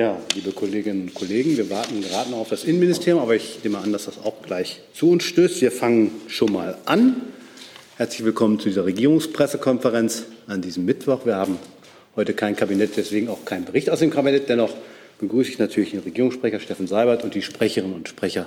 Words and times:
Ja, 0.00 0.16
liebe 0.34 0.52
Kolleginnen 0.52 1.02
und 1.02 1.14
Kollegen, 1.14 1.58
wir 1.58 1.68
warten 1.68 2.00
gerade 2.00 2.30
noch 2.30 2.38
auf 2.38 2.48
das 2.48 2.64
Innenministerium, 2.64 3.20
aber 3.20 3.34
ich 3.34 3.62
nehme 3.62 3.76
an, 3.76 3.92
dass 3.92 4.06
das 4.06 4.16
auch 4.16 4.40
gleich 4.40 4.80
zu 4.94 5.10
uns 5.10 5.24
stößt. 5.24 5.60
Wir 5.60 5.70
fangen 5.70 6.10
schon 6.26 6.54
mal 6.54 6.78
an. 6.86 7.16
Herzlich 7.98 8.24
willkommen 8.24 8.58
zu 8.58 8.70
dieser 8.70 8.86
Regierungspressekonferenz 8.86 10.24
an 10.46 10.62
diesem 10.62 10.86
Mittwoch. 10.86 11.26
Wir 11.26 11.36
haben 11.36 11.58
heute 12.16 12.32
kein 12.32 12.56
Kabinett, 12.56 12.96
deswegen 12.96 13.28
auch 13.28 13.44
keinen 13.44 13.66
Bericht 13.66 13.90
aus 13.90 13.98
dem 13.98 14.08
Kabinett. 14.08 14.48
Dennoch 14.48 14.72
begrüße 15.18 15.50
ich 15.50 15.58
natürlich 15.58 15.90
den 15.90 16.00
Regierungssprecher 16.00 16.60
Steffen 16.60 16.86
Seibert 16.86 17.22
und 17.22 17.34
die 17.34 17.42
Sprecherinnen 17.42 17.94
und 17.94 18.08
Sprecher 18.08 18.46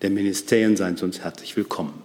der 0.00 0.10
Ministerien. 0.10 0.76
Seien 0.76 0.96
Sie 0.96 1.04
uns 1.04 1.18
herzlich 1.24 1.56
willkommen. 1.56 2.04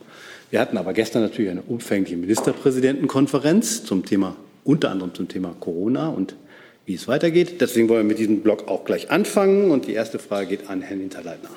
Wir 0.49 0.59
hatten 0.59 0.79
aber 0.79 0.93
gestern 0.93 1.21
natürlich 1.21 1.51
eine 1.51 1.61
umfängliche 1.61 2.17
Ministerpräsidentenkonferenz 2.17 3.83
zum 3.83 4.03
Thema, 4.03 4.35
unter 4.63 4.89
anderem 4.89 5.13
zum 5.13 5.27
Thema 5.27 5.55
Corona 5.59 6.07
und 6.07 6.33
wie 6.89 6.95
es 6.95 7.07
weitergeht. 7.07 7.61
Deswegen 7.61 7.87
wollen 7.87 7.99
wir 7.99 8.07
mit 8.07 8.17
diesem 8.17 8.41
Block 8.41 8.67
auch 8.67 8.83
gleich 8.83 9.11
anfangen. 9.11 9.69
Und 9.69 9.85
die 9.85 9.93
erste 9.93 10.17
Frage 10.17 10.47
geht 10.47 10.71
an 10.71 10.81
Herrn 10.81 10.99
Hinterleitner. 10.99 11.51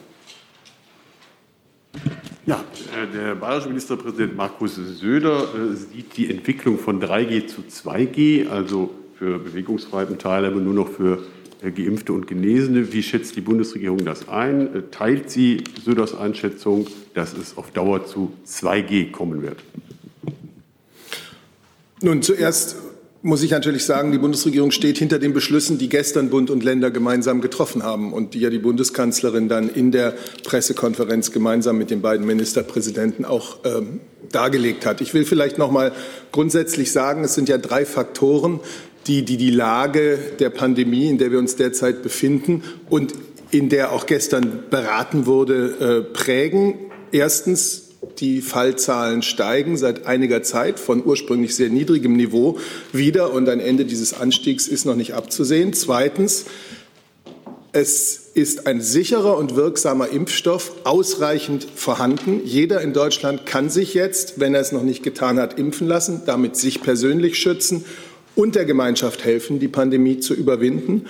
Ja, 2.45 2.63
äh, 2.95 3.17
der 3.17 3.35
bayerische 3.37 3.69
Ministerpräsident 3.69 4.37
Markus 4.37 4.75
Söder 4.75 5.49
äh, 5.55 5.75
sieht 5.75 6.19
die 6.19 6.31
Entwicklung 6.31 6.79
von 6.79 7.01
3G 7.03 7.47
zu 7.47 7.63
2G, 7.63 8.51
also 8.51 8.91
für 9.19 9.39
bewegungsfreien 9.39 10.19
Teilhabe 10.19 10.61
nur 10.61 10.75
noch 10.75 10.91
für 10.91 11.25
äh, 11.63 11.71
Geimpfte 11.71 12.13
und 12.13 12.27
Genesene. 12.27 12.93
Wie 12.93 13.03
schätzt 13.03 13.35
die 13.35 13.41
Bundesregierung 13.41 14.05
das 14.05 14.29
ein? 14.29 14.85
Teilt 14.91 15.31
sie 15.31 15.65
Söders 15.83 16.15
Einschätzung, 16.15 16.89
dass 17.15 17.33
es 17.33 17.57
auf 17.57 17.71
Dauer 17.71 18.05
zu 18.05 18.35
2G 18.47 19.13
kommen 19.13 19.41
wird? 19.41 19.65
Nun, 22.03 22.21
zuerst 22.21 22.92
muss 23.23 23.43
ich 23.43 23.53
natürlich 23.53 23.85
sagen, 23.85 24.11
die 24.11 24.19
Bundesregierung 24.19 24.73
steht 24.73 24.99
hinter 24.99 25.21
den 25.21 25.33
Beschlüssen, 25.33 25.79
die 25.79 25.89
gestern 25.89 26.29
Bund 26.29 26.51
und 26.51 26.65
Länder 26.65 26.91
gemeinsam 26.91 27.41
getroffen 27.41 27.85
haben 27.85 28.13
und 28.13 28.35
die 28.35 28.41
ja 28.41 28.51
die 28.51 28.59
Bundeskanzlerin 28.59 29.49
dann 29.49 29.69
in 29.69 29.93
der 29.93 30.15
Pressekonferenz 30.43 31.31
gemeinsam 31.31 31.79
mit 31.79 31.91
den 31.91 32.03
beiden 32.03 32.27
Ministerpräsidenten 32.27 33.25
auch 33.25 33.59
ähm, 33.65 34.01
dargelegt 34.33 34.87
hat. 34.87 35.01
Ich 35.01 35.15
will 35.15 35.25
vielleicht 35.25 35.57
noch 35.57 35.71
mal 35.71 35.93
grundsätzlich 36.33 36.91
sagen, 36.91 37.23
es 37.23 37.35
sind 37.35 37.49
ja 37.49 37.59
drei 37.59 37.85
Faktoren, 37.85 38.59
die, 39.07 39.25
die 39.25 39.37
die 39.37 39.51
Lage 39.51 40.19
der 40.41 40.51
Pandemie, 40.51 41.09
in 41.09 41.19
der 41.19 41.31
wir 41.31 41.39
uns 41.39 41.55
derzeit 41.55 42.03
befinden 42.03 42.63
und 42.89 43.15
in 43.53 43.69
der 43.69 43.93
auch 43.93 44.07
gestern 44.07 44.65
beraten 44.71 45.27
wurde, 45.27 46.05
äh, 46.09 46.13
prägen. 46.13 46.75
Erstens 47.13 47.92
die 48.19 48.41
Fallzahlen 48.41 49.23
steigen 49.23 49.77
seit 49.77 50.07
einiger 50.07 50.43
Zeit 50.43 50.81
von 50.81 51.05
ursprünglich 51.05 51.55
sehr 51.55 51.69
niedrigem 51.69 52.15
Niveau 52.15 52.59
wieder 52.93 53.33
und 53.33 53.49
ein 53.49 53.61
Ende 53.61 53.85
dieses 53.85 54.13
Anstiegs 54.13 54.67
ist 54.67 54.85
noch 54.85 54.97
nicht 54.97 55.15
abzusehen. 55.15 55.73
Zweitens, 55.73 56.47
es 57.73 58.31
ist 58.35 58.67
ein 58.67 58.81
sicherer 58.81 59.39
und 59.39 59.57
wirksamer 59.57 60.09
Impfstoff 60.09 60.73
ausreichend 60.85 61.67
vorhanden. 61.75 62.43
Jeder 62.45 62.81
in 62.81 62.93
Deutschland 62.93 63.47
kann 63.47 63.71
sich 63.71 63.95
jetzt, 63.95 64.41
wenn 64.41 64.55
er 64.55 64.61
es 64.61 64.73
noch 64.73 64.83
nicht 64.83 65.03
getan 65.03 65.39
hat, 65.39 65.59
impfen 65.59 65.87
lassen, 65.87 66.23
damit 66.27 66.57
sich 66.57 66.83
persönlich 66.83 67.39
schützen 67.39 67.85
und 68.35 68.57
der 68.57 68.65
Gemeinschaft 68.65 69.25
helfen, 69.25 69.59
die 69.59 69.69
Pandemie 69.69 70.19
zu 70.19 70.35
überwinden. 70.35 71.07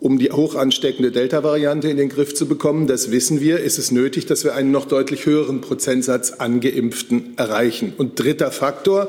Um 0.00 0.20
die 0.20 0.30
hoch 0.30 0.54
ansteckende 0.54 1.10
Delta-Variante 1.10 1.88
in 1.88 1.96
den 1.96 2.08
Griff 2.08 2.32
zu 2.32 2.46
bekommen, 2.46 2.86
das 2.86 3.10
wissen 3.10 3.40
wir, 3.40 3.58
ist 3.58 3.78
es 3.78 3.90
nötig, 3.90 4.26
dass 4.26 4.44
wir 4.44 4.54
einen 4.54 4.70
noch 4.70 4.84
deutlich 4.84 5.26
höheren 5.26 5.60
Prozentsatz 5.60 6.34
an 6.38 6.60
Geimpften 6.60 7.34
erreichen. 7.36 7.92
Und 7.98 8.20
dritter 8.20 8.52
Faktor, 8.52 9.08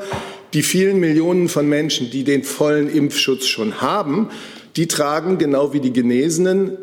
die 0.54 0.64
vielen 0.64 1.00
Millionen 1.00 1.48
von 1.48 1.70
Menschen, 1.70 2.10
die 2.10 2.24
den 2.24 2.44
vollen 2.44 2.90
Impfschutz 2.90 3.46
schon 3.46 3.82
haben, 3.82 4.30
die 4.78 4.88
tragen 4.88 5.38
genau 5.38 5.74
wie 5.74 5.80
die 5.80 5.94
Genesenen 5.94 6.78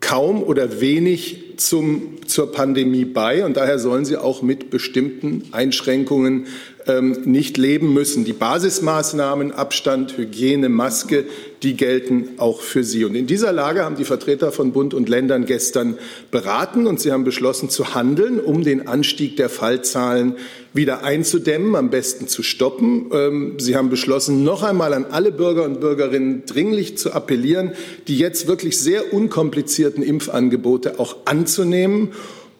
kaum 0.00 0.42
oder 0.42 0.82
wenig 0.82 1.54
zum, 1.56 2.18
zur 2.26 2.52
Pandemie 2.52 3.04
bei. 3.04 3.44
Und 3.44 3.56
daher 3.56 3.78
sollen 3.78 4.04
sie 4.04 4.18
auch 4.18 4.42
mit 4.42 4.70
bestimmten 4.70 5.44
Einschränkungen 5.52 6.46
ähm, 6.86 7.22
nicht 7.24 7.56
leben 7.56 7.92
müssen. 7.92 8.24
Die 8.24 8.32
Basismaßnahmen 8.32 9.52
Abstand, 9.52 10.16
Hygiene, 10.16 10.68
Maske, 10.68 11.24
die 11.62 11.74
gelten 11.74 12.30
auch 12.38 12.60
für 12.60 12.84
sie. 12.84 13.04
Und 13.04 13.14
in 13.14 13.26
dieser 13.26 13.52
Lage 13.52 13.84
haben 13.84 13.96
die 13.96 14.04
Vertreter 14.04 14.52
von 14.52 14.72
Bund 14.72 14.94
und 14.94 15.08
Ländern 15.08 15.46
gestern 15.46 15.98
beraten 16.30 16.86
und 16.86 17.00
sie 17.00 17.12
haben 17.12 17.24
beschlossen 17.24 17.70
zu 17.70 17.94
handeln, 17.94 18.40
um 18.40 18.62
den 18.62 18.86
Anstieg 18.86 19.36
der 19.36 19.48
Fallzahlen 19.48 20.36
wieder 20.72 21.04
einzudämmen, 21.04 21.74
am 21.74 21.90
besten 21.90 22.28
zu 22.28 22.42
stoppen. 22.42 23.10
Ähm, 23.12 23.54
sie 23.58 23.76
haben 23.76 23.88
beschlossen, 23.88 24.44
noch 24.44 24.62
einmal 24.62 24.92
an 24.92 25.06
alle 25.10 25.32
Bürger 25.32 25.64
und 25.64 25.80
Bürgerinnen 25.80 26.44
dringlich 26.46 26.98
zu 26.98 27.12
appellieren, 27.12 27.72
die 28.08 28.18
jetzt 28.18 28.46
wirklich 28.46 28.78
sehr 28.78 29.12
unkomplizierten 29.12 30.02
Impfangebote 30.02 31.00
auch 31.00 31.16
anzunehmen 31.24 32.12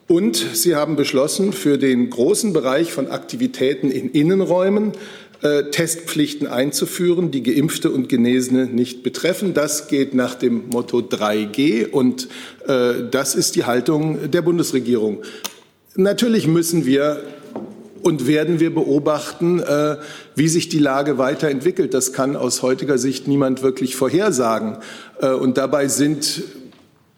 und 0.07 0.37
Sie 0.37 0.73
haben 0.73 0.95
beschlossen, 0.95 1.51
für 1.51 1.77
den 1.77 2.09
großen 2.09 2.53
Bereich 2.53 2.93
von 2.93 3.11
Aktivitäten 3.11 3.91
in 3.91 4.09
Innenräumen 4.09 4.93
Testpflichten 5.41 6.47
einzuführen, 6.47 7.29
die 7.31 7.43
Geimpfte 7.43 7.91
und 7.91 8.09
Genesene 8.09 8.65
nicht 8.65 9.03
betreffen. 9.03 9.53
Das 9.53 9.87
geht 9.87 10.15
nach 10.15 10.35
dem 10.35 10.69
Motto 10.69 10.99
3G 10.99 11.89
und 11.89 12.27
äh, 12.67 13.03
das 13.11 13.35
ist 13.35 13.55
die 13.55 13.65
Haltung 13.65 14.31
der 14.31 14.41
Bundesregierung. 14.41 15.21
Natürlich 15.95 16.47
müssen 16.47 16.85
wir 16.85 17.23
und 18.01 18.27
werden 18.27 18.59
wir 18.59 18.73
beobachten, 18.73 19.59
äh, 19.59 19.97
wie 20.35 20.47
sich 20.47 20.69
die 20.69 20.79
Lage 20.79 21.17
weiterentwickelt. 21.17 21.93
Das 21.93 22.13
kann 22.13 22.35
aus 22.35 22.61
heutiger 22.61 22.97
Sicht 22.97 23.27
niemand 23.27 23.63
wirklich 23.63 23.95
vorhersagen. 23.95 24.77
Äh, 25.21 25.31
und 25.31 25.57
dabei 25.57 25.87
sind 25.87 26.43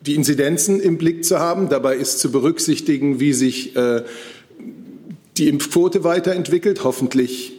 die 0.01 0.15
Inzidenzen 0.15 0.79
im 0.79 0.97
Blick 0.97 1.25
zu 1.25 1.39
haben. 1.39 1.69
Dabei 1.69 1.95
ist 1.95 2.19
zu 2.19 2.31
berücksichtigen, 2.31 3.19
wie 3.19 3.33
sich 3.33 3.75
äh, 3.75 4.03
die 5.37 5.47
Impfquote 5.47 6.03
weiterentwickelt. 6.03 6.83
Hoffentlich 6.83 7.53
äh, 7.53 7.58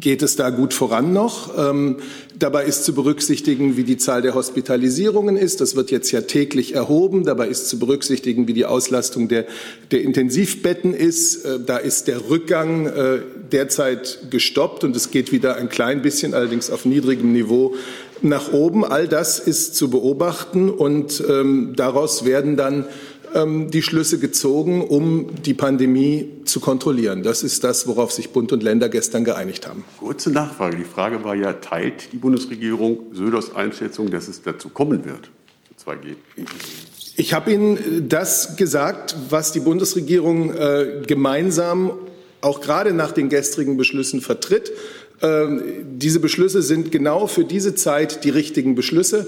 geht 0.00 0.22
es 0.22 0.36
da 0.36 0.50
gut 0.50 0.74
voran 0.74 1.12
noch. 1.12 1.56
Ähm, 1.58 1.96
dabei 2.38 2.64
ist 2.64 2.84
zu 2.84 2.94
berücksichtigen, 2.94 3.76
wie 3.76 3.84
die 3.84 3.98
Zahl 3.98 4.22
der 4.22 4.34
Hospitalisierungen 4.34 5.36
ist. 5.36 5.60
Das 5.60 5.76
wird 5.76 5.90
jetzt 5.90 6.10
ja 6.10 6.22
täglich 6.22 6.74
erhoben. 6.74 7.24
Dabei 7.24 7.48
ist 7.48 7.68
zu 7.68 7.78
berücksichtigen, 7.78 8.48
wie 8.48 8.54
die 8.54 8.64
Auslastung 8.64 9.28
der, 9.28 9.46
der 9.90 10.02
Intensivbetten 10.02 10.94
ist. 10.94 11.44
Äh, 11.44 11.60
da 11.64 11.76
ist 11.76 12.08
der 12.08 12.30
Rückgang 12.30 12.86
äh, 12.86 13.18
derzeit 13.52 14.26
gestoppt 14.30 14.84
und 14.84 14.96
es 14.96 15.10
geht 15.10 15.32
wieder 15.32 15.56
ein 15.56 15.68
klein 15.68 16.02
bisschen, 16.02 16.34
allerdings 16.34 16.70
auf 16.70 16.84
niedrigem 16.84 17.32
Niveau, 17.32 17.74
nach 18.22 18.52
oben. 18.52 18.84
All 18.84 19.08
das 19.08 19.38
ist 19.38 19.76
zu 19.76 19.90
beobachten 19.90 20.70
und 20.70 21.22
ähm, 21.28 21.72
daraus 21.76 22.24
werden 22.24 22.56
dann 22.56 22.84
ähm, 23.34 23.70
die 23.70 23.82
Schlüsse 23.82 24.18
gezogen, 24.18 24.82
um 24.82 25.42
die 25.42 25.54
Pandemie 25.54 26.28
zu 26.44 26.60
kontrollieren. 26.60 27.22
Das 27.22 27.42
ist 27.42 27.64
das, 27.64 27.86
worauf 27.86 28.12
sich 28.12 28.30
Bund 28.30 28.52
und 28.52 28.62
Länder 28.62 28.88
gestern 28.88 29.24
geeinigt 29.24 29.68
haben. 29.68 29.84
Kurze 29.98 30.30
Nachfrage. 30.30 30.76
Die 30.76 30.84
Frage 30.84 31.24
war 31.24 31.34
ja, 31.34 31.52
teilt 31.54 32.12
die 32.12 32.16
Bundesregierung 32.16 32.98
Söders 33.12 33.54
Einschätzung, 33.54 34.10
dass 34.10 34.28
es 34.28 34.42
dazu 34.42 34.68
kommen 34.68 35.04
wird, 35.04 35.30
zu 35.76 35.90
2G? 35.90 36.16
Ich 37.16 37.34
habe 37.34 37.52
Ihnen 37.52 38.08
das 38.08 38.56
gesagt, 38.56 39.16
was 39.28 39.52
die 39.52 39.60
Bundesregierung 39.60 40.54
äh, 40.54 41.02
gemeinsam 41.06 41.92
auch 42.40 42.60
gerade 42.60 42.92
nach 42.92 43.12
den 43.12 43.28
gestrigen 43.28 43.76
Beschlüssen 43.76 44.20
vertritt. 44.20 44.72
Ähm, 45.22 45.62
diese 45.98 46.20
Beschlüsse 46.20 46.62
sind 46.62 46.90
genau 46.90 47.26
für 47.26 47.44
diese 47.44 47.74
Zeit 47.74 48.24
die 48.24 48.30
richtigen 48.30 48.74
Beschlüsse 48.74 49.26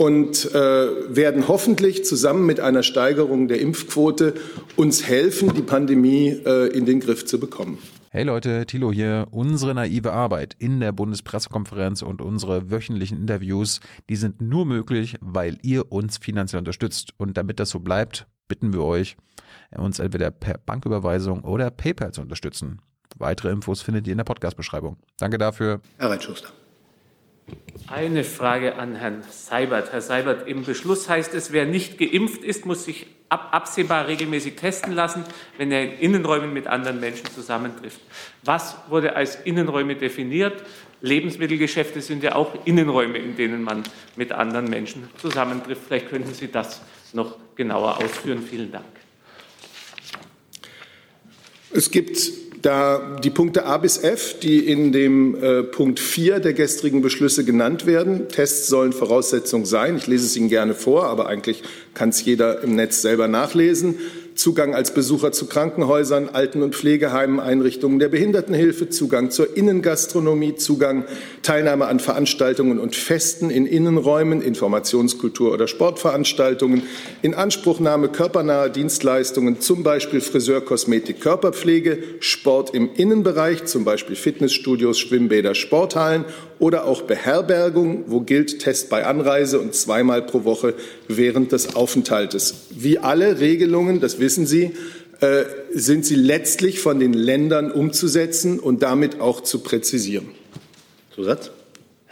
und 0.00 0.54
äh, 0.54 1.14
werden 1.14 1.46
hoffentlich 1.46 2.06
zusammen 2.06 2.46
mit 2.46 2.58
einer 2.58 2.82
Steigerung 2.82 3.48
der 3.48 3.60
Impfquote 3.60 4.32
uns 4.74 5.06
helfen, 5.06 5.52
die 5.52 5.60
Pandemie 5.60 6.40
äh, 6.46 6.68
in 6.68 6.86
den 6.86 7.00
Griff 7.00 7.26
zu 7.26 7.38
bekommen. 7.38 7.76
Hey 8.08 8.24
Leute, 8.24 8.64
Thilo 8.64 8.92
hier. 8.92 9.26
Unsere 9.30 9.74
naive 9.74 10.14
Arbeit 10.14 10.56
in 10.58 10.80
der 10.80 10.92
Bundespressekonferenz 10.92 12.00
und 12.00 12.22
unsere 12.22 12.70
wöchentlichen 12.70 13.18
Interviews, 13.18 13.80
die 14.08 14.16
sind 14.16 14.40
nur 14.40 14.64
möglich, 14.64 15.16
weil 15.20 15.58
ihr 15.60 15.92
uns 15.92 16.16
finanziell 16.16 16.60
unterstützt. 16.60 17.12
Und 17.18 17.36
damit 17.36 17.60
das 17.60 17.68
so 17.68 17.80
bleibt, 17.80 18.26
bitten 18.48 18.72
wir 18.72 18.82
euch, 18.82 19.18
uns 19.76 19.98
entweder 19.98 20.30
per 20.30 20.56
Banküberweisung 20.56 21.44
oder 21.44 21.70
PayPal 21.70 22.12
zu 22.12 22.22
unterstützen. 22.22 22.80
Weitere 23.18 23.50
Infos 23.50 23.82
findet 23.82 24.06
ihr 24.06 24.12
in 24.12 24.18
der 24.18 24.24
Podcast-Beschreibung. 24.24 24.96
Danke 25.18 25.36
dafür. 25.36 25.82
Herr 25.98 26.08
Reitschuster. 26.08 26.48
Eine 27.86 28.22
Frage 28.22 28.76
an 28.76 28.94
Herrn 28.94 29.22
Seibert. 29.30 29.92
Herr 29.92 30.00
Seibert, 30.00 30.46
im 30.46 30.64
Beschluss 30.64 31.08
heißt 31.08 31.34
es, 31.34 31.52
wer 31.52 31.66
nicht 31.66 31.98
geimpft 31.98 32.44
ist, 32.44 32.64
muss 32.66 32.84
sich 32.84 33.06
ab 33.28 33.48
absehbar 33.52 34.06
regelmäßig 34.06 34.56
testen 34.56 34.92
lassen, 34.92 35.24
wenn 35.56 35.72
er 35.72 35.82
in 35.82 35.98
Innenräumen 35.98 36.52
mit 36.52 36.66
anderen 36.66 37.00
Menschen 37.00 37.26
zusammentrifft. 37.26 38.00
Was 38.42 38.76
wurde 38.88 39.16
als 39.16 39.36
Innenräume 39.36 39.96
definiert? 39.96 40.62
Lebensmittelgeschäfte 41.00 42.00
sind 42.00 42.22
ja 42.22 42.34
auch 42.34 42.66
Innenräume, 42.66 43.18
in 43.18 43.36
denen 43.36 43.62
man 43.62 43.82
mit 44.16 44.32
anderen 44.32 44.66
Menschen 44.66 45.08
zusammentrifft. 45.16 45.82
Vielleicht 45.86 46.10
könnten 46.10 46.34
Sie 46.34 46.48
das 46.48 46.82
noch 47.12 47.38
genauer 47.56 47.98
ausführen. 47.98 48.42
Vielen 48.42 48.70
Dank. 48.70 48.84
Es 51.72 51.90
gibt 51.90 52.18
da 52.62 53.16
die 53.22 53.30
Punkte 53.30 53.64
A 53.64 53.78
bis 53.78 53.98
F, 54.02 54.38
die 54.40 54.66
in 54.66 54.92
dem 54.92 55.34
äh, 55.42 55.62
Punkt 55.62 55.98
4 55.98 56.40
der 56.40 56.52
gestrigen 56.52 57.00
Beschlüsse 57.00 57.44
genannt 57.44 57.86
werden, 57.86 58.28
Tests 58.28 58.68
sollen 58.68 58.92
Voraussetzung 58.92 59.64
sein. 59.64 59.96
Ich 59.96 60.06
lese 60.06 60.26
es 60.26 60.36
Ihnen 60.36 60.48
gerne 60.48 60.74
vor, 60.74 61.06
aber 61.06 61.26
eigentlich 61.28 61.62
kann 61.94 62.10
es 62.10 62.24
jeder 62.24 62.62
im 62.62 62.74
Netz 62.76 63.02
selber 63.02 63.28
nachlesen. 63.28 63.96
Zugang 64.40 64.74
als 64.74 64.94
Besucher 64.94 65.32
zu 65.32 65.44
Krankenhäusern, 65.44 66.30
Alten- 66.30 66.62
und 66.62 66.74
Pflegeheimen, 66.74 67.40
Einrichtungen 67.40 67.98
der 67.98 68.08
Behindertenhilfe, 68.08 68.88
Zugang 68.88 69.30
zur 69.30 69.54
Innengastronomie, 69.54 70.54
Zugang, 70.54 71.04
Teilnahme 71.42 71.84
an 71.88 72.00
Veranstaltungen 72.00 72.78
und 72.78 72.96
Festen 72.96 73.50
in 73.50 73.66
Innenräumen, 73.66 74.40
Informationskultur 74.40 75.52
oder 75.52 75.68
Sportveranstaltungen, 75.68 76.84
Inanspruchnahme 77.20 78.08
körpernaher 78.08 78.70
Dienstleistungen, 78.70 79.60
zum 79.60 79.82
Beispiel 79.82 80.22
Friseur, 80.22 80.62
Kosmetik, 80.62 81.20
Körperpflege, 81.20 81.98
Sport 82.20 82.74
im 82.74 82.88
Innenbereich, 82.94 83.66
zum 83.66 83.84
Beispiel 83.84 84.16
Fitnessstudios, 84.16 84.98
Schwimmbäder, 84.98 85.54
Sporthallen 85.54 86.24
oder 86.58 86.86
auch 86.86 87.02
Beherbergung, 87.02 88.04
wo 88.06 88.20
gilt 88.20 88.60
Test 88.60 88.88
bei 88.90 89.04
Anreise 89.04 89.60
und 89.60 89.74
zweimal 89.74 90.22
pro 90.22 90.44
Woche 90.44 90.74
während 91.08 91.52
des 91.52 91.74
Aufenthaltes. 91.74 92.68
Wie 92.70 92.98
alle 92.98 93.40
Regelungen, 93.40 94.00
das 94.00 94.18
wissen 94.20 94.29
Sie, 94.46 94.72
äh, 95.20 95.44
sind 95.72 96.06
sie 96.06 96.14
letztlich 96.14 96.80
von 96.80 96.98
den 96.98 97.12
Ländern 97.12 97.70
umzusetzen 97.70 98.58
und 98.58 98.82
damit 98.82 99.20
auch 99.20 99.42
zu 99.42 99.62
präzisieren. 99.62 100.28
Zusatz? 101.14 101.50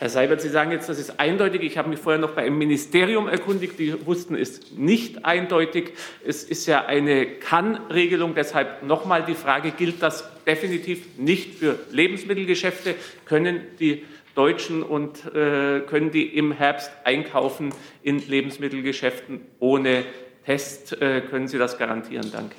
Herr 0.01 0.11
Seibert, 0.11 0.41
Sie 0.41 0.49
sagen 0.49 0.71
jetzt, 0.71 0.89
das 0.89 1.01
ist 1.01 1.19
eindeutig. 1.19 1.63
Ich 1.63 1.77
habe 1.77 1.89
mich 1.89 1.99
vorher 1.99 2.21
noch 2.21 2.31
bei 2.31 2.43
einem 2.43 2.57
Ministerium 2.57 3.27
erkundigt. 3.27 3.81
Die 3.81 4.07
wussten, 4.07 4.37
es 4.37 4.61
nicht 4.77 5.25
eindeutig. 5.25 5.91
Es 6.25 6.45
ist 6.45 6.67
ja 6.67 6.87
eine 6.87 7.27
Kann-Regelung. 7.27 8.37
Deshalb 8.37 8.85
nochmal 8.85 9.25
die 9.25 9.35
Frage, 9.35 9.73
gilt 9.73 10.01
das 10.01 10.23
definitiv 10.47 11.19
nicht 11.19 11.57
für 11.57 11.81
Lebensmittelgeschäfte? 11.91 12.95
Können 13.25 13.63
die 13.81 14.05
Deutschen 14.37 14.85
und 14.85 15.25
äh, 15.35 15.81
können 15.81 16.13
die 16.13 16.27
im 16.27 16.53
Herbst 16.53 16.93
einkaufen 17.03 17.75
in 18.05 18.21
Lebensmittelgeschäften 18.21 19.41
ohne 19.59 20.05
Test? 20.49 20.99
Äh, 21.03 21.21
können 21.21 21.47
Sie 21.47 21.59
das 21.59 21.77
garantieren? 21.77 22.31
Danke. 22.33 22.57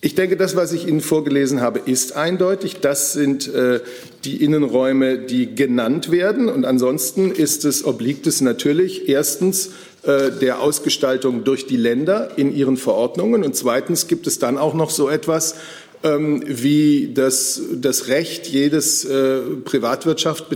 Ich 0.00 0.14
denke, 0.14 0.38
das, 0.38 0.56
was 0.56 0.72
ich 0.72 0.88
Ihnen 0.88 1.02
vorgelesen 1.02 1.60
habe, 1.60 1.78
ist 1.78 2.16
eindeutig. 2.16 2.78
Das 2.80 3.12
sind 3.12 3.52
äh, 3.52 3.80
die 4.24 4.42
Innenräume, 4.42 5.18
die 5.18 5.54
genannt 5.54 6.10
werden. 6.10 6.48
Und 6.48 6.64
ansonsten 6.64 7.30
ist 7.30 7.66
es, 7.66 7.84
obliegt 7.84 8.26
es 8.26 8.40
natürlich 8.40 9.10
erstens 9.10 9.72
äh, 10.04 10.30
der 10.30 10.62
Ausgestaltung 10.62 11.44
durch 11.44 11.66
die 11.66 11.76
Länder 11.76 12.30
in 12.36 12.56
ihren 12.56 12.78
Verordnungen. 12.78 13.44
Und 13.44 13.54
zweitens 13.54 14.08
gibt 14.08 14.26
es 14.26 14.38
dann 14.38 14.56
auch 14.56 14.72
noch 14.72 14.88
so 14.88 15.10
etwas 15.10 15.56
ähm, 16.02 16.42
wie 16.46 17.12
das, 17.12 17.60
das 17.74 18.08
Recht 18.08 18.46
jedes 18.46 19.04
äh, 19.04 19.40
Privatwirtschaft 19.64 20.46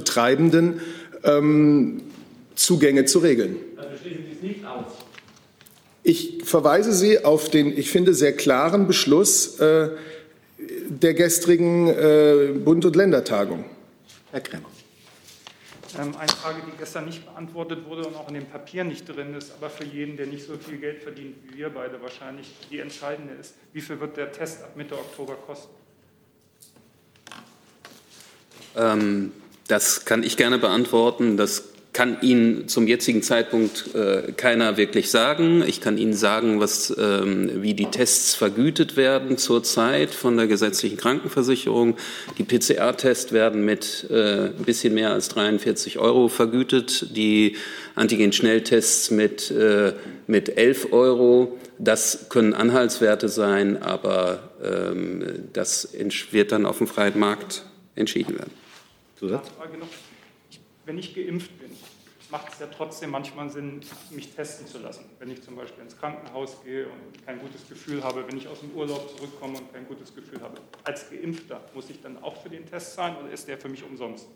ähm, 1.22 2.02
Zugänge 2.54 3.04
zu 3.04 3.18
regeln. 3.18 3.56
Also 3.76 3.90
schließen 4.00 4.24
Sie 4.24 4.36
es 4.36 4.42
nicht 4.42 4.64
aus. 4.64 4.86
Ich 6.08 6.44
verweise 6.44 6.92
Sie 6.92 7.24
auf 7.24 7.50
den, 7.50 7.76
ich 7.76 7.90
finde, 7.90 8.14
sehr 8.14 8.32
klaren 8.32 8.86
Beschluss 8.86 9.58
äh, 9.58 9.88
der 10.56 11.14
gestrigen 11.14 11.88
äh, 11.88 12.52
Bund- 12.64 12.84
und 12.84 12.94
Ländertagung. 12.94 13.64
Herr 14.30 14.40
Krämer. 14.40 14.68
Ähm, 15.98 16.14
eine 16.16 16.28
Frage, 16.28 16.58
die 16.64 16.78
gestern 16.78 17.06
nicht 17.06 17.26
beantwortet 17.26 17.88
wurde 17.88 18.06
und 18.06 18.14
auch 18.14 18.28
in 18.28 18.34
dem 18.34 18.46
Papier 18.46 18.84
nicht 18.84 19.08
drin 19.08 19.34
ist, 19.34 19.50
aber 19.58 19.68
für 19.68 19.82
jeden, 19.82 20.16
der 20.16 20.26
nicht 20.26 20.46
so 20.46 20.56
viel 20.56 20.78
Geld 20.78 21.02
verdient 21.02 21.38
wie 21.48 21.58
wir 21.58 21.70
beide 21.70 22.00
wahrscheinlich 22.00 22.54
die 22.70 22.78
entscheidende 22.78 23.34
ist. 23.34 23.54
Wie 23.72 23.80
viel 23.80 23.98
wird 23.98 24.16
der 24.16 24.30
Test 24.30 24.62
ab 24.62 24.76
Mitte 24.76 24.94
Oktober 24.94 25.34
kosten? 25.34 25.74
Ähm, 28.76 29.32
das 29.66 30.04
kann 30.04 30.22
ich 30.22 30.36
gerne 30.36 30.58
beantworten. 30.58 31.36
Das 31.36 31.64
kann 31.96 32.18
Ihnen 32.20 32.68
zum 32.68 32.86
jetzigen 32.86 33.22
Zeitpunkt 33.22 33.94
äh, 33.94 34.32
keiner 34.36 34.76
wirklich 34.76 35.10
sagen. 35.10 35.64
Ich 35.66 35.80
kann 35.80 35.96
Ihnen 35.96 36.12
sagen, 36.12 36.60
was, 36.60 36.94
ähm, 36.98 37.62
wie 37.62 37.72
die 37.72 37.86
Tests 37.86 38.34
vergütet 38.34 38.98
werden 38.98 39.38
zurzeit 39.38 40.10
von 40.10 40.36
der 40.36 40.46
gesetzlichen 40.46 40.98
Krankenversicherung. 40.98 41.96
Die 42.36 42.44
PCR-Tests 42.44 43.32
werden 43.32 43.64
mit 43.64 44.08
äh, 44.10 44.48
ein 44.48 44.64
bisschen 44.66 44.92
mehr 44.92 45.12
als 45.12 45.30
43 45.30 45.98
Euro 45.98 46.28
vergütet, 46.28 47.16
die 47.16 47.56
Antigen-Schnelltests 47.94 49.10
mit, 49.10 49.50
äh, 49.50 49.94
mit 50.26 50.54
11 50.54 50.92
Euro. 50.92 51.56
Das 51.78 52.26
können 52.28 52.52
Anhaltswerte 52.52 53.30
sein, 53.30 53.82
aber 53.82 54.50
ähm, 54.62 55.48
das 55.54 55.88
wird 56.30 56.52
dann 56.52 56.66
auf 56.66 56.76
dem 56.76 56.88
freien 56.88 57.18
Markt 57.18 57.64
entschieden 57.94 58.34
werden. 58.34 58.52
Zusatz? 59.18 59.46
Wenn 60.84 60.98
ich 60.98 61.14
geimpft 61.16 61.58
bin, 61.58 61.70
macht 62.36 62.52
es 62.52 62.58
ja 62.58 62.66
trotzdem 62.66 63.10
manchmal 63.10 63.48
Sinn, 63.48 63.80
mich 64.10 64.34
testen 64.34 64.66
zu 64.66 64.78
lassen. 64.78 65.06
Wenn 65.18 65.30
ich 65.30 65.40
zum 65.42 65.56
Beispiel 65.56 65.82
ins 65.82 65.96
Krankenhaus 65.96 66.58
gehe 66.62 66.84
und 66.84 67.24
kein 67.24 67.38
gutes 67.38 67.66
Gefühl 67.66 68.04
habe, 68.04 68.24
wenn 68.28 68.36
ich 68.36 68.46
aus 68.46 68.60
dem 68.60 68.72
Urlaub 68.72 69.16
zurückkomme 69.16 69.56
und 69.56 69.72
kein 69.72 69.86
gutes 69.86 70.14
Gefühl 70.14 70.42
habe. 70.42 70.58
Als 70.84 71.08
Geimpfter 71.08 71.62
muss 71.74 71.88
ich 71.88 72.02
dann 72.02 72.22
auch 72.22 72.42
für 72.42 72.50
den 72.50 72.66
Test 72.66 72.94
zahlen 72.94 73.16
oder 73.22 73.32
ist 73.32 73.48
der 73.48 73.56
für 73.56 73.70
mich 73.70 73.82
umsonst? 73.82 74.26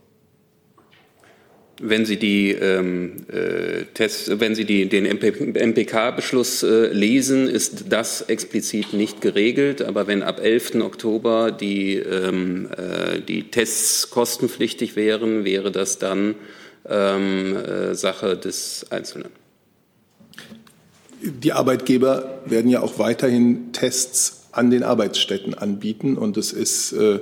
Wenn 1.82 2.06
Sie 2.06 2.17
die 2.17 2.52
ähm, 2.52 3.26
äh, 3.31 3.85
Tests, 3.93 4.31
wenn 4.41 4.55
Sie 4.55 4.64
die, 4.64 4.87
den 4.88 5.05
MPK-Beschluss 5.05 6.62
äh, 6.62 6.87
lesen, 6.93 7.49
ist 7.49 7.93
das 7.93 8.23
explizit 8.23 8.94
nicht 8.94 9.20
geregelt. 9.20 9.82
Aber 9.82 10.06
wenn 10.06 10.23
ab 10.23 10.41
11. 10.41 10.76
Oktober 10.76 11.53
die, 11.53 11.96
ähm, 11.96 12.70
äh, 12.76 13.20
die 13.20 13.50
Tests 13.50 14.08
kostenpflichtig 14.08 14.96
wären, 14.96 15.44
wäre 15.44 15.70
das 15.70 15.99
dann 15.99 16.35
ähm, 16.91 17.57
äh, 17.57 17.95
Sache 17.95 18.37
des 18.37 18.87
Einzelnen. 18.91 19.31
Die 21.23 21.53
Arbeitgeber 21.53 22.41
werden 22.47 22.71
ja 22.71 22.81
auch 22.83 22.99
weiterhin 22.99 23.73
Tests 23.73 24.49
an 24.53 24.71
den 24.71 24.83
Arbeitsstätten 24.83 25.55
anbieten 25.55 26.17
und 26.17 26.37
es 26.37 26.53
ist 26.53 26.93
äh, 26.93 27.21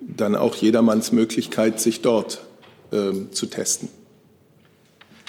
dann 0.00 0.34
auch 0.34 0.56
jedermanns 0.56 1.12
Möglichkeit, 1.12 1.80
sich 1.80 2.02
dort 2.02 2.42
äh, 2.90 3.30
zu 3.30 3.46
testen. 3.46 3.88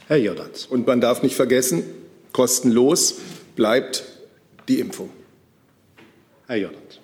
Herr 0.08 0.18
Jordans. 0.18 0.66
Und 0.66 0.88
man 0.88 1.02
darf 1.02 1.24
nicht 1.24 1.36
vergessen, 1.36 1.84
kostenlos 2.32 3.16
bleibt 3.56 4.04
die 4.68 4.80
Impfung. 4.80 5.10
Herr 6.48 6.58
Jordans. 6.58 7.00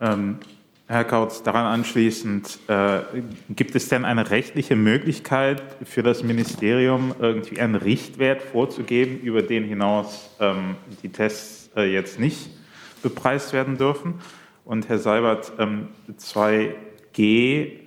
Ähm, 0.00 0.38
Herr 0.86 1.04
Kautz, 1.04 1.42
daran 1.42 1.64
anschließend, 1.64 2.58
äh, 2.68 3.00
gibt 3.48 3.74
es 3.74 3.88
denn 3.88 4.04
eine 4.04 4.28
rechtliche 4.28 4.76
Möglichkeit 4.76 5.62
für 5.82 6.02
das 6.02 6.22
Ministerium, 6.22 7.14
irgendwie 7.18 7.58
einen 7.58 7.74
Richtwert 7.74 8.42
vorzugeben, 8.42 9.18
über 9.20 9.40
den 9.40 9.64
hinaus 9.64 10.28
ähm, 10.40 10.76
die 11.02 11.08
Tests 11.08 11.70
äh, 11.74 11.90
jetzt 11.90 12.20
nicht 12.20 12.50
bepreist 13.02 13.54
werden 13.54 13.78
dürfen? 13.78 14.20
Und 14.66 14.90
Herr 14.90 14.98
Seibert, 14.98 15.52
ähm, 15.58 15.88
2G 16.18 16.68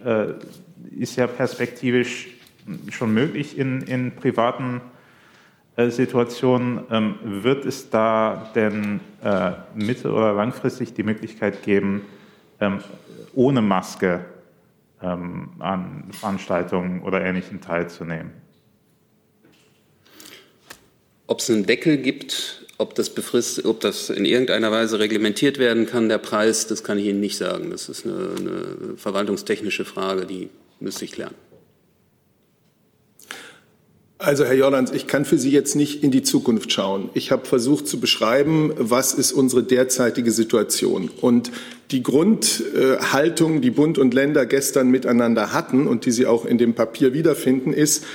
äh, 0.04 0.34
ist 0.98 1.18
ja 1.18 1.27
perspektivisch 1.27 2.30
schon 2.89 3.13
möglich 3.13 3.60
in, 3.60 3.84
in 3.84 4.16
privaten 4.16 4.82
äh, 5.75 5.92
Situationen. 5.92 6.80
Ähm, 6.89 7.16
wird 7.22 7.63
es 7.66 7.92
da 7.92 8.50
denn 8.56 9.01
äh, 9.24 9.51
mittel- 9.75 10.13
oder 10.13 10.34
langfristig 10.34 10.96
die 10.96 11.04
Möglichkeit 11.04 11.62
geben, 11.62 12.01
ähm, 12.60 12.80
ohne 13.34 13.62
Maske 13.62 14.26
ähm, 15.02 15.52
an 15.60 16.06
Veranstaltungen 16.12 17.02
oder 17.02 17.24
Ähnlichem 17.24 17.62
teilzunehmen. 17.62 18.32
Ob 21.28 21.40
es 21.40 21.50
einen 21.50 21.66
Deckel 21.66 21.98
gibt, 21.98 22.66
ob 22.78 22.96
das, 22.96 23.10
befrist, 23.10 23.66
ob 23.66 23.82
das 23.82 24.10
in 24.10 24.26
irgendeiner 24.26 24.72
Weise 24.72 25.00
reglementiert 25.00 25.58
werden 25.58 25.86
kann, 25.86 26.10
der 26.10 26.20
Preis, 26.20 26.68
das 26.68 26.84
kann 26.84 27.00
ich 27.00 27.06
Ihnen 27.06 27.20
nicht 27.20 27.38
sagen. 27.38 27.72
Das 27.72 27.90
ist 27.90 28.06
eine, 28.06 28.36
eine 28.38 28.98
verwaltungstechnische 28.98 29.84
Frage, 29.84 30.26
die 30.26 30.50
müsste 30.80 31.06
ich 31.06 31.12
klären. 31.12 31.34
Also 34.20 34.46
Herr 34.46 34.56
Jordans, 34.56 34.92
ich 34.92 35.06
kann 35.06 35.26
für 35.26 35.38
Sie 35.38 35.52
jetzt 35.52 35.76
nicht 35.76 36.04
in 36.04 36.10
die 36.10 36.24
Zukunft 36.24 36.72
schauen. 36.72 37.10
Ich 37.14 37.32
habe 37.32 37.46
versucht 37.46 37.88
zu 37.88 38.00
beschreiben, 38.00 38.74
was 38.76 39.14
ist 39.14 39.32
unsere 39.32 39.62
derzeitige 39.62 40.32
Situation. 40.32 41.12
Und 41.22 41.52
die 41.92 42.02
Grundhaltung, 42.02 43.62
die 43.62 43.70
Bund 43.70 44.00
und 44.00 44.16
Länder 44.16 44.48
gestern 44.48 44.90
miteinander 44.90 45.54
hatten 45.54 45.86
und 45.86 46.06
die 46.08 46.12
Sie 46.12 46.26
auch 46.26 46.46
in 46.46 46.58
dem 46.58 46.74
Papier 46.74 47.14
wiederfinden, 47.14 47.74
ist, 47.74 48.06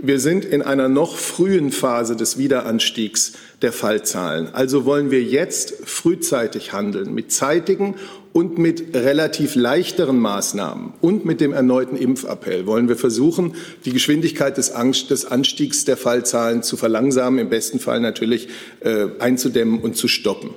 wir 0.00 0.20
sind 0.20 0.44
in 0.44 0.62
einer 0.62 0.88
noch 0.88 1.16
frühen 1.16 1.72
Phase 1.72 2.14
des 2.14 2.38
Wiederanstiegs 2.38 3.32
der 3.60 3.72
Fallzahlen. 3.72 4.54
Also 4.54 4.84
wollen 4.84 5.10
wir 5.10 5.24
jetzt 5.24 5.74
frühzeitig 5.84 6.72
handeln 6.72 7.12
mit 7.14 7.32
zeitigen 7.32 7.96
und 8.38 8.56
mit 8.56 8.94
relativ 8.94 9.56
leichteren 9.56 10.20
Maßnahmen 10.20 10.92
und 11.00 11.24
mit 11.24 11.40
dem 11.40 11.52
erneuten 11.52 11.96
Impfappell 11.96 12.66
wollen 12.66 12.88
wir 12.88 12.94
versuchen, 12.94 13.56
die 13.84 13.90
Geschwindigkeit 13.90 14.56
des, 14.56 14.70
Anstiegs 14.70 15.84
der 15.84 15.96
Fallzahlen 15.96 16.62
zu 16.62 16.76
verlangsamen, 16.76 17.40
im 17.40 17.48
besten 17.48 17.80
Fall 17.80 17.98
natürlich 17.98 18.46
äh, 18.78 19.06
einzudämmen 19.18 19.80
und 19.80 19.96
zu 19.96 20.06
stoppen. 20.06 20.50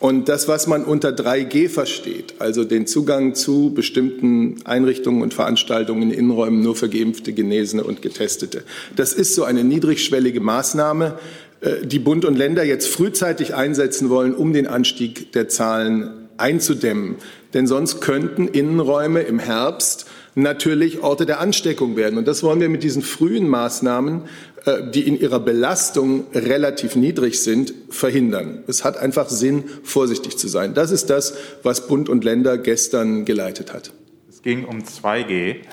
Und 0.00 0.28
das, 0.28 0.48
was 0.48 0.66
man 0.66 0.84
unter 0.84 1.12
3G 1.12 1.70
versteht, 1.70 2.34
also 2.40 2.62
den 2.62 2.86
Zugang 2.86 3.34
zu 3.34 3.72
bestimmten 3.72 4.56
Einrichtungen 4.66 5.22
und 5.22 5.32
Veranstaltungen 5.32 6.02
in 6.02 6.10
Innenräumen 6.10 6.60
nur 6.60 6.76
für 6.76 6.90
Geimpfte, 6.90 7.32
Genesene 7.32 7.84
und 7.84 8.02
Getestete, 8.02 8.64
das 8.96 9.14
ist 9.14 9.34
so 9.34 9.44
eine 9.44 9.64
niedrigschwellige 9.64 10.42
Maßnahme, 10.42 11.18
äh, 11.62 11.86
die 11.86 12.00
Bund 12.00 12.26
und 12.26 12.36
Länder 12.36 12.64
jetzt 12.64 12.86
frühzeitig 12.86 13.54
einsetzen 13.54 14.10
wollen, 14.10 14.34
um 14.34 14.52
den 14.52 14.66
Anstieg 14.66 15.32
der 15.32 15.48
Zahlen 15.48 16.23
einzudämmen. 16.36 17.16
Denn 17.52 17.66
sonst 17.66 18.00
könnten 18.00 18.48
Innenräume 18.48 19.22
im 19.22 19.38
Herbst 19.38 20.06
natürlich 20.34 21.02
Orte 21.02 21.26
der 21.26 21.40
Ansteckung 21.40 21.96
werden. 21.96 22.18
Und 22.18 22.26
das 22.26 22.42
wollen 22.42 22.60
wir 22.60 22.68
mit 22.68 22.82
diesen 22.82 23.02
frühen 23.02 23.48
Maßnahmen, 23.48 24.22
äh, 24.64 24.90
die 24.90 25.06
in 25.06 25.18
ihrer 25.18 25.40
Belastung 25.40 26.26
relativ 26.34 26.96
niedrig 26.96 27.40
sind, 27.40 27.74
verhindern. 27.90 28.64
Es 28.66 28.84
hat 28.84 28.96
einfach 28.96 29.28
Sinn, 29.28 29.64
vorsichtig 29.82 30.36
zu 30.36 30.48
sein. 30.48 30.74
Das 30.74 30.90
ist 30.90 31.10
das, 31.10 31.34
was 31.62 31.86
Bund 31.86 32.08
und 32.08 32.24
Länder 32.24 32.58
gestern 32.58 33.24
geleitet 33.24 33.72
hat. 33.72 33.92
Es 34.28 34.42
ging 34.42 34.64
um 34.64 34.80
2G. 34.80 35.56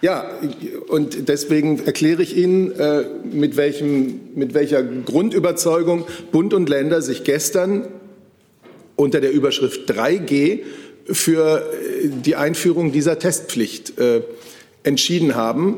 Ja, 0.00 0.30
und 0.86 1.28
deswegen 1.28 1.84
erkläre 1.84 2.22
ich 2.22 2.36
Ihnen, 2.36 2.70
äh, 2.70 3.04
mit, 3.32 3.56
welchem, 3.56 4.20
mit 4.36 4.54
welcher 4.54 4.80
Grundüberzeugung 4.84 6.06
Bund 6.30 6.54
und 6.54 6.68
Länder 6.68 7.02
sich 7.02 7.24
gestern 7.24 7.88
unter 8.98 9.20
der 9.20 9.32
Überschrift 9.32 9.88
3G 9.90 10.64
für 11.06 11.60
äh, 11.72 12.08
die 12.08 12.34
Einführung 12.34 12.90
dieser 12.90 13.18
Testpflicht 13.18 13.96
äh, 13.98 14.22
entschieden 14.82 15.36
haben, 15.36 15.76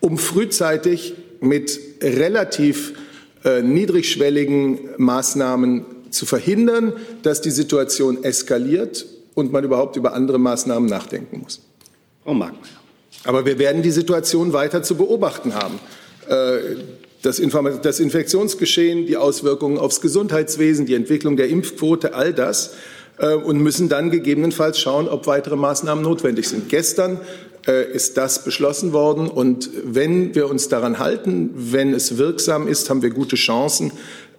um 0.00 0.16
frühzeitig 0.16 1.14
mit 1.40 1.78
relativ 2.02 2.94
äh, 3.44 3.60
niedrigschwelligen 3.60 4.78
Maßnahmen 4.96 5.84
zu 6.10 6.24
verhindern, 6.24 6.94
dass 7.22 7.42
die 7.42 7.50
Situation 7.50 8.24
eskaliert 8.24 9.04
und 9.34 9.52
man 9.52 9.62
überhaupt 9.62 9.96
über 9.96 10.14
andere 10.14 10.38
Maßnahmen 10.38 10.88
nachdenken 10.88 11.40
muss. 11.40 11.60
Frau 12.24 12.32
Markmeier. 12.32 12.80
Aber 13.24 13.44
wir 13.44 13.58
werden 13.58 13.82
die 13.82 13.90
Situation 13.90 14.52
weiter 14.54 14.82
zu 14.82 14.96
beobachten 14.96 15.54
haben. 15.54 15.78
Das, 17.24 17.40
das 17.82 18.00
Infektionsgeschehen, 18.00 19.06
die 19.06 19.16
Auswirkungen 19.16 19.78
aufs 19.78 20.02
Gesundheitswesen, 20.02 20.84
die 20.84 20.94
Entwicklung 20.94 21.38
der 21.38 21.48
Impfquote, 21.48 22.12
all 22.12 22.34
das 22.34 22.74
äh, 23.16 23.32
und 23.32 23.60
müssen 23.60 23.88
dann 23.88 24.10
gegebenenfalls 24.10 24.78
schauen, 24.78 25.08
ob 25.08 25.26
weitere 25.26 25.56
Maßnahmen 25.56 26.04
notwendig 26.04 26.46
sind. 26.46 26.68
Gestern 26.68 27.18
äh, 27.66 27.90
ist 27.90 28.18
das 28.18 28.44
beschlossen 28.44 28.92
worden 28.92 29.28
und 29.28 29.70
wenn 29.84 30.34
wir 30.34 30.50
uns 30.50 30.68
daran 30.68 30.98
halten, 30.98 31.50
wenn 31.54 31.94
es 31.94 32.18
wirksam 32.18 32.68
ist, 32.68 32.90
haben 32.90 33.00
wir 33.00 33.08
gute 33.08 33.36
Chancen, 33.36 33.92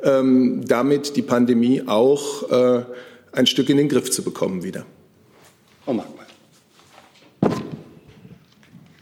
ähm, 0.03 0.63
damit 0.67 1.15
die 1.15 1.23
Pandemie 1.23 1.81
auch 1.87 2.51
äh, 2.51 2.83
ein 3.31 3.47
Stück 3.47 3.69
in 3.69 3.77
den 3.77 3.89
Griff 3.89 4.11
zu 4.11 4.21
bekommen 4.21 4.61
wieder. 4.61 4.85
Frau 5.83 5.93
Markmann. 5.93 6.25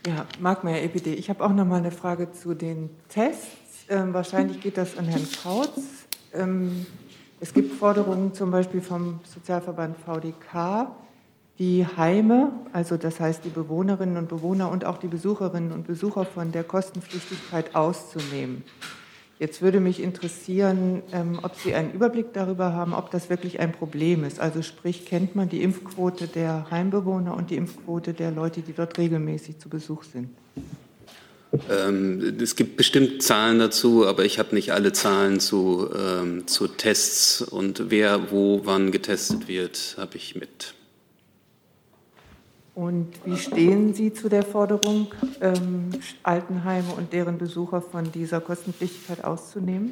Ja, 0.08 0.26
Markmeier, 0.40 0.84
EPD. 0.84 1.16
Ich 1.16 1.30
habe 1.30 1.44
auch 1.44 1.54
noch 1.54 1.66
mal 1.66 1.78
eine 1.78 1.92
Frage 1.92 2.32
zu 2.32 2.54
den 2.54 2.90
Tests. 3.10 3.63
Ähm, 3.94 4.12
wahrscheinlich 4.12 4.60
geht 4.60 4.78
das 4.78 4.98
an 4.98 5.06
Herrn 5.06 5.28
Kautz. 5.44 5.80
Ähm, 6.34 6.88
es 7.40 7.54
gibt 7.54 7.74
Forderungen 7.74 8.34
zum 8.34 8.50
Beispiel 8.50 8.82
vom 8.82 9.20
Sozialverband 9.24 9.98
VDK, 9.98 10.88
die 11.60 11.86
Heime, 11.86 12.54
also 12.72 12.98
das 12.98 13.20
heißt 13.20 13.46
die 13.46 13.50
Bewohnerinnen 13.50 14.18
und 14.18 14.30
Bewohner 14.30 14.72
und 14.72 14.84
auch 14.84 14.98
die 14.98 15.08
Besucherinnen 15.08 15.72
und 15.72 15.86
Besucher 15.86 16.26
von 16.26 16.52
der 16.52 16.64
Kostenpflichtigkeit 16.64 17.76
auszunehmen. 17.76 18.64
Jetzt 19.38 19.62
würde 19.62 19.80
mich 19.80 20.02
interessieren, 20.02 21.04
ähm, 21.12 21.38
ob 21.44 21.54
Sie 21.54 21.76
einen 21.76 21.92
Überblick 21.92 22.34
darüber 22.34 22.74
haben, 22.74 22.96
ob 22.96 23.12
das 23.12 23.30
wirklich 23.30 23.60
ein 23.60 23.74
Problem 23.74 24.24
ist. 24.24 24.40
Also 24.40 24.64
sprich, 24.64 25.06
kennt 25.06 25.36
man 25.36 25.50
die 25.50 25.62
Impfquote 25.62 26.28
der 26.28 26.72
Heimbewohner 26.72 27.38
und 27.38 27.52
die 27.52 27.58
Impfquote 27.58 28.16
der 28.16 28.32
Leute, 28.32 28.62
die 28.62 28.74
dort 28.74 28.98
regelmäßig 28.98 29.60
zu 29.60 29.70
Besuch 29.70 30.02
sind? 30.02 30.30
Ähm, 31.70 32.38
es 32.42 32.56
gibt 32.56 32.78
bestimmt 32.78 33.22
Zahlen 33.22 33.60
dazu, 33.60 34.08
aber 34.08 34.26
ich 34.26 34.40
habe 34.40 34.56
nicht 34.56 34.74
alle 34.74 34.92
Zahlen 34.92 35.40
zu, 35.40 35.90
ähm, 35.96 36.48
zu 36.48 36.68
Tests 36.68 37.42
und 37.42 37.92
wer 37.92 38.32
wo 38.32 38.62
wann 38.64 38.92
getestet 38.92 39.48
wird, 39.48 39.96
habe 39.98 40.18
ich 40.18 40.36
mit. 40.36 40.74
Und 42.76 43.10
wie 43.24 43.38
stehen 43.38 43.94
Sie 43.94 44.14
zu 44.14 44.30
der 44.30 44.42
Forderung, 44.42 45.14
ähm, 45.42 45.92
Altenheime 46.24 46.92
und 46.98 47.14
deren 47.14 47.38
Besucher 47.38 47.82
von 47.82 48.12
dieser 48.12 48.42
Kostenpflichtigkeit 48.42 49.24
auszunehmen? 49.24 49.92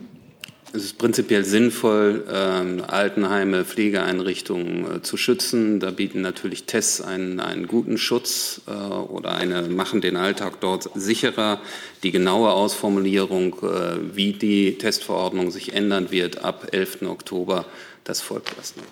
Es 0.74 0.86
ist 0.86 0.98
prinzipiell 0.98 1.44
sinnvoll, 1.44 2.24
ähm, 2.32 2.82
Altenheime, 2.88 3.66
Pflegeeinrichtungen 3.66 5.00
äh, 5.00 5.02
zu 5.02 5.18
schützen. 5.18 5.82
Da 5.82 5.92
bieten 5.92 6.22
natürlich 6.22 6.64
Tests 6.64 7.02
einen, 7.02 7.42
einen 7.42 7.68
guten 7.68 7.98
Schutz 7.98 8.62
äh, 8.68 8.72
oder 8.72 9.36
eine, 9.36 9.64
machen 9.64 10.00
den 10.00 10.16
Alltag 10.16 10.62
dort 10.62 10.90
sicherer. 10.96 11.60
Die 12.04 12.12
genaue 12.12 12.52
Ausformulierung, 12.52 13.56
äh, 13.64 14.16
wie 14.16 14.32
die 14.32 14.78
Testverordnung 14.78 15.52
sich 15.52 15.74
ändern 15.74 16.10
wird 16.10 16.46
ab 16.46 16.70
11. 16.72 17.02
Oktober, 17.02 17.66
das 18.06 18.22
folgt 18.22 18.56
erst 18.58 18.78
noch. 18.78 18.86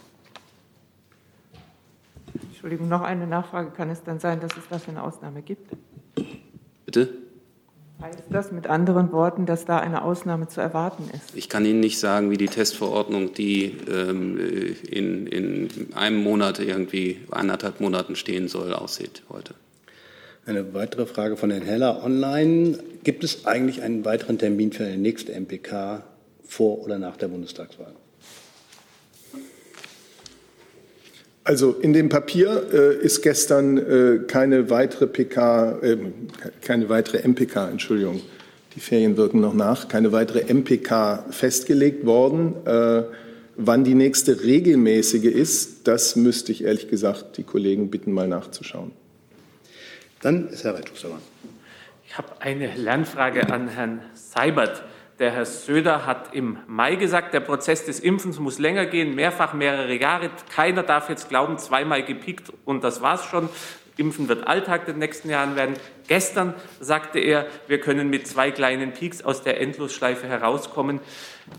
Entschuldigung, 2.49 2.89
noch 2.89 3.03
eine 3.03 3.25
Nachfrage. 3.25 3.71
Kann 3.71 3.89
es 3.89 4.03
dann 4.03 4.19
sein, 4.19 4.41
dass 4.41 4.51
es 4.57 4.67
dafür 4.69 4.91
eine 4.91 5.03
Ausnahme 5.03 5.41
gibt? 5.41 5.71
Bitte? 6.85 7.28
Heißt 8.01 8.23
das 8.29 8.51
mit 8.53 8.67
anderen 8.67 9.11
Worten, 9.11 9.45
dass 9.45 9.65
da 9.65 9.79
eine 9.79 10.03
Ausnahme 10.03 10.47
zu 10.47 10.61
erwarten 10.61 11.03
ist? 11.13 11.35
Ich 11.35 11.49
kann 11.49 11.65
Ihnen 11.65 11.81
nicht 11.81 11.99
sagen, 11.99 12.31
wie 12.31 12.37
die 12.37 12.47
Testverordnung, 12.47 13.33
die 13.33 13.75
ähm, 13.91 14.39
in, 14.89 15.27
in 15.27 15.93
einem 15.93 16.23
Monat 16.23 16.59
irgendwie 16.59 17.19
anderthalb 17.29 17.81
Monaten 17.81 18.15
stehen 18.15 18.47
soll, 18.47 18.73
aussieht 18.73 19.23
heute. 19.29 19.53
Eine 20.45 20.73
weitere 20.73 21.05
Frage 21.05 21.35
von 21.35 21.51
Herrn 21.51 21.63
Heller 21.63 22.01
online. 22.03 22.79
Gibt 23.03 23.25
es 23.25 23.45
eigentlich 23.45 23.81
einen 23.81 24.05
weiteren 24.05 24.37
Termin 24.37 24.71
für 24.71 24.85
eine 24.85 24.97
nächste 24.97 25.33
MPK 25.33 26.03
vor 26.45 26.79
oder 26.79 26.99
nach 26.99 27.17
der 27.17 27.27
Bundestagswahl? 27.27 27.93
Also 31.49 31.71
in 31.71 31.93
dem 31.93 32.09
Papier 32.09 32.67
äh, 32.71 33.03
ist 33.03 33.23
gestern 33.23 33.79
äh, 33.79 34.19
keine 34.27 34.69
weitere 34.69 35.07
PK, 35.07 35.79
äh, 35.81 35.97
keine 36.61 36.89
weitere 36.89 37.27
MPK, 37.27 37.69
Entschuldigung, 37.69 38.21
die 38.75 38.79
Ferien 38.79 39.17
wirken 39.17 39.39
noch 39.39 39.55
nach, 39.55 39.87
keine 39.87 40.11
weitere 40.11 40.43
MPK 40.53 41.25
festgelegt 41.31 42.05
worden. 42.05 42.53
Äh, 42.67 43.01
wann 43.55 43.83
die 43.83 43.95
nächste 43.95 44.43
regelmäßige 44.43 45.23
ist, 45.23 45.87
das 45.87 46.15
müsste 46.15 46.51
ich 46.51 46.65
ehrlich 46.65 46.87
gesagt 46.87 47.37
die 47.37 47.43
Kollegen 47.43 47.89
bitten, 47.89 48.11
mal 48.11 48.27
nachzuschauen. 48.27 48.91
Dann 50.21 50.49
ist 50.49 50.63
Herr 50.65 50.75
Reitschuster 50.75 51.07
dran. 51.07 51.21
Ich 52.05 52.15
habe 52.15 52.29
eine 52.41 52.75
Lernfrage 52.75 53.51
an 53.51 53.69
Herrn 53.69 54.01
Seibert. 54.13 54.83
Der 55.19 55.31
Herr 55.31 55.45
Söder 55.45 56.05
hat 56.05 56.33
im 56.33 56.59
Mai 56.67 56.95
gesagt, 56.95 57.33
der 57.33 57.41
Prozess 57.41 57.83
des 57.85 57.99
Impfens 57.99 58.39
muss 58.39 58.57
länger 58.57 58.85
gehen, 58.85 59.15
mehrfach 59.15 59.53
mehrere 59.53 59.93
Jahre. 59.93 60.29
Keiner 60.55 60.81
darf 60.81 61.09
jetzt 61.09 61.27
glauben, 61.27 61.57
zweimal 61.57 62.03
gepickt 62.05 62.53
und 62.63 62.85
das 62.85 63.01
war's 63.01 63.25
schon. 63.25 63.49
Impfen 63.97 64.29
wird 64.29 64.47
Alltag 64.47 64.87
in 64.87 64.93
den 64.93 64.99
nächsten 64.99 65.29
Jahren 65.29 65.57
werden. 65.57 65.75
Gestern 66.07 66.53
sagte 66.79 67.19
er, 67.19 67.47
wir 67.67 67.81
können 67.81 68.09
mit 68.09 68.27
zwei 68.27 68.49
kleinen 68.51 68.93
Peaks 68.93 69.21
aus 69.21 69.43
der 69.43 69.59
Endlosschleife 69.59 70.25
herauskommen. 70.25 71.01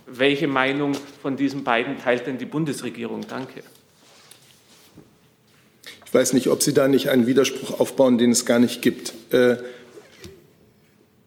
Welche 0.06 0.48
Meinung 0.48 0.92
von 1.20 1.36
diesen 1.36 1.62
beiden 1.62 1.98
teilt 1.98 2.26
denn 2.26 2.38
die 2.38 2.46
Bundesregierung? 2.46 3.26
Danke. 3.28 3.62
Ich 6.06 6.14
weiß 6.14 6.32
nicht, 6.32 6.48
ob 6.48 6.62
Sie 6.62 6.72
da 6.72 6.88
nicht 6.88 7.10
einen 7.10 7.26
Widerspruch 7.26 7.78
aufbauen, 7.78 8.16
den 8.16 8.30
es 8.30 8.46
gar 8.46 8.58
nicht 8.58 8.80
gibt. 8.80 9.12
Äh, 9.34 9.58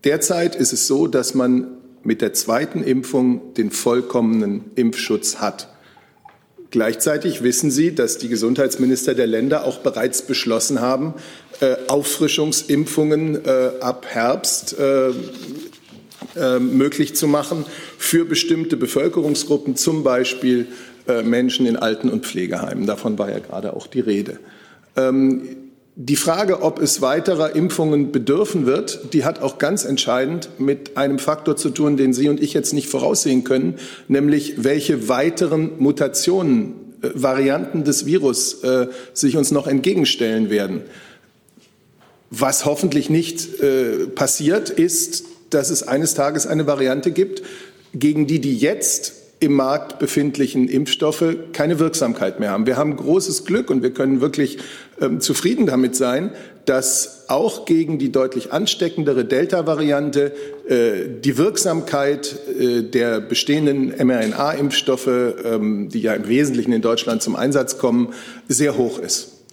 derzeit 0.03 0.55
ist 0.55 0.73
es 0.73 0.87
so, 0.87 1.05
dass 1.05 1.35
man 1.35 1.77
mit 2.03 2.21
der 2.21 2.33
zweiten 2.33 2.83
Impfung 2.83 3.53
den 3.55 3.71
vollkommenen 3.71 4.65
Impfschutz 4.75 5.37
hat. 5.37 5.69
Gleichzeitig 6.71 7.43
wissen 7.43 7.69
Sie, 7.69 7.93
dass 7.93 8.17
die 8.17 8.29
Gesundheitsminister 8.29 9.13
der 9.13 9.27
Länder 9.27 9.63
auch 9.65 9.79
bereits 9.79 10.23
beschlossen 10.23 10.81
haben, 10.81 11.13
äh, 11.59 11.75
Auffrischungsimpfungen 11.87 13.45
äh, 13.45 13.71
ab 13.79 14.07
Herbst 14.09 14.75
äh, 14.79 15.09
äh 16.35 16.59
möglich 16.59 17.15
zu 17.15 17.27
machen 17.27 17.65
für 17.99 18.25
bestimmte 18.25 18.75
Bevölkerungsgruppen, 18.75 19.75
zum 19.75 20.03
Beispiel 20.03 20.67
äh, 21.07 21.21
Menschen 21.21 21.67
in 21.67 21.75
Alten- 21.75 22.09
und 22.09 22.25
Pflegeheimen. 22.25 22.87
Davon 22.87 23.19
war 23.19 23.29
ja 23.29 23.39
gerade 23.39 23.75
auch 23.75 23.85
die 23.85 23.99
Rede. 23.99 24.39
Ähm, 24.95 25.62
die 25.95 26.15
Frage, 26.15 26.63
ob 26.63 26.81
es 26.81 27.01
weiterer 27.01 27.55
Impfungen 27.55 28.11
bedürfen 28.11 28.65
wird, 28.65 29.13
die 29.13 29.25
hat 29.25 29.41
auch 29.41 29.59
ganz 29.59 29.85
entscheidend 29.85 30.49
mit 30.57 30.97
einem 30.97 31.19
Faktor 31.19 31.55
zu 31.55 31.69
tun, 31.69 31.97
den 31.97 32.13
Sie 32.13 32.29
und 32.29 32.41
ich 32.41 32.53
jetzt 32.53 32.73
nicht 32.73 32.89
voraussehen 32.89 33.43
können, 33.43 33.75
nämlich 34.07 34.63
welche 34.63 35.07
weiteren 35.07 35.73
Mutationen, 35.77 36.73
äh, 37.03 37.09
Varianten 37.13 37.83
des 37.83 38.07
Virus 38.07 38.63
äh, 38.63 38.87
sich 39.13 39.37
uns 39.37 39.51
noch 39.51 39.67
entgegenstellen 39.67 40.49
werden. 40.49 40.81
Was 42.31 42.65
hoffentlich 42.65 43.11
nicht 43.11 43.61
äh, 43.61 44.07
passiert, 44.07 44.71
ist, 44.71 45.25
dass 45.51 45.69
es 45.69 45.83
eines 45.87 46.15
Tages 46.15 46.47
eine 46.47 46.65
Variante 46.65 47.11
gibt, 47.11 47.43
gegen 47.93 48.25
die 48.25 48.39
die 48.39 48.57
jetzt 48.57 49.13
im 49.43 49.53
Markt 49.53 49.99
befindlichen 49.99 50.69
Impfstoffe 50.69 51.35
keine 51.51 51.77
Wirksamkeit 51.77 52.39
mehr 52.39 52.51
haben. 52.51 52.65
Wir 52.65 52.77
haben 52.77 52.95
großes 52.95 53.45
Glück 53.45 53.69
und 53.69 53.83
wir 53.83 53.91
können 53.91 54.21
wirklich 54.21 54.57
ähm, 55.01 55.19
zufrieden 55.19 55.65
damit 55.65 55.95
sein, 55.95 56.31
dass 56.65 57.25
auch 57.27 57.65
gegen 57.65 57.97
die 57.99 58.11
deutlich 58.11 58.53
ansteckendere 58.53 59.25
Delta-Variante 59.25 60.33
äh, 60.67 61.19
die 61.21 61.37
Wirksamkeit 61.37 62.37
äh, 62.59 62.83
der 62.83 63.19
bestehenden 63.19 63.93
mRNA-Impfstoffe, 64.05 65.07
ähm, 65.07 65.89
die 65.89 66.01
ja 66.01 66.13
im 66.13 66.27
Wesentlichen 66.27 66.71
in 66.71 66.81
Deutschland 66.81 67.21
zum 67.21 67.35
Einsatz 67.35 67.77
kommen, 67.77 68.13
sehr 68.47 68.77
hoch 68.77 68.99
ist. 68.99 69.43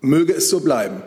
Möge 0.00 0.32
es 0.32 0.48
so 0.48 0.60
bleiben. 0.60 1.02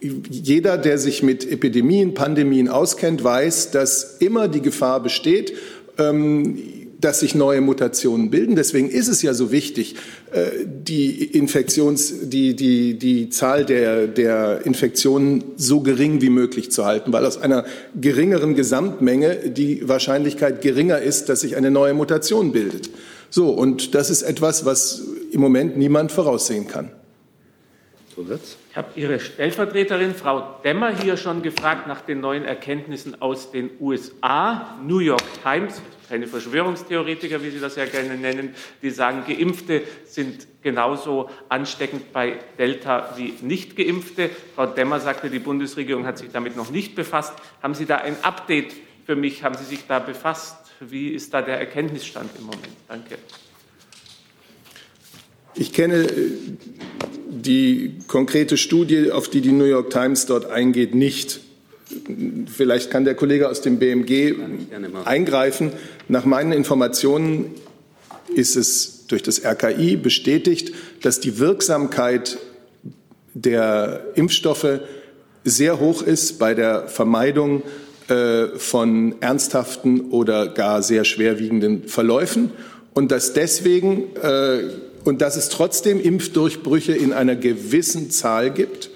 Jeder, 0.00 0.78
der 0.78 0.98
sich 0.98 1.22
mit 1.22 1.48
Epidemien, 1.48 2.14
Pandemien 2.14 2.68
auskennt, 2.68 3.22
weiß, 3.22 3.70
dass 3.70 4.16
immer 4.18 4.48
die 4.48 4.60
Gefahr 4.60 5.00
besteht, 5.00 5.54
ähm, 5.96 6.58
dass 7.00 7.20
sich 7.20 7.34
neue 7.34 7.60
Mutationen 7.60 8.30
bilden. 8.30 8.56
Deswegen 8.56 8.88
ist 8.88 9.08
es 9.08 9.22
ja 9.22 9.34
so 9.34 9.52
wichtig, 9.52 9.96
die 10.66 11.24
Infektions, 11.24 12.28
die, 12.28 12.56
die, 12.56 12.98
die 12.98 13.28
Zahl 13.28 13.66
der, 13.66 14.06
der 14.06 14.64
Infektionen 14.64 15.44
so 15.56 15.80
gering 15.80 16.22
wie 16.22 16.30
möglich 16.30 16.70
zu 16.70 16.86
halten, 16.86 17.12
weil 17.12 17.26
aus 17.26 17.36
einer 17.36 17.64
geringeren 18.00 18.54
Gesamtmenge 18.54 19.50
die 19.50 19.86
Wahrscheinlichkeit 19.88 20.62
geringer 20.62 20.98
ist, 20.98 21.28
dass 21.28 21.40
sich 21.40 21.56
eine 21.56 21.70
neue 21.70 21.92
Mutation 21.92 22.52
bildet. 22.52 22.88
So, 23.28 23.50
und 23.50 23.94
das 23.94 24.10
ist 24.10 24.22
etwas, 24.22 24.64
was 24.64 25.02
im 25.30 25.40
Moment 25.40 25.76
niemand 25.76 26.12
voraussehen 26.12 26.66
kann. 26.66 26.90
Zusatz? 28.14 28.56
Ich 28.72 28.78
habe 28.78 28.88
Ihre 28.98 29.20
Stellvertreterin, 29.20 30.14
Frau 30.14 30.58
Demmer, 30.64 30.96
hier 30.96 31.18
schon 31.18 31.42
gefragt 31.42 31.86
nach 31.86 32.00
den 32.00 32.20
neuen 32.20 32.46
Erkenntnissen 32.46 33.20
aus 33.20 33.50
den 33.50 33.68
USA. 33.78 34.78
New 34.82 35.00
York 35.00 35.22
Times, 35.42 35.82
keine 36.08 36.26
Verschwörungstheoretiker, 36.26 37.42
wie 37.42 37.50
Sie 37.50 37.60
das 37.60 37.76
ja 37.76 37.84
gerne 37.84 38.16
nennen, 38.16 38.54
die 38.80 38.88
sagen, 38.88 39.24
Geimpfte 39.28 39.82
sind 40.06 40.46
genauso 40.62 41.28
ansteckend 41.50 42.14
bei 42.14 42.38
Delta 42.58 43.12
wie 43.18 43.34
Nicht-Geimpfte. 43.42 44.30
Frau 44.54 44.64
Demmer 44.64 45.00
sagte, 45.00 45.28
die 45.28 45.38
Bundesregierung 45.38 46.06
hat 46.06 46.16
sich 46.16 46.30
damit 46.32 46.56
noch 46.56 46.70
nicht 46.70 46.94
befasst. 46.94 47.34
Haben 47.62 47.74
Sie 47.74 47.84
da 47.84 47.96
ein 47.96 48.16
Update 48.22 48.72
für 49.04 49.16
mich? 49.16 49.44
Haben 49.44 49.56
Sie 49.56 49.64
sich 49.64 49.86
da 49.86 49.98
befasst? 49.98 50.56
Wie 50.80 51.10
ist 51.10 51.34
da 51.34 51.42
der 51.42 51.58
Erkenntnisstand 51.58 52.30
im 52.38 52.46
Moment? 52.46 52.72
Danke. 52.88 53.18
Ich 55.54 55.72
kenne 55.72 56.06
die 57.28 57.98
konkrete 58.06 58.56
Studie, 58.56 59.10
auf 59.10 59.28
die 59.28 59.40
die 59.40 59.52
New 59.52 59.64
York 59.64 59.90
Times 59.90 60.26
dort 60.26 60.50
eingeht, 60.50 60.94
nicht. 60.94 61.40
Vielleicht 62.46 62.90
kann 62.90 63.04
der 63.04 63.14
Kollege 63.14 63.48
aus 63.50 63.60
dem 63.60 63.78
BMG 63.78 64.34
eingreifen. 65.04 65.72
Nach 66.08 66.24
meinen 66.24 66.52
Informationen 66.52 67.54
ist 68.34 68.56
es 68.56 69.06
durch 69.08 69.22
das 69.22 69.44
RKI 69.44 69.96
bestätigt, 69.96 70.72
dass 71.02 71.20
die 71.20 71.38
Wirksamkeit 71.38 72.38
der 73.34 74.06
Impfstoffe 74.14 74.80
sehr 75.44 75.80
hoch 75.80 76.02
ist 76.02 76.38
bei 76.38 76.54
der 76.54 76.88
Vermeidung 76.88 77.62
äh, 78.08 78.46
von 78.56 79.16
ernsthaften 79.20 80.12
oder 80.12 80.48
gar 80.48 80.82
sehr 80.82 81.04
schwerwiegenden 81.04 81.88
Verläufen 81.88 82.52
und 82.94 83.10
dass 83.10 83.32
deswegen 83.32 84.16
äh, 84.16 84.70
und 85.04 85.20
dass 85.20 85.36
es 85.36 85.48
trotzdem 85.48 86.00
Impfdurchbrüche 86.00 86.92
in 86.92 87.12
einer 87.12 87.36
gewissen 87.36 88.10
Zahl 88.10 88.50
gibt, 88.50 88.90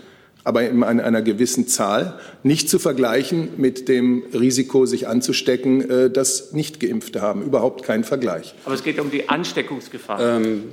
aber 0.45 0.63
in 0.69 0.85
einer 0.85 1.23
gewissen 1.23 1.67
Zahl, 1.67 2.21
nicht 2.45 2.71
zu 2.71 2.79
vergleichen 2.79 3.49
mit 3.57 3.89
dem 3.89 4.23
Risiko, 4.33 4.87
sich 4.87 5.09
anzustecken, 5.09 5.91
äh, 5.91 6.11
das 6.11 6.53
Nicht-Geimpfte 6.53 7.21
haben. 7.21 7.43
Überhaupt 7.43 7.83
kein 7.83 8.05
Vergleich. 8.05 8.55
Aber 8.65 8.77
es 8.77 8.85
geht 8.85 9.01
um 9.01 9.11
die 9.11 9.29
Ansteckungsgefahr. 9.29 10.21
Ähm, 10.21 10.65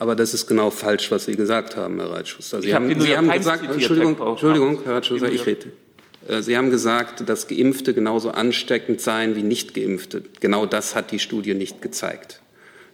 aber 0.00 0.16
das 0.16 0.34
ist 0.34 0.48
genau 0.48 0.70
falsch, 0.70 1.10
was 1.12 1.26
Sie 1.26 1.36
gesagt 1.36 1.76
haben, 1.76 2.00
Herr 2.00 2.10
Reitschuster. 2.10 2.62
Sie 2.62 2.68
ich 2.68 2.74
haben, 2.74 3.00
Sie 3.00 3.16
haben 3.16 3.30
gesagt, 3.30 3.64
Entschuldigung, 3.70 4.16
Entschuldigung, 4.18 4.80
Herr 4.84 4.94
Reitschuster, 4.96 5.30
ich 5.30 5.46
rede. 5.46 5.66
Äh, 6.28 6.42
Sie 6.42 6.56
haben 6.56 6.70
gesagt, 6.70 7.28
dass 7.28 7.46
Geimpfte 7.46 7.94
genauso 7.94 8.32
ansteckend 8.32 9.00
seien 9.00 9.36
wie 9.36 9.44
Nicht-Geimpfte. 9.44 10.22
Genau 10.40 10.66
das 10.66 10.96
hat 10.96 11.12
die 11.12 11.20
Studie 11.20 11.54
nicht 11.54 11.80
gezeigt. 11.80 12.40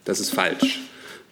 Das 0.05 0.19
ist 0.19 0.31
falsch. 0.31 0.79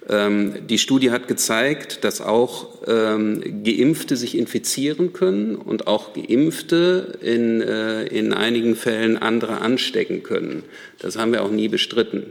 Ähm, 0.09 0.67
die 0.67 0.77
Studie 0.77 1.11
hat 1.11 1.27
gezeigt, 1.27 2.03
dass 2.03 2.21
auch 2.21 2.81
ähm, 2.87 3.63
Geimpfte 3.63 4.15
sich 4.15 4.37
infizieren 4.37 5.11
können 5.13 5.55
und 5.55 5.87
auch 5.87 6.13
Geimpfte 6.13 7.19
in, 7.21 7.61
äh, 7.61 8.05
in 8.05 8.33
einigen 8.33 8.75
Fällen 8.75 9.17
andere 9.17 9.59
anstecken 9.59 10.23
können. 10.23 10.63
Das 10.99 11.17
haben 11.17 11.33
wir 11.33 11.43
auch 11.43 11.51
nie 11.51 11.67
bestritten. 11.67 12.23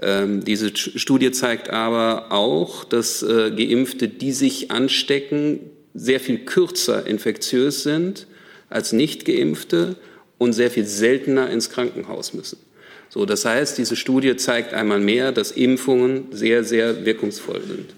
Ähm, 0.00 0.44
diese 0.44 0.76
Studie 0.76 1.32
zeigt 1.32 1.70
aber 1.70 2.30
auch, 2.30 2.84
dass 2.84 3.22
äh, 3.22 3.50
Geimpfte, 3.50 4.08
die 4.08 4.32
sich 4.32 4.70
anstecken, 4.70 5.60
sehr 5.94 6.20
viel 6.20 6.38
kürzer 6.38 7.06
infektiös 7.06 7.82
sind 7.82 8.28
als 8.70 8.92
Nicht-Geimpfte 8.92 9.96
und 10.36 10.52
sehr 10.52 10.70
viel 10.70 10.84
seltener 10.84 11.50
ins 11.50 11.70
Krankenhaus 11.70 12.32
müssen. 12.32 12.58
So, 13.08 13.24
das 13.24 13.44
heißt, 13.44 13.78
diese 13.78 13.96
Studie 13.96 14.36
zeigt 14.36 14.74
einmal 14.74 15.00
mehr, 15.00 15.32
dass 15.32 15.50
Impfungen 15.50 16.26
sehr, 16.30 16.64
sehr 16.64 17.04
wirkungsvoll 17.04 17.62
sind. 17.62 17.94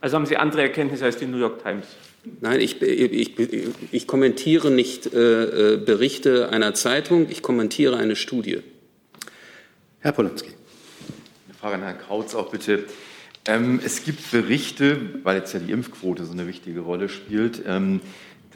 Also 0.00 0.16
haben 0.16 0.26
Sie 0.26 0.36
andere 0.36 0.62
Erkenntnisse 0.62 1.04
als 1.04 1.16
die 1.16 1.26
New 1.26 1.38
York 1.38 1.62
Times? 1.62 1.86
Nein, 2.40 2.60
ich, 2.60 2.82
ich, 2.82 3.32
ich 3.92 4.06
kommentiere 4.06 4.70
nicht 4.70 5.12
äh, 5.14 5.74
äh, 5.74 5.76
Berichte 5.76 6.50
einer 6.50 6.74
Zeitung, 6.74 7.28
ich 7.30 7.42
kommentiere 7.42 7.96
eine 7.96 8.16
Studie. 8.16 8.58
Herr 10.00 10.12
Polanski. 10.12 10.50
Eine 10.50 11.58
Frage 11.58 11.74
an 11.76 11.82
Herrn 11.82 11.98
Kautz 11.98 12.34
auch 12.34 12.50
bitte. 12.50 12.84
Ähm, 13.46 13.80
es 13.84 14.04
gibt 14.04 14.30
Berichte, 14.32 14.98
weil 15.22 15.38
jetzt 15.38 15.54
ja 15.54 15.60
die 15.60 15.70
Impfquote 15.70 16.24
so 16.24 16.32
eine 16.32 16.48
wichtige 16.48 16.80
Rolle 16.80 17.08
spielt, 17.08 17.62
ähm, 17.66 18.00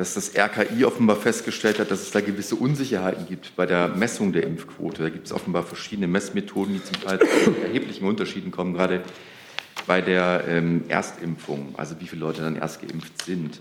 dass 0.00 0.14
das 0.14 0.34
RKI 0.34 0.86
offenbar 0.86 1.16
festgestellt 1.16 1.78
hat, 1.78 1.90
dass 1.90 2.00
es 2.00 2.10
da 2.10 2.22
gewisse 2.22 2.56
Unsicherheiten 2.56 3.26
gibt 3.26 3.54
bei 3.54 3.66
der 3.66 3.88
Messung 3.88 4.32
der 4.32 4.44
Impfquote. 4.44 5.02
Da 5.02 5.10
gibt 5.10 5.26
es 5.26 5.32
offenbar 5.32 5.62
verschiedene 5.62 6.06
Messmethoden, 6.06 6.72
die 6.72 6.82
zum 6.82 7.04
Teil 7.04 7.18
zu 7.18 7.54
erheblichen 7.62 8.06
Unterschieden 8.06 8.50
kommen, 8.50 8.72
gerade 8.72 9.02
bei 9.86 10.00
der 10.00 10.44
ähm, 10.48 10.84
Erstimpfung, 10.88 11.74
also 11.76 12.00
wie 12.00 12.06
viele 12.06 12.20
Leute 12.20 12.40
dann 12.40 12.56
erst 12.56 12.80
geimpft 12.80 13.22
sind. 13.22 13.60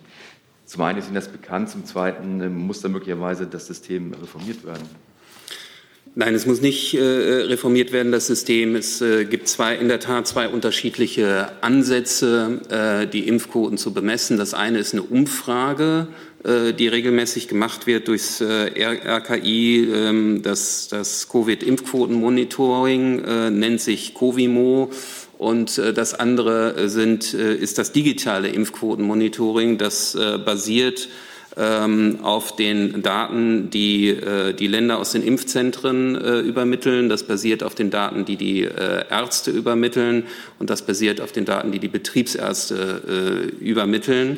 Zum 0.64 0.82
einen 0.84 1.00
ist 1.00 1.08
Ihnen 1.08 1.16
das 1.16 1.28
bekannt, 1.28 1.72
zum 1.72 1.84
zweiten 1.84 2.40
äh, 2.40 2.48
muss 2.48 2.80
da 2.80 2.88
möglicherweise 2.88 3.46
das 3.46 3.68
System 3.68 4.14
reformiert 4.14 4.66
werden. 4.66 4.88
Nein, 6.16 6.36
es 6.36 6.46
muss 6.46 6.60
nicht 6.60 6.96
äh, 6.96 7.02
reformiert 7.02 7.92
werden, 7.92 8.12
das 8.12 8.28
System. 8.28 8.76
Es 8.76 9.00
äh, 9.00 9.26
gibt 9.26 9.48
zwei, 9.48 9.76
in 9.76 9.88
der 9.88 10.00
Tat 10.00 10.28
zwei 10.28 10.50
unterschiedliche 10.50 11.52
Ansätze, 11.62 12.60
äh, 12.70 13.08
die 13.08 13.28
Impfquoten 13.28 13.78
zu 13.78 13.94
bemessen. 13.94 14.38
Das 14.38 14.54
eine 14.54 14.80
ist 14.80 14.94
eine 14.94 15.04
Umfrage 15.04 16.08
äh, 16.44 16.74
die 16.74 16.88
regelmäßig 16.88 17.50
gemacht 17.50 17.86
wird 17.86 18.08
durchs 18.08 18.40
äh, 18.40 18.46
RKI. 18.46 19.90
Ähm, 19.94 20.42
das, 20.42 20.88
das 20.88 21.28
Covid-Impfquoten-Monitoring 21.28 23.26
äh, 23.26 23.50
nennt 23.50 23.82
sich 23.82 24.14
Covimo. 24.14 24.92
Und 25.38 25.78
das 25.78 26.14
andere 26.16 26.90
sind, 26.90 27.34
ist 27.34 27.78
das 27.78 27.94
digitale 27.94 28.50
Impfquoten-Monitoring. 28.50 29.78
Das 29.78 30.18
basiert 30.44 31.08
auf 31.56 32.56
den 32.56 33.02
Daten, 33.02 33.70
die 33.70 34.18
die 34.58 34.68
Länder 34.68 34.98
aus 35.00 35.12
den 35.12 35.24
Impfzentren 35.24 36.16
übermitteln. 36.16 37.10
Das 37.10 37.24
basiert 37.24 37.64
auf 37.64 37.76
den 37.76 37.90
Daten, 37.90 38.26
die 38.26 38.36
die 38.36 38.62
Ärzte 38.64 39.52
übermitteln. 39.52 40.24
Und 40.60 40.70
das 40.70 40.84
basiert 40.84 41.22
auf 41.22 41.32
den 41.32 41.46
Daten, 41.46 41.72
die 41.72 41.80
die 41.80 41.88
Betriebsärzte 41.88 43.52
übermitteln. 43.60 44.38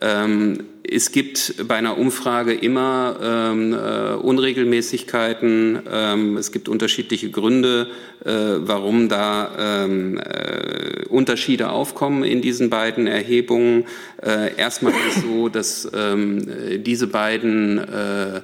Ähm, 0.00 0.64
es 0.90 1.12
gibt 1.12 1.66
bei 1.68 1.74
einer 1.74 1.98
Umfrage 1.98 2.54
immer 2.54 3.16
ähm, 3.22 3.74
äh, 3.74 4.14
Unregelmäßigkeiten. 4.14 5.80
Ähm, 5.90 6.36
es 6.36 6.50
gibt 6.50 6.68
unterschiedliche 6.68 7.30
Gründe, 7.30 7.88
äh, 8.24 8.30
warum 8.30 9.08
da 9.08 9.84
ähm, 9.84 10.18
äh, 10.18 11.04
Unterschiede 11.08 11.70
aufkommen 11.70 12.24
in 12.24 12.40
diesen 12.40 12.70
beiden 12.70 13.06
Erhebungen. 13.06 13.84
Äh, 14.22 14.56
erstmal 14.56 14.92
ist 14.92 15.18
es 15.18 15.22
so, 15.22 15.48
dass 15.48 15.90
ähm, 15.94 16.82
diese 16.82 17.06
beiden 17.08 17.78
äh, 17.78 18.40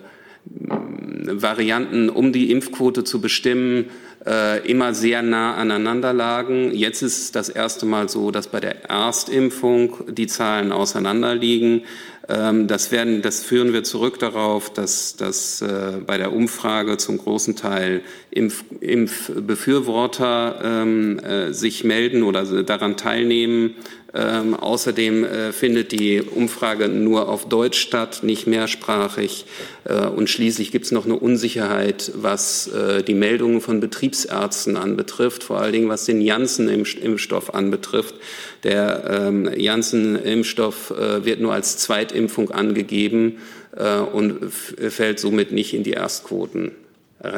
Varianten, 1.26 2.10
um 2.10 2.32
die 2.32 2.50
Impfquote 2.50 3.04
zu 3.04 3.20
bestimmen, 3.20 3.86
äh, 4.26 4.66
immer 4.66 4.94
sehr 4.94 5.22
nah 5.22 5.54
aneinander 5.54 6.12
lagen. 6.12 6.72
Jetzt 6.74 7.02
ist 7.02 7.18
es 7.18 7.32
das 7.32 7.48
erste 7.48 7.86
Mal 7.86 8.08
so, 8.08 8.30
dass 8.30 8.48
bei 8.48 8.60
der 8.60 8.84
Erstimpfung 8.88 9.96
die 10.08 10.26
Zahlen 10.26 10.72
auseinanderliegen. 10.72 11.84
Ähm, 12.28 12.66
das, 12.66 12.90
werden, 12.90 13.20
das 13.20 13.44
führen 13.44 13.72
wir 13.72 13.84
zurück 13.84 14.18
darauf, 14.18 14.72
dass, 14.72 15.16
dass 15.16 15.60
äh, 15.60 15.98
bei 16.06 16.16
der 16.16 16.32
Umfrage 16.32 16.96
zum 16.96 17.18
großen 17.18 17.54
Teil 17.54 18.02
Impf, 18.34 18.64
Impfbefürworter 18.80 20.60
ähm, 20.62 21.18
äh, 21.20 21.52
sich 21.52 21.84
melden 21.84 22.24
oder 22.24 22.64
daran 22.64 22.96
teilnehmen. 22.96 23.74
Ähm, 24.16 24.54
außerdem 24.54 25.24
äh, 25.24 25.52
findet 25.52 25.90
die 25.90 26.20
Umfrage 26.20 26.88
nur 26.88 27.28
auf 27.28 27.48
Deutsch 27.48 27.80
statt, 27.80 28.20
nicht 28.22 28.46
mehrsprachig. 28.46 29.44
Äh, 29.84 30.06
und 30.06 30.30
schließlich 30.30 30.70
gibt 30.70 30.84
es 30.84 30.92
noch 30.92 31.04
eine 31.04 31.16
Unsicherheit, 31.16 32.12
was 32.14 32.68
äh, 32.68 33.02
die 33.02 33.14
Meldungen 33.14 33.60
von 33.60 33.80
Betriebsärzten 33.80 34.76
anbetrifft, 34.76 35.42
vor 35.42 35.60
allen 35.60 35.72
Dingen 35.72 35.88
was 35.88 36.04
den 36.04 36.20
Janssen-Impfstoff 36.20 37.54
anbetrifft. 37.54 38.14
Der 38.62 39.28
ähm, 39.28 39.50
Janssen-Impfstoff 39.52 40.92
äh, 40.92 41.24
wird 41.24 41.40
nur 41.40 41.52
als 41.52 41.78
Zweitimpfung 41.78 42.52
angegeben 42.52 43.38
äh, 43.76 43.98
und 43.98 44.52
fällt 44.52 45.18
somit 45.18 45.50
nicht 45.50 45.74
in 45.74 45.82
die 45.82 45.92
Erstquoten 45.92 46.70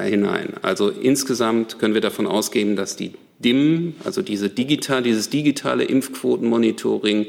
hinein. 0.01 0.55
Also 0.63 0.91
insgesamt 0.91 1.79
können 1.79 1.95
wir 1.95 2.01
davon 2.01 2.27
ausgehen, 2.27 2.77
dass 2.77 2.97
die 2.97 3.15
DIM, 3.39 3.95
also 4.05 4.23
diese 4.23 4.49
digital, 4.49 5.03
dieses 5.03 5.31
digitale 5.31 5.85
Impfquotenmonitoring, 5.85 7.27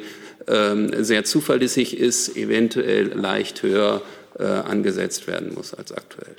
ähm, 0.47 1.03
sehr 1.03 1.25
zuverlässig 1.25 1.97
ist, 1.97 2.37
eventuell 2.37 3.07
leicht 3.13 3.63
höher 3.63 4.01
äh, 4.39 4.43
angesetzt 4.43 5.27
werden 5.27 5.53
muss 5.53 5.73
als 5.73 5.91
aktuell. 5.91 6.35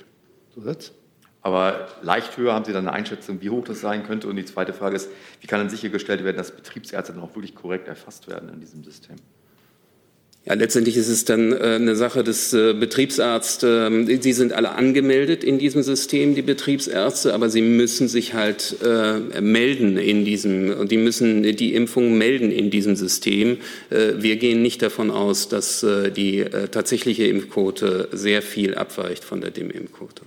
Zusatz? 0.53 0.91
Aber 1.41 1.87
leicht 2.01 2.37
höher 2.37 2.53
haben 2.53 2.65
Sie 2.65 2.73
dann 2.73 2.87
eine 2.87 2.95
Einschätzung, 2.95 3.41
wie 3.41 3.49
hoch 3.49 3.63
das 3.63 3.79
sein 3.79 4.03
könnte? 4.05 4.27
Und 4.27 4.35
die 4.35 4.45
zweite 4.45 4.73
Frage 4.73 4.95
ist, 4.95 5.09
wie 5.39 5.47
kann 5.47 5.59
dann 5.59 5.69
sichergestellt 5.69 6.23
werden, 6.23 6.37
dass 6.37 6.51
Betriebsärzte 6.51 7.13
dann 7.13 7.21
auch 7.21 7.35
wirklich 7.35 7.55
korrekt 7.55 7.87
erfasst 7.87 8.27
werden 8.27 8.49
in 8.49 8.59
diesem 8.59 8.83
System? 8.83 9.15
Ja, 10.45 10.53
letztendlich 10.53 10.95
ist 10.95 11.09
es 11.09 11.25
dann 11.25 11.51
äh, 11.51 11.75
eine 11.75 11.95
Sache 11.95 12.23
des 12.23 12.53
äh, 12.53 12.73
Betriebsarztes. 12.73 13.69
Ähm, 13.69 14.21
sie 14.21 14.33
sind 14.33 14.53
alle 14.53 14.71
angemeldet 14.71 15.43
in 15.43 15.59
diesem 15.59 15.83
System, 15.83 16.33
die 16.33 16.41
Betriebsärzte, 16.41 17.33
aber 17.33 17.49
sie 17.49 17.61
müssen 17.61 18.07
sich 18.07 18.33
halt 18.33 18.77
äh, 18.81 19.41
melden 19.41 19.97
in 19.97 20.23
diesem, 20.23 20.71
und 20.71 20.91
die 20.91 20.97
müssen 20.97 21.43
die 21.43 21.75
Impfung 21.75 22.17
melden 22.17 22.51
in 22.51 22.71
diesem 22.71 22.95
System. 22.95 23.57
Wir 23.89 24.37
gehen 24.37 24.61
nicht 24.61 24.81
davon 24.81 25.11
aus, 25.11 25.49
dass 25.49 25.85
die 26.15 26.45
tatsächliche 26.71 27.25
Impfquote 27.25 28.09
sehr 28.11 28.41
viel 28.41 28.75
abweicht 28.75 29.23
von 29.23 29.41
der 29.41 29.51
DIM-Impfquote. 29.51 30.23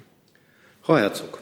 Frau 0.82 0.96
Herzog. 0.96 1.40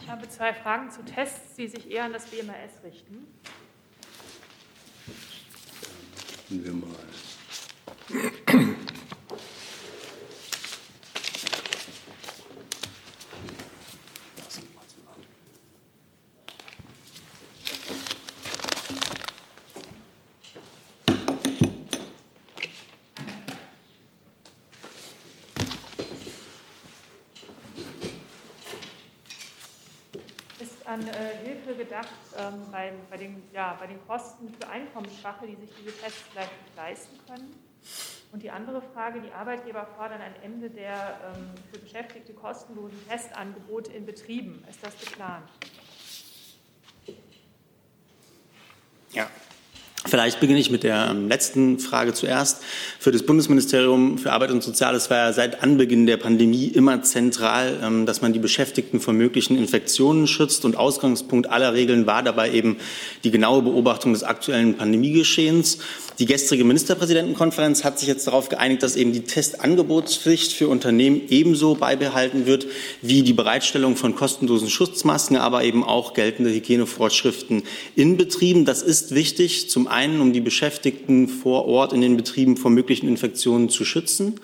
Ich 0.00 0.08
habe 0.08 0.28
zwei 0.28 0.52
Fragen 0.52 0.90
zu 0.90 1.04
Tests, 1.04 1.56
die 1.56 1.68
sich 1.68 1.90
eher 1.90 2.04
an 2.04 2.12
das 2.12 2.26
BMAS 2.26 2.84
richten. 2.84 3.26
Wir 6.48 6.72
mal. 6.72 6.86
An 30.86 31.02
äh, 31.08 31.35
gedacht 31.76 32.08
ähm, 32.38 32.62
bei, 32.72 32.92
bei, 33.10 33.16
den, 33.16 33.42
ja, 33.52 33.76
bei 33.78 33.86
den 33.86 34.04
Kosten 34.06 34.52
für 34.52 34.68
Einkommensschwache, 34.68 35.46
die 35.46 35.56
sich 35.56 35.70
diese 35.78 35.96
Tests 35.96 36.22
vielleicht 36.32 36.62
nicht 36.62 36.76
leisten 36.76 37.18
können? 37.26 37.54
Und 38.32 38.42
die 38.42 38.50
andere 38.50 38.82
Frage, 38.82 39.20
die 39.20 39.32
Arbeitgeber 39.32 39.86
fordern 39.96 40.20
ein 40.20 40.34
Ende 40.42 40.68
der 40.68 41.20
ähm, 41.34 41.54
für 41.72 41.78
Beschäftigte 41.78 42.34
kostenlosen 42.34 42.98
Testangebote 43.08 43.92
in 43.92 44.04
Betrieben. 44.04 44.64
Ist 44.68 44.84
das 44.84 44.98
geplant? 44.98 45.48
Ja, 49.12 49.30
Vielleicht 50.08 50.38
beginne 50.38 50.60
ich 50.60 50.70
mit 50.70 50.84
der 50.84 51.08
ähm, 51.10 51.28
letzten 51.28 51.78
Frage 51.78 52.14
zuerst. 52.14 52.62
Für 52.98 53.10
das 53.10 53.24
Bundesministerium 53.24 54.18
für 54.18 54.32
Arbeit 54.32 54.52
und 54.52 54.62
Soziales 54.62 55.10
war 55.10 55.18
ja 55.18 55.32
seit 55.32 55.62
Anbeginn 55.62 56.06
der 56.06 56.16
Pandemie 56.16 56.66
immer 56.66 57.02
zentral, 57.02 57.80
ähm, 57.82 58.06
dass 58.06 58.22
man 58.22 58.32
die 58.32 58.38
Beschäftigten 58.38 59.00
vor 59.00 59.14
möglichen 59.14 59.58
Infektionen 59.58 60.28
schützt. 60.28 60.64
Und 60.64 60.76
Ausgangspunkt 60.76 61.50
aller 61.50 61.74
Regeln 61.74 62.06
war 62.06 62.22
dabei 62.22 62.52
eben 62.52 62.76
die 63.24 63.32
genaue 63.32 63.62
Beobachtung 63.62 64.12
des 64.12 64.22
aktuellen 64.22 64.76
Pandemiegeschehens. 64.76 65.78
Die 66.18 66.24
gestrige 66.24 66.64
Ministerpräsidentenkonferenz 66.64 67.84
hat 67.84 67.98
sich 67.98 68.08
jetzt 68.08 68.26
darauf 68.26 68.48
geeinigt, 68.48 68.82
dass 68.82 68.96
eben 68.96 69.12
die 69.12 69.24
Testangebotspflicht 69.24 70.52
für 70.52 70.68
Unternehmen 70.68 71.20
ebenso 71.28 71.74
beibehalten 71.74 72.46
wird 72.46 72.66
wie 73.02 73.22
die 73.22 73.34
Bereitstellung 73.34 73.96
von 73.96 74.14
kostenlosen 74.14 74.70
Schutzmasken, 74.70 75.36
aber 75.36 75.64
eben 75.64 75.84
auch 75.84 76.14
geltende 76.14 76.50
Hygienevorschriften 76.50 77.64
in 77.96 78.16
Betrieben. 78.16 78.64
Das 78.64 78.82
ist 78.82 79.14
wichtig, 79.14 79.68
zum 79.68 79.88
einen, 79.96 80.20
um 80.20 80.32
die 80.34 80.40
Beschäftigten 80.40 81.26
vor 81.26 81.64
Ort 81.66 81.94
in 81.94 82.02
den 82.02 82.16
Betrieben 82.16 82.58
vor 82.58 82.70
möglichen 82.70 83.08
Infektionen 83.08 83.70
zu 83.70 83.84
schützen, 83.84 84.38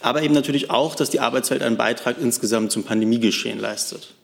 aber 0.00 0.22
eben 0.22 0.34
natürlich 0.34 0.70
auch, 0.70 0.94
dass 0.94 1.10
die 1.10 1.20
Arbeitswelt 1.20 1.62
einen 1.62 1.76
Beitrag 1.76 2.16
insgesamt 2.20 2.70
zum 2.70 2.84
Pandemiegeschehen 2.84 3.58
leistet. 3.58 4.14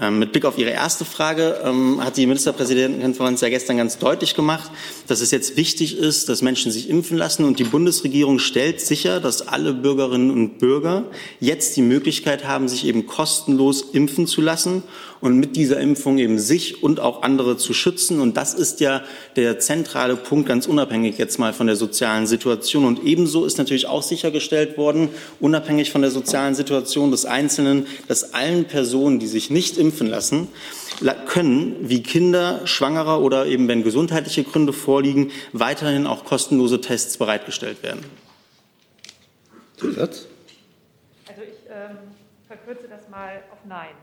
Ähm, 0.00 0.18
mit 0.18 0.32
Blick 0.32 0.46
auf 0.46 0.56
Ihre 0.56 0.70
erste 0.70 1.04
Frage 1.04 1.60
ähm, 1.64 2.02
hat 2.02 2.16
die 2.16 2.26
Ministerpräsidentenkonferenz 2.26 3.42
ja 3.42 3.50
gestern 3.50 3.76
ganz 3.76 3.98
deutlich 3.98 4.34
gemacht, 4.34 4.70
dass 5.06 5.20
es 5.20 5.30
jetzt 5.30 5.58
wichtig 5.58 5.98
ist, 5.98 6.30
dass 6.30 6.40
Menschen 6.40 6.72
sich 6.72 6.88
impfen 6.88 7.18
lassen. 7.18 7.44
Und 7.44 7.58
die 7.58 7.64
Bundesregierung 7.64 8.38
stellt 8.38 8.80
sicher, 8.80 9.20
dass 9.20 9.46
alle 9.46 9.74
Bürgerinnen 9.74 10.30
und 10.30 10.58
Bürger 10.58 11.04
jetzt 11.40 11.76
die 11.76 11.82
Möglichkeit 11.82 12.46
haben, 12.46 12.68
sich 12.68 12.86
eben 12.86 13.06
kostenlos 13.06 13.82
impfen 13.92 14.26
zu 14.26 14.40
lassen 14.40 14.82
und 15.22 15.38
mit 15.38 15.56
dieser 15.56 15.80
Impfung 15.80 16.18
eben 16.18 16.38
sich 16.38 16.82
und 16.82 17.00
auch 17.00 17.22
andere 17.22 17.56
zu 17.56 17.72
schützen. 17.72 18.20
Und 18.20 18.36
das 18.36 18.54
ist 18.54 18.80
ja 18.80 19.02
der 19.36 19.60
zentrale 19.60 20.16
Punkt, 20.16 20.48
ganz 20.48 20.66
unabhängig 20.66 21.16
jetzt 21.16 21.38
mal 21.38 21.52
von 21.52 21.68
der 21.68 21.76
sozialen 21.76 22.26
Situation. 22.26 22.84
Und 22.84 23.04
ebenso 23.04 23.44
ist 23.44 23.56
natürlich 23.56 23.86
auch 23.86 24.02
sichergestellt 24.02 24.76
worden, 24.76 25.10
unabhängig 25.38 25.92
von 25.92 26.02
der 26.02 26.10
sozialen 26.10 26.56
Situation 26.56 27.12
des 27.12 27.24
Einzelnen, 27.24 27.86
dass 28.08 28.34
allen 28.34 28.64
Personen, 28.64 29.20
die 29.20 29.28
sich 29.28 29.48
nicht 29.48 29.78
impfen 29.78 30.08
lassen, 30.08 30.48
können, 31.26 31.76
wie 31.80 32.02
Kinder, 32.02 32.66
Schwangerer 32.66 33.22
oder 33.22 33.46
eben 33.46 33.68
wenn 33.68 33.84
gesundheitliche 33.84 34.42
Gründe 34.42 34.72
vorliegen, 34.72 35.30
weiterhin 35.52 36.06
auch 36.06 36.24
kostenlose 36.24 36.80
Tests 36.80 37.16
bereitgestellt 37.16 37.82
werden. 37.84 38.04
Zusatz? 39.76 40.26
Also 41.28 41.42
ich 41.42 41.70
ähm, 41.70 41.98
verkürze 42.48 42.88
das 42.88 43.08
mal 43.08 43.42
auf 43.52 43.58
Nein. 43.68 43.94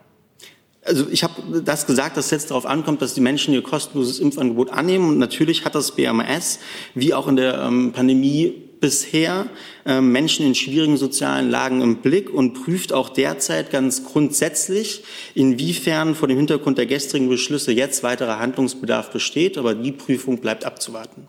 Also 0.89 1.07
ich 1.11 1.23
habe 1.23 1.61
das 1.61 1.85
gesagt, 1.85 2.17
dass 2.17 2.25
es 2.25 2.31
jetzt 2.31 2.49
darauf 2.49 2.65
ankommt, 2.65 3.03
dass 3.03 3.13
die 3.13 3.21
Menschen 3.21 3.53
ihr 3.53 3.61
kostenloses 3.61 4.17
Impfangebot 4.17 4.71
annehmen. 4.71 5.07
Und 5.07 5.19
natürlich 5.19 5.63
hat 5.63 5.75
das 5.75 5.91
BMS, 5.91 6.59
wie 6.95 7.13
auch 7.13 7.27
in 7.27 7.35
der 7.35 7.61
ähm, 7.61 7.91
Pandemie 7.91 8.55
bisher, 8.79 9.47
äh, 9.85 10.01
Menschen 10.01 10.47
in 10.47 10.55
schwierigen 10.55 10.97
sozialen 10.97 11.51
Lagen 11.51 11.81
im 11.81 11.97
Blick 11.97 12.33
und 12.33 12.53
prüft 12.53 12.91
auch 12.91 13.09
derzeit 13.09 13.69
ganz 13.69 14.03
grundsätzlich, 14.03 15.03
inwiefern 15.35 16.15
vor 16.15 16.27
dem 16.27 16.37
Hintergrund 16.37 16.79
der 16.79 16.87
gestrigen 16.87 17.29
Beschlüsse 17.29 17.71
jetzt 17.71 18.01
weiterer 18.01 18.39
Handlungsbedarf 18.39 19.11
besteht. 19.11 19.59
Aber 19.59 19.75
die 19.75 19.91
Prüfung 19.91 20.39
bleibt 20.39 20.65
abzuwarten. 20.65 21.27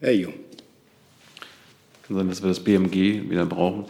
Herr 0.00 0.12
Jung. 0.12 0.32
Kann 2.06 2.16
sein, 2.16 2.28
dass 2.28 2.42
wir 2.42 2.48
das 2.48 2.60
BMG 2.60 3.28
wieder 3.28 3.44
brauchen. 3.44 3.84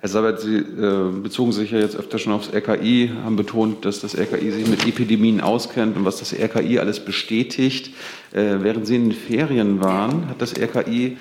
Herr 0.00 0.08
Sabat, 0.08 0.40
Sie 0.40 0.58
äh, 0.58 1.10
bezogen 1.22 1.50
sich 1.50 1.72
ja 1.72 1.80
jetzt 1.80 1.96
öfter 1.96 2.20
schon 2.20 2.32
aufs 2.32 2.52
RKI, 2.54 3.10
haben 3.24 3.34
betont, 3.34 3.84
dass 3.84 3.98
das 3.98 4.16
RKI 4.16 4.52
sich 4.52 4.68
mit 4.68 4.86
Epidemien 4.86 5.40
auskennt 5.40 5.96
und 5.96 6.04
was 6.04 6.20
das 6.20 6.32
RKI 6.32 6.78
alles 6.78 7.00
bestätigt. 7.00 7.90
Äh, 8.30 8.58
während 8.60 8.86
Sie 8.86 8.94
in 8.94 9.10
den 9.10 9.18
Ferien 9.18 9.80
waren, 9.80 10.28
hat 10.28 10.40
das 10.40 10.56
RKI 10.56 11.16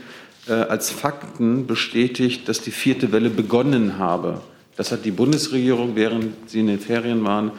äh, 0.48 0.54
als 0.54 0.92
Fakten 0.92 1.66
bestätigt, 1.66 2.48
dass 2.48 2.62
die 2.62 2.70
vierte 2.70 3.12
Welle 3.12 3.32
begonnen 3.32 3.98
habe. 3.98 4.42
Das 4.76 4.92
hat 4.92 5.06
die 5.06 5.12
Bundesregierung, 5.12 5.96
während 5.96 6.48
Sie 6.48 6.60
in 6.60 6.68
den 6.68 6.80
Ferien 6.80 7.24
waren, 7.24 7.54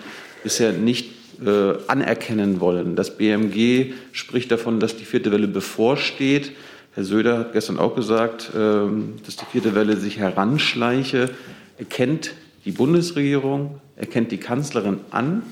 bisher 0.45 0.73
nicht 0.73 1.11
äh, 1.45 1.73
anerkennen 1.89 2.61
wollen. 2.61 2.95
Das 2.95 3.17
BMG 3.17 3.93
spricht 4.13 4.53
davon, 4.53 4.79
dass 4.79 4.97
die 4.97 5.05
vierte 5.05 5.33
Welle 5.33 5.49
bevorsteht. 5.49 6.53
Herr 6.95 7.05
Söder 7.05 7.39
hat 7.39 7.53
gestern 7.53 7.79
auch 7.79 7.95
gesagt, 7.95 8.51
ähm, 8.57 9.15
dass 9.25 9.37
die 9.37 9.45
vierte 9.45 9.75
Welle 9.75 9.97
sich 9.97 10.19
heranschleiche. 10.19 11.31
Erkennt 11.79 12.33
die 12.65 12.73
Bundesregierung, 12.73 13.81
erkennt 13.97 14.33
die 14.33 14.39
Kanzlerin 14.39 15.01
an, 15.11 15.43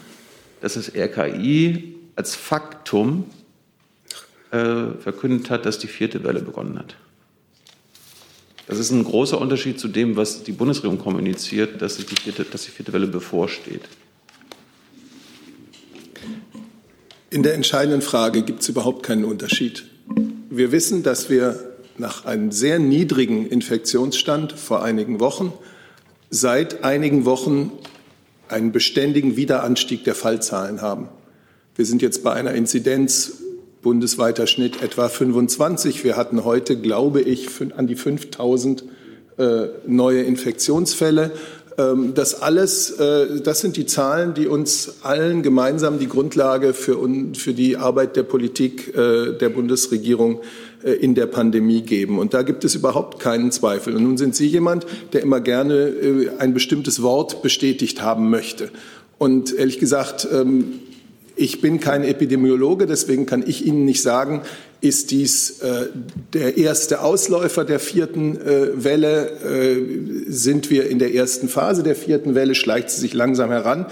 dass 0.60 0.74
das 0.74 0.94
RKI 0.94 1.94
als 2.16 2.34
Faktum 2.34 3.24
äh, 4.50 4.92
verkündet 5.00 5.50
hat, 5.50 5.66
dass 5.66 5.78
die 5.78 5.86
vierte 5.86 6.24
Welle 6.24 6.40
begonnen 6.40 6.78
hat. 6.78 6.96
Das 8.66 8.78
ist 8.78 8.90
ein 8.90 9.04
großer 9.04 9.40
Unterschied 9.40 9.78
zu 9.78 9.86
dem, 9.88 10.16
was 10.16 10.42
die 10.42 10.52
Bundesregierung 10.52 10.98
kommuniziert, 10.98 11.80
dass 11.80 11.96
die 11.98 12.16
vierte, 12.16 12.44
dass 12.44 12.64
die 12.64 12.70
vierte 12.70 12.92
Welle 12.92 13.06
bevorsteht. 13.06 13.82
In 17.30 17.42
der 17.42 17.54
entscheidenden 17.54 18.02
Frage 18.02 18.42
gibt 18.42 18.62
es 18.62 18.68
überhaupt 18.68 19.04
keinen 19.04 19.24
Unterschied. 19.24 19.84
Wir 20.48 20.70
wissen, 20.70 21.02
dass 21.02 21.28
wir 21.28 21.58
nach 21.98 22.24
einem 22.24 22.52
sehr 22.52 22.78
niedrigen 22.78 23.48
Infektionsstand 23.48 24.52
vor 24.52 24.80
einigen 24.84 25.18
Wochen 25.18 25.52
seit 26.30 26.84
einigen 26.84 27.24
Wochen 27.24 27.72
einen 28.48 28.70
beständigen 28.70 29.36
Wiederanstieg 29.36 30.04
der 30.04 30.14
Fallzahlen 30.14 30.82
haben. 30.82 31.08
Wir 31.74 31.84
sind 31.84 32.00
jetzt 32.00 32.22
bei 32.22 32.32
einer 32.32 32.52
Inzidenz 32.52 33.42
bundesweiter 33.82 34.46
Schnitt 34.46 34.82
etwa 34.82 35.08
25. 35.08 36.04
Wir 36.04 36.16
hatten 36.16 36.44
heute, 36.44 36.80
glaube 36.80 37.22
ich, 37.22 37.48
an 37.76 37.88
die 37.88 37.96
5000 37.96 38.84
äh, 39.38 39.66
neue 39.88 40.22
Infektionsfälle. 40.22 41.32
Ähm, 41.78 42.14
das 42.14 42.40
alles, 42.40 42.90
äh, 42.92 43.40
das 43.40 43.60
sind 43.60 43.76
die 43.76 43.86
Zahlen, 43.86 44.34
die 44.34 44.46
uns 44.46 44.96
allen 45.02 45.42
gemeinsam 45.42 45.98
die 45.98 46.08
Grundlage 46.08 46.72
für, 46.72 46.96
die 47.52 47.76
Arbeit 47.76 48.16
der 48.16 48.22
Politik 48.22 48.96
äh, 48.96 49.32
der 49.32 49.48
Bundesregierung 49.50 50.40
äh, 50.82 50.92
in 50.92 51.14
der 51.14 51.26
Pandemie 51.26 51.82
geben. 51.82 52.18
Und 52.18 52.32
da 52.32 52.42
gibt 52.42 52.64
es 52.64 52.74
überhaupt 52.74 53.18
keinen 53.18 53.50
Zweifel. 53.52 53.94
Und 53.94 54.04
nun 54.04 54.16
sind 54.16 54.34
Sie 54.34 54.46
jemand, 54.46 54.86
der 55.12 55.22
immer 55.22 55.40
gerne 55.40 56.32
ein 56.38 56.54
bestimmtes 56.54 57.02
Wort 57.02 57.42
bestätigt 57.42 58.00
haben 58.00 58.30
möchte. 58.30 58.70
Und 59.18 59.54
ehrlich 59.54 59.78
gesagt, 59.78 60.26
ähm, 60.30 60.80
ich 61.36 61.60
bin 61.60 61.80
kein 61.80 62.02
Epidemiologe, 62.02 62.86
deswegen 62.86 63.26
kann 63.26 63.44
ich 63.46 63.66
Ihnen 63.66 63.84
nicht 63.84 64.02
sagen, 64.02 64.42
ist 64.80 65.10
dies 65.10 65.60
äh, 65.60 65.86
der 66.32 66.56
erste 66.56 67.02
Ausläufer 67.02 67.64
der 67.64 67.78
vierten 67.78 68.36
äh, 68.36 68.84
Welle? 68.84 69.30
Äh, 69.44 70.22
sind 70.28 70.70
wir 70.70 70.88
in 70.88 70.98
der 70.98 71.14
ersten 71.14 71.48
Phase 71.48 71.82
der 71.82 71.94
vierten 71.94 72.34
Welle? 72.34 72.54
Schleicht 72.54 72.90
sie 72.90 73.00
sich 73.00 73.14
langsam 73.14 73.50
heran? 73.50 73.86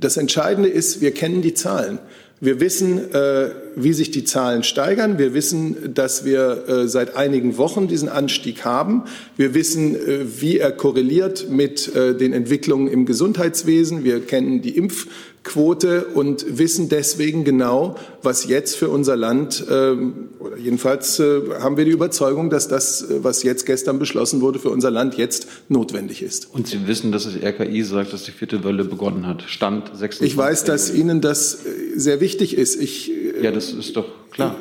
Das 0.00 0.16
Entscheidende 0.16 0.68
ist, 0.68 1.00
wir 1.00 1.12
kennen 1.12 1.42
die 1.42 1.54
Zahlen. 1.54 1.98
Wir 2.44 2.58
wissen, 2.58 3.14
äh, 3.14 3.50
wie 3.76 3.92
sich 3.92 4.10
die 4.10 4.24
Zahlen 4.24 4.64
steigern. 4.64 5.16
Wir 5.16 5.32
wissen, 5.32 5.94
dass 5.94 6.24
wir 6.24 6.68
äh, 6.68 6.88
seit 6.88 7.14
einigen 7.14 7.56
Wochen 7.56 7.86
diesen 7.86 8.08
Anstieg 8.08 8.64
haben. 8.64 9.04
Wir 9.36 9.54
wissen, 9.54 9.94
äh, 9.94 10.26
wie 10.40 10.58
er 10.58 10.72
korreliert 10.72 11.48
mit 11.50 11.92
den 11.94 12.32
Entwicklungen 12.32 12.88
im 12.88 13.06
Gesundheitswesen. 13.06 14.02
Wir 14.02 14.20
kennen 14.20 14.60
die 14.60 14.76
Impf 14.76 15.06
Quote 15.44 16.04
und 16.04 16.58
wissen 16.58 16.88
deswegen 16.88 17.44
genau, 17.44 17.96
was 18.22 18.46
jetzt 18.46 18.76
für 18.76 18.88
unser 18.88 19.16
Land, 19.16 19.64
ähm, 19.68 20.28
oder 20.38 20.56
jedenfalls 20.56 21.18
äh, 21.18 21.40
haben 21.60 21.76
wir 21.76 21.84
die 21.84 21.90
Überzeugung, 21.90 22.48
dass 22.48 22.68
das, 22.68 23.02
äh, 23.02 23.24
was 23.24 23.42
jetzt 23.42 23.66
gestern 23.66 23.98
beschlossen 23.98 24.40
wurde, 24.40 24.60
für 24.60 24.70
unser 24.70 24.92
Land 24.92 25.16
jetzt 25.16 25.48
notwendig 25.68 26.22
ist. 26.22 26.48
Und 26.54 26.68
Sie 26.68 26.86
wissen, 26.86 27.10
dass 27.10 27.24
das 27.24 27.34
RKI 27.34 27.82
sagt, 27.82 28.12
dass 28.12 28.22
die 28.22 28.30
vierte 28.30 28.62
Welle 28.62 28.84
begonnen 28.84 29.26
hat. 29.26 29.42
Stand 29.42 29.88
26. 29.88 30.26
Ich 30.26 30.36
weiß, 30.36 30.62
dass 30.64 30.94
Ihnen 30.94 31.20
das 31.20 31.66
äh, 31.66 31.98
sehr 31.98 32.20
wichtig 32.20 32.56
ist. 32.56 32.80
Ich, 32.80 33.10
ja, 33.40 33.50
das 33.50 33.72
ist 33.72 33.96
doch 33.96 34.06
klar. 34.30 34.56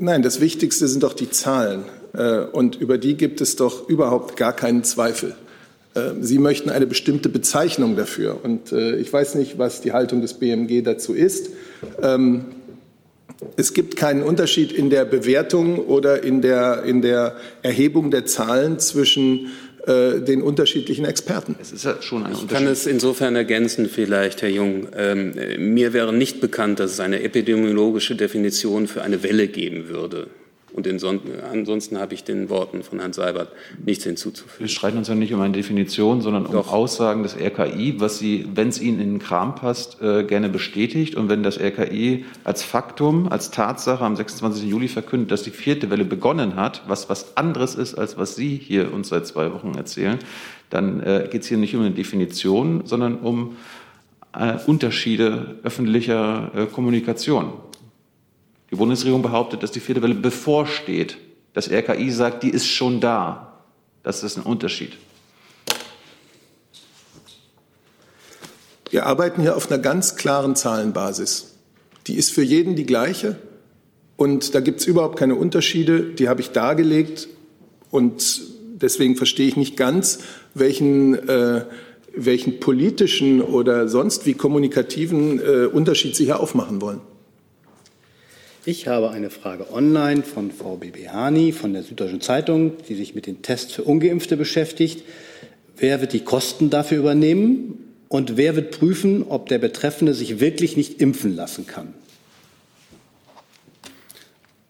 Nein, 0.00 0.22
das 0.22 0.40
Wichtigste 0.40 0.88
sind 0.88 1.02
doch 1.02 1.12
die 1.12 1.30
Zahlen. 1.30 1.84
Und 2.52 2.76
über 2.76 2.98
die 2.98 3.16
gibt 3.16 3.40
es 3.40 3.54
doch 3.54 3.88
überhaupt 3.88 4.36
gar 4.36 4.52
keinen 4.52 4.82
Zweifel. 4.82 5.36
Äh, 5.98 6.14
Sie 6.20 6.38
möchten 6.38 6.70
eine 6.70 6.86
bestimmte 6.86 7.28
Bezeichnung 7.28 7.96
dafür. 7.96 8.38
Und 8.42 8.72
äh, 8.72 8.96
ich 8.96 9.12
weiß 9.12 9.34
nicht, 9.34 9.58
was 9.58 9.80
die 9.80 9.92
Haltung 9.92 10.20
des 10.20 10.34
BMG 10.34 10.82
dazu 10.82 11.14
ist. 11.14 11.50
Ähm, 12.02 12.46
es 13.56 13.72
gibt 13.72 13.96
keinen 13.96 14.22
Unterschied 14.22 14.72
in 14.72 14.90
der 14.90 15.04
Bewertung 15.04 15.78
oder 15.78 16.24
in 16.24 16.42
der, 16.42 16.82
in 16.82 17.02
der 17.02 17.36
Erhebung 17.62 18.10
der 18.10 18.26
Zahlen 18.26 18.80
zwischen 18.80 19.50
äh, 19.86 20.20
den 20.20 20.42
unterschiedlichen 20.42 21.04
Experten. 21.04 21.54
Es 21.60 21.72
ist 21.72 21.84
ja 21.84 22.02
schon 22.02 22.26
ein 22.26 22.32
ich 22.32 22.48
kann 22.48 22.66
es 22.66 22.86
insofern 22.86 23.36
ergänzen, 23.36 23.88
vielleicht, 23.88 24.42
Herr 24.42 24.48
Jung. 24.48 24.88
Ähm, 24.96 25.34
mir 25.56 25.92
wäre 25.92 26.12
nicht 26.12 26.40
bekannt, 26.40 26.80
dass 26.80 26.92
es 26.92 27.00
eine 27.00 27.22
epidemiologische 27.22 28.16
Definition 28.16 28.88
für 28.88 29.02
eine 29.02 29.22
Welle 29.22 29.46
geben 29.46 29.88
würde. 29.88 30.26
Und 30.78 30.86
ansonsten 31.50 31.98
habe 31.98 32.14
ich 32.14 32.22
den 32.22 32.50
Worten 32.50 32.84
von 32.84 33.00
Herrn 33.00 33.12
Seibert 33.12 33.50
nichts 33.84 34.04
hinzuzufügen. 34.04 34.60
Wir 34.60 34.68
streiten 34.68 34.96
uns 34.96 35.08
ja 35.08 35.16
nicht 35.16 35.34
um 35.34 35.40
eine 35.40 35.52
Definition, 35.52 36.20
sondern 36.20 36.46
um 36.46 36.52
Doch. 36.52 36.72
Aussagen 36.72 37.24
des 37.24 37.34
RKI, 37.36 37.96
was 37.98 38.20
Sie, 38.20 38.46
wenn 38.54 38.68
es 38.68 38.80
Ihnen 38.80 39.00
in 39.00 39.10
den 39.14 39.18
Kram 39.18 39.56
passt, 39.56 40.00
äh, 40.00 40.22
gerne 40.22 40.48
bestätigt. 40.48 41.16
Und 41.16 41.28
wenn 41.28 41.42
das 41.42 41.58
RKI 41.58 42.26
als 42.44 42.62
Faktum, 42.62 43.26
als 43.26 43.50
Tatsache 43.50 44.04
am 44.04 44.14
26. 44.14 44.70
Juli 44.70 44.86
verkündet, 44.86 45.32
dass 45.32 45.42
die 45.42 45.50
vierte 45.50 45.90
Welle 45.90 46.04
begonnen 46.04 46.54
hat, 46.54 46.82
was 46.86 47.10
was 47.10 47.36
anderes 47.36 47.74
ist, 47.74 47.96
als 47.96 48.16
was 48.16 48.36
Sie 48.36 48.54
hier 48.56 48.94
uns 48.94 49.08
seit 49.08 49.26
zwei 49.26 49.52
Wochen 49.52 49.74
erzählen, 49.74 50.20
dann 50.70 51.00
äh, 51.00 51.28
geht 51.28 51.42
es 51.42 51.48
hier 51.48 51.58
nicht 51.58 51.74
um 51.74 51.80
eine 51.80 51.90
Definition, 51.90 52.82
sondern 52.84 53.16
um 53.16 53.56
äh, 54.32 54.54
Unterschiede 54.68 55.56
öffentlicher 55.64 56.68
Kommunikation. 56.72 57.52
Die 58.70 58.76
Bundesregierung 58.76 59.22
behauptet, 59.22 59.62
dass 59.62 59.70
die 59.70 59.80
vierte 59.80 60.02
Welle 60.02 60.14
bevorsteht. 60.14 61.16
Das 61.54 61.70
RKI 61.70 62.10
sagt, 62.10 62.42
die 62.42 62.50
ist 62.50 62.66
schon 62.66 63.00
da. 63.00 63.64
Das 64.02 64.22
ist 64.22 64.36
ein 64.36 64.42
Unterschied. 64.42 64.92
Wir 68.90 69.06
arbeiten 69.06 69.42
hier 69.42 69.56
auf 69.56 69.70
einer 69.70 69.80
ganz 69.80 70.16
klaren 70.16 70.56
Zahlenbasis. 70.56 71.54
Die 72.06 72.14
ist 72.14 72.32
für 72.32 72.42
jeden 72.42 72.74
die 72.74 72.86
gleiche. 72.86 73.36
Und 74.16 74.54
da 74.54 74.60
gibt 74.60 74.80
es 74.80 74.86
überhaupt 74.86 75.18
keine 75.18 75.34
Unterschiede. 75.34 76.02
Die 76.02 76.28
habe 76.28 76.40
ich 76.40 76.50
dargelegt. 76.50 77.28
Und 77.90 78.42
deswegen 78.80 79.16
verstehe 79.16 79.48
ich 79.48 79.56
nicht 79.56 79.76
ganz, 79.76 80.20
welchen, 80.54 81.14
äh, 81.28 81.64
welchen 82.14 82.60
politischen 82.60 83.42
oder 83.42 83.88
sonst 83.88 84.26
wie 84.26 84.34
kommunikativen 84.34 85.40
äh, 85.40 85.66
Unterschied 85.66 86.16
Sie 86.16 86.24
hier 86.24 86.40
aufmachen 86.40 86.80
wollen. 86.80 87.00
Ich 88.68 88.86
habe 88.86 89.08
eine 89.08 89.30
Frage 89.30 89.72
online 89.72 90.22
von 90.22 90.50
Frau 90.50 90.76
Bibihani 90.76 91.52
von 91.52 91.72
der 91.72 91.82
Süddeutschen 91.82 92.20
Zeitung, 92.20 92.72
die 92.86 92.96
sich 92.96 93.14
mit 93.14 93.26
den 93.26 93.40
Tests 93.40 93.72
für 93.72 93.82
Ungeimpfte 93.82 94.36
beschäftigt. 94.36 95.04
Wer 95.78 96.02
wird 96.02 96.12
die 96.12 96.20
Kosten 96.20 96.68
dafür 96.68 96.98
übernehmen 96.98 97.78
und 98.08 98.36
wer 98.36 98.56
wird 98.56 98.78
prüfen, 98.78 99.24
ob 99.26 99.48
der 99.48 99.56
Betreffende 99.56 100.12
sich 100.12 100.38
wirklich 100.38 100.76
nicht 100.76 101.00
impfen 101.00 101.34
lassen 101.34 101.66
kann? 101.66 101.94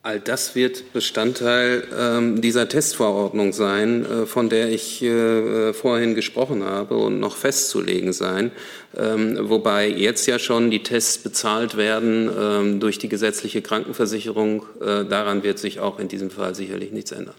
All 0.04 0.20
das 0.20 0.54
wird 0.54 0.92
Bestandteil 0.92 1.82
ähm, 1.98 2.40
dieser 2.40 2.68
Testverordnung 2.68 3.52
sein, 3.52 4.06
äh, 4.06 4.26
von 4.26 4.48
der 4.48 4.70
ich 4.70 5.02
äh, 5.02 5.72
vorhin 5.72 6.14
gesprochen 6.14 6.62
habe 6.62 6.96
und 6.96 7.18
noch 7.18 7.36
festzulegen 7.36 8.12
sein. 8.12 8.52
Ähm, 8.96 9.36
wobei 9.42 9.88
jetzt 9.88 10.26
ja 10.26 10.38
schon 10.38 10.70
die 10.70 10.84
Tests 10.84 11.18
bezahlt 11.18 11.76
werden 11.76 12.30
ähm, 12.40 12.80
durch 12.80 12.98
die 12.98 13.08
gesetzliche 13.08 13.60
Krankenversicherung. 13.60 14.62
Äh, 14.80 15.04
daran 15.04 15.42
wird 15.42 15.58
sich 15.58 15.80
auch 15.80 15.98
in 15.98 16.06
diesem 16.06 16.30
Fall 16.30 16.54
sicherlich 16.54 16.92
nichts 16.92 17.10
ändern. 17.10 17.34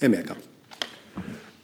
Herr 0.00 0.08
Merker. 0.08 0.36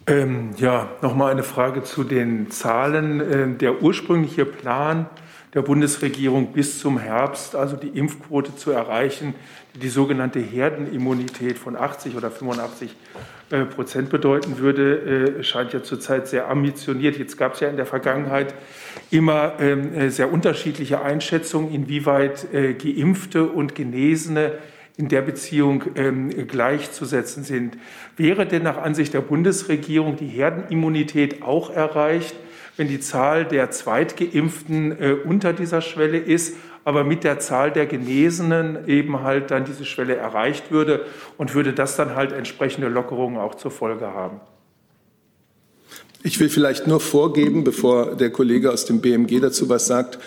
Ähm, 0.07 0.51
ja, 0.59 0.93
noch 1.03 1.17
mal 1.17 1.33
eine 1.33 1.43
Frage 1.43 1.83
zu 1.83 2.05
den 2.05 2.53
Zahlen. 2.53 3.21
Ähm, 3.21 3.59
der 3.59 3.83
ursprüngliche 3.83 4.47
Plan 4.47 5.07
der 5.55 5.63
Bundesregierung 5.63 6.53
bis 6.53 6.79
zum 6.79 6.99
Herbst, 6.99 7.57
also 7.57 7.77
die 7.77 7.89
Impfquote 7.89 8.55
zu 8.57 8.71
erreichen, 8.71 9.35
die 9.75 9.79
die 9.81 9.89
sogenannte 9.89 10.41
Herdenimmunität 10.41 11.59
von 11.59 11.77
80 11.77 12.17
oder 12.17 12.31
85 12.31 12.95
äh, 13.51 13.65
Prozent 13.65 14.11
bedeuten 14.11 14.59
würde, 14.59 15.39
äh, 15.39 15.43
scheint 15.43 15.73
ja 15.73 15.83
zurzeit 15.83 16.29
sehr 16.29 16.51
ambitioniert. 16.51 17.17
Jetzt 17.17 17.39
gab 17.39 17.55
es 17.55 17.61
ja 17.61 17.69
in 17.69 17.77
der 17.77 17.87
Vergangenheit 17.87 18.55
immer 19.11 19.55
ähm, 19.59 19.95
äh, 19.95 20.11
sehr 20.11 20.31
unterschiedliche 20.31 21.01
Einschätzungen, 21.01 21.73
inwieweit 21.73 22.49
Geimpfte 22.53 23.45
und 23.45 23.75
Genesene 23.75 24.59
in 24.99 25.09
der 25.09 25.23
Beziehung 25.23 25.85
ähm, 25.95 26.29
gleichzusetzen 26.49 27.45
sind. 27.45 27.79
Wäre 28.17 28.47
denn 28.47 28.65
nach 28.65 28.77
Ansicht 28.77 29.15
der 29.15 29.21
Bundesregierung 29.21 30.17
die 30.17 30.27
Herdenimmunität 30.27 31.43
auch 31.43 31.71
erreicht, 31.71 32.35
wenn 32.79 32.89
die 32.89 33.01
Zahl 33.01 33.45
der 33.45 33.71
Zweitgeimpften 33.71 34.93
äh, 34.93 35.17
unter 35.25 35.53
dieser 35.53 35.83
Schwelle 35.83 36.17
ist, 36.17 36.57
aber 36.85 37.05
mit 37.05 37.25
der 37.25 37.41
Zahl 37.41 37.73
der 37.73 37.87
Genesenen 37.87 38.87
eben 38.87 39.23
halt 39.23 39.51
dann 39.51 39.65
diese 39.65 39.85
Schwelle 39.85 40.17
erreicht 40.17 40.71
würde 40.71 41.05
und 41.37 41.55
würde 41.55 41.75
das 41.75 41.97
dann 41.97 42.15
halt 42.15 42.33
entsprechende 42.33 42.89
Lockerungen 42.89 43.37
auch 43.37 43.57
zur 43.57 43.73
Folge 43.73 44.07
haben. 44.07 44.41
Ich 46.23 46.39
will 46.41 46.49
vielleicht 46.49 46.87
nur 46.87 47.01
vorgeben, 47.01 47.65
bevor 47.65 48.17
der 48.17 48.31
Kollege 48.31 48.73
aus 48.73 48.85
dem 48.85 49.01
BMG 49.01 49.41
dazu 49.41 49.69
was 49.69 49.87
sagt, 49.87 50.19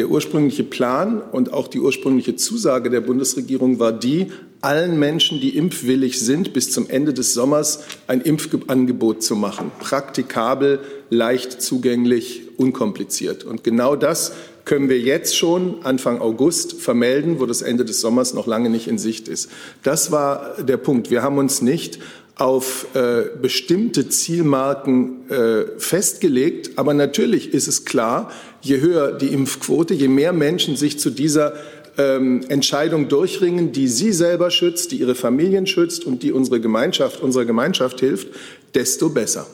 der 0.00 0.08
ursprüngliche 0.08 0.64
Plan 0.64 1.20
und 1.20 1.52
auch 1.52 1.68
die 1.68 1.78
ursprüngliche 1.78 2.34
Zusage 2.34 2.88
der 2.88 3.02
Bundesregierung 3.02 3.80
war 3.80 3.92
die, 3.92 4.28
allen 4.62 4.98
Menschen, 4.98 5.42
die 5.42 5.58
impfwillig 5.58 6.18
sind, 6.18 6.54
bis 6.54 6.72
zum 6.72 6.88
Ende 6.88 7.12
des 7.12 7.34
Sommers 7.34 7.80
ein 8.06 8.22
Impfangebot 8.22 9.22
zu 9.22 9.36
machen. 9.36 9.70
Praktikabel, 9.78 10.80
leicht 11.10 11.60
zugänglich, 11.60 12.44
unkompliziert. 12.56 13.44
Und 13.44 13.62
genau 13.62 13.94
das 13.94 14.32
können 14.64 14.88
wir 14.88 14.98
jetzt 14.98 15.36
schon 15.36 15.84
Anfang 15.84 16.22
August 16.22 16.80
vermelden, 16.80 17.38
wo 17.38 17.44
das 17.44 17.60
Ende 17.60 17.84
des 17.84 18.00
Sommers 18.00 18.32
noch 18.32 18.46
lange 18.46 18.70
nicht 18.70 18.88
in 18.88 18.96
Sicht 18.96 19.28
ist. 19.28 19.50
Das 19.82 20.10
war 20.10 20.62
der 20.62 20.78
Punkt. 20.78 21.10
Wir 21.10 21.22
haben 21.22 21.36
uns 21.36 21.60
nicht 21.60 21.98
auf 22.40 22.86
äh, 22.94 23.24
bestimmte 23.40 24.08
Zielmarken 24.08 25.30
äh, 25.30 25.78
festgelegt. 25.78 26.70
Aber 26.76 26.94
natürlich 26.94 27.52
ist 27.52 27.68
es 27.68 27.84
klar, 27.84 28.30
je 28.62 28.80
höher 28.80 29.12
die 29.12 29.28
Impfquote, 29.28 29.94
je 29.94 30.08
mehr 30.08 30.32
Menschen 30.32 30.76
sich 30.76 30.98
zu 30.98 31.10
dieser 31.10 31.54
ähm, 31.98 32.42
Entscheidung 32.48 33.08
durchringen, 33.08 33.72
die 33.72 33.88
Sie 33.88 34.12
selber 34.12 34.50
schützt, 34.50 34.92
die 34.92 35.00
Ihre 35.00 35.14
Familien 35.14 35.66
schützt 35.66 36.04
und 36.04 36.22
die 36.22 36.32
unsere 36.32 36.60
Gemeinschaft, 36.60 37.20
unserer 37.20 37.44
Gemeinschaft 37.44 38.00
hilft, 38.00 38.28
desto 38.74 39.10
besser. 39.10 39.46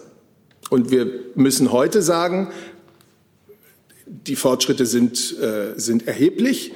Und 0.71 0.91
wir 0.91 1.09
müssen 1.35 1.73
heute 1.73 2.03
sagen, 2.03 2.49
die 4.07 4.37
Fortschritte 4.37 4.87
sind, 4.87 5.37
äh, 5.41 5.79
sind 5.79 6.07
erheblich, 6.07 6.73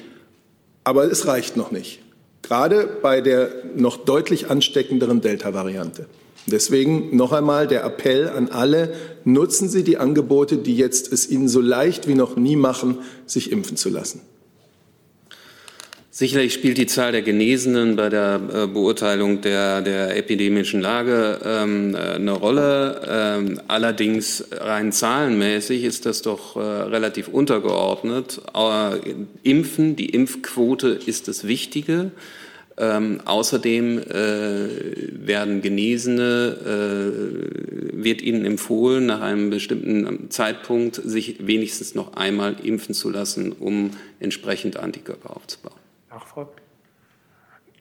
aber 0.84 1.10
es 1.10 1.26
reicht 1.26 1.56
noch 1.56 1.70
nicht. 1.70 2.00
Gerade 2.42 2.88
bei 3.02 3.20
der 3.20 3.50
noch 3.76 3.98
deutlich 3.98 4.50
ansteckenderen 4.50 5.20
Delta-Variante. 5.20 6.06
Deswegen 6.50 7.16
noch 7.16 7.32
einmal 7.32 7.66
der 7.66 7.84
Appell 7.84 8.28
an 8.28 8.48
alle, 8.48 8.92
nutzen 9.24 9.68
Sie 9.68 9.84
die 9.84 9.98
Angebote, 9.98 10.56
die 10.56 10.76
jetzt 10.76 11.12
es 11.12 11.30
Ihnen 11.30 11.48
so 11.48 11.60
leicht 11.60 12.08
wie 12.08 12.14
noch 12.14 12.36
nie 12.36 12.56
machen, 12.56 12.98
sich 13.26 13.52
impfen 13.52 13.76
zu 13.76 13.88
lassen. 13.88 14.20
Sicherlich 16.12 16.52
spielt 16.52 16.76
die 16.76 16.86
Zahl 16.86 17.12
der 17.12 17.22
Genesenen 17.22 17.94
bei 17.94 18.08
der 18.08 18.40
äh, 18.52 18.66
Beurteilung 18.66 19.40
der, 19.40 19.80
der 19.80 20.16
epidemischen 20.16 20.80
Lage 20.80 21.40
ähm, 21.44 21.94
äh, 21.94 21.98
eine 21.98 22.32
Rolle. 22.32 23.00
Ähm, 23.08 23.60
allerdings 23.68 24.44
rein 24.52 24.92
zahlenmäßig 24.92 25.84
ist 25.84 26.04
das 26.04 26.20
doch 26.20 26.56
äh, 26.56 26.60
relativ 26.60 27.28
untergeordnet. 27.28 28.42
Äh, 28.54 29.14
Impfen, 29.44 29.94
die 29.94 30.10
Impfquote 30.10 30.88
ist 30.88 31.28
das 31.28 31.46
Wichtige. 31.46 32.10
Ähm, 32.82 33.20
außerdem 33.26 33.98
äh, 33.98 34.06
werden 35.26 35.60
Genesene, 35.60 36.56
äh, 36.64 38.02
wird 38.02 38.22
ihnen 38.22 38.46
empfohlen, 38.46 39.04
nach 39.04 39.20
einem 39.20 39.50
bestimmten 39.50 40.30
Zeitpunkt 40.30 40.96
sich 40.96 41.46
wenigstens 41.46 41.94
noch 41.94 42.14
einmal 42.14 42.56
impfen 42.62 42.94
zu 42.94 43.10
lassen, 43.10 43.52
um 43.52 43.90
entsprechend 44.18 44.78
Antikörper 44.78 45.36
aufzubauen. 45.36 45.76
Nachfrage? 46.08 46.48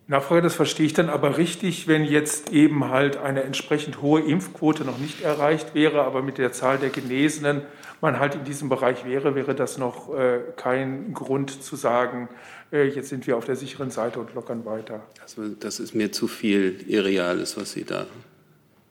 Nachfrage, 0.07 0.41
das 0.41 0.55
verstehe 0.55 0.87
ich 0.87 0.93
dann 0.93 1.07
aber 1.07 1.37
richtig, 1.37 1.87
wenn 1.87 2.03
jetzt 2.03 2.51
eben 2.51 2.89
halt 2.89 3.15
eine 3.15 3.43
entsprechend 3.43 4.01
hohe 4.01 4.19
Impfquote 4.19 4.83
noch 4.83 4.97
nicht 4.97 5.21
erreicht 5.21 5.75
wäre, 5.75 6.03
aber 6.03 6.21
mit 6.21 6.37
der 6.37 6.51
Zahl 6.51 6.77
der 6.77 6.89
Genesenen 6.89 7.61
man 8.01 8.19
halt 8.19 8.35
in 8.35 8.43
diesem 8.43 8.69
Bereich 8.69 9.05
wäre, 9.05 9.35
wäre 9.35 9.55
das 9.55 9.77
noch 9.77 10.13
äh, 10.13 10.39
kein 10.55 11.13
Grund 11.13 11.63
zu 11.63 11.75
sagen, 11.75 12.29
jetzt 12.71 13.09
sind 13.09 13.25
wir 13.27 13.37
auf 13.37 13.45
der 13.45 13.55
sicheren 13.55 13.91
Seite 13.91 14.19
und 14.19 14.33
lockern 14.33 14.65
weiter. 14.65 15.03
Also 15.21 15.47
das 15.47 15.79
ist 15.79 15.95
mir 15.95 16.11
zu 16.11 16.27
viel 16.27 16.85
Irreales, 16.87 17.57
was 17.57 17.71
Sie 17.71 17.83
da 17.83 18.05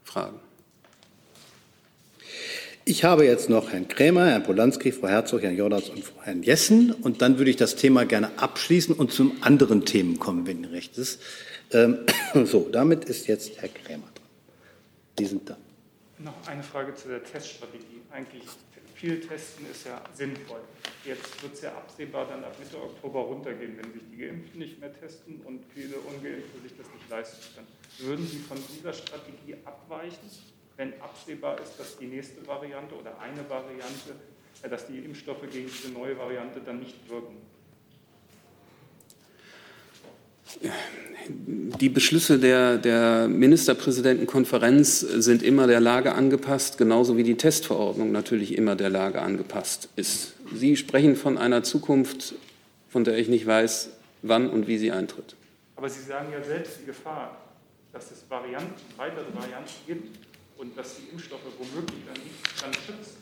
fragen. 0.03 0.39
Ich 2.85 3.03
habe 3.03 3.23
jetzt 3.23 3.49
noch 3.49 3.71
Herrn 3.71 3.87
Krämer, 3.87 4.25
Herrn 4.25 4.43
Polanski, 4.43 4.91
Frau 4.91 5.07
Herzog, 5.07 5.43
Herrn 5.43 5.55
Jordans 5.55 5.89
und 5.89 6.03
Frau 6.03 6.23
Herrn 6.23 6.41
Jessen. 6.41 6.91
Und 6.91 7.21
dann 7.21 7.37
würde 7.37 7.51
ich 7.51 7.57
das 7.57 7.75
Thema 7.75 8.03
gerne 8.03 8.31
abschließen 8.37 8.95
und 8.95 9.11
zum 9.11 9.33
anderen 9.41 9.85
Themen 9.85 10.17
kommen, 10.17 10.47
wenn 10.47 10.65
recht 10.65 10.97
ist. 10.97 11.21
Ähm, 11.71 11.99
so, 12.45 12.67
damit 12.71 13.05
ist 13.05 13.27
jetzt 13.27 13.61
Herr 13.61 13.69
Krämer 13.69 14.07
dran. 14.15 14.25
Die 15.19 15.25
sind 15.25 15.49
da. 15.49 15.57
Noch 16.19 16.47
eine 16.47 16.63
Frage 16.63 16.93
zu 16.95 17.07
der 17.07 17.23
Teststrategie. 17.23 18.01
Eigentlich 18.11 18.43
viel 18.93 19.21
Testen 19.21 19.65
ist 19.71 19.85
ja 19.85 20.01
sinnvoll. 20.13 20.59
Jetzt 21.05 21.41
wird 21.41 21.53
es 21.53 21.61
ja 21.61 21.71
absehbar 21.71 22.27
dann 22.27 22.43
ab 22.43 22.53
Mitte 22.59 22.75
Oktober 22.75 23.21
runtergehen, 23.21 23.77
wenn 23.77 23.93
sich 23.93 24.01
die 24.11 24.17
Geimpften 24.17 24.59
nicht 24.59 24.81
mehr 24.81 24.93
testen 24.99 25.39
und 25.45 25.63
viele 25.73 25.95
Ungeimpfte 25.95 26.59
sich 26.61 26.75
das 26.75 26.87
nicht 26.93 27.09
leisten 27.09 27.55
können. 27.55 27.67
Würden 27.99 28.27
Sie 28.27 28.39
von 28.39 28.57
dieser 28.57 28.91
Strategie 28.91 29.55
abweichen, 29.63 30.29
wenn 30.75 30.99
absehbar 31.01 31.57
ist, 31.61 31.79
dass 31.79 31.97
die 31.97 32.07
nächste 32.07 32.45
Variante 32.45 32.95
oder 32.95 33.17
eine 33.19 33.49
Variante, 33.49 34.15
äh, 34.61 34.67
dass 34.67 34.87
die 34.87 34.99
Impfstoffe 34.99 35.49
gegen 35.49 35.69
diese 35.69 35.93
neue 35.93 36.17
Variante 36.17 36.59
dann 36.59 36.79
nicht 36.79 37.09
wirken? 37.09 37.37
Die 41.27 41.89
Beschlüsse 41.89 42.39
der, 42.39 42.77
der 42.77 43.27
Ministerpräsidentenkonferenz 43.27 44.99
sind 44.99 45.43
immer 45.43 45.67
der 45.67 45.79
Lage 45.79 46.13
angepasst, 46.13 46.77
genauso 46.77 47.17
wie 47.17 47.23
die 47.23 47.37
Testverordnung 47.37 48.11
natürlich 48.11 48.57
immer 48.57 48.75
der 48.75 48.89
Lage 48.89 49.21
angepasst 49.21 49.89
ist. 49.95 50.33
Sie 50.53 50.75
sprechen 50.75 51.15
von 51.15 51.37
einer 51.37 51.63
Zukunft, 51.63 52.33
von 52.89 53.03
der 53.03 53.17
ich 53.17 53.27
nicht 53.27 53.45
weiß, 53.45 53.91
wann 54.23 54.49
und 54.49 54.67
wie 54.67 54.77
sie 54.77 54.91
eintritt. 54.91 55.35
Aber 55.75 55.87
Sie 55.87 56.01
sagen 56.01 56.29
ja 56.33 56.43
selbst 56.43 56.79
die 56.81 56.85
Gefahr, 56.85 57.37
dass 57.93 58.11
es 58.11 58.25
Varianten, 58.29 58.73
weitere 58.97 59.33
Varianten 59.33 59.71
gibt 59.87 60.17
und 60.57 60.77
dass 60.77 60.97
die 60.97 61.11
Impfstoffe 61.11 61.41
womöglich 61.57 61.99
dann 62.05 62.21
nicht 62.23 62.61
dann 62.61 62.73
schützen. 62.73 63.17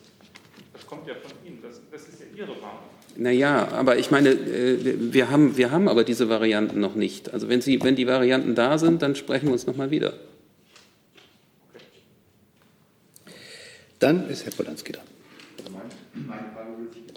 Das 0.73 0.85
kommt 0.87 1.07
ja 1.07 1.13
von 1.15 1.31
Ihnen, 1.45 1.59
das, 1.61 1.81
das 1.91 2.07
ist 2.07 2.19
ja 2.21 2.25
Ihre 2.35 2.59
Warnung. 2.61 2.96
Naja, 3.19 3.69
aber 3.71 3.97
ich 3.97 4.11
meine, 4.11 4.29
äh, 4.29 4.77
wir 5.11 5.31
haben, 5.31 5.57
wir 5.57 5.71
haben 5.71 5.87
aber 5.87 6.03
diese 6.03 6.29
Varianten 6.29 6.79
noch 6.79 6.93
nicht. 6.93 7.33
Also 7.33 7.49
wenn, 7.49 7.61
Sie, 7.61 7.81
wenn 7.83 7.95
die 7.95 8.05
Varianten 8.05 8.53
da 8.53 8.77
sind, 8.77 9.01
dann 9.01 9.15
sprechen 9.15 9.47
wir 9.47 9.53
uns 9.53 9.65
nochmal 9.65 9.89
wieder. 9.89 10.13
Dann 13.97 14.29
ist 14.29 14.45
Herr 14.45 14.53
Polanski 14.53 14.91
dran. 14.91 15.05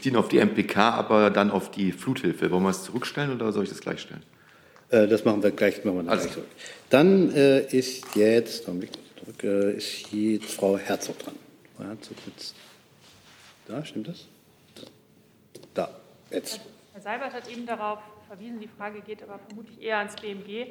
Ziehen 0.01 0.17
auf 0.17 0.29
die 0.29 0.39
MPK, 0.39 0.77
aber 0.77 1.29
dann 1.29 1.51
auf 1.51 1.71
die 1.71 1.93
Fluthilfe. 1.93 2.51
Wollen 2.51 2.63
wir 2.63 2.71
es 2.71 2.85
zurückstellen 2.85 3.35
oder 3.35 3.53
soll 3.53 3.65
ich 3.65 3.69
das 3.71 3.83
gleich 3.83 4.01
stellen? 4.01 4.23
Äh, 4.89 5.07
das 5.07 5.27
machen 5.27 5.43
wir 5.43 5.51
gleich, 5.51 5.85
machen 5.85 5.99
wir 5.99 6.03
dann 6.05 6.19
gleich 6.19 6.33
zurück. 6.33 6.49
Dann 6.89 7.31
äh, 7.35 7.67
ist 7.77 8.17
jetzt, 8.17 8.65
zurück, 8.65 8.89
äh, 9.43 9.77
ist 9.77 10.11
jetzt 10.13 10.55
Frau 10.55 10.79
Herzog 10.79 11.19
dran. 11.19 11.35
Frau 11.77 11.85
Herzog 11.85 12.17
sitzt 12.25 12.55
da, 13.69 13.85
stimmt 13.85 14.09
das? 14.09 14.27
Jetzt. 16.31 16.61
Herr 16.93 17.01
Seibert 17.01 17.33
hat 17.33 17.49
eben 17.49 17.67
darauf 17.67 17.99
verwiesen, 18.29 18.61
die 18.61 18.69
Frage 18.69 19.01
geht 19.01 19.23
aber 19.23 19.39
vermutlich 19.39 19.81
eher 19.83 19.99
ans 19.99 20.15
BMG, 20.17 20.67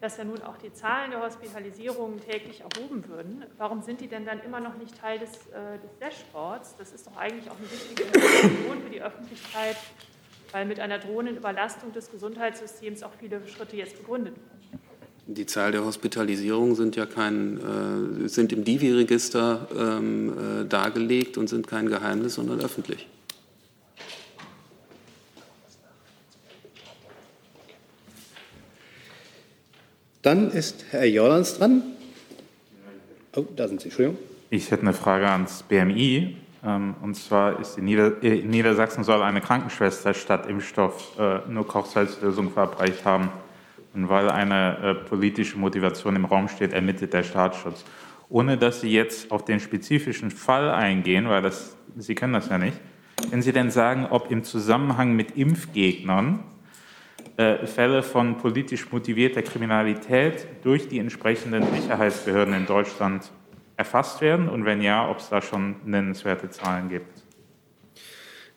dass 0.00 0.16
ja 0.16 0.24
nun 0.24 0.42
auch 0.42 0.56
die 0.58 0.72
Zahlen 0.72 1.10
der 1.10 1.20
Hospitalisierungen 1.20 2.20
täglich 2.20 2.60
erhoben 2.62 3.06
würden. 3.08 3.44
Warum 3.58 3.82
sind 3.82 4.00
die 4.00 4.08
denn 4.08 4.24
dann 4.24 4.40
immer 4.40 4.60
noch 4.60 4.76
nicht 4.76 4.98
Teil 4.98 5.18
des, 5.18 5.30
äh, 5.30 5.78
des 5.82 5.98
Dashboards? 6.00 6.76
Das 6.78 6.92
ist 6.92 7.06
doch 7.06 7.16
eigentlich 7.16 7.50
auch 7.50 7.56
eine 7.56 7.70
wichtige 7.70 8.02
Information 8.02 8.82
für 8.82 8.90
die 8.90 9.02
Öffentlichkeit, 9.02 9.76
weil 10.52 10.66
mit 10.66 10.80
einer 10.80 10.98
drohenden 10.98 11.36
Überlastung 11.36 11.92
des 11.92 12.10
Gesundheitssystems 12.10 13.02
auch 13.02 13.12
viele 13.18 13.46
Schritte 13.48 13.76
jetzt 13.76 13.96
begründet 13.96 14.34
werden. 14.36 14.80
Die 15.26 15.46
Zahl 15.46 15.72
der 15.72 15.84
Hospitalisierungen 15.84 16.74
sind 16.74 16.96
ja 16.96 17.06
kein, 17.06 18.24
äh, 18.24 18.28
sind 18.28 18.52
im 18.52 18.64
Divi-Register 18.64 19.68
ähm, 19.74 20.62
äh, 20.62 20.64
dargelegt 20.66 21.38
und 21.38 21.48
sind 21.48 21.66
kein 21.66 21.88
Geheimnis, 21.88 22.34
sondern 22.34 22.60
öffentlich. 22.60 23.08
Dann 30.24 30.50
ist 30.50 30.86
Herr 30.90 31.04
Jordans 31.04 31.58
dran. 31.58 31.82
Oh, 33.36 33.44
da 33.54 33.68
sind 33.68 33.82
Sie, 33.82 33.88
Entschuldigung. 33.88 34.18
Ich 34.48 34.70
hätte 34.70 34.80
eine 34.80 34.94
Frage 34.94 35.28
ans 35.28 35.62
BMI. 35.64 36.38
Ähm, 36.64 36.94
und 37.02 37.14
zwar 37.14 37.60
ist 37.60 37.76
in, 37.76 37.84
Nieder 37.84 38.22
äh, 38.22 38.38
in 38.38 38.48
Niedersachsen 38.48 39.04
soll 39.04 39.20
eine 39.20 39.42
Krankenschwester 39.42 40.14
statt 40.14 40.46
Impfstoff 40.46 41.18
äh, 41.18 41.40
nur 41.46 41.66
Kochsalzlösung 41.66 42.52
verabreicht 42.52 43.04
haben. 43.04 43.28
Und 43.92 44.08
weil 44.08 44.30
eine 44.30 44.78
äh, 44.78 44.94
politische 44.94 45.58
Motivation 45.58 46.16
im 46.16 46.24
Raum 46.24 46.48
steht, 46.48 46.72
ermittelt 46.72 47.12
der 47.12 47.22
Staatsschutz. 47.22 47.84
Ohne 48.30 48.56
dass 48.56 48.80
Sie 48.80 48.90
jetzt 48.90 49.30
auf 49.30 49.44
den 49.44 49.60
spezifischen 49.60 50.30
Fall 50.30 50.70
eingehen, 50.70 51.28
weil 51.28 51.42
das, 51.42 51.76
Sie 51.98 52.14
können 52.14 52.32
das 52.32 52.48
ja 52.48 52.56
nicht, 52.56 52.78
können 53.28 53.42
Sie 53.42 53.52
denn 53.52 53.70
sagen, 53.70 54.06
ob 54.08 54.30
im 54.30 54.42
Zusammenhang 54.42 55.14
mit 55.14 55.36
Impfgegnern 55.36 56.38
Fälle 57.66 58.02
von 58.02 58.36
politisch 58.38 58.90
motivierter 58.92 59.42
Kriminalität 59.42 60.46
durch 60.62 60.88
die 60.88 60.98
entsprechenden 60.98 61.64
Sicherheitsbehörden 61.74 62.54
in 62.54 62.66
Deutschland 62.66 63.30
erfasst 63.76 64.20
werden 64.20 64.48
und 64.48 64.64
wenn 64.64 64.80
ja, 64.80 65.08
ob 65.08 65.18
es 65.18 65.28
da 65.28 65.40
schon 65.40 65.76
nennenswerte 65.84 66.48
Zahlen 66.50 66.88
gibt? 66.88 67.13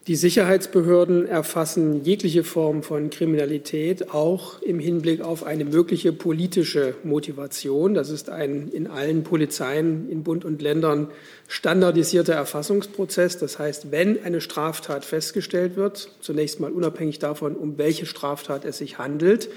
Die 0.07 0.15
Sicherheitsbehörden 0.15 1.25
erfassen 1.25 2.05
jegliche 2.05 2.45
Form 2.45 2.81
von 2.81 3.09
Kriminalität, 3.09 4.13
auch 4.13 4.61
im 4.61 4.79
Hinblick 4.79 5.19
auf 5.19 5.43
eine 5.43 5.65
mögliche 5.65 6.13
politische 6.13 6.93
Motivation. 7.03 7.93
Das 7.93 8.09
ist 8.09 8.29
ein 8.29 8.69
in 8.69 8.87
allen 8.87 9.23
Polizeien 9.25 10.09
in 10.09 10.23
Bund 10.23 10.45
und 10.45 10.61
Ländern 10.61 11.09
standardisierter 11.49 12.35
Erfassungsprozess. 12.35 13.37
Das 13.37 13.59
heißt, 13.59 13.91
wenn 13.91 14.23
eine 14.23 14.39
Straftat 14.39 15.03
festgestellt 15.03 15.75
wird, 15.75 16.09
zunächst 16.21 16.61
mal 16.61 16.71
unabhängig 16.71 17.19
davon, 17.19 17.57
um 17.57 17.77
welche 17.77 18.05
Straftat 18.05 18.63
es 18.63 18.77
sich 18.77 18.97
handelt, 18.97 19.49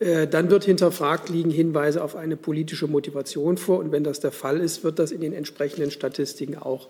äh, 0.00 0.26
dann 0.26 0.50
wird 0.50 0.64
hinterfragt, 0.64 1.28
liegen 1.28 1.50
Hinweise 1.50 2.02
auf 2.02 2.16
eine 2.16 2.36
politische 2.36 2.88
Motivation 2.88 3.58
vor. 3.58 3.78
Und 3.78 3.92
wenn 3.92 4.02
das 4.02 4.18
der 4.18 4.32
Fall 4.32 4.58
ist, 4.58 4.82
wird 4.82 4.98
das 4.98 5.12
in 5.12 5.20
den 5.20 5.32
entsprechenden 5.32 5.92
Statistiken 5.92 6.58
auch 6.58 6.88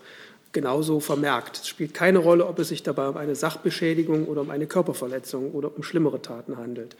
genauso 0.55 0.99
vermerkt. 0.99 1.57
Es 1.57 1.67
spielt 1.67 1.93
keine 1.93 2.17
Rolle, 2.17 2.47
ob 2.47 2.57
es 2.57 2.69
sich 2.69 2.81
dabei 2.81 3.09
um 3.09 3.17
eine 3.17 3.35
Sachbeschädigung 3.35 4.25
oder 4.25 4.41
um 4.41 4.49
eine 4.49 4.65
Körperverletzung 4.65 5.51
oder 5.51 5.75
um 5.75 5.83
schlimmere 5.83 6.21
Taten 6.23 6.57
handelt. 6.57 6.95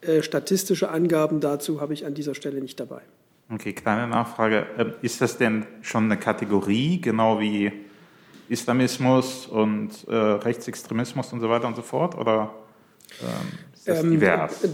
Äh, 0.00 0.22
statistische 0.22 0.90
Angaben 0.90 1.40
dazu 1.40 1.82
habe 1.82 1.92
ich 1.92 2.06
an 2.06 2.14
dieser 2.14 2.34
Stelle 2.34 2.62
nicht 2.62 2.80
dabei. 2.80 3.02
Okay, 3.52 3.74
kleine 3.74 4.06
Nachfrage. 4.06 4.66
Ähm, 4.78 4.94
ist 5.02 5.20
das 5.20 5.36
denn 5.36 5.66
schon 5.82 6.04
eine 6.04 6.16
Kategorie, 6.16 7.00
genau 7.00 7.40
wie 7.40 7.72
Islamismus 8.48 9.46
und 9.46 9.90
äh, 10.08 10.14
Rechtsextremismus 10.14 11.32
und 11.32 11.40
so 11.40 11.50
weiter 11.50 11.66
und 11.66 11.76
so 11.76 11.82
fort? 11.82 12.16
Oder, 12.16 12.54
ähm 13.20 13.71
Ähm, 13.84 14.20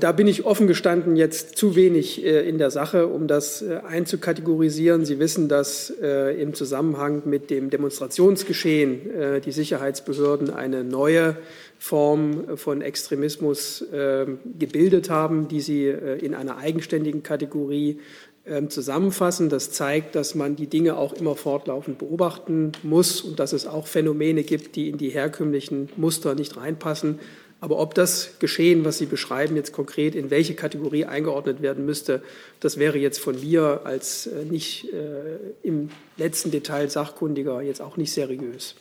da 0.01 0.13
bin 0.13 0.27
ich 0.27 0.45
offen 0.45 0.67
gestanden 0.67 1.17
jetzt 1.17 1.57
zu 1.57 1.77
wenig 1.77 2.23
äh, 2.25 2.47
in 2.47 2.59
der 2.59 2.71
Sache, 2.71 3.07
um 3.07 3.27
das 3.27 3.63
äh, 3.63 3.81
einzukategorisieren. 3.87 5.07
Sie 5.07 5.19
wissen, 5.19 5.49
dass 5.49 5.91
äh, 6.03 6.41
im 6.41 6.53
Zusammenhang 6.53 7.23
mit 7.25 7.49
dem 7.49 7.71
Demonstrationsgeschehen 7.71 9.11
äh, 9.11 9.41
die 9.41 9.53
Sicherheitsbehörden 9.53 10.51
eine 10.51 10.85
neue 10.85 11.37
Form 11.79 12.59
von 12.59 12.83
Extremismus 12.83 13.85
ähm, 13.95 14.41
gebildet 14.59 15.09
haben, 15.09 15.49
die 15.49 15.63
sie 15.63 15.87
äh, 15.87 16.19
in 16.19 16.35
einer 16.35 16.59
eigenständigen 16.59 17.23
Kategorie 17.23 18.01
ähm, 18.45 18.69
zusammenfassen. 18.69 19.49
Das 19.49 19.71
zeigt, 19.71 20.17
dass 20.17 20.35
man 20.35 20.57
die 20.57 20.67
Dinge 20.67 20.97
auch 20.97 21.15
immer 21.15 21.35
fortlaufend 21.35 21.99
beobachten 21.99 22.73
muss 22.83 23.23
und 23.23 23.39
dass 23.39 23.53
es 23.53 23.67
auch 23.67 23.87
Phänomene 23.87 24.43
gibt, 24.43 24.77
die 24.77 24.89
in 24.89 24.99
die 24.99 25.11
herkömmlichen 25.11 25.89
Muster 25.97 26.35
nicht 26.35 26.57
reinpassen. 26.57 27.21
Aber 27.61 27.79
ob 27.79 27.95
das 27.95 28.39
Geschehen, 28.39 28.85
was 28.85 28.99
Sie 28.99 29.07
beschreiben, 29.07 29.57
jetzt 29.57 29.73
konkret 29.73 30.15
in 30.15 30.31
welche 30.31 30.55
Kategorie 30.55 31.07
eingeordnet 31.07 31.61
werden 31.61 31.85
müsste, 31.85 32.23
das 32.61 32.79
wäre 32.79 32.99
jetzt 32.99 33.19
von 33.19 33.41
mir 33.41 33.81
als 33.85 34.29
äh, 34.29 34.45
nicht 34.45 34.93
äh, 34.93 35.39
im 35.63 35.91
letzten 36.17 36.53
Detail 36.53 36.89
Sachkundiger 36.89 37.61
jetzt 37.61 37.81
auch 37.81 37.97
nicht 37.97 38.13
seriös. 38.13 38.77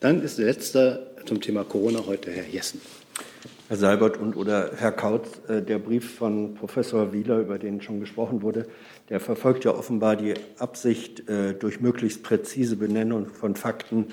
Dann 0.00 0.22
ist 0.22 0.38
der 0.38 0.46
letzte 0.46 1.08
zum 1.26 1.40
Thema 1.40 1.64
Corona 1.64 2.06
heute 2.06 2.30
Herr 2.30 2.46
Jessen. 2.46 2.80
Herr 3.66 3.76
Seibert 3.76 4.16
und 4.16 4.36
oder 4.36 4.70
Herr 4.76 4.92
Kautz, 4.92 5.28
äh, 5.48 5.60
der 5.60 5.80
Brief 5.80 6.14
von 6.14 6.54
Professor 6.54 7.12
Wieler, 7.12 7.40
über 7.40 7.58
den 7.58 7.82
schon 7.82 7.98
gesprochen 7.98 8.42
wurde, 8.42 8.66
der 9.08 9.18
verfolgt 9.18 9.64
ja 9.64 9.74
offenbar 9.74 10.14
die 10.14 10.34
Absicht, 10.58 11.28
äh, 11.28 11.52
durch 11.52 11.80
möglichst 11.80 12.22
präzise 12.22 12.76
Benennung 12.76 13.26
von 13.28 13.56
Fakten 13.56 14.06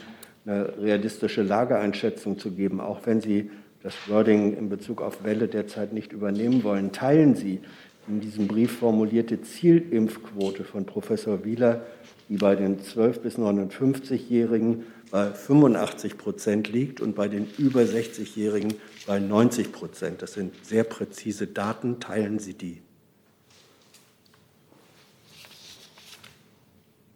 eine 0.45 0.77
realistische 0.77 1.41
Lageeinschätzung 1.41 2.37
zu 2.37 2.51
geben, 2.51 2.79
auch 2.79 3.05
wenn 3.05 3.21
Sie 3.21 3.49
das 3.81 3.93
Wording 4.07 4.57
in 4.57 4.69
Bezug 4.69 5.01
auf 5.01 5.23
Welle 5.23 5.47
derzeit 5.47 5.93
nicht 5.93 6.11
übernehmen 6.11 6.63
wollen. 6.63 6.91
Teilen 6.91 7.35
Sie 7.35 7.61
in 8.07 8.19
diesem 8.19 8.47
Brief 8.47 8.79
formulierte 8.79 9.41
Zielimpfquote 9.41 10.63
von 10.63 10.85
Professor 10.85 11.43
Wieler, 11.43 11.85
die 12.29 12.37
bei 12.37 12.55
den 12.55 12.79
12- 12.79 13.19
bis 13.19 13.37
59-Jährigen 13.37 14.83
bei 15.11 15.31
85 15.31 16.17
Prozent 16.17 16.71
liegt 16.71 16.99
und 16.99 17.15
bei 17.15 17.27
den 17.27 17.47
über 17.57 17.81
60-Jährigen 17.81 18.73
bei 19.05 19.19
90 19.19 19.71
Prozent. 19.71 20.21
Das 20.21 20.33
sind 20.33 20.53
sehr 20.63 20.83
präzise 20.83 21.47
Daten. 21.47 21.99
Teilen 21.99 22.39
Sie 22.39 22.53
die? 22.53 22.81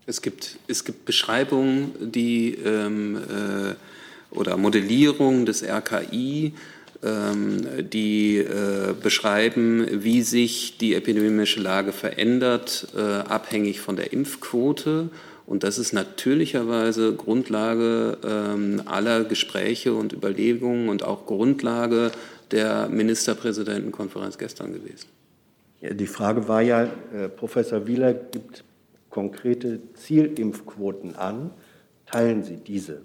Es 0.09 0.23
gibt, 0.23 0.57
es 0.67 0.85
gibt 0.85 1.05
Beschreibungen, 1.05 1.91
die 1.99 2.55
ähm, 2.55 3.15
äh, 3.15 4.35
oder 4.35 4.57
Modellierungen 4.57 5.45
des 5.45 5.63
RKI, 5.63 6.53
ähm, 7.03 7.89
die 7.91 8.37
äh, 8.37 8.95
beschreiben, 8.99 9.85
wie 9.91 10.23
sich 10.23 10.79
die 10.79 10.95
epidemische 10.95 11.59
Lage 11.59 11.91
verändert, 11.91 12.87
äh, 12.97 12.99
abhängig 12.99 13.81
von 13.81 13.97
der 13.97 14.11
Impfquote. 14.11 15.09
Und 15.45 15.63
das 15.63 15.77
ist 15.77 15.93
natürlicherweise 15.93 17.13
Grundlage 17.13 18.17
ähm, 18.25 18.81
aller 18.85 19.25
Gespräche 19.25 19.93
und 19.93 20.11
Überlegungen 20.11 20.89
und 20.89 21.03
auch 21.03 21.27
Grundlage 21.27 22.11
der 22.49 22.89
Ministerpräsidentenkonferenz 22.89 24.39
gestern 24.39 24.73
gewesen. 24.73 25.05
Die 25.81 26.07
Frage 26.07 26.47
war 26.47 26.63
ja, 26.63 26.85
äh, 27.13 27.29
Professor 27.29 27.85
Wieler 27.85 28.15
gibt 28.15 28.63
konkrete 29.09 29.79
Zielimpfquoten 29.93 31.15
an. 31.15 31.51
Teilen 32.05 32.43
Sie 32.43 32.57
diese? 32.57 33.01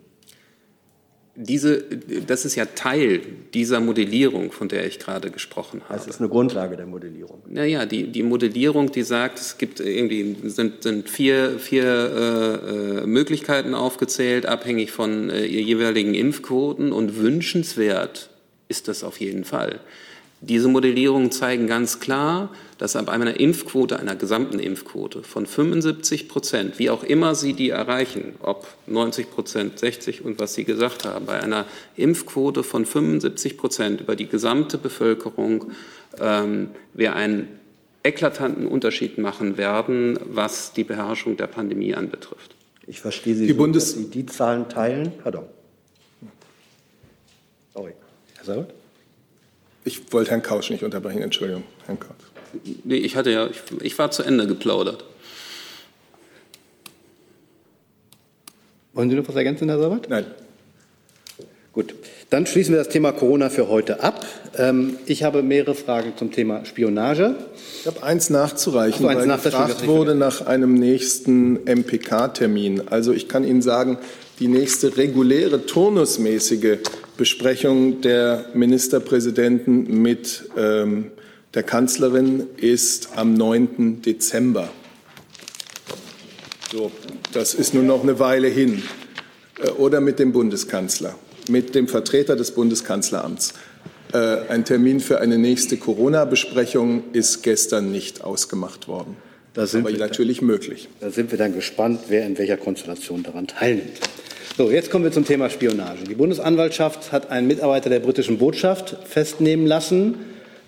Diese, 1.37 1.83
das 2.27 2.45
ist 2.45 2.55
ja 2.55 2.65
Teil 2.65 3.21
dieser 3.55 3.81
Modellierung, 3.81 4.53
von 4.53 4.69
der 4.69 4.87
ich 4.87 5.01
gerade 5.01 5.33
gesprochen 5.33 5.83
habe. 5.89 5.95
Das 5.95 6.07
ist 6.07 6.21
eine 6.21 6.29
Grundlage 6.29 6.77
der 6.77 6.87
Modellierung. 6.87 7.43
Naja, 7.49 7.87
die, 7.87 8.07
die 8.07 8.23
Modellierung, 8.23 8.93
die 8.93 9.03
sagt, 9.03 9.41
es 9.41 9.59
gibt 9.59 9.81
irgendwie 9.81 10.37
sind, 10.49 10.85
sind 10.85 11.11
vier, 11.11 11.59
vier 11.59 11.85
äh, 11.85 13.03
äh 13.03 13.07
Möglichkeiten 13.07 13.75
aufgezählt, 13.75 14.47
abhängig 14.47 14.93
von 14.93 15.29
äh, 15.29 15.45
jeweiligen 15.45 16.15
Impfquoten 16.15 16.93
und 16.93 17.17
wünschenswert 17.17 18.31
ist 18.69 18.89
das 18.89 19.05
auf 19.05 19.21
jeden 19.21 19.45
Fall. 19.45 19.81
Diese 20.47 20.69
Modellierungen 20.69 21.33
zeigen 21.33 21.67
ganz 21.67 22.01
klar, 22.01 22.51
dass 22.77 22.97
ab 22.97 23.09
einer 23.09 23.41
Impfquote, 23.41 23.99
einer 23.99 24.15
gesamten 24.15 24.59
Impfquote 24.59 25.23
von 25.23 25.47
75 25.47 26.29
Prozent, 26.29 26.79
wie 26.79 26.91
auch 26.91 27.03
immer 27.03 27.35
Sie 27.35 27.55
die 27.55 27.71
erreichen, 27.71 28.35
ob 28.43 28.67
90 28.87 29.31
Prozent, 29.31 29.79
60 29.79 30.23
und 30.23 30.39
was 30.39 30.53
Sie 30.53 30.65
gesagt 30.65 31.07
haben, 31.07 31.25
bei 31.25 31.41
einer 31.41 31.65
Impfquote 31.97 32.63
von 32.63 32.85
75 32.85 33.57
Prozent 33.57 34.03
über 34.03 34.17
die 34.17 34.29
gesamte 34.29 34.77
Bevölkerung 34.77 35.73
ähm, 36.21 36.69
wir 36.93 37.17
einen 37.17 37.49
eklatanten 38.03 38.67
Unterschied 38.67 39.17
machen 39.17 39.57
werden, 39.57 40.19
was 40.27 40.75
die 40.75 40.85
Beherrschung 40.85 41.39
der 41.39 41.47
Pandemie 41.47 41.95
anbetrifft. 41.95 42.55
Ich 42.87 43.01
verstehe 43.01 43.35
Sie, 43.35 43.47
die 43.47 43.53
so, 43.53 43.59
Bundes 43.59 43.95
dass 43.95 44.03
Sie 44.03 44.11
die 44.11 44.27
Zahlen 44.27 44.69
teilen. 44.69 45.11
Pardon. 45.23 45.45
Sorry. 47.73 47.93
Herr 48.37 48.45
Sabat? 48.45 48.75
Ich 49.85 50.13
wollte 50.13 50.31
Herrn 50.31 50.43
Kausch 50.43 50.71
nicht 50.71 50.83
unterbrechen, 50.83 51.23
Entschuldigung, 51.23 51.65
Herrn 51.87 52.01
Kausch. 52.01 52.17
Nee, 52.85 52.97
ich 52.97 53.17
hatte 53.17 53.31
ja, 53.31 53.47
ich, 53.47 53.61
ich 53.83 53.99
war 53.99 54.11
zu 54.11 54.23
Ende 54.23 54.47
geplaudert. 54.47 55.05
Wollen 58.95 59.11
Sie 59.11 59.17
noch 59.17 59.29
was 59.29 59.35
ergänzen, 59.35 59.69
Herr 59.69 59.79
Sabat? 59.79 60.09
Nein. 60.09 60.25
Gut, 61.73 61.95
dann 62.31 62.47
schließen 62.47 62.73
wir 62.73 62.79
das 62.79 62.89
Thema 62.89 63.11
Corona 63.11 63.51
für 63.51 63.69
heute 63.69 64.03
ab. 64.03 64.25
Ähm, 64.57 64.97
ich 65.07 65.25
habe 65.25 65.43
mehrere 65.43 65.75
Fragen 65.75 66.13
zum 66.17 66.31
Thema 66.31 66.65
Spionage. 66.65 67.35
Ich 67.81 67.87
habe 67.89 68.05
eins 68.05 68.31
nachzureichen, 68.31 69.03
so, 69.03 69.09
eins 69.09 69.21
weil 69.21 69.27
nach 69.27 69.43
gefragt 69.43 69.87
wurde 69.87 70.15
nach 70.15 70.47
einem 70.47 70.75
nächsten 70.75 71.65
MPK-Termin. 71.65 72.89
Also 72.89 73.13
ich 73.13 73.29
kann 73.29 73.43
Ihnen 73.43 73.61
sagen, 73.61 73.99
die 74.39 74.47
nächste 74.47 74.97
reguläre 74.97 75.67
turnusmäßige 75.67 76.79
Besprechung 77.17 78.01
der 78.01 78.47
Ministerpräsidenten 78.55 80.03
mit 80.03 80.51
ähm, 80.57 81.11
der 81.55 81.63
Kanzlerin 81.63 82.49
ist 82.57 83.11
am 83.17 83.35
9. 83.35 84.03
Dezember. 84.03 84.69
So, 86.73 86.91
das 87.33 87.55
ist 87.55 87.75
nun 87.75 87.87
noch 87.87 88.03
eine 88.03 88.19
Weile 88.19 88.49
hin. 88.49 88.83
Äh, 89.63 89.71
oder 89.71 90.01
mit 90.01 90.19
dem 90.19 90.33
Bundeskanzler, 90.33 91.15
mit 91.49 91.75
dem 91.75 91.89
Vertreter 91.89 92.37
des 92.37 92.51
Bundeskanzleramts. 92.51 93.55
Äh, 94.13 94.49
ein 94.49 94.65
Termin 94.65 95.01
für 95.01 95.21
eine 95.21 95.39
nächste 95.39 95.77
Corona-Besprechung 95.77 97.05
ist 97.13 97.43
gestern 97.43 97.93
nicht 97.93 98.25
ausgemacht 98.25 98.89
worden. 98.89 99.17
Da 99.55 99.67
sind 99.67 99.87
Aber 99.87 99.97
natürlich 99.97 100.39
dann, 100.39 100.47
möglich. 100.49 100.89
Da 101.01 101.11
sind 101.11 101.31
wir 101.31 101.39
dann 101.39 101.55
gespannt, 101.55 102.01
wer 102.09 102.27
in 102.27 102.37
welcher 102.39 102.57
Konstellation 102.57 103.23
daran 103.23 103.47
teilnimmt. 103.47 104.01
So, 104.57 104.71
jetzt 104.71 104.89
kommen 104.93 105.03
wir 105.05 105.11
zum 105.11 105.25
Thema 105.25 105.51
Spionage. 105.51 106.05
Die 106.05 106.15
Bundesanwaltschaft 106.15 107.11
hat 107.11 107.29
einen 107.33 107.49
Mitarbeiter 107.49 107.91
der 107.91 107.99
britischen 107.99 108.39
Botschaft 108.39 108.97
festnehmen 109.05 109.67
lassen, 109.67 110.15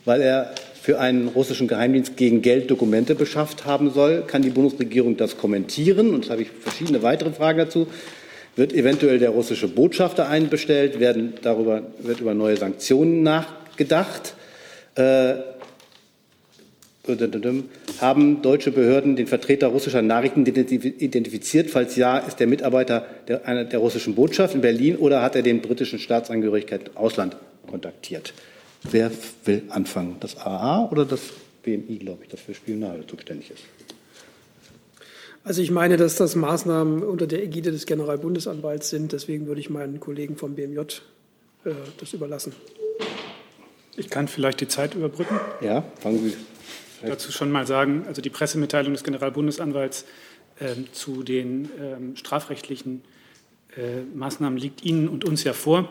weil 0.04 0.22
er 0.22 0.52
für 0.82 0.98
einen 0.98 1.28
russischen 1.28 1.68
Geheimdienst 1.68 2.16
gegen 2.16 2.42
Geld 2.42 2.68
Dokumente 2.68 3.14
beschafft 3.14 3.64
haben 3.64 3.92
soll. 3.92 4.24
Kann 4.26 4.42
die 4.42 4.50
Bundesregierung 4.50 5.16
das 5.16 5.38
kommentieren? 5.38 6.10
Und 6.10 6.24
jetzt 6.24 6.30
habe 6.30 6.42
ich 6.42 6.48
verschiedene 6.50 7.04
weitere 7.04 7.30
Fragen 7.30 7.58
dazu. 7.58 7.86
Wird 8.56 8.72
eventuell 8.72 9.20
der 9.20 9.30
russische 9.30 9.68
Botschafter 9.68 10.28
einbestellt? 10.28 10.98
Werden 10.98 11.34
darüber, 11.42 11.82
wird 12.00 12.20
über 12.20 12.34
neue 12.34 12.56
Sanktionen 12.56 13.22
nachgedacht? 13.22 14.34
Äh, 14.96 15.34
haben 18.00 18.42
deutsche 18.42 18.70
Behörden 18.70 19.16
den 19.16 19.26
Vertreter 19.26 19.68
russischer 19.68 20.02
Nachrichten 20.02 20.44
identifiziert? 20.46 21.70
Falls 21.70 21.96
ja, 21.96 22.18
ist 22.18 22.40
der 22.40 22.46
Mitarbeiter 22.46 23.06
der, 23.28 23.46
einer 23.46 23.64
der 23.64 23.78
russischen 23.78 24.14
Botschaft 24.14 24.54
in 24.54 24.60
Berlin 24.60 24.96
oder 24.96 25.22
hat 25.22 25.36
er 25.36 25.42
den 25.42 25.62
britischen 25.62 25.98
Staatsangehörigkeit 25.98 26.88
im 26.88 26.96
Ausland 26.96 27.36
kontaktiert? 27.68 28.34
Wer 28.82 29.10
will 29.44 29.62
anfangen? 29.68 30.16
Das 30.20 30.36
AA 30.36 30.88
oder 30.90 31.04
das 31.04 31.20
BMI, 31.62 31.98
glaube 31.98 32.24
ich, 32.24 32.28
das 32.28 32.40
für 32.40 32.54
Spionage 32.54 33.06
zuständig 33.06 33.50
ist? 33.50 33.62
Also 35.44 35.62
ich 35.62 35.70
meine, 35.70 35.96
dass 35.96 36.16
das 36.16 36.34
Maßnahmen 36.34 37.04
unter 37.04 37.28
der 37.28 37.42
Ägide 37.42 37.70
des 37.70 37.86
Generalbundesanwalts 37.86 38.90
sind. 38.90 39.12
Deswegen 39.12 39.46
würde 39.46 39.60
ich 39.60 39.70
meinen 39.70 40.00
Kollegen 40.00 40.36
vom 40.36 40.56
BMJ 40.56 40.78
äh, 41.64 41.70
das 41.98 42.12
überlassen. 42.12 42.52
Ich 43.96 44.10
kann 44.10 44.28
vielleicht 44.28 44.60
die 44.60 44.68
Zeit 44.68 44.94
überbrücken. 44.94 45.38
Ja, 45.60 45.84
fangen 46.00 46.18
Sie 46.18 46.34
dazu 47.02 47.32
schon 47.32 47.50
mal 47.50 47.66
sagen, 47.66 48.04
also 48.06 48.22
die 48.22 48.30
Pressemitteilung 48.30 48.92
des 48.92 49.04
Generalbundesanwalts 49.04 50.04
äh, 50.58 50.74
zu 50.92 51.22
den 51.22 51.64
äh, 51.64 52.16
strafrechtlichen 52.16 53.02
äh, 53.76 54.02
Maßnahmen 54.14 54.58
liegt 54.58 54.84
Ihnen 54.84 55.08
und 55.08 55.24
uns 55.24 55.44
ja 55.44 55.52
vor. 55.52 55.88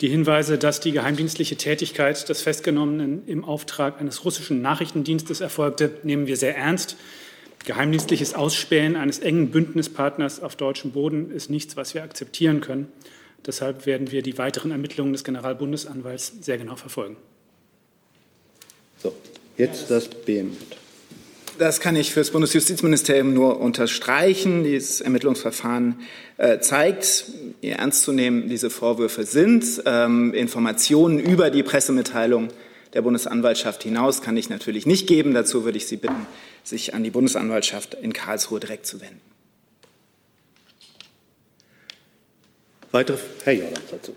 Die 0.00 0.08
Hinweise, 0.08 0.58
dass 0.58 0.80
die 0.80 0.92
geheimdienstliche 0.92 1.56
Tätigkeit 1.56 2.28
des 2.28 2.42
Festgenommenen 2.42 3.26
im 3.26 3.44
Auftrag 3.44 4.00
eines 4.00 4.24
russischen 4.24 4.62
Nachrichtendienstes 4.62 5.40
erfolgte, 5.40 5.98
nehmen 6.02 6.26
wir 6.26 6.36
sehr 6.36 6.56
ernst. 6.56 6.96
Geheimdienstliches 7.64 8.34
Ausspähen 8.34 8.96
eines 8.96 9.20
engen 9.20 9.50
Bündnispartners 9.50 10.42
auf 10.42 10.56
deutschem 10.56 10.92
Boden 10.92 11.30
ist 11.30 11.50
nichts, 11.50 11.76
was 11.76 11.94
wir 11.94 12.02
akzeptieren 12.02 12.60
können. 12.60 12.88
Deshalb 13.46 13.86
werden 13.86 14.10
wir 14.10 14.22
die 14.22 14.38
weiteren 14.38 14.70
Ermittlungen 14.70 15.12
des 15.12 15.22
Generalbundesanwalts 15.22 16.32
sehr 16.40 16.58
genau 16.58 16.76
verfolgen. 16.76 17.16
So, 18.98 19.14
jetzt 19.56 19.90
das 19.90 20.08
BMJ. 20.08 20.56
Das 21.58 21.80
kann 21.80 21.96
ich 21.96 22.12
für 22.12 22.20
das 22.20 22.30
Bundesjustizministerium 22.30 23.34
nur 23.34 23.60
unterstreichen. 23.60 24.64
Dieses 24.64 25.00
Ermittlungsverfahren 25.00 26.00
äh, 26.38 26.58
zeigt, 26.60 27.26
wie 27.60 27.68
ernst 27.68 28.02
zu 28.02 28.12
nehmen 28.12 28.48
diese 28.48 28.70
Vorwürfe 28.70 29.24
sind. 29.24 29.82
Ähm, 29.84 30.32
Informationen 30.34 31.18
über 31.18 31.50
die 31.50 31.62
Pressemitteilung 31.62 32.48
der 32.94 33.02
Bundesanwaltschaft 33.02 33.82
hinaus 33.82 34.22
kann 34.22 34.36
ich 34.36 34.48
natürlich 34.48 34.86
nicht 34.86 35.06
geben. 35.06 35.34
Dazu 35.34 35.64
würde 35.64 35.78
ich 35.78 35.86
Sie 35.86 35.96
bitten, 35.96 36.26
sich 36.64 36.94
an 36.94 37.04
die 37.04 37.10
Bundesanwaltschaft 37.10 37.94
in 37.94 38.12
Karlsruhe 38.12 38.60
direkt 38.60 38.86
zu 38.86 39.00
wenden. 39.00 39.20
Weitere, 42.90 43.18
Herr 43.44 43.52
Jordan 43.54 43.82
dazu. 43.90 44.12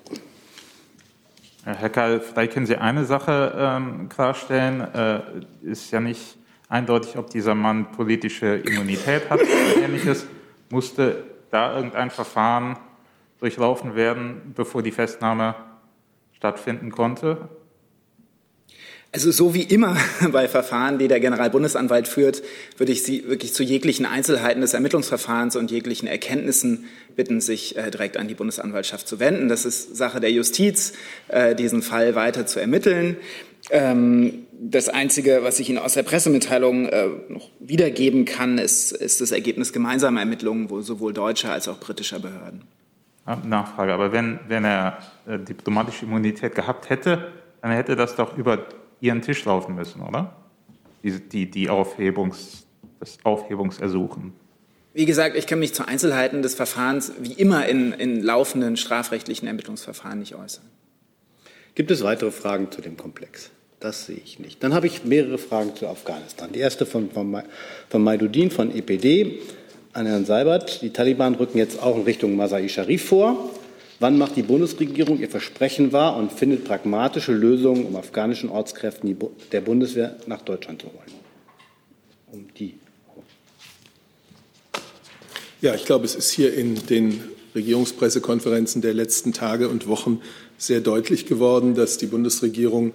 Herr 1.66 1.90
Karl, 1.90 2.20
vielleicht 2.20 2.54
können 2.54 2.68
Sie 2.68 2.78
eine 2.78 3.06
Sache 3.06 3.54
ähm, 3.58 4.08
klarstellen. 4.08 4.82
Äh, 4.82 5.22
ist 5.64 5.90
ja 5.90 6.00
nicht 6.00 6.38
eindeutig, 6.70 7.18
ob 7.18 7.32
dieser 7.32 7.56
Mann 7.56 7.92
politische 7.92 8.58
Immunität 8.58 9.32
hat 9.32 9.42
oder 9.42 9.84
ähnliches. 9.84 10.28
Musste 10.70 11.24
da 11.50 11.76
irgendein 11.76 12.12
Verfahren 12.12 12.78
durchlaufen 13.40 13.96
werden, 13.96 14.54
bevor 14.56 14.84
die 14.84 14.92
Festnahme 14.92 15.56
stattfinden 16.34 16.92
konnte? 16.92 17.50
Also 19.16 19.32
so 19.32 19.54
wie 19.54 19.62
immer 19.62 19.96
bei 20.34 20.50
Verfahren, 20.50 21.00
die 21.00 21.08
der 21.08 21.22
Generalbundesanwalt 21.22 22.10
führt, 22.10 22.44
würde 22.76 22.92
ich 22.92 23.04
Sie 23.04 23.26
wirklich 23.30 23.54
zu 23.54 23.64
jeglichen 23.64 24.06
Einzelheiten 24.06 24.60
des 24.60 24.74
Ermittlungsverfahrens 24.74 25.56
und 25.56 25.72
jeglichen 25.72 26.06
Erkenntnissen 26.06 26.84
bitten, 27.16 27.40
sich 27.40 27.78
äh, 27.78 27.92
direkt 27.92 28.18
an 28.18 28.28
die 28.28 28.34
Bundesanwaltschaft 28.34 29.08
zu 29.08 29.22
wenden. 29.22 29.48
Das 29.48 29.64
ist 29.64 29.96
Sache 29.96 30.20
der 30.20 30.32
Justiz, 30.32 30.92
äh, 31.30 31.56
diesen 31.56 31.82
Fall 31.82 32.16
weiter 32.16 32.46
zu 32.46 32.60
ermitteln. 32.60 33.16
Ähm, 33.70 34.48
das 34.52 34.90
Einzige, 34.90 35.40
was 35.44 35.62
ich 35.62 35.70
Ihnen 35.70 35.78
aus 35.78 35.94
der 35.94 36.04
Pressemitteilung 36.04 36.90
äh, 36.90 37.08
noch 37.30 37.50
wiedergeben 37.62 38.26
kann, 38.26 38.58
ist, 38.58 38.92
ist 38.92 39.22
das 39.22 39.32
Ergebnis 39.32 39.72
gemeinsamer 39.72 40.20
Ermittlungen 40.20 40.70
wo 40.70 40.82
sowohl 40.82 41.14
deutscher 41.14 41.54
als 41.54 41.70
auch 41.70 41.80
britischer 41.80 42.20
Behörden. 42.20 42.64
Nachfrage, 43.46 43.94
aber 43.94 44.12
wenn, 44.12 44.42
wenn 44.50 44.66
er 44.66 45.00
diplomatische 45.26 46.06
Immunität 46.06 46.54
gehabt 46.54 46.90
hätte, 46.90 47.32
dann 47.62 47.72
hätte 47.72 47.96
das 47.96 48.16
doch 48.16 48.38
über 48.38 48.68
Ihren 49.06 49.22
Tisch 49.22 49.46
laufen 49.46 49.76
müssen, 49.76 50.02
oder? 50.02 50.36
Die, 51.04 51.20
die, 51.20 51.50
die 51.50 51.70
Aufhebungs, 51.70 52.66
das 53.00 53.18
Aufhebungsersuchen. 53.24 54.34
Wie 54.94 55.06
gesagt, 55.06 55.36
ich 55.36 55.46
kann 55.46 55.60
mich 55.60 55.74
zu 55.74 55.88
Einzelheiten 55.88 56.42
des 56.42 56.56
Verfahrens 56.56 57.12
wie 57.20 57.34
immer 57.34 57.68
in, 57.68 57.92
in 57.92 58.24
laufenden 58.24 58.78
strafrechtlichen 58.78 59.48
Ermittlungsverfahren 59.48 60.20
nicht 60.20 60.36
äußern. 60.36 60.64
Gibt 61.76 61.92
es 61.92 62.04
weitere 62.04 62.32
Fragen 62.32 62.72
zu 62.72 62.82
dem 62.82 62.96
Komplex? 62.96 63.52
Das 63.82 64.06
sehe 64.06 64.18
ich 64.24 64.40
nicht. 64.40 64.64
Dann 64.64 64.74
habe 64.74 64.88
ich 64.88 65.04
mehrere 65.04 65.38
Fragen 65.38 65.76
zu 65.76 65.88
Afghanistan. 65.88 66.52
Die 66.54 66.60
erste 66.60 66.86
von, 66.86 67.12
von, 67.12 67.44
von 67.90 68.04
Maidudin 68.04 68.50
von 68.50 68.74
EPD 68.74 69.42
an 69.92 70.06
Herrn 70.06 70.26
Seibert. 70.26 70.82
Die 70.82 70.92
Taliban 70.92 71.36
rücken 71.36 71.58
jetzt 71.58 71.84
auch 71.84 71.98
in 71.98 72.04
Richtung 72.04 72.36
Masai 72.36 72.68
Sharif 72.70 73.06
vor. 73.10 73.52
Wann 74.00 74.18
macht 74.18 74.36
die 74.36 74.44
Bundesregierung 74.44 75.20
ihr 75.20 75.30
Versprechen 75.30 75.94
wahr 75.94 76.18
und 76.18 76.32
findet 76.32 76.66
pragmatische 76.66 77.32
Lösungen, 77.32 77.86
um 77.86 77.96
afghanischen 77.96 78.50
Ortskräften 78.50 79.18
der 79.52 79.62
Bundeswehr 79.62 80.18
nach 80.28 80.42
Deutschland 80.42 80.82
zu 80.82 80.88
holen? 80.88 81.20
Um 82.32 82.48
die. 82.58 82.76
Ja, 85.62 85.74
ich 85.74 85.86
glaube, 85.86 86.06
es 86.06 86.16
ist 86.16 86.32
hier 86.32 86.54
in 86.54 86.76
den 86.88 87.24
Regierungspressekonferenzen 87.56 88.82
der 88.82 88.94
letzten 88.94 89.32
Tage 89.32 89.70
und 89.70 89.88
Wochen 89.88 90.22
sehr 90.58 90.82
deutlich 90.82 91.26
geworden, 91.26 91.74
dass 91.74 91.98
die 91.98 92.08
Bundesregierung 92.08 92.94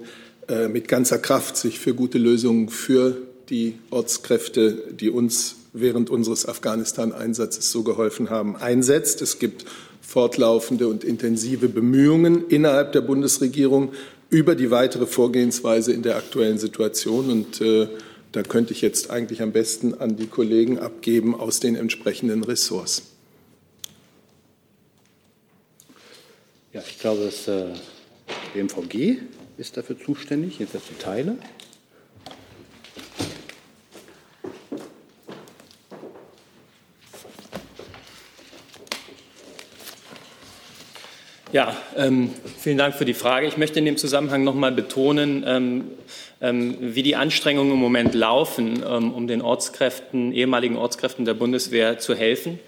äh, 0.49 0.69
mit 0.69 0.87
ganzer 0.87 1.19
Kraft 1.19 1.57
sich 1.57 1.79
für 1.79 1.95
gute 1.95 2.19
Lösungen 2.19 2.69
für 2.69 3.17
die 3.49 3.79
Ortskräfte, 3.91 4.83
die 4.93 5.09
uns 5.09 5.57
während 5.73 6.11
unseres 6.11 6.47
Afghanistan-Einsatzes 6.47 7.71
so 7.71 7.83
geholfen 7.83 8.29
haben, 8.29 8.57
einsetzt. 8.57 9.23
Es 9.23 9.39
gibt 9.39 9.65
fortlaufende 10.11 10.89
und 10.89 11.05
intensive 11.05 11.69
Bemühungen 11.69 12.49
innerhalb 12.49 12.91
der 12.91 13.01
Bundesregierung 13.01 13.93
über 14.29 14.57
die 14.57 14.73
weitere 14.73 15.07
Vorgehensweise 15.07 15.93
in 15.93 16.03
der 16.03 16.17
aktuellen 16.17 16.59
Situation. 16.59 17.31
Und 17.31 17.61
äh, 17.61 17.87
da 18.33 18.43
könnte 18.43 18.73
ich 18.73 18.81
jetzt 18.81 19.11
eigentlich 19.11 19.41
am 19.41 19.53
besten 19.53 19.95
an 19.95 20.17
die 20.17 20.27
Kollegen 20.27 20.81
abgeben 20.81 21.39
aus 21.39 21.61
den 21.61 21.77
entsprechenden 21.77 22.43
Ressorts. 22.43 23.03
Ja, 26.73 26.83
ich 26.85 26.99
glaube, 26.99 27.27
das 27.27 27.47
äh, 27.47 27.67
BMVG 28.53 29.19
ist 29.59 29.77
dafür 29.77 29.97
zuständig, 29.97 30.59
jedenfalls 30.59 30.89
die 30.91 31.01
Teile. 31.01 31.39
Ja, 41.53 41.77
ähm, 41.97 42.31
vielen 42.59 42.79
Dank 42.79 42.95
für 42.95 43.05
die 43.05 43.13
Frage. 43.13 43.49
Ich 43.49 43.57
möchte 43.57 43.81
in 43.81 43.85
dem 43.85 43.97
Zusammenhang 43.97 44.45
noch 44.45 44.55
mal 44.55 44.71
betonen, 44.71 45.43
ähm, 45.45 45.85
ähm, 46.41 46.77
wie 46.81 47.03
die 47.03 47.17
Anstrengungen 47.17 47.73
im 47.73 47.79
Moment 47.79 48.15
laufen, 48.15 48.85
ähm, 48.89 49.13
um 49.13 49.27
den 49.27 49.43
Ortskräften, 49.43 50.33
ehemaligen 50.33 50.77
Ortskräften 50.77 51.25
der 51.25 51.35
Bundeswehr 51.35 51.99
zu 51.99 52.15
helfen. 52.15 52.61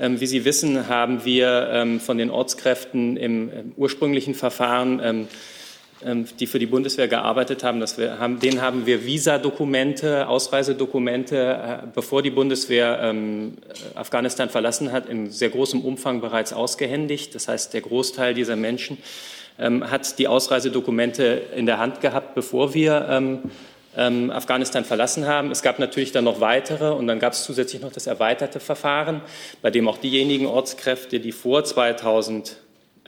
Ähm, 0.00 0.20
wie 0.20 0.26
Sie 0.26 0.44
wissen, 0.44 0.88
haben 0.88 1.24
wir 1.24 1.68
ähm, 1.70 2.00
von 2.00 2.18
den 2.18 2.30
Ortskräften 2.30 3.16
im 3.16 3.72
ursprünglichen 3.76 4.34
Verfahren 4.34 5.28
die 6.06 6.46
für 6.46 6.58
die 6.58 6.66
Bundeswehr 6.66 7.08
gearbeitet 7.08 7.64
haben, 7.64 7.80
dass 7.80 7.98
wir 7.98 8.18
haben, 8.18 8.38
denen 8.38 8.62
haben 8.62 8.86
wir 8.86 9.04
Visadokumente, 9.04 10.28
Ausreisedokumente, 10.28 11.36
äh, 11.36 11.86
bevor 11.92 12.22
die 12.22 12.30
Bundeswehr 12.30 13.00
ähm, 13.02 13.54
Afghanistan 13.94 14.48
verlassen 14.48 14.92
hat, 14.92 15.08
in 15.08 15.30
sehr 15.30 15.50
großem 15.50 15.80
Umfang 15.80 16.20
bereits 16.20 16.52
ausgehändigt. 16.52 17.34
Das 17.34 17.48
heißt, 17.48 17.74
der 17.74 17.80
Großteil 17.80 18.34
dieser 18.34 18.54
Menschen 18.54 18.98
ähm, 19.58 19.90
hat 19.90 20.18
die 20.18 20.28
Ausreisedokumente 20.28 21.42
in 21.56 21.66
der 21.66 21.78
Hand 21.78 22.00
gehabt, 22.00 22.34
bevor 22.34 22.72
wir 22.72 23.08
ähm, 23.10 23.38
ähm, 23.96 24.30
Afghanistan 24.30 24.84
verlassen 24.84 25.26
haben. 25.26 25.50
Es 25.50 25.62
gab 25.62 25.78
natürlich 25.78 26.12
dann 26.12 26.24
noch 26.24 26.40
weitere 26.40 26.90
und 26.90 27.06
dann 27.08 27.18
gab 27.18 27.32
es 27.32 27.42
zusätzlich 27.42 27.82
noch 27.82 27.92
das 27.92 28.06
erweiterte 28.06 28.60
Verfahren, 28.60 29.22
bei 29.62 29.70
dem 29.70 29.88
auch 29.88 29.98
diejenigen 29.98 30.46
Ortskräfte, 30.46 31.18
die 31.18 31.32
vor 31.32 31.64
2000 31.64 32.58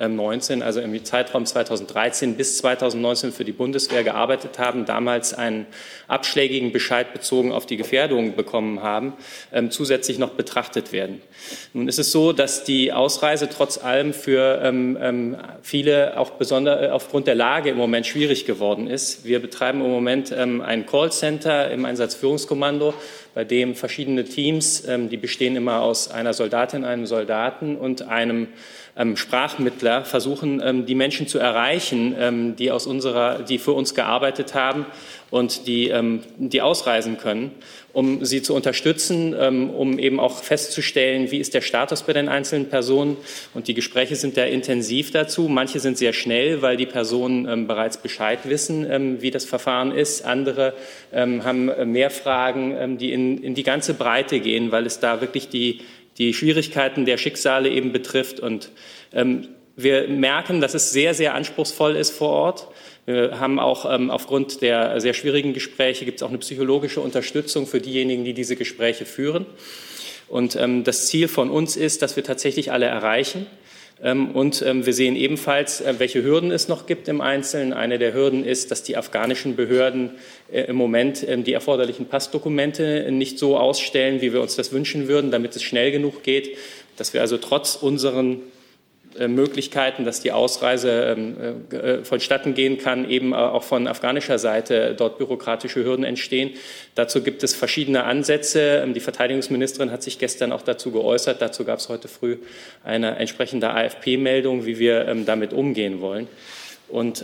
19, 0.06 0.62
also 0.62 0.80
im 0.80 1.04
Zeitraum 1.04 1.44
2013 1.44 2.36
bis 2.36 2.58
2019 2.58 3.32
für 3.32 3.44
die 3.44 3.52
Bundeswehr 3.52 4.04
gearbeitet 4.04 4.58
haben, 4.58 4.84
damals 4.84 5.34
einen 5.34 5.66
abschlägigen 6.06 6.72
Bescheid 6.72 7.12
bezogen 7.12 7.52
auf 7.52 7.66
die 7.66 7.76
Gefährdung 7.76 8.36
bekommen 8.36 8.82
haben, 8.82 9.14
ähm, 9.52 9.70
zusätzlich 9.70 10.18
noch 10.18 10.30
betrachtet 10.30 10.92
werden. 10.92 11.20
Nun 11.72 11.88
ist 11.88 11.98
es 11.98 12.12
so, 12.12 12.32
dass 12.32 12.64
die 12.64 12.92
Ausreise 12.92 13.48
trotz 13.48 13.78
allem 13.78 14.12
für 14.12 14.60
ähm, 14.62 14.96
ähm, 15.00 15.36
viele 15.62 16.18
auch 16.18 16.30
besonders 16.30 16.82
äh, 16.82 16.88
aufgrund 16.90 17.26
der 17.26 17.34
Lage 17.34 17.70
im 17.70 17.76
Moment 17.76 18.06
schwierig 18.06 18.44
geworden 18.44 18.86
ist. 18.86 19.24
Wir 19.24 19.40
betreiben 19.40 19.80
im 19.80 19.90
Moment 19.90 20.32
ein 20.32 20.86
Callcenter 20.86 21.70
im 21.70 21.84
Einsatzführungskommando, 21.84 22.94
bei 23.34 23.44
dem 23.44 23.74
verschiedene 23.74 24.24
Teams, 24.24 24.84
die 24.84 25.16
bestehen 25.16 25.54
immer 25.56 25.82
aus 25.82 26.10
einer 26.10 26.32
Soldatin, 26.32 26.84
einem 26.84 27.06
Soldaten 27.06 27.76
und 27.76 28.02
einem 28.02 28.38
ähm, 28.38 28.48
Sprachmittler 29.14 30.04
versuchen, 30.04 30.60
ähm, 30.64 30.84
die 30.84 30.96
Menschen 30.96 31.28
zu 31.28 31.38
erreichen, 31.38 32.16
ähm, 32.18 32.56
die 32.56 32.72
aus 32.72 32.84
unserer, 32.88 33.44
die 33.44 33.58
für 33.58 33.70
uns 33.70 33.94
gearbeitet 33.94 34.54
haben 34.54 34.86
und 35.30 35.68
die, 35.68 35.88
ähm, 35.88 36.22
die 36.36 36.62
ausreisen 36.62 37.16
können, 37.16 37.52
um 37.92 38.24
sie 38.24 38.42
zu 38.42 38.56
unterstützen, 38.56 39.36
ähm, 39.38 39.70
um 39.70 40.00
eben 40.00 40.18
auch 40.18 40.42
festzustellen, 40.42 41.30
wie 41.30 41.38
ist 41.38 41.54
der 41.54 41.60
Status 41.60 42.02
bei 42.02 42.12
den 42.12 42.28
einzelnen 42.28 42.70
Personen. 42.70 43.16
Und 43.54 43.68
die 43.68 43.74
Gespräche 43.74 44.16
sind 44.16 44.34
sehr 44.34 44.50
intensiv 44.50 45.12
dazu. 45.12 45.42
Manche 45.48 45.78
sind 45.78 45.96
sehr 45.96 46.12
schnell, 46.12 46.60
weil 46.60 46.76
die 46.76 46.86
Personen 46.86 47.46
ähm, 47.48 47.68
bereits 47.68 47.98
Bescheid 47.98 48.40
wissen, 48.44 49.20
wie 49.20 49.30
das 49.30 49.44
Verfahren 49.44 49.92
ist. 49.92 50.24
Andere 50.24 50.74
haben 51.12 51.92
mehr 51.92 52.10
Fragen, 52.10 52.98
die 52.98 53.12
in, 53.12 53.42
in 53.42 53.54
die 53.54 53.62
ganze 53.62 53.94
Breite 53.94 54.40
gehen, 54.40 54.72
weil 54.72 54.86
es 54.86 55.00
da 55.00 55.20
wirklich 55.20 55.48
die 55.48 55.80
die 56.18 56.34
Schwierigkeiten 56.34 57.04
der 57.04 57.16
Schicksale 57.16 57.70
eben 57.70 57.92
betrifft. 57.92 58.40
Und 58.40 58.70
ähm, 59.12 59.48
wir 59.76 60.08
merken, 60.08 60.60
dass 60.60 60.74
es 60.74 60.90
sehr, 60.90 61.14
sehr 61.14 61.34
anspruchsvoll 61.34 61.96
ist 61.96 62.10
vor 62.10 62.30
Ort. 62.30 62.68
Wir 63.06 63.40
haben 63.40 63.58
auch 63.58 63.90
ähm, 63.90 64.10
aufgrund 64.10 64.60
der 64.60 65.00
sehr 65.00 65.14
schwierigen 65.14 65.54
Gespräche 65.54 66.04
gibt 66.04 66.18
es 66.18 66.22
auch 66.22 66.28
eine 66.28 66.38
psychologische 66.38 67.00
Unterstützung 67.00 67.66
für 67.66 67.80
diejenigen, 67.80 68.24
die 68.24 68.34
diese 68.34 68.56
Gespräche 68.56 69.06
führen. 69.06 69.46
Und 70.28 70.56
ähm, 70.56 70.84
das 70.84 71.06
Ziel 71.06 71.28
von 71.28 71.50
uns 71.50 71.76
ist, 71.76 72.02
dass 72.02 72.16
wir 72.16 72.24
tatsächlich 72.24 72.70
alle 72.70 72.86
erreichen. 72.86 73.46
Ähm, 74.02 74.30
und 74.30 74.62
ähm, 74.62 74.86
wir 74.86 74.92
sehen 74.92 75.16
ebenfalls, 75.16 75.80
äh, 75.80 75.94
welche 75.98 76.22
Hürden 76.22 76.50
es 76.52 76.68
noch 76.68 76.86
gibt 76.86 77.08
im 77.08 77.20
Einzelnen. 77.20 77.72
Eine 77.72 77.98
der 77.98 78.14
Hürden 78.14 78.44
ist, 78.44 78.70
dass 78.70 78.82
die 78.82 78.96
afghanischen 78.96 79.56
Behörden 79.56 80.12
äh, 80.52 80.62
im 80.62 80.76
Moment 80.76 81.26
ähm, 81.26 81.44
die 81.44 81.52
erforderlichen 81.52 82.06
Passdokumente 82.06 83.10
nicht 83.10 83.38
so 83.38 83.56
ausstellen, 83.56 84.20
wie 84.20 84.32
wir 84.32 84.40
uns 84.40 84.56
das 84.56 84.72
wünschen 84.72 85.08
würden, 85.08 85.30
damit 85.30 85.56
es 85.56 85.62
schnell 85.62 85.90
genug 85.90 86.22
geht, 86.22 86.56
dass 86.96 87.12
wir 87.12 87.20
also 87.20 87.38
trotz 87.38 87.74
unseren 87.74 88.40
Möglichkeiten, 89.26 90.04
dass 90.04 90.20
die 90.20 90.32
Ausreise 90.32 91.16
ähm, 91.16 91.36
äh, 91.70 92.04
vonstatten 92.04 92.54
gehen 92.54 92.78
kann, 92.78 93.08
eben 93.08 93.34
auch 93.34 93.62
von 93.62 93.86
afghanischer 93.86 94.38
Seite 94.38 94.94
dort 94.96 95.18
bürokratische 95.18 95.84
Hürden 95.84 96.04
entstehen. 96.04 96.50
Dazu 96.94 97.22
gibt 97.22 97.42
es 97.42 97.54
verschiedene 97.54 98.04
Ansätze. 98.04 98.82
Ähm, 98.84 98.94
die 98.94 99.00
Verteidigungsministerin 99.00 99.90
hat 99.90 100.02
sich 100.02 100.18
gestern 100.18 100.52
auch 100.52 100.62
dazu 100.62 100.90
geäußert. 100.92 101.40
Dazu 101.40 101.64
gab 101.64 101.78
es 101.78 101.88
heute 101.88 102.08
früh 102.08 102.36
eine 102.84 103.16
entsprechende 103.16 103.70
AFP-Meldung, 103.70 104.66
wie 104.66 104.78
wir 104.78 105.08
ähm, 105.08 105.26
damit 105.26 105.52
umgehen 105.52 106.00
wollen. 106.00 106.28
Und 106.88 107.22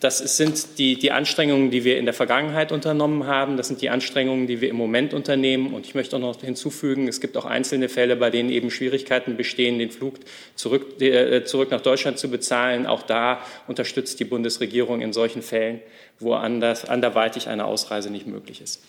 das 0.00 0.18
sind 0.36 0.78
die, 0.78 0.98
die 0.98 1.12
Anstrengungen, 1.12 1.70
die 1.70 1.84
wir 1.84 1.98
in 1.98 2.04
der 2.04 2.14
Vergangenheit 2.14 2.72
unternommen 2.72 3.26
haben. 3.26 3.56
Das 3.56 3.68
sind 3.68 3.80
die 3.80 3.90
Anstrengungen, 3.90 4.46
die 4.46 4.60
wir 4.60 4.68
im 4.68 4.76
Moment 4.76 5.14
unternehmen. 5.14 5.72
Und 5.72 5.86
ich 5.86 5.94
möchte 5.94 6.16
auch 6.16 6.20
noch 6.20 6.40
hinzufügen, 6.40 7.08
es 7.08 7.20
gibt 7.20 7.36
auch 7.36 7.44
einzelne 7.44 7.88
Fälle, 7.88 8.16
bei 8.16 8.30
denen 8.30 8.50
eben 8.50 8.70
Schwierigkeiten 8.70 9.36
bestehen, 9.36 9.78
den 9.78 9.90
Flug 9.90 10.16
zurück, 10.54 11.00
äh, 11.00 11.44
zurück 11.44 11.70
nach 11.70 11.80
Deutschland 11.80 12.18
zu 12.18 12.30
bezahlen. 12.30 12.86
Auch 12.86 13.02
da 13.02 13.40
unterstützt 13.66 14.20
die 14.20 14.24
Bundesregierung 14.24 15.00
in 15.00 15.12
solchen 15.12 15.42
Fällen, 15.42 15.80
wo 16.18 16.34
anders, 16.34 16.84
anderweitig 16.84 17.48
eine 17.48 17.64
Ausreise 17.64 18.10
nicht 18.10 18.26
möglich 18.26 18.60
ist. 18.60 18.82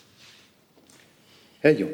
Herr 1.60 1.72
Jung, 1.72 1.90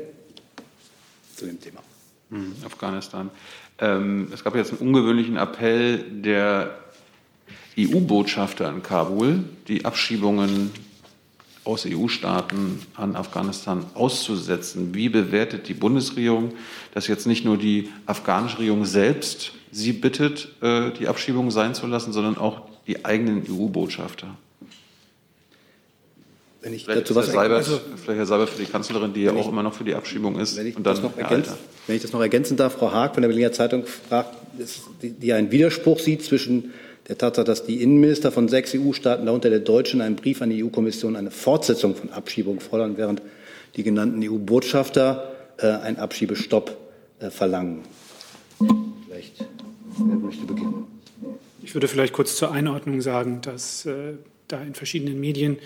zu 1.37 1.47
dem 1.47 1.61
Thema. 1.61 1.83
Hm, 2.31 2.57
Afghanistan. 2.65 3.31
Ähm, 3.79 4.31
es 4.33 4.45
gab 4.45 4.55
jetzt 4.55 4.71
einen 4.71 4.81
ungewöhnlichen 4.81 5.37
Appell 5.37 5.99
der 5.99 6.82
EU-Botschafter 7.79 8.69
in 8.69 8.83
Kabul, 8.83 9.45
die 9.69 9.85
Abschiebungen 9.85 10.71
aus 11.65 11.87
EU-Staaten 11.87 12.81
an 12.97 13.15
Afghanistan 13.15 13.85
auszusetzen. 13.95 14.95
Wie 14.95 15.09
bewertet 15.09 15.69
die 15.69 15.75
Bundesregierung, 15.75 16.53
dass 16.93 17.07
jetzt 17.07 17.27
nicht 17.27 17.45
nur 17.45 17.57
die 17.57 17.89
afghanische 18.07 18.59
Regierung 18.59 18.85
selbst 18.85 19.53
sie 19.71 19.93
bittet, 19.93 20.49
äh, 20.61 20.91
die 20.91 21.09
Abschiebung 21.09 21.51
sein 21.51 21.75
zu 21.75 21.87
lassen, 21.87 22.13
sondern 22.13 22.37
auch 22.37 22.63
die 22.87 23.05
eigenen 23.05 23.45
EU-Botschafter? 23.49 24.27
Wenn 26.63 26.75
ich 26.75 26.85
vielleicht 26.85 27.03
dazu 27.03 27.15
was 27.15 27.27
Herr 27.27 27.35
Seibert, 27.35 27.59
also, 27.59 27.81
vielleicht 27.97 28.19
Herr 28.19 28.27
Seibert 28.27 28.51
für 28.51 28.63
die 28.63 28.71
Kanzlerin, 28.71 29.13
die 29.13 29.23
ja 29.23 29.33
auch 29.33 29.49
immer 29.49 29.63
noch 29.63 29.75
für 29.75 29.85
die 29.85 29.95
Abschiebung 29.95 30.39
ist. 30.39 30.57
Wenn 30.57 30.67
ich, 30.69 30.77
und 30.77 30.85
dann 30.85 30.95
das 30.95 31.03
noch 31.03 31.17
ergänzen, 31.17 31.55
wenn 31.87 31.97
ich 31.97 32.03
das 32.03 32.13
noch 32.13 32.21
ergänzen 32.21 32.57
darf, 32.57 32.75
Frau 32.75 32.93
Haag 32.93 33.15
von 33.15 33.23
der 33.23 33.29
Berliner 33.29 33.53
Zeitung 33.53 33.85
fragt, 33.87 34.37
die 35.01 35.33
einen 35.33 35.51
Widerspruch 35.51 35.99
sieht 35.99 36.23
zwischen 36.23 36.73
der 37.09 37.19
Tatsache, 37.19 37.45
dass 37.45 37.65
die 37.65 37.83
Innenminister 37.83 38.31
von 38.31 38.49
sechs 38.49 38.75
EU-Staaten, 38.75 39.27
darunter 39.27 39.51
der 39.51 39.61
Deutschen, 39.61 40.01
einen 40.01 40.17
Brief 40.17 40.41
an 40.43 40.51
die 40.51 40.63
EU-Kommission 40.63 41.17
eine 41.17 41.31
Fortsetzung 41.31 41.95
von 41.95 42.11
Abschiebungen 42.11 42.61
fordern, 42.61 42.97
während 42.97 43.23
die 43.77 43.83
genannten 43.83 44.23
EU-Botschafter 44.23 45.33
äh, 45.59 45.67
einen 45.67 45.97
Abschiebestopp 45.97 46.77
äh, 47.21 47.31
verlangen. 47.31 47.81
Vielleicht, 48.59 49.45
wer 49.99 50.17
möchte 50.17 50.45
beginnen? 50.45 50.85
Ich 51.63 51.75
würde 51.75 51.89
vielleicht 51.89 52.13
kurz 52.13 52.37
zur 52.37 52.53
Einordnung 52.53 53.01
sagen, 53.01 53.41
dass 53.41 53.87
äh, 53.87 54.15
da 54.49 54.63
in 54.63 54.75
verschiedenen 54.75 55.19
Medien 55.21 55.59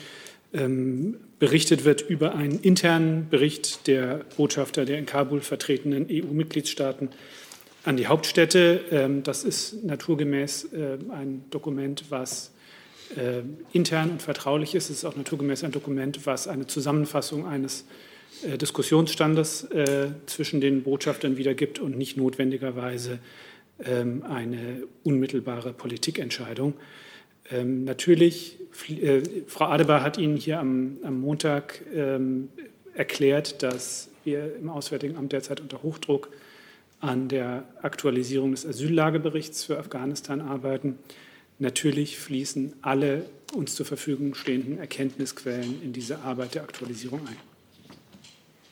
ähm, 0.53 1.16
berichtet 1.39 1.84
wird 1.84 2.03
über 2.03 2.34
einen 2.34 2.61
internen 2.61 3.28
Bericht 3.28 3.87
der 3.87 4.20
Botschafter 4.37 4.84
der 4.84 4.99
in 4.99 5.07
Kabul 5.07 5.41
vertretenen 5.41 6.07
EU-Mitgliedstaaten 6.11 7.11
an 7.87 7.97
die 7.97 8.09
Hauptstädte. 8.09 8.80
Ähm, 8.91 9.22
das 9.22 9.45
ist 9.45 9.84
naturgemäß 9.84 10.72
äh, 10.72 10.99
ein 11.11 11.45
Dokument, 11.51 12.05
was 12.11 12.53
äh, 13.16 13.43
intern 13.72 14.11
und 14.11 14.22
vertraulich 14.22 14.74
ist. 14.74 14.91
Es 14.91 14.99
ist 14.99 15.05
auch 15.05 15.16
naturgemäß 15.16 15.62
ein 15.64 15.70
Dokument, 15.70 16.26
was 16.26 16.49
eine 16.49 16.66
Zusammenfassung 16.66 17.47
eines 17.47 17.87
äh, 18.43 18.59
Diskussionsstandes 18.59 19.68
zwischen 20.26 20.61
den 20.61 20.82
Botschaftern 20.82 21.37
wiedergibt 21.37 21.78
und 21.78 21.97
nicht 21.97 22.16
notwendigerweise 22.16 23.20
ähm, 23.84 24.24
eine 24.24 24.82
unmittelbare 25.05 25.72
Politikentscheidung. 25.72 26.74
Ähm, 27.53 27.84
natürlich, 27.84 28.59
Frau 29.47 29.66
Adebar 29.66 30.03
hat 30.03 30.18
Ihnen 30.18 30.37
hier 30.37 30.59
am, 30.59 30.99
am 31.03 31.18
Montag 31.20 31.82
erklärt, 32.95 33.62
dass 33.62 34.11
wir 34.24 34.55
im 34.57 34.68
Auswärtigen 34.68 35.16
Amt 35.16 35.32
derzeit 35.32 35.61
unter 35.61 35.82
Hochdruck 35.82 36.28
an 37.01 37.29
der 37.29 37.65
Aktualisierung 37.83 38.53
des 38.53 38.67
Asyllageberichts 38.67 39.65
für 39.65 39.79
Afghanistan 39.79 40.41
arbeiten. 40.41 40.99
Natürlich 41.59 42.19
fließen 42.19 42.75
alle 42.83 43.25
uns 43.55 43.75
zur 43.75 43.87
Verfügung 43.87 44.35
stehenden 44.35 44.79
Erkenntnisquellen 44.79 45.83
in 45.83 45.93
diese 45.93 46.21
Arbeit 46.21 46.55
der 46.55 46.63
Aktualisierung 46.63 47.21
ein. 47.21 47.37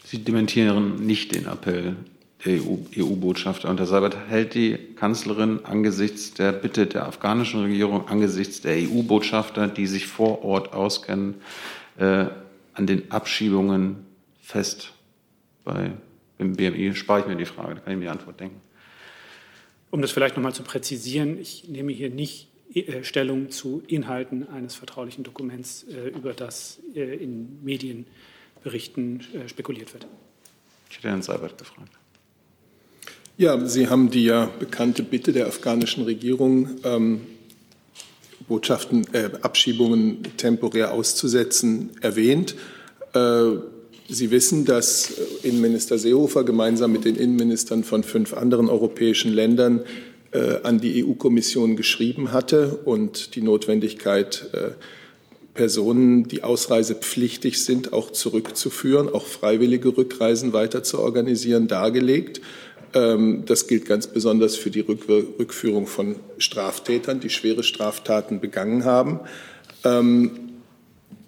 Sie 0.05 0.19
dementieren 0.19 1.07
nicht 1.07 1.35
den 1.35 1.47
Appell 1.47 1.97
der 2.45 2.61
EU-Botschafter. 2.99 3.71
und 3.71 3.79
Herr 3.79 3.87
Seibert, 3.87 4.17
hält 4.29 4.55
die 4.55 4.77
Kanzlerin 4.97 5.61
angesichts 5.65 6.35
der 6.35 6.53
Bitte 6.53 6.87
der 6.87 7.07
afghanischen 7.07 7.63
Regierung, 7.63 8.07
angesichts 8.09 8.61
der 8.61 8.77
EU-Botschafter, 8.77 9.67
die 9.69 9.87
sich 9.87 10.07
vor 10.07 10.45
Ort 10.45 10.75
auskennen, 10.75 11.37
äh, 11.97 12.27
an 12.75 12.87
den 12.87 13.11
Abschiebungen 13.11 14.05
fest 14.43 14.93
bei 15.65 15.93
im 16.39 16.57
BMI 16.57 16.95
spare 16.95 17.21
ich 17.21 17.27
mir 17.27 17.37
die 17.37 17.45
Frage, 17.45 17.77
da 17.77 17.81
kann 17.81 17.93
ich 17.93 17.99
mir 17.99 18.07
die 18.07 18.11
Antwort 18.11 18.41
denken. 18.41 18.61
Um 19.91 20.03
das 20.03 20.11
vielleicht 20.11 20.37
noch 20.37 20.43
mal 20.43 20.53
zu 20.53 20.63
präzisieren, 20.63 21.39
ich 21.39 21.69
nehme 21.69 21.93
hier 21.93 22.11
nicht 22.11 22.49
äh, 22.75 23.05
Stellung 23.05 23.51
zu 23.51 23.83
Inhalten 23.87 24.49
eines 24.49 24.75
vertraulichen 24.75 25.23
Dokuments, 25.23 25.85
äh, 25.85 26.09
über 26.09 26.33
das 26.33 26.81
äh, 26.95 27.15
in 27.15 27.63
Medienberichten 27.63 29.23
spekuliert 29.47 29.93
wird. 29.93 30.07
Ich 30.91 30.99
hätte 30.99 31.09
Herrn 31.09 31.23
Seibert 31.23 31.57
gefragt. 31.59 31.93
Ja, 33.37 33.67
Sie 33.67 33.89
haben 33.89 34.11
die 34.11 34.25
ja 34.25 34.47
bekannte 34.47 35.03
Bitte 35.03 35.33
der 35.33 35.49
afghanischen 35.49 36.05
Regierung, 36.05 36.69
ähm, 36.85 37.23
Botschaften, 38.47 39.07
äh, 39.13 39.31
Abschiebungen 39.43 40.23
temporär 40.37 40.93
auszusetzen, 40.93 41.91
erwähnt. 42.01 42.55
Äh, 43.13 43.57
Sie 44.09 44.31
wissen, 44.31 44.65
dass 44.65 45.11
äh, 45.11 45.49
Innenminister 45.49 45.99
Seehofer 45.99 46.45
gemeinsam 46.45 46.93
mit 46.93 47.05
den 47.05 47.17
Innenministern 47.17 47.85
von 47.85 48.03
fünf 48.03 48.35
anderen 48.35 48.69
europäischen 48.69 49.33
Ländern 49.33 49.85
äh, 50.33 50.57
an 50.63 50.81
die 50.81 51.05
EU-Kommission 51.05 51.77
geschrieben 51.77 52.33
hatte 52.33 52.81
und 52.85 53.35
die 53.35 53.43
Notwendigkeit, 53.43 54.51
äh, 54.53 54.71
Personen, 55.55 56.27
die 56.27 56.43
ausreisepflichtig 56.43 57.65
sind, 57.65 57.93
auch 57.93 58.11
zurückzuführen, 58.11 59.09
auch 59.09 59.25
freiwillige 59.25 59.97
Rückreisen 59.97 60.53
weiter 60.53 60.83
zu 60.83 60.99
organisieren, 60.99 61.69
dargelegt. 61.69 62.41
Ähm, 62.93 63.45
das 63.47 63.69
gilt 63.69 63.87
ganz 63.87 64.09
besonders 64.09 64.57
für 64.57 64.71
die 64.71 64.81
Rückführung 64.81 65.87
von 65.87 66.17
Straftätern, 66.39 67.21
die 67.21 67.31
schwere 67.31 67.63
Straftaten 67.63 68.41
begangen 68.41 68.85
haben. 68.85 69.21
Ähm, 69.85 70.44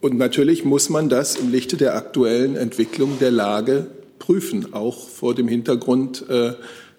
und 0.01 0.19
natürlich 0.19 0.65
muss 0.65 0.89
man 0.89 1.09
das 1.09 1.37
im 1.37 1.51
Lichte 1.51 1.77
der 1.77 1.95
aktuellen 1.95 2.57
Entwicklung 2.57 3.19
der 3.19 3.31
Lage 3.31 3.87
prüfen, 4.19 4.73
auch 4.75 5.09
vor 5.09 5.35
dem 5.35 5.49
Hintergrund 5.49 6.29
äh, 6.29 6.53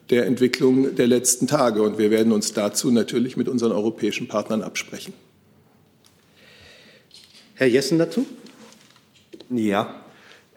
der 0.10 0.26
Entwicklung 0.26 0.96
der 0.96 1.08
letzten 1.08 1.48
Tage. 1.48 1.82
Und 1.82 1.98
wir 1.98 2.12
werden 2.12 2.32
uns 2.32 2.54
dazu 2.54 2.92
natürlich 2.92 3.38
mit 3.38 3.48
unseren 3.48 3.72
europäischen 3.72 4.28
Partnern 4.28 4.62
absprechen. 4.62 5.14
Herr 7.56 7.68
Jessen 7.68 7.98
dazu? 7.98 8.26
Ja, 9.50 9.96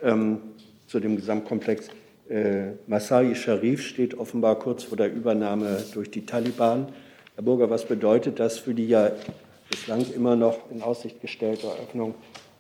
ähm, 0.03 0.39
zu 0.87 1.01
dem 1.01 1.17
Gesamtkomplex. 1.17 1.89
Äh, 2.29 2.73
Masai 2.87 3.35
Sharif 3.35 3.87
steht 3.87 4.19
offenbar 4.19 4.59
kurz 4.59 4.85
vor 4.85 4.97
der 4.97 5.13
Übernahme 5.13 5.83
durch 5.95 6.11
die 6.11 6.27
Taliban. 6.27 6.89
Herr 7.35 7.45
Burger, 7.45 7.71
was 7.71 7.87
bedeutet 7.87 8.39
das 8.39 8.59
für 8.59 8.75
die 8.75 8.87
ja 8.87 9.13
bislang 9.71 10.05
immer 10.13 10.37
noch 10.37 10.71
in 10.71 10.83
Aussicht 10.83 11.21
gestellte 11.21 11.69
Eröffnung 11.69 12.15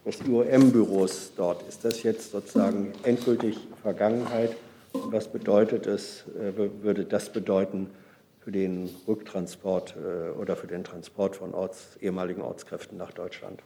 des 0.06 0.20
IOM-Büros 0.20 1.32
dort. 1.36 1.68
Ist 1.68 1.84
das 1.84 2.02
jetzt 2.02 2.30
sozusagen 2.30 2.92
endgültig 3.02 3.58
Vergangenheit? 3.82 4.56
Und 4.92 5.12
was 5.12 5.28
bedeutet 5.28 5.86
es, 5.86 6.24
äh, 6.38 6.52
würde 6.82 7.04
das 7.04 7.32
bedeuten 7.32 7.90
für 8.38 8.52
den 8.52 8.88
Rücktransport 9.06 9.96
äh, 9.96 10.30
oder 10.38 10.56
für 10.56 10.66
den 10.66 10.84
Transport 10.84 11.36
von 11.36 11.52
Orts, 11.52 11.98
ehemaligen 12.00 12.42
Ortskräften 12.42 12.96
nach 12.96 13.12
Deutschland? 13.12 13.62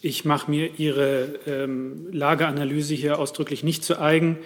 Ich 0.00 0.24
mache 0.24 0.50
mir 0.50 0.78
Ihre 0.78 1.40
ähm, 1.46 2.08
Lageanalyse 2.12 2.94
hier 2.94 3.18
ausdrücklich 3.18 3.64
nicht 3.64 3.84
zu 3.84 4.00
eigen. 4.00 4.38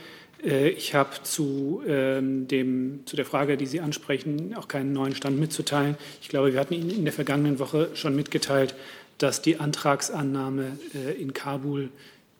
Äh, 0.44 0.70
ich 0.70 0.94
habe 0.94 1.10
zu, 1.22 1.82
ähm, 1.86 2.46
zu 3.04 3.16
der 3.16 3.24
Frage, 3.24 3.56
die 3.56 3.66
Sie 3.66 3.80
ansprechen, 3.80 4.54
auch 4.56 4.68
keinen 4.68 4.92
neuen 4.92 5.14
Stand 5.14 5.38
mitzuteilen. 5.38 5.96
Ich 6.20 6.28
glaube, 6.28 6.52
wir 6.52 6.60
hatten 6.60 6.74
Ihnen 6.74 6.90
in 6.90 7.04
der 7.04 7.12
vergangenen 7.12 7.58
Woche 7.58 7.90
schon 7.94 8.14
mitgeteilt, 8.16 8.74
dass 9.18 9.42
die 9.42 9.58
Antragsannahme 9.58 10.78
äh, 10.94 11.20
in 11.20 11.32
Kabul 11.32 11.90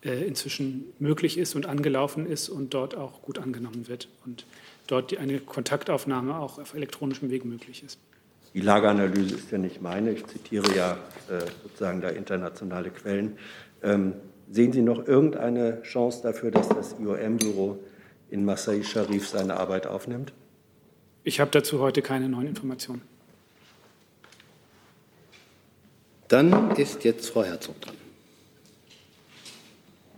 äh, 0.03 0.25
inzwischen 0.25 0.85
möglich 0.99 1.37
ist 1.37 1.55
und 1.55 1.65
angelaufen 1.65 2.25
ist 2.25 2.49
und 2.49 2.73
dort 2.73 2.95
auch 2.95 3.21
gut 3.21 3.39
angenommen 3.39 3.87
wird 3.87 4.09
und 4.25 4.45
dort 4.87 5.17
eine 5.17 5.39
Kontaktaufnahme 5.39 6.37
auch 6.37 6.59
auf 6.59 6.73
elektronischem 6.73 7.29
Weg 7.29 7.45
möglich 7.45 7.83
ist. 7.85 7.99
Die 8.53 8.59
Lageanalyse 8.59 9.35
ist 9.35 9.51
ja 9.51 9.57
nicht 9.57 9.81
meine. 9.81 10.11
Ich 10.11 10.27
zitiere 10.27 10.75
ja 10.75 10.97
sozusagen 11.63 12.01
da 12.01 12.09
internationale 12.09 12.91
Quellen. 12.91 13.37
Ähm, 13.81 14.13
sehen 14.51 14.71
Sie 14.73 14.83
noch 14.83 15.07
irgendeine 15.07 15.81
Chance 15.81 16.21
dafür, 16.21 16.51
dass 16.51 16.69
das 16.69 16.95
IOM-Büro 16.99 17.79
in 18.33 18.45
Masai 18.45 18.81
Sharif 18.81 19.27
seine 19.27 19.59
Arbeit 19.59 19.85
aufnimmt? 19.85 20.33
Ich 21.23 21.39
habe 21.39 21.51
dazu 21.51 21.79
heute 21.79 22.01
keine 22.01 22.27
neuen 22.27 22.47
Informationen. 22.47 23.03
Dann 26.29 26.71
ist 26.71 27.03
jetzt 27.03 27.29
Frau 27.29 27.43
Herzog 27.43 27.79
dran. 27.79 27.95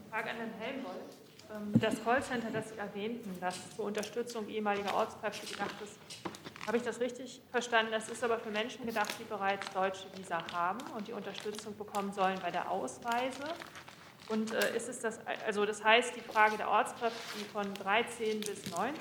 Frage 0.10 0.30
an 0.30 0.36
Herrn 0.38 0.54
Helmholtz. 0.60 1.16
Ähm, 1.54 1.82
Das 1.82 2.02
Callcenter, 2.06 2.52
das 2.54 2.70
Sie 2.70 2.78
erwähnten, 2.78 3.30
das 3.42 3.56
zur 3.76 3.84
Unterstützung 3.84 4.48
ehemaliger 4.48 4.96
Ortskräfte 4.96 5.46
gedacht 5.48 5.76
ist, 5.84 5.98
habe 6.66 6.78
ich 6.78 6.84
das 6.84 7.02
richtig 7.02 7.42
verstanden? 7.52 7.92
Das 7.92 8.08
ist 8.08 8.24
aber 8.24 8.40
für 8.40 8.50
Menschen 8.50 8.86
gedacht, 8.86 9.14
die 9.20 9.26
bereits 9.26 9.70
deutsche 9.74 10.06
Visa 10.16 10.42
haben 10.54 10.80
und 10.96 11.10
die 11.10 11.14
Unterstützung 11.14 11.78
bekommen 11.78 12.14
sollen 12.14 12.40
bei 12.42 12.50
der 12.50 12.72
Ausreise. 12.72 13.44
Und 14.28 14.54
äh, 14.54 14.76
ist 14.76 14.90
es 14.90 15.00
das, 15.00 15.20
also 15.46 15.66
das 15.66 15.84
heißt, 15.84 16.14
die 16.16 16.22
Frage 16.22 16.58
der 16.58 16.70
Ortskräfte, 16.70 17.18
die 17.40 17.46
von 17.46 17.66
13 17.76 18.40
bis 18.40 18.72
19 18.72 18.94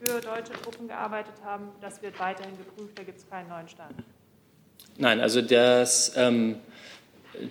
für 0.00 0.20
deutsche 0.20 0.52
Truppen 0.62 0.88
gearbeitet 0.88 1.34
haben, 1.44 1.68
das 1.80 2.02
wird 2.02 2.18
weiterhin 2.18 2.56
geprüft, 2.58 2.98
da 2.98 3.04
gibt 3.04 3.18
es 3.18 3.28
keinen 3.28 3.48
neuen 3.48 3.68
Stand. 3.68 3.94
Nein, 4.98 5.20
also 5.20 5.40
das, 5.40 6.12
ähm, 6.16 6.56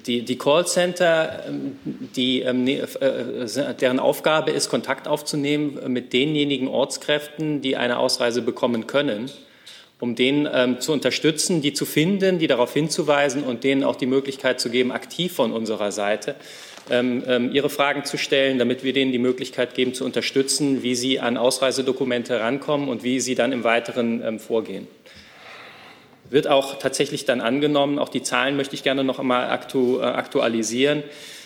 die, 0.06 0.24
die 0.24 0.38
Callcenter, 0.38 1.46
ähm, 1.48 1.80
die, 2.16 2.42
ähm, 2.42 2.66
ne- 2.66 2.80
äh, 2.82 3.74
deren 3.76 4.00
Aufgabe 4.00 4.52
ist, 4.52 4.70
Kontakt 4.70 5.08
aufzunehmen 5.08 5.80
mit 5.92 6.12
denjenigen 6.12 6.68
Ortskräften, 6.68 7.62
die 7.62 7.78
eine 7.78 7.98
Ausreise 7.98 8.42
bekommen 8.42 8.88
können, 8.88 9.32
um 10.02 10.16
denen 10.16 10.48
ähm, 10.52 10.82
zu 10.82 10.92
unterstützen, 10.92 11.62
die 11.62 11.74
zu 11.74 11.86
finden, 11.86 12.40
die 12.40 12.48
darauf 12.48 12.74
hinzuweisen 12.74 13.44
und 13.44 13.64
denen 13.64 13.86
auch 13.86 13.96
die 13.96 14.06
Möglichkeit 14.06 14.60
zu 14.60 14.70
geben, 14.70 14.92
aktiv 14.92 15.34
von 15.34 15.54
unserer 15.54 15.92
Seite 15.94 16.36
ihre 16.90 17.70
Fragen 17.70 18.04
zu 18.04 18.18
stellen, 18.18 18.58
damit 18.58 18.84
wir 18.84 18.94
denen 18.94 19.12
die 19.12 19.20
Möglichkeit 19.20 19.76
geben, 19.76 19.94
zu 19.94 20.06
unterstützen, 20.06 20.82
wie 20.82 20.96
sie 20.96 21.20
an 21.20 21.38
Ausreisedokumente 21.38 22.40
rankommen 22.40 22.90
und 22.90 23.04
wie 23.04 23.20
sie 23.20 23.36
dann 23.36 23.52
im 23.52 23.64
Weiteren 23.64 24.24
ähm, 24.26 24.40
vorgehen. 24.40 24.88
Wird 26.30 26.48
auch 26.48 26.78
tatsächlich 26.78 27.26
dann 27.26 27.42
angenommen. 27.42 27.98
Auch 27.98 28.10
die 28.10 28.22
Zahlen 28.22 28.56
möchte 28.56 28.76
ich 28.76 28.84
gerne 28.84 29.04
noch 29.04 29.20
einmal 29.20 29.50
aktu, 29.50 30.00
äh, 30.00 30.04
aktualisieren, 30.04 31.04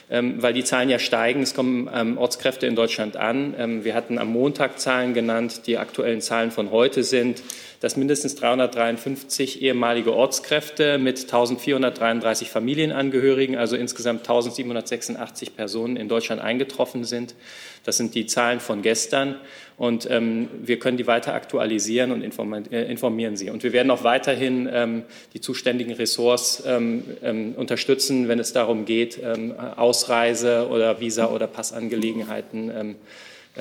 ähm, 0.09 0.41
weil 0.41 0.53
die 0.53 0.65
Zahlen 0.65 0.89
ja 0.89 0.99
steigen. 0.99 1.41
Es 1.41 1.53
kommen 1.53 1.89
ähm, 1.93 2.17
Ortskräfte 2.17 2.67
in 2.67 2.75
Deutschland 2.75 3.15
an. 3.15 3.55
Ähm, 3.57 3.85
wir 3.85 3.95
hatten 3.95 4.17
am 4.17 4.27
Montag 4.27 4.79
Zahlen 4.79 5.13
genannt. 5.13 5.67
Die 5.67 5.77
aktuellen 5.77 6.19
Zahlen 6.19 6.51
von 6.51 6.71
heute 6.71 7.03
sind, 7.03 7.41
dass 7.83 7.97
mindestens 7.97 8.35
353 8.35 9.61
ehemalige 9.61 10.13
Ortskräfte 10.13 10.97
mit 10.97 11.19
1433 11.23 12.49
Familienangehörigen, 12.49 13.57
also 13.57 13.75
insgesamt 13.75 14.21
1786 14.21 15.57
Personen 15.57 15.97
in 15.97 16.07
Deutschland 16.07 16.41
eingetroffen 16.41 17.03
sind. 17.03 17.35
Das 17.83 17.97
sind 17.97 18.15
die 18.15 18.25
Zahlen 18.25 18.61
von 18.61 18.83
gestern. 18.83 19.35
Und 19.75 20.09
ähm, 20.09 20.47
wir 20.61 20.79
können 20.79 20.95
die 20.95 21.07
weiter 21.07 21.33
aktualisieren 21.33 22.13
und 22.13 22.21
informieren, 22.21 22.71
äh, 22.71 22.89
informieren 22.89 23.35
sie. 23.35 23.49
Und 23.49 23.63
wir 23.63 23.73
werden 23.73 23.91
auch 23.91 24.05
weiterhin 24.05 24.69
ähm, 24.71 25.03
die 25.33 25.41
zuständigen 25.41 25.93
Ressorts 25.93 26.63
ähm, 26.65 27.03
ähm, 27.21 27.53
unterstützen, 27.57 28.29
wenn 28.29 28.39
es 28.39 28.53
darum 28.53 28.85
geht, 28.85 29.19
ähm, 29.21 29.53
Ausreise 29.59 30.69
oder 30.69 31.01
Visa- 31.01 31.29
oder 31.29 31.47
Passangelegenheiten 31.47 32.71
ähm, 32.73 32.95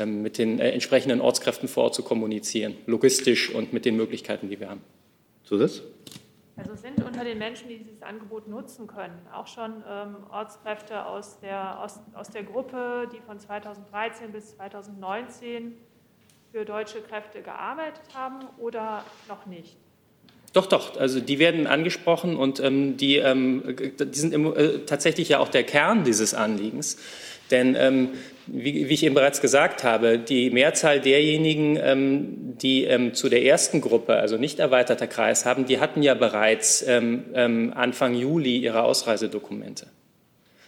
mit 0.06 0.38
den 0.38 0.58
äh, 0.58 0.70
entsprechenden 0.70 1.20
Ortskräften 1.20 1.68
vor 1.68 1.84
Ort 1.84 1.94
zu 1.94 2.02
kommunizieren, 2.02 2.76
logistisch 2.86 3.54
und 3.54 3.72
mit 3.72 3.84
den 3.84 3.96
Möglichkeiten, 3.96 4.48
die 4.48 4.58
wir 4.58 4.70
haben. 4.70 4.82
Zusatz? 5.44 5.82
Also 6.56 6.74
sind 6.76 7.02
unter 7.02 7.24
den 7.24 7.38
Menschen, 7.38 7.68
die 7.68 7.78
dieses 7.78 8.02
Angebot 8.02 8.46
nutzen 8.46 8.86
können, 8.86 9.18
auch 9.32 9.46
schon 9.46 9.82
ähm, 9.88 10.16
Ortskräfte 10.30 11.06
aus 11.06 11.40
der, 11.40 11.80
aus, 11.82 12.00
aus 12.14 12.28
der 12.28 12.42
Gruppe, 12.42 13.08
die 13.12 13.20
von 13.20 13.38
2013 13.38 14.32
bis 14.32 14.56
2019 14.56 15.74
für 16.52 16.64
deutsche 16.64 17.00
Kräfte 17.00 17.40
gearbeitet 17.40 18.02
haben 18.14 18.40
oder 18.58 19.04
noch 19.28 19.46
nicht? 19.46 19.76
Doch, 20.52 20.66
doch, 20.66 20.98
also 20.98 21.20
die 21.20 21.38
werden 21.38 21.66
angesprochen 21.66 22.36
und 22.36 22.60
ähm, 22.60 22.98
die, 22.98 23.16
ähm, 23.16 23.74
die 23.98 24.18
sind 24.18 24.34
im, 24.34 24.54
äh, 24.54 24.80
tatsächlich 24.80 25.30
ja 25.30 25.38
auch 25.38 25.48
der 25.48 25.64
Kern 25.64 26.04
dieses 26.04 26.34
Anliegens. 26.34 26.98
Denn 27.50 27.74
ähm, 27.74 28.10
wie, 28.46 28.88
wie 28.88 28.94
ich 28.94 29.04
eben 29.04 29.14
bereits 29.14 29.40
gesagt 29.40 29.84
habe, 29.84 30.18
die 30.18 30.50
Mehrzahl 30.50 31.00
derjenigen, 31.00 31.78
ähm, 31.80 32.56
die 32.58 32.84
ähm, 32.84 33.14
zu 33.14 33.28
der 33.28 33.44
ersten 33.44 33.80
Gruppe, 33.80 34.16
also 34.16 34.36
nicht 34.36 34.58
erweiterter 34.58 35.06
Kreis 35.06 35.46
haben, 35.46 35.66
die 35.66 35.80
hatten 35.80 36.02
ja 36.02 36.14
bereits 36.14 36.84
ähm, 36.86 37.24
ähm, 37.34 37.72
Anfang 37.74 38.14
Juli 38.14 38.58
ihre 38.58 38.82
Ausreisedokumente. 38.82 39.86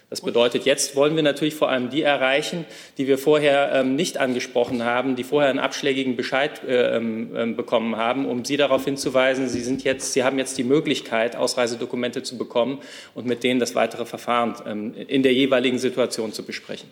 Das 0.09 0.21
bedeutet, 0.21 0.65
jetzt 0.65 0.95
wollen 0.95 1.15
wir 1.15 1.23
natürlich 1.23 1.55
vor 1.55 1.69
allem 1.69 1.89
die 1.89 2.03
erreichen, 2.03 2.65
die 2.97 3.07
wir 3.07 3.17
vorher 3.17 3.71
ähm, 3.73 3.95
nicht 3.95 4.17
angesprochen 4.19 4.83
haben, 4.83 5.15
die 5.15 5.23
vorher 5.23 5.49
einen 5.49 5.59
abschlägigen 5.59 6.15
Bescheid 6.15 6.63
äh, 6.63 6.95
ähm, 6.95 7.55
bekommen 7.55 7.97
haben, 7.97 8.25
um 8.25 8.45
sie 8.45 8.55
darauf 8.55 8.85
hinzuweisen, 8.85 9.49
sie, 9.49 9.61
sind 9.61 9.83
jetzt, 9.83 10.13
sie 10.13 10.23
haben 10.23 10.37
jetzt 10.37 10.57
die 10.59 10.63
Möglichkeit, 10.63 11.35
Ausreisedokumente 11.35 12.21
zu 12.21 12.37
bekommen 12.37 12.79
und 13.15 13.25
mit 13.25 13.43
denen 13.43 13.59
das 13.59 13.73
weitere 13.73 14.05
Verfahren 14.05 14.93
in 14.93 15.23
der 15.23 15.33
jeweiligen 15.33 15.79
Situation 15.79 16.31
zu 16.31 16.43
besprechen. 16.43 16.89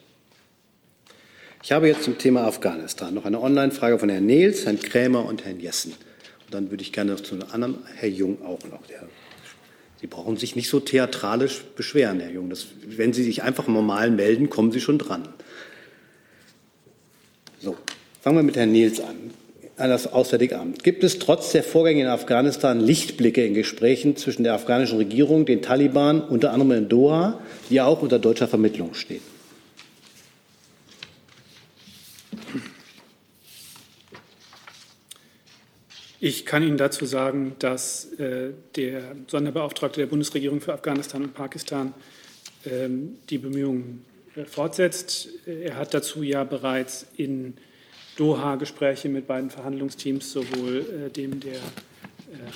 Ich 1.65 1.71
habe 1.71 1.87
jetzt 1.87 2.03
zum 2.03 2.17
Thema 2.17 2.43
Afghanistan 2.43 3.13
noch 3.13 3.23
eine 3.23 3.41
Online-Frage 3.41 3.97
von 3.97 4.09
Herrn 4.09 4.25
Nehls, 4.25 4.65
Herrn 4.65 4.81
Krämer 4.81 5.25
und 5.25 5.45
Herrn 5.45 5.61
Jessen. 5.61 5.93
Und 5.93 6.53
dann 6.53 6.69
würde 6.69 6.83
ich 6.83 6.91
gerne 6.91 7.13
noch 7.13 7.21
zu 7.21 7.35
einem 7.35 7.45
anderen, 7.53 7.77
Herr 7.95 8.09
Jung 8.09 8.45
auch 8.45 8.59
noch. 8.69 8.85
Der, 8.87 9.07
Sie 10.01 10.07
brauchen 10.07 10.35
sich 10.35 10.57
nicht 10.57 10.67
so 10.67 10.81
theatralisch 10.81 11.63
beschweren, 11.77 12.19
Herr 12.19 12.31
Jung. 12.31 12.49
Das, 12.49 12.67
wenn 12.85 13.13
Sie 13.13 13.23
sich 13.23 13.43
einfach 13.43 13.69
normal 13.69 14.11
melden, 14.11 14.49
kommen 14.49 14.73
Sie 14.73 14.81
schon 14.81 14.97
dran. 14.97 15.29
So, 17.61 17.77
fangen 18.21 18.35
wir 18.35 18.43
mit 18.43 18.57
Herrn 18.57 18.73
Nehls 18.73 18.99
an. 18.99 19.15
An 19.77 19.89
das 19.89 20.11
Auswärtige 20.11 20.59
Amt. 20.59 20.83
Gibt 20.83 21.01
es 21.05 21.17
trotz 21.17 21.53
der 21.53 21.63
Vorgänge 21.63 22.01
in 22.01 22.07
Afghanistan 22.07 22.81
Lichtblicke 22.81 23.45
in 23.45 23.53
Gesprächen 23.53 24.17
zwischen 24.17 24.43
der 24.43 24.53
afghanischen 24.53 24.97
Regierung, 24.97 25.45
den 25.45 25.61
Taliban, 25.61 26.21
unter 26.21 26.51
anderem 26.51 26.73
in 26.73 26.89
Doha, 26.89 27.39
die 27.69 27.79
auch 27.79 28.01
unter 28.01 28.19
deutscher 28.19 28.49
Vermittlung 28.49 28.93
stehen? 28.95 29.32
Ich 36.25 36.45
kann 36.45 36.63
Ihnen 36.63 36.77
dazu 36.77 37.05
sagen, 37.05 37.57
dass 37.59 38.13
äh, 38.13 38.51
der 38.77 39.13
Sonderbeauftragte 39.27 39.99
der 39.99 40.07
Bundesregierung 40.07 40.61
für 40.61 40.71
Afghanistan 40.71 41.21
und 41.21 41.33
Pakistan 41.33 41.93
ähm, 42.65 43.17
die 43.29 43.37
Bemühungen 43.37 44.05
äh, 44.37 44.45
fortsetzt. 44.45 45.27
Er 45.45 45.75
hat 45.75 45.93
dazu 45.93 46.23
ja 46.23 46.45
bereits 46.45 47.07
in 47.17 47.55
Doha 48.15 48.55
Gespräche 48.55 49.09
mit 49.09 49.27
beiden 49.27 49.49
Verhandlungsteams, 49.49 50.31
sowohl 50.31 50.85
äh, 51.07 51.09
dem 51.09 51.41
der 51.41 51.55
äh, 51.55 51.57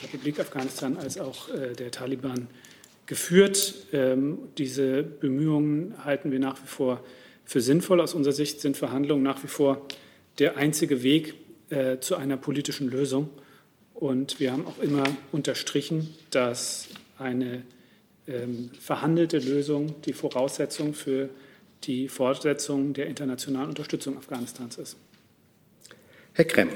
Republik 0.01 0.39
Afghanistan 0.39 0.95
als 0.95 1.17
auch 1.17 1.49
äh, 1.49 1.73
der 1.73 1.91
Taliban, 1.91 2.47
geführt. 3.05 3.73
Ähm, 3.91 4.37
diese 4.57 5.03
Bemühungen 5.03 5.93
halten 6.05 6.31
wir 6.31 6.39
nach 6.39 6.55
wie 6.63 6.67
vor 6.67 7.03
für 7.43 7.59
sinnvoll. 7.59 7.99
Aus 7.99 8.13
unserer 8.13 8.33
Sicht 8.33 8.61
sind 8.61 8.77
Verhandlungen 8.77 9.23
nach 9.23 9.43
wie 9.43 9.47
vor 9.47 9.85
der 10.39 10.55
einzige 10.55 11.03
Weg 11.03 11.33
äh, 11.69 11.99
zu 11.99 12.15
einer 12.15 12.37
politischen 12.37 12.89
Lösung. 12.89 13.29
Und 13.97 14.39
wir 14.39 14.51
haben 14.51 14.67
auch 14.67 14.77
immer 14.77 15.05
unterstrichen, 15.31 16.13
dass 16.29 16.87
eine 17.17 17.63
ähm, 18.27 18.69
verhandelte 18.79 19.39
Lösung 19.39 19.99
die 20.03 20.13
Voraussetzung 20.13 20.93
für 20.93 21.29
die 21.83 22.07
Fortsetzung 22.07 22.93
der 22.93 23.07
internationalen 23.07 23.69
Unterstützung 23.69 24.15
Afghanistans 24.15 24.77
ist. 24.77 24.97
Herr 26.33 26.45
Krem. 26.45 26.69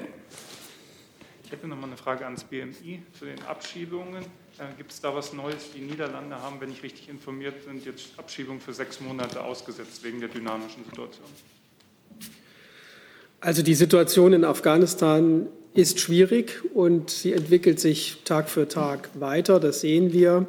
Ich 1.45 1.51
hätte 1.51 1.67
noch 1.67 1.77
mal 1.77 1.85
eine 1.85 1.97
Frage 1.97 2.25
ans 2.25 2.43
BMI 2.43 3.03
zu 3.19 3.25
den 3.25 3.39
Abschiebungen. 3.43 4.23
Äh, 4.57 4.75
Gibt 4.77 4.91
es 4.91 4.99
da 4.99 5.13
was 5.13 5.31
Neues? 5.31 5.73
Die 5.75 5.81
Niederlande 5.81 6.41
haben, 6.41 6.59
wenn 6.59 6.71
ich 6.71 6.81
richtig 6.81 7.07
informiert 7.07 7.67
bin, 7.67 7.83
jetzt 7.83 8.17
Abschiebungen 8.17 8.59
für 8.61 8.73
sechs 8.73 8.99
Monate 8.99 9.43
ausgesetzt 9.43 10.03
wegen 10.03 10.19
der 10.21 10.29
dynamischen 10.29 10.83
Situation. 10.85 11.27
Also 13.41 13.61
die 13.61 13.75
Situation 13.75 14.33
in 14.33 14.43
Afghanistan 14.43 15.47
ist 15.73 15.99
schwierig 15.99 16.61
und 16.73 17.09
sie 17.09 17.33
entwickelt 17.33 17.79
sich 17.79 18.17
Tag 18.25 18.49
für 18.49 18.67
Tag 18.67 19.09
weiter. 19.13 19.59
Das 19.59 19.81
sehen 19.81 20.11
wir. 20.11 20.45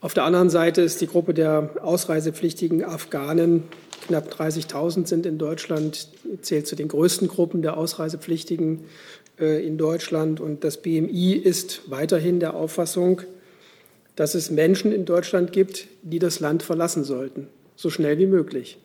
Auf 0.00 0.14
der 0.14 0.24
anderen 0.24 0.50
Seite 0.50 0.80
ist 0.82 1.00
die 1.00 1.06
Gruppe 1.06 1.34
der 1.34 1.74
ausreisepflichtigen 1.82 2.84
Afghanen, 2.84 3.64
knapp 4.06 4.32
30.000 4.32 5.06
sind 5.06 5.26
in 5.26 5.38
Deutschland, 5.38 6.08
zählt 6.40 6.66
zu 6.66 6.74
den 6.74 6.88
größten 6.88 7.28
Gruppen 7.28 7.62
der 7.62 7.76
Ausreisepflichtigen 7.76 8.84
äh, 9.38 9.64
in 9.64 9.78
Deutschland. 9.78 10.40
Und 10.40 10.64
das 10.64 10.78
BMI 10.78 11.34
ist 11.34 11.82
weiterhin 11.88 12.40
der 12.40 12.54
Auffassung, 12.54 13.22
dass 14.16 14.34
es 14.34 14.50
Menschen 14.50 14.92
in 14.92 15.04
Deutschland 15.04 15.52
gibt, 15.52 15.86
die 16.02 16.18
das 16.18 16.40
Land 16.40 16.62
verlassen 16.62 17.04
sollten, 17.04 17.48
so 17.76 17.90
schnell 17.90 18.18
wie 18.18 18.26
möglich. 18.26 18.78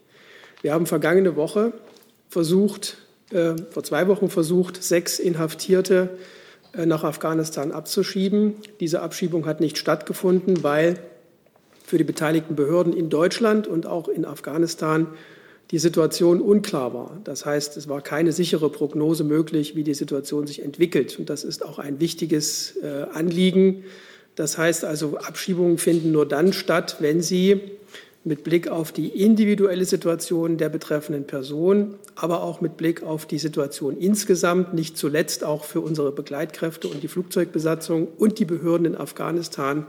Wir 0.61 0.73
haben 0.73 0.85
vergangene 0.85 1.35
Woche 1.35 1.73
versucht, 2.29 2.97
vor 3.71 3.84
zwei 3.84 4.07
Wochen 4.07 4.30
versucht, 4.30 4.82
sechs 4.82 5.19
Inhaftierte 5.19 6.09
äh, 6.73 6.86
nach 6.86 7.03
Afghanistan 7.03 7.71
abzuschieben. 7.71 8.55
Diese 8.80 9.01
Abschiebung 9.01 9.45
hat 9.45 9.59
nicht 9.59 9.78
stattgefunden, 9.78 10.63
weil 10.63 10.99
für 11.86 11.97
die 11.97 12.03
beteiligten 12.03 12.55
Behörden 12.55 12.93
in 12.93 13.09
Deutschland 13.09 13.67
und 13.67 13.86
auch 13.86 14.07
in 14.07 14.25
Afghanistan 14.25 15.07
die 15.71 15.80
Situation 15.80 16.39
unklar 16.41 16.93
war. 16.93 17.19
Das 17.23 17.45
heißt, 17.45 17.75
es 17.75 17.89
war 17.89 18.01
keine 18.01 18.32
sichere 18.32 18.69
Prognose 18.69 19.23
möglich, 19.23 19.75
wie 19.75 19.84
die 19.84 19.93
Situation 19.93 20.47
sich 20.47 20.61
entwickelt. 20.61 21.19
Und 21.19 21.30
das 21.30 21.43
ist 21.43 21.63
auch 21.65 21.80
ein 21.80 21.99
wichtiges 21.99 22.78
äh, 22.78 23.05
Anliegen. 23.13 23.84
Das 24.36 24.57
heißt 24.57 24.86
also, 24.86 25.17
Abschiebungen 25.17 25.78
finden 25.78 26.11
nur 26.11 26.25
dann 26.25 26.53
statt, 26.53 26.97
wenn 26.99 27.21
sie 27.21 27.59
mit 28.28 28.43
Blick 28.43 28.67
auf 28.67 28.91
die 28.91 29.07
individuelle 29.07 29.86
Situation 29.86 30.57
der 30.57 30.69
betreffenden 30.69 31.25
Person, 31.25 31.95
aber 32.15 32.43
auch 32.43 32.59
mit 32.59 32.75
Blick 32.75 33.01
auf 33.01 33.25
die 33.25 33.39
Situation 33.39 33.97
insgesamt, 33.97 34.73
nicht 34.73 34.97
zuletzt 34.97 35.43
auch 35.43 35.63
für 35.63 35.80
unsere 35.80 36.11
Begleitkräfte 36.11 36.89
und 36.89 37.01
die 37.01 37.07
Flugzeugbesatzung 37.07 38.07
und 38.17 38.39
die 38.39 38.45
Behörden 38.45 38.86
in 38.86 38.95
Afghanistan 38.95 39.86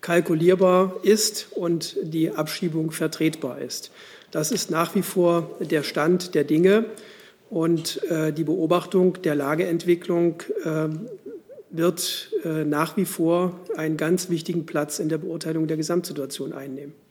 kalkulierbar 0.00 0.96
ist 1.02 1.48
und 1.52 1.96
die 2.02 2.30
Abschiebung 2.30 2.90
vertretbar 2.90 3.60
ist. 3.60 3.90
Das 4.30 4.50
ist 4.50 4.70
nach 4.70 4.94
wie 4.94 5.02
vor 5.02 5.50
der 5.60 5.82
Stand 5.82 6.34
der 6.34 6.44
Dinge 6.44 6.86
und 7.50 8.02
äh, 8.10 8.32
die 8.32 8.44
Beobachtung 8.44 9.20
der 9.22 9.34
Lageentwicklung 9.34 10.42
äh, 10.64 10.88
wird 11.70 12.30
äh, 12.44 12.64
nach 12.64 12.96
wie 12.96 13.04
vor 13.04 13.60
einen 13.76 13.96
ganz 13.96 14.30
wichtigen 14.30 14.64
Platz 14.64 14.98
in 14.98 15.08
der 15.08 15.18
Beurteilung 15.18 15.66
der 15.66 15.76
Gesamtsituation 15.76 16.52
einnehmen. 16.52 17.03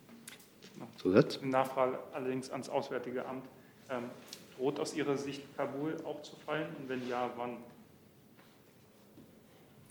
Zusatz? 1.04 1.40
Nachfrage 1.44 2.00
allerdings 2.14 2.50
ans 2.50 2.70
Auswärtige 2.70 3.26
Amt. 3.26 3.46
Ähm, 3.90 4.04
droht 4.58 4.80
aus 4.80 4.96
Ihrer 4.96 5.18
Sicht 5.18 5.42
Kabul 5.58 5.96
auch 6.06 6.22
zu 6.22 6.36
fallen? 6.46 6.68
Und 6.80 6.90
wenn 6.90 7.08
ja, 7.10 7.32
wann? 7.36 7.58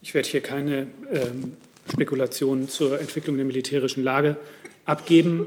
Ich 0.00 0.14
werde 0.14 0.28
hier 0.28 0.40
keine 0.40 0.88
ähm, 1.10 1.56
Spekulationen 1.90 2.68
zur 2.68 2.98
Entwicklung 2.98 3.36
der 3.36 3.44
militärischen 3.44 4.02
Lage 4.02 4.36
abgeben. 4.84 5.46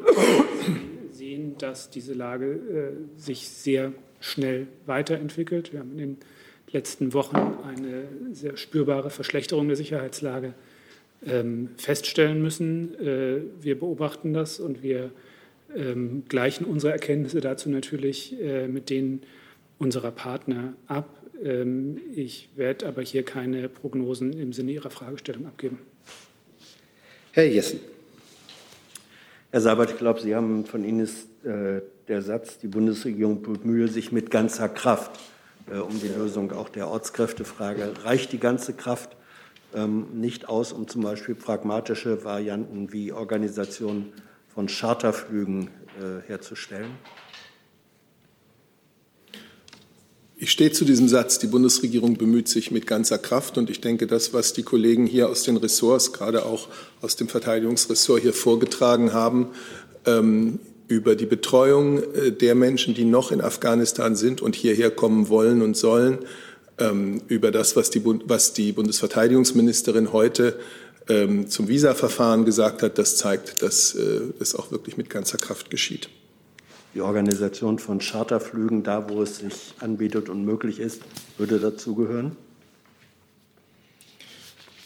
Sie 1.11 1.17
sehen, 1.17 1.57
dass 1.57 1.89
diese 1.89 2.13
Lage 2.13 2.45
äh, 2.45 3.19
sich 3.19 3.49
sehr 3.49 3.91
schnell 4.19 4.67
weiterentwickelt. 4.85 5.73
Wir 5.73 5.79
haben 5.79 5.91
in 5.91 5.97
den 5.97 6.17
letzten 6.71 7.13
Wochen 7.13 7.35
eine 7.35 8.07
sehr 8.31 8.57
spürbare 8.57 9.09
Verschlechterung 9.09 9.67
der 9.67 9.77
Sicherheitslage 9.77 10.53
ähm, 11.25 11.69
feststellen 11.77 12.41
müssen. 12.41 12.99
Äh, 12.99 13.41
wir 13.61 13.79
beobachten 13.79 14.33
das 14.33 14.59
und 14.59 14.83
wir 14.83 15.11
ähm, 15.75 16.23
gleichen 16.27 16.65
unsere 16.65 16.93
Erkenntnisse 16.93 17.41
dazu 17.41 17.69
natürlich 17.69 18.39
äh, 18.41 18.67
mit 18.67 18.89
denen 18.89 19.21
unserer 19.77 20.11
Partner 20.11 20.73
ab. 20.87 21.09
Ähm, 21.43 21.99
ich 22.13 22.49
werde 22.55 22.87
aber 22.87 23.01
hier 23.01 23.23
keine 23.23 23.69
Prognosen 23.69 24.33
im 24.33 24.53
Sinne 24.53 24.71
Ihrer 24.71 24.89
Fragestellung 24.89 25.45
abgeben. 25.47 25.79
Herr 27.31 27.45
Jessen. 27.45 27.79
Herr 29.51 29.61
Seibert, 29.61 29.91
ich 29.91 29.97
glaube, 29.97 30.21
Sie 30.21 30.35
haben 30.35 30.65
von 30.65 30.83
Ihnen 30.83 31.01
ist 31.01 31.27
äh, 31.45 31.81
der 32.07 32.21
Satz, 32.21 32.59
die 32.59 32.67
Bundesregierung 32.67 33.41
bemühe 33.41 33.87
sich 33.87 34.11
mit 34.11 34.31
ganzer 34.31 34.69
Kraft 34.69 35.19
äh, 35.71 35.77
um 35.77 35.99
die 35.99 36.07
Lösung 36.07 36.51
auch 36.51 36.69
der 36.69 36.87
Ortskräftefrage. 36.87 37.93
Reicht 38.03 38.31
die 38.31 38.39
ganze 38.39 38.73
Kraft 38.73 39.15
ähm, 39.73 40.07
nicht 40.13 40.47
aus, 40.47 40.71
um 40.71 40.87
zum 40.87 41.01
Beispiel 41.01 41.35
pragmatische 41.35 42.23
Varianten 42.23 42.93
wie 42.93 43.11
Organisation 43.11 44.13
von 44.55 44.67
Charterflügen 44.67 45.67
äh, 45.99 46.27
herzustellen? 46.27 46.91
Ich 50.37 50.51
stehe 50.51 50.71
zu 50.71 50.85
diesem 50.85 51.07
Satz, 51.07 51.39
die 51.39 51.47
Bundesregierung 51.47 52.17
bemüht 52.17 52.47
sich 52.47 52.71
mit 52.71 52.87
ganzer 52.87 53.17
Kraft. 53.17 53.57
Und 53.57 53.69
ich 53.69 53.81
denke, 53.81 54.07
das, 54.07 54.33
was 54.33 54.53
die 54.53 54.63
Kollegen 54.63 55.05
hier 55.05 55.29
aus 55.29 55.43
den 55.43 55.57
Ressorts, 55.57 56.13
gerade 56.13 56.45
auch 56.45 56.67
aus 57.01 57.15
dem 57.15 57.27
Verteidigungsressort 57.27 58.21
hier 58.21 58.33
vorgetragen 58.33 59.13
haben, 59.13 59.49
ähm, 60.05 60.59
über 60.87 61.15
die 61.15 61.25
Betreuung 61.25 62.03
äh, 62.13 62.31
der 62.31 62.55
Menschen, 62.55 62.93
die 62.93 63.05
noch 63.05 63.31
in 63.31 63.41
Afghanistan 63.41 64.15
sind 64.15 64.41
und 64.41 64.55
hierher 64.55 64.91
kommen 64.91 65.29
wollen 65.29 65.61
und 65.61 65.75
sollen, 65.75 66.19
ähm, 66.77 67.21
über 67.27 67.51
das, 67.51 67.75
was 67.75 67.89
die, 67.89 68.01
was 68.05 68.53
die 68.53 68.71
Bundesverteidigungsministerin 68.71 70.13
heute 70.13 70.59
ähm, 71.07 71.47
zum 71.47 71.67
Visa-Verfahren 71.67 72.45
gesagt 72.45 72.81
hat, 72.81 72.97
das 72.97 73.17
zeigt, 73.17 73.61
dass 73.61 73.95
äh, 73.95 74.21
es 74.39 74.55
auch 74.55 74.71
wirklich 74.71 74.97
mit 74.97 75.09
ganzer 75.09 75.37
Kraft 75.37 75.69
geschieht. 75.69 76.09
Die 76.93 77.01
Organisation 77.01 77.77
von 77.77 77.99
Charterflügen, 77.99 78.83
da 78.83 79.09
wo 79.09 79.21
es 79.21 79.39
sich 79.39 79.73
anbietet 79.79 80.29
und 80.29 80.45
möglich 80.45 80.79
ist, 80.79 81.01
würde 81.37 81.59
dazugehören? 81.59 82.37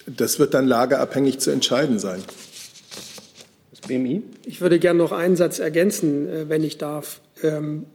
Das 0.07 0.39
wird 0.39 0.55
dann 0.55 0.67
lageabhängig 0.67 1.39
zu 1.39 1.51
entscheiden 1.51 1.99
sein. 1.99 2.23
Das 3.69 3.81
BMI? 3.81 4.23
Ich 4.43 4.59
würde 4.59 4.79
gerne 4.79 4.97
noch 4.97 5.11
einen 5.11 5.35
Satz 5.35 5.59
ergänzen, 5.59 6.27
äh, 6.27 6.49
wenn 6.49 6.63
ich 6.63 6.77
darf. 6.79 7.21
Ähm, 7.43 7.85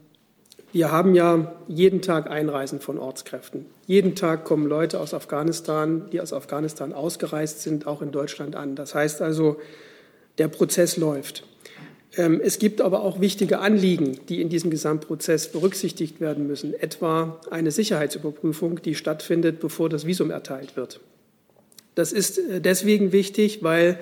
wir 0.75 0.91
haben 0.91 1.14
ja 1.14 1.55
jeden 1.68 2.03
Tag 2.03 2.29
Einreisen 2.29 2.81
von 2.81 2.99
Ortskräften. 2.99 3.66
Jeden 3.87 4.16
Tag 4.16 4.45
kommen 4.45 4.66
Leute 4.66 4.99
aus 4.99 5.14
Afghanistan, 5.14 6.07
die 6.11 6.20
aus 6.20 6.33
Afghanistan 6.33 6.93
ausgereist 6.93 7.62
sind, 7.62 7.87
auch 7.87 8.03
in 8.03 8.11
Deutschland 8.11 8.57
an. 8.57 8.75
Das 8.75 8.93
heißt 8.93 9.22
also, 9.22 9.57
der 10.39 10.49
Prozess 10.49 10.97
läuft. 10.97 11.45
Ähm, 12.16 12.41
es 12.43 12.59
gibt 12.59 12.81
aber 12.81 13.05
auch 13.05 13.20
wichtige 13.20 13.61
Anliegen, 13.61 14.18
die 14.29 14.43
in 14.43 14.49
diesem 14.49 14.72
Gesamtprozess 14.72 15.53
berücksichtigt 15.53 16.20
werden 16.20 16.49
müssen, 16.49 16.75
etwa 16.75 17.39
eine 17.53 17.70
Sicherheitsüberprüfung, 17.70 18.83
die 18.83 18.97
stattfindet, 18.97 19.61
bevor 19.61 19.89
das 19.89 20.07
Visum 20.07 20.33
erteilt 20.33 20.77
wird. 20.77 20.99
Das 21.95 22.12
ist 22.12 22.39
äh, 22.39 22.61
deswegen 22.61 23.12
wichtig, 23.12 23.62
weil 23.62 23.97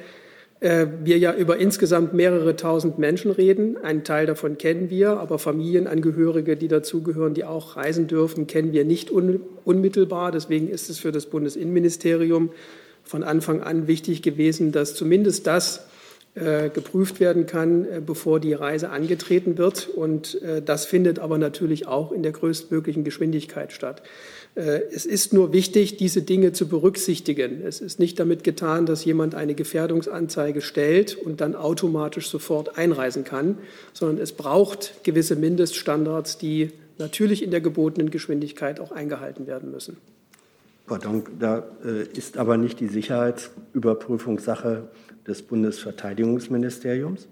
wir 0.62 1.18
ja 1.18 1.34
über 1.34 1.56
insgesamt 1.56 2.14
mehrere 2.14 2.54
tausend 2.54 2.96
Menschen 2.96 3.32
reden. 3.32 3.76
Einen 3.82 4.04
Teil 4.04 4.26
davon 4.26 4.58
kennen 4.58 4.90
wir, 4.90 5.18
aber 5.18 5.40
Familienangehörige, 5.40 6.56
die 6.56 6.68
dazugehören, 6.68 7.34
die 7.34 7.42
auch 7.42 7.76
reisen 7.76 8.06
dürfen, 8.06 8.46
kennen 8.46 8.72
wir 8.72 8.84
nicht 8.84 9.10
un 9.10 9.40
unmittelbar. 9.64 10.30
Deswegen 10.30 10.68
ist 10.68 10.88
es 10.88 11.00
für 11.00 11.10
das 11.10 11.26
Bundesinnenministerium 11.26 12.50
von 13.02 13.24
Anfang 13.24 13.60
an 13.60 13.88
wichtig 13.88 14.22
gewesen, 14.22 14.70
dass 14.70 14.94
zumindest 14.94 15.48
das 15.48 15.86
äh, 16.34 16.70
geprüft 16.70 17.20
werden 17.20 17.44
kann, 17.44 17.84
äh, 17.84 18.00
bevor 18.00 18.40
die 18.40 18.54
Reise 18.54 18.88
angetreten 18.88 19.58
wird. 19.58 19.86
Und 19.88 20.40
äh, 20.40 20.62
das 20.62 20.86
findet 20.86 21.18
aber 21.18 21.36
natürlich 21.36 21.86
auch 21.86 22.10
in 22.10 22.22
der 22.22 22.32
größtmöglichen 22.32 23.04
Geschwindigkeit 23.04 23.70
statt. 23.72 24.02
Äh, 24.54 24.82
es 24.92 25.06
ist 25.06 25.32
nur 25.32 25.52
wichtig, 25.52 25.96
diese 25.96 26.22
Dinge 26.22 26.52
zu 26.52 26.68
berücksichtigen. 26.68 27.62
Es 27.62 27.80
ist 27.80 27.98
nicht 27.98 28.18
damit 28.20 28.44
getan, 28.44 28.86
dass 28.86 29.04
jemand 29.04 29.34
eine 29.34 29.54
Gefährdungsanzeige 29.54 30.60
stellt 30.60 31.16
und 31.16 31.40
dann 31.40 31.54
automatisch 31.54 32.28
sofort 32.28 32.76
einreisen 32.76 33.24
kann, 33.24 33.58
sondern 33.92 34.18
es 34.18 34.32
braucht 34.32 35.04
gewisse 35.04 35.36
Mindeststandards, 35.36 36.38
die 36.38 36.70
natürlich 36.98 37.42
in 37.42 37.50
der 37.50 37.60
gebotenen 37.60 38.10
Geschwindigkeit 38.10 38.80
auch 38.80 38.92
eingehalten 38.92 39.46
werden 39.46 39.70
müssen. 39.70 39.96
Pardon, 40.86 41.22
da 41.38 41.64
äh, 41.84 42.02
ist 42.16 42.36
aber 42.36 42.56
nicht 42.56 42.80
die 42.80 42.88
Sicherheitsüberprüfung 42.88 44.38
Sache 44.38 44.88
des 45.26 45.42
Bundesverteidigungsministeriums? 45.42 47.28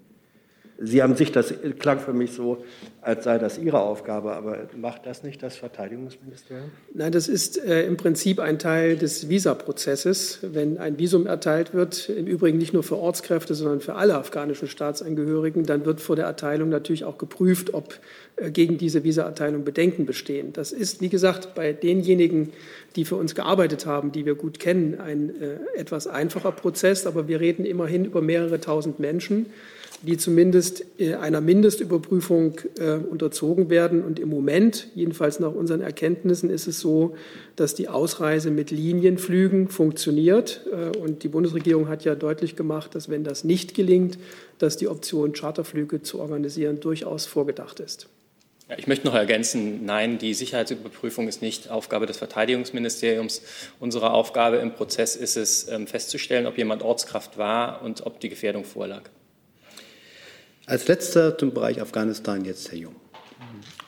Sie 0.82 1.02
haben 1.02 1.14
sich, 1.14 1.30
das 1.30 1.52
klang 1.78 2.00
für 2.00 2.14
mich 2.14 2.32
so, 2.32 2.64
als 3.02 3.24
sei 3.24 3.36
das 3.36 3.58
Ihre 3.58 3.80
Aufgabe, 3.80 4.32
aber 4.32 4.60
macht 4.74 5.04
das 5.04 5.22
nicht 5.22 5.42
das 5.42 5.56
Verteidigungsministerium? 5.56 6.70
Nein, 6.94 7.12
das 7.12 7.28
ist 7.28 7.62
äh, 7.62 7.86
im 7.86 7.98
Prinzip 7.98 8.40
ein 8.40 8.58
Teil 8.58 8.96
des 8.96 9.28
Visaprozesses. 9.28 10.38
Wenn 10.40 10.78
ein 10.78 10.98
Visum 10.98 11.26
erteilt 11.26 11.74
wird, 11.74 12.08
im 12.08 12.26
Übrigen 12.26 12.56
nicht 12.56 12.72
nur 12.72 12.82
für 12.82 12.96
Ortskräfte, 12.96 13.54
sondern 13.54 13.80
für 13.80 13.96
alle 13.96 14.14
afghanischen 14.14 14.68
Staatsangehörigen, 14.68 15.66
dann 15.66 15.84
wird 15.84 16.00
vor 16.00 16.16
der 16.16 16.24
Erteilung 16.24 16.70
natürlich 16.70 17.04
auch 17.04 17.18
geprüft, 17.18 17.74
ob 17.74 18.00
äh, 18.36 18.50
gegen 18.50 18.78
diese 18.78 19.04
Visaerteilung 19.04 19.64
Bedenken 19.64 20.06
bestehen. 20.06 20.54
Das 20.54 20.72
ist, 20.72 21.02
wie 21.02 21.10
gesagt, 21.10 21.54
bei 21.54 21.74
denjenigen, 21.74 22.54
die 22.96 23.04
für 23.04 23.16
uns 23.16 23.34
gearbeitet 23.34 23.84
haben, 23.84 24.12
die 24.12 24.24
wir 24.24 24.34
gut 24.34 24.58
kennen, 24.58 24.98
ein 24.98 25.30
äh, 25.42 25.78
etwas 25.78 26.06
einfacher 26.06 26.52
Prozess, 26.52 27.06
aber 27.06 27.28
wir 27.28 27.38
reden 27.38 27.66
immerhin 27.66 28.06
über 28.06 28.22
mehrere 28.22 28.60
tausend 28.60 28.98
Menschen 28.98 29.46
die 30.02 30.16
zumindest 30.16 30.84
äh, 30.98 31.14
einer 31.14 31.40
Mindestüberprüfung 31.40 32.60
äh, 32.78 32.92
unterzogen 32.94 33.68
werden. 33.68 34.02
Und 34.02 34.18
im 34.18 34.28
Moment, 34.28 34.88
jedenfalls 34.94 35.40
nach 35.40 35.52
unseren 35.52 35.82
Erkenntnissen, 35.82 36.48
ist 36.48 36.66
es 36.66 36.80
so, 36.80 37.14
dass 37.56 37.74
die 37.74 37.88
Ausreise 37.88 38.50
mit 38.50 38.70
Linienflügen 38.70 39.68
funktioniert. 39.68 40.62
Äh, 40.72 40.96
und 40.98 41.22
die 41.22 41.28
Bundesregierung 41.28 41.88
hat 41.88 42.04
ja 42.04 42.14
deutlich 42.14 42.56
gemacht, 42.56 42.94
dass 42.94 43.08
wenn 43.08 43.24
das 43.24 43.44
nicht 43.44 43.74
gelingt, 43.74 44.18
dass 44.58 44.76
die 44.76 44.88
Option, 44.88 45.32
Charterflüge 45.32 46.02
zu 46.02 46.20
organisieren, 46.20 46.80
durchaus 46.80 47.26
vorgedacht 47.26 47.80
ist. 47.80 48.08
Ich 48.78 48.86
möchte 48.86 49.06
noch 49.06 49.14
ergänzen, 49.14 49.84
nein, 49.84 50.18
die 50.18 50.32
Sicherheitsüberprüfung 50.32 51.26
ist 51.26 51.42
nicht 51.42 51.70
Aufgabe 51.70 52.06
des 52.06 52.18
Verteidigungsministeriums. 52.18 53.42
Unsere 53.80 54.12
Aufgabe 54.12 54.58
im 54.58 54.72
Prozess 54.72 55.16
ist 55.16 55.36
es, 55.36 55.68
ähm, 55.68 55.88
festzustellen, 55.88 56.46
ob 56.46 56.56
jemand 56.56 56.82
Ortskraft 56.82 57.36
war 57.36 57.82
und 57.82 58.06
ob 58.06 58.20
die 58.20 58.28
Gefährdung 58.28 58.64
vorlag. 58.64 59.02
Als 60.70 60.86
letzter 60.86 61.36
zum 61.36 61.52
Bereich 61.52 61.82
Afghanistan 61.82 62.44
jetzt 62.44 62.70
Herr 62.70 62.78
Jung. 62.78 62.94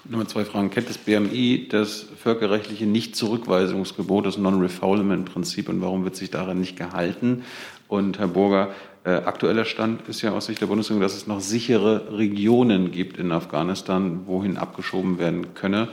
Nummer 0.05 0.26
zwei 0.26 0.45
Fragen. 0.45 0.68
Kennt 0.68 0.89
das 0.89 0.99
BMI 0.99 1.68
das 1.70 2.07
völkerrechtliche 2.20 2.87
Nichtzurückweisungsgebot, 2.87 4.26
das 4.26 4.37
Non-Refoulement-Prinzip 4.37 5.68
und 5.68 5.80
warum 5.80 6.03
wird 6.03 6.16
sich 6.16 6.30
daran 6.30 6.59
nicht 6.59 6.76
gehalten? 6.76 7.45
Und 7.87 8.18
Herr 8.18 8.26
Burger, 8.26 8.70
Äh, 9.05 9.11
aktueller 9.11 9.64
Stand 9.64 10.09
ist 10.09 10.22
ja 10.22 10.30
aus 10.30 10.47
Sicht 10.47 10.61
der 10.61 10.66
Bundesregierung, 10.66 11.03
dass 11.03 11.16
es 11.16 11.26
noch 11.26 11.41
sichere 11.41 12.16
Regionen 12.16 12.93
gibt 12.93 13.16
in 13.16 13.33
Afghanistan, 13.33 14.20
wohin 14.26 14.57
abgeschoben 14.57 15.18
werden 15.18 15.55
könne. 15.55 15.89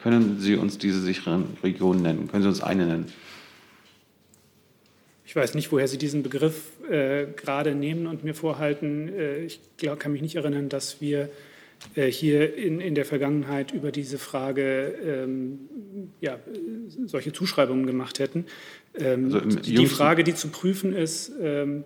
Können 0.00 0.38
Sie 0.38 0.54
uns 0.54 0.78
diese 0.78 1.00
sicheren 1.00 1.56
Regionen 1.64 2.02
nennen? 2.02 2.28
Können 2.28 2.44
Sie 2.44 2.48
uns 2.48 2.62
eine 2.62 2.86
nennen? 2.86 3.12
Ich 5.32 5.36
weiß 5.36 5.54
nicht, 5.54 5.72
woher 5.72 5.88
Sie 5.88 5.96
diesen 5.96 6.22
Begriff 6.22 6.72
äh, 6.90 7.24
gerade 7.24 7.74
nehmen 7.74 8.06
und 8.06 8.22
mir 8.22 8.34
vorhalten. 8.34 9.08
Äh, 9.08 9.44
ich 9.46 9.60
glaub, 9.78 9.98
kann 9.98 10.12
mich 10.12 10.20
nicht 10.20 10.36
erinnern, 10.36 10.68
dass 10.68 11.00
wir 11.00 11.30
äh, 11.94 12.08
hier 12.08 12.54
in, 12.54 12.82
in 12.82 12.94
der 12.94 13.06
Vergangenheit 13.06 13.72
über 13.72 13.92
diese 13.92 14.18
Frage 14.18 14.94
ähm, 15.02 15.60
ja, 16.20 16.38
solche 17.06 17.32
Zuschreibungen 17.32 17.86
gemacht 17.86 18.18
hätten. 18.18 18.44
Ähm, 18.94 19.32
also 19.32 19.40
die 19.40 19.86
Frage, 19.86 20.22
die 20.22 20.34
zu 20.34 20.48
prüfen 20.48 20.94
ist, 20.94 21.32
ähm, 21.40 21.84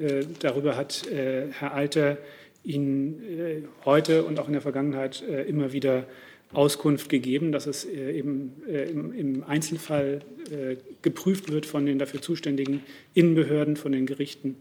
äh, 0.00 0.24
darüber 0.40 0.76
hat 0.76 1.06
äh, 1.06 1.52
Herr 1.52 1.74
Alter 1.74 2.18
Ihnen 2.64 3.22
äh, 3.22 3.62
heute 3.84 4.24
und 4.24 4.40
auch 4.40 4.48
in 4.48 4.52
der 4.52 4.62
Vergangenheit 4.62 5.22
immer 5.22 5.72
wieder 5.72 6.08
Auskunft 6.54 7.08
gegeben, 7.08 7.52
dass 7.52 7.66
es 7.66 7.84
eben 7.84 8.52
im 8.66 9.44
Einzelfall 9.44 10.20
geprüft 11.02 11.50
wird 11.50 11.66
von 11.66 11.86
den 11.86 11.98
dafür 11.98 12.22
zuständigen 12.22 12.82
Innenbehörden, 13.14 13.76
von 13.76 13.92
den 13.92 14.06
Gerichten, 14.06 14.56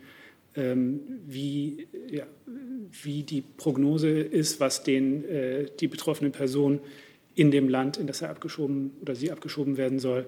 ähm, 0.56 1.00
wie, 1.28 1.88
ja, 2.12 2.26
wie 3.04 3.24
die 3.24 3.42
Prognose 3.42 4.10
ist, 4.10 4.60
was 4.60 4.84
den, 4.84 5.24
die 5.80 5.88
betroffene 5.88 6.30
Person 6.30 6.80
in 7.36 7.52
dem 7.52 7.70
Land, 7.70 7.98
in 7.98 8.08
das 8.08 8.22
er 8.22 8.30
abgeschoben 8.30 8.92
oder 9.02 9.16
sie 9.16 9.32
abgeschoben 9.32 9.78
werden 9.78 10.00
soll, 10.00 10.26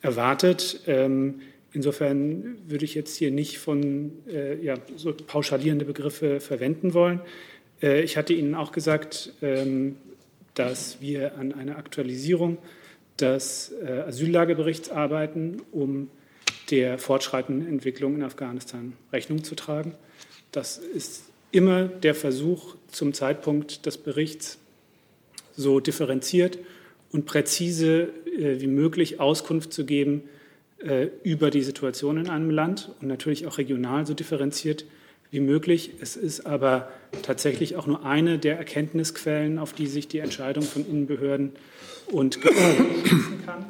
erwartet. 0.00 0.80
Ähm, 0.86 1.40
insofern 1.72 2.56
würde 2.66 2.84
ich 2.84 2.94
jetzt 2.94 3.16
hier 3.16 3.30
nicht 3.30 3.58
von 3.58 4.12
äh, 4.28 4.62
ja, 4.62 4.76
so 4.96 5.12
pauschalierende 5.12 5.84
Begriffe 5.84 6.40
verwenden 6.40 6.94
wollen. 6.94 7.20
Äh, 7.82 8.02
ich 8.02 8.16
hatte 8.16 8.34
Ihnen 8.34 8.54
auch 8.54 8.70
gesagt, 8.70 9.32
ähm, 9.42 9.96
dass 10.54 11.00
wir 11.00 11.36
an 11.36 11.52
einer 11.52 11.76
Aktualisierung 11.76 12.58
des 13.20 13.72
äh, 13.84 14.04
Asyllageberichts 14.06 14.90
arbeiten, 14.90 15.62
um 15.72 16.10
der 16.70 16.98
fortschreitenden 16.98 17.68
Entwicklung 17.68 18.14
in 18.14 18.22
Afghanistan 18.22 18.94
Rechnung 19.12 19.44
zu 19.44 19.54
tragen. 19.54 19.94
Das 20.52 20.78
ist 20.78 21.24
immer 21.50 21.84
der 21.84 22.14
Versuch, 22.14 22.76
zum 22.88 23.12
Zeitpunkt 23.12 23.86
des 23.86 23.98
Berichts 23.98 24.58
so 25.56 25.80
differenziert 25.80 26.58
und 27.12 27.26
präzise 27.26 28.08
äh, 28.26 28.60
wie 28.60 28.66
möglich 28.66 29.20
Auskunft 29.20 29.72
zu 29.72 29.84
geben 29.84 30.22
äh, 30.78 31.08
über 31.22 31.50
die 31.50 31.62
Situation 31.62 32.18
in 32.18 32.28
einem 32.28 32.50
Land 32.50 32.90
und 33.00 33.08
natürlich 33.08 33.46
auch 33.46 33.58
regional 33.58 34.06
so 34.06 34.14
differenziert 34.14 34.84
wie 35.34 35.40
möglich. 35.40 35.90
Es 36.00 36.16
ist 36.16 36.46
aber 36.46 36.88
tatsächlich 37.22 37.76
auch 37.76 37.86
nur 37.86 38.06
eine 38.06 38.38
der 38.38 38.56
Erkenntnisquellen, 38.56 39.58
auf 39.58 39.72
die 39.72 39.86
sich 39.86 40.08
die 40.08 40.20
Entscheidung 40.20 40.62
von 40.62 40.86
Innenbehörden 40.88 41.52
und 42.10 42.34
schießen 42.36 43.44
kann. 43.44 43.66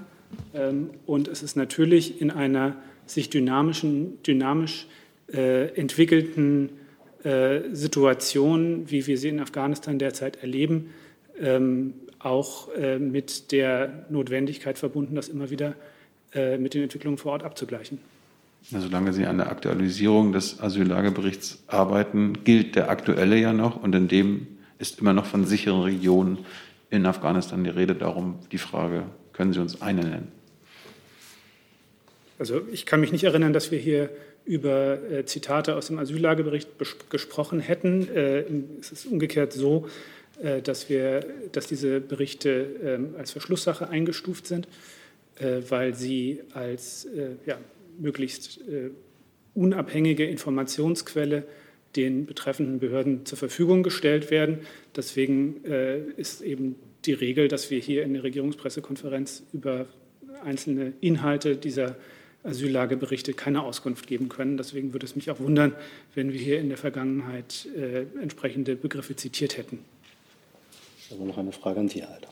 Ähm, 0.55 0.91
und 1.07 1.27
es 1.27 1.43
ist 1.43 1.57
natürlich 1.57 2.21
in 2.21 2.31
einer 2.31 2.77
sich 3.07 3.31
dynamischen, 3.31 4.23
dynamisch 4.23 4.87
äh, 5.33 5.75
entwickelten 5.75 6.71
Situation, 7.73 8.91
wie 8.91 9.07
wir 9.07 9.17
sie 9.17 9.31
in 9.31 9.41
Afghanistan 9.41 9.99
derzeit 9.99 10.43
erleben, 10.43 10.91
ähm, 11.41 11.95
auch 12.19 12.69
äh, 12.75 12.99
mit 12.99 13.51
der 13.51 14.05
Notwendigkeit 14.11 14.77
verbunden, 14.77 15.15
das 15.15 15.31
immer 15.31 15.49
wieder 15.49 15.75
äh, 16.35 16.59
mit 16.59 16.75
den 16.75 16.83
Entwicklungen 16.83 17.17
vor 17.17 17.33
Ort 17.33 17.43
abzugleichen. 17.43 17.99
Solange 18.71 19.13
Sie 19.13 19.27
an 19.27 19.37
der 19.37 19.51
Aktualisierung 19.51 20.33
des 20.33 20.61
Asyllageberichts 20.61 21.63
arbeiten, 21.67 22.45
gilt 22.45 22.77
der 22.77 22.89
aktuelle 22.89 23.37
ja 23.37 23.53
noch 23.53 23.83
und 23.83 23.95
in 23.95 24.09
dem 24.09 24.47
ist 24.79 25.01
immer 25.01 25.13
noch 25.13 25.27
von 25.27 25.45
sicheren 25.45 25.83
Regionen 25.83 26.39
in 26.91 27.05
Afghanistan 27.05 27.63
die 27.63 27.71
Rede. 27.71 27.95
Darum 27.95 28.39
die 28.53 28.59
Frage, 28.59 29.05
können 29.33 29.53
Sie 29.53 29.61
uns 29.61 29.83
eine 29.83 30.01
nennen? 30.01 30.33
Also 32.39 32.63
ich 32.73 32.87
kann 32.87 33.01
mich 33.01 33.13
nicht 33.13 33.25
erinnern, 33.25 33.53
dass 33.53 33.71
wir 33.71 33.79
hier 33.79 34.11
über 34.45 34.99
äh, 35.11 35.25
Zitate 35.25 35.77
aus 35.77 35.87
dem 35.87 35.99
Asyllagebericht 35.99 36.69
gesprochen 37.11 37.61
hätten. 37.61 38.09
Äh, 38.09 38.45
es 38.81 38.93
ist 38.93 39.07
umgekehrt 39.07 39.53
so, 39.53 39.89
äh, 40.43 40.61
dass, 40.63 40.89
wir, 40.89 41.25
dass 41.53 41.67
diese 41.67 42.01
Berichte 42.01 42.67
ähm, 42.83 43.15
als 43.19 43.31
Verschlusssache 43.31 43.89
eingestuft 43.89 44.47
sind, 44.47 44.69
äh, 45.39 45.61
weil 45.69 45.95
sie 45.95 46.41
als 46.53 47.05
äh, 47.07 47.37
ja, 47.47 47.59
möglichst 47.99 48.61
unabhängige 49.55 50.25
Informationsquelle 50.25 51.45
den 51.97 52.27
betreffenden 52.27 52.81
Behörden 52.81 53.25
zur 53.25 53.39
Verfügung 53.39 53.83
gestellt 53.83 54.31
werden. 54.31 54.59
Deswegen 54.97 55.63
ist 56.17 56.41
eben 56.41 56.77
die 57.05 57.13
Regel, 57.13 57.49
dass 57.49 57.71
wir 57.71 57.79
hier 57.79 58.03
in 58.03 58.15
der 58.15 58.25
Regierungspressekonferenz 58.25 59.45
über 59.53 59.87
einzelne 60.43 60.93
Inhalte 61.01 61.57
dieser 61.57 61.97
Asyllageberichte 62.45 63.33
keine 63.33 63.63
Auskunft 63.63 64.07
geben 64.07 64.29
können. 64.29 64.57
Deswegen 64.57 64.93
würde 64.93 65.07
es 65.07 65.17
mich 65.17 65.31
auch 65.31 65.41
wundern, 65.41 65.75
wenn 66.15 66.33
wir 66.33 66.41
hier 66.41 66.61
in 66.61 66.69
der 66.69 66.79
Vergangenheit 66.79 67.67
äh, 67.75 68.03
entsprechende 68.21 68.77
Begriffe 68.77 69.17
zitiert 69.17 69.57
hätten. 69.57 69.79
Also 71.11 71.25
noch 71.25 71.39
eine 71.39 71.53
Frage 71.53 71.81
an 71.81 71.89
Sie, 71.89 72.03
Alter. 72.03 72.29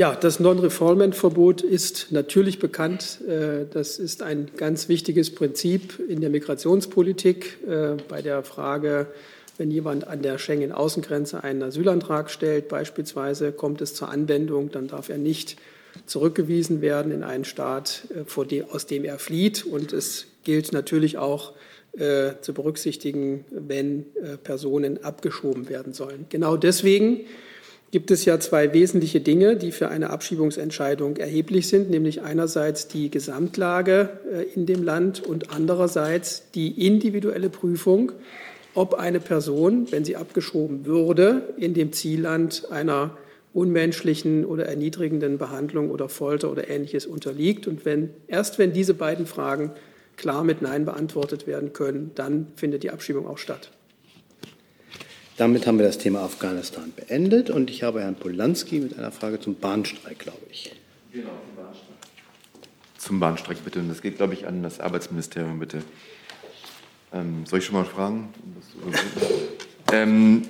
Ja, 0.00 0.16
das 0.16 0.40
Non-Refoulement-Verbot 0.40 1.60
ist 1.60 2.06
natürlich 2.10 2.58
bekannt. 2.58 3.20
Äh, 3.28 3.66
das 3.70 3.98
ist 3.98 4.22
ein 4.22 4.48
ganz 4.56 4.88
wichtiges 4.88 5.34
Prinzip 5.34 6.00
in 6.08 6.22
der 6.22 6.30
Migrationspolitik. 6.30 7.58
Äh, 7.68 7.96
bei 8.08 8.22
der 8.22 8.42
Frage, 8.42 9.08
wenn 9.58 9.70
jemand 9.70 10.08
an 10.08 10.22
der 10.22 10.38
Schengen-Außengrenze 10.38 11.44
einen 11.44 11.62
Asylantrag 11.62 12.30
stellt, 12.30 12.68
beispielsweise, 12.68 13.52
kommt 13.52 13.82
es 13.82 13.92
zur 13.92 14.08
Anwendung, 14.08 14.70
dann 14.70 14.88
darf 14.88 15.10
er 15.10 15.18
nicht 15.18 15.58
zurückgewiesen 16.06 16.80
werden 16.80 17.12
in 17.12 17.22
einen 17.22 17.44
Staat, 17.44 18.04
äh, 18.14 18.62
aus 18.70 18.86
dem 18.86 19.04
er 19.04 19.18
flieht. 19.18 19.66
Und 19.66 19.92
es 19.92 20.28
gilt 20.44 20.72
natürlich 20.72 21.18
auch 21.18 21.52
zu 21.92 22.54
berücksichtigen, 22.54 23.44
wenn 23.50 24.06
Personen 24.44 25.02
abgeschoben 25.02 25.68
werden 25.68 25.92
sollen. 25.92 26.26
Genau 26.28 26.56
deswegen 26.56 27.22
gibt 27.90 28.10
es 28.10 28.24
ja 28.24 28.38
zwei 28.38 28.72
wesentliche 28.72 29.20
Dinge, 29.20 29.56
die 29.56 29.72
für 29.72 29.88
eine 29.88 30.10
Abschiebungsentscheidung 30.10 31.16
erheblich 31.16 31.68
sind, 31.68 31.90
nämlich 31.90 32.22
einerseits 32.22 32.88
die 32.88 33.10
Gesamtlage 33.10 34.10
äh, 34.32 34.42
in 34.54 34.66
dem 34.66 34.82
Land 34.82 35.20
und 35.26 35.50
andererseits 35.50 36.50
die 36.54 36.86
individuelle 36.86 37.50
Prüfung, 37.50 38.12
ob 38.74 38.94
eine 38.94 39.18
Person, 39.18 39.90
wenn 39.90 40.04
sie 40.04 40.16
abgeschoben 40.16 40.86
würde, 40.86 41.54
in 41.56 41.74
dem 41.74 41.92
Zielland 41.92 42.70
einer 42.70 43.16
unmenschlichen 43.52 44.44
oder 44.44 44.66
erniedrigenden 44.66 45.38
Behandlung 45.38 45.90
oder 45.90 46.08
Folter 46.08 46.52
oder 46.52 46.68
ähnliches 46.70 47.06
unterliegt. 47.06 47.66
Und 47.66 47.84
wenn, 47.84 48.10
erst 48.28 48.60
wenn 48.60 48.72
diese 48.72 48.94
beiden 48.94 49.26
Fragen 49.26 49.72
klar 50.16 50.44
mit 50.44 50.62
Nein 50.62 50.84
beantwortet 50.84 51.48
werden 51.48 51.72
können, 51.72 52.12
dann 52.14 52.46
findet 52.54 52.84
die 52.84 52.90
Abschiebung 52.90 53.26
auch 53.26 53.38
statt. 53.38 53.72
Damit 55.40 55.66
haben 55.66 55.78
wir 55.78 55.86
das 55.86 55.96
Thema 55.96 56.20
Afghanistan 56.20 56.92
beendet 56.94 57.48
und 57.48 57.70
ich 57.70 57.82
habe 57.82 58.02
Herrn 58.02 58.14
Polanski 58.14 58.78
mit 58.78 58.98
einer 58.98 59.10
Frage 59.10 59.40
zum 59.40 59.54
Bahnstreik, 59.54 60.18
glaube 60.18 60.42
ich. 60.50 60.70
Genau, 61.14 61.30
zum 61.30 61.56
Bahnstreik. 61.56 61.96
Zum 62.98 63.20
Bahnstreik 63.20 63.64
bitte. 63.64 63.78
Und 63.78 63.88
das 63.88 64.02
geht, 64.02 64.18
glaube 64.18 64.34
ich, 64.34 64.46
an 64.46 64.62
das 64.62 64.80
Arbeitsministerium, 64.80 65.58
bitte. 65.58 65.82
Ähm, 67.14 67.46
soll 67.46 67.60
ich 67.60 67.64
schon 67.64 67.74
mal 67.74 67.86
fragen? 67.86 68.28
ähm, 69.94 70.42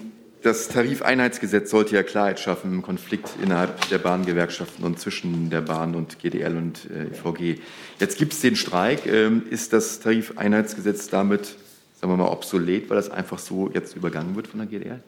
das 0.42 0.66
Tarifeinheitsgesetz 0.66 1.70
sollte 1.70 1.94
ja 1.94 2.02
Klarheit 2.02 2.40
schaffen 2.40 2.72
im 2.72 2.82
Konflikt 2.82 3.28
innerhalb 3.40 3.88
der 3.90 3.98
Bahngewerkschaften 3.98 4.84
und 4.84 4.98
zwischen 4.98 5.50
der 5.50 5.60
Bahn 5.60 5.94
und 5.94 6.18
GDL 6.18 6.56
und 6.56 6.90
äh, 6.90 7.16
EVG. 7.16 7.60
Jetzt 8.00 8.18
gibt 8.18 8.32
es 8.32 8.40
den 8.40 8.56
Streik. 8.56 9.06
Ähm, 9.06 9.44
ist 9.50 9.72
das 9.72 10.00
Tarifeinheitsgesetz 10.00 11.08
damit 11.08 11.54
sagen 12.00 12.12
wir 12.14 12.16
mal, 12.16 12.30
obsolet, 12.30 12.88
weil 12.88 12.96
das 12.96 13.10
einfach 13.10 13.38
so 13.38 13.70
jetzt 13.74 13.94
übergangen 13.94 14.34
wird 14.34 14.48
von 14.48 14.60
der 14.60 14.68
GDR? 14.68 15.00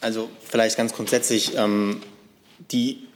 Also 0.00 0.28
vielleicht 0.44 0.76
ganz 0.76 0.92
grundsätzlich, 0.92 1.56
ähm, 1.56 2.00
die, 2.72 3.06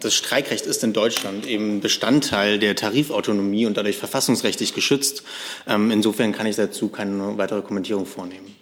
das 0.00 0.14
Streikrecht 0.14 0.66
ist 0.66 0.84
in 0.84 0.92
Deutschland 0.92 1.46
eben 1.46 1.80
Bestandteil 1.80 2.58
der 2.58 2.76
Tarifautonomie 2.76 3.66
und 3.66 3.76
dadurch 3.76 3.96
verfassungsrechtlich 3.96 4.74
geschützt. 4.74 5.22
Ähm, 5.66 5.90
insofern 5.90 6.32
kann 6.32 6.46
ich 6.46 6.56
dazu 6.56 6.88
keine 6.88 7.38
weitere 7.38 7.62
Kommentierung 7.62 8.04
vornehmen. 8.04 8.54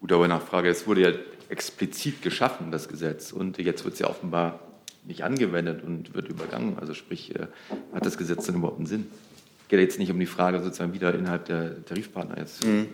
Gut, 0.00 0.10
aber 0.10 0.26
Nachfrage, 0.26 0.70
es 0.70 0.86
wurde 0.86 1.02
ja 1.02 1.12
explizit 1.48 2.22
geschaffen, 2.22 2.72
das 2.72 2.88
Gesetz, 2.88 3.30
und 3.30 3.58
jetzt 3.58 3.84
wird 3.84 3.94
es 3.94 4.00
ja 4.00 4.08
offenbar 4.08 4.60
nicht 5.04 5.22
angewendet 5.22 5.84
und 5.84 6.14
wird 6.14 6.28
übergangen. 6.28 6.78
Also 6.80 6.94
sprich, 6.94 7.34
äh, 7.36 7.46
hat 7.94 8.06
das 8.06 8.16
Gesetz 8.16 8.46
denn 8.46 8.56
überhaupt 8.56 8.78
einen 8.78 8.86
Sinn? 8.86 9.06
Geht 9.68 9.80
jetzt 9.80 9.98
nicht 9.98 10.10
um 10.10 10.18
die 10.18 10.26
Frage 10.26 10.62
sozusagen 10.62 10.92
wieder 10.92 11.14
innerhalb 11.14 11.46
der 11.46 11.84
Tarifpartner 11.84 12.38
jetzt. 12.38 12.64
Mhm. 12.64 12.88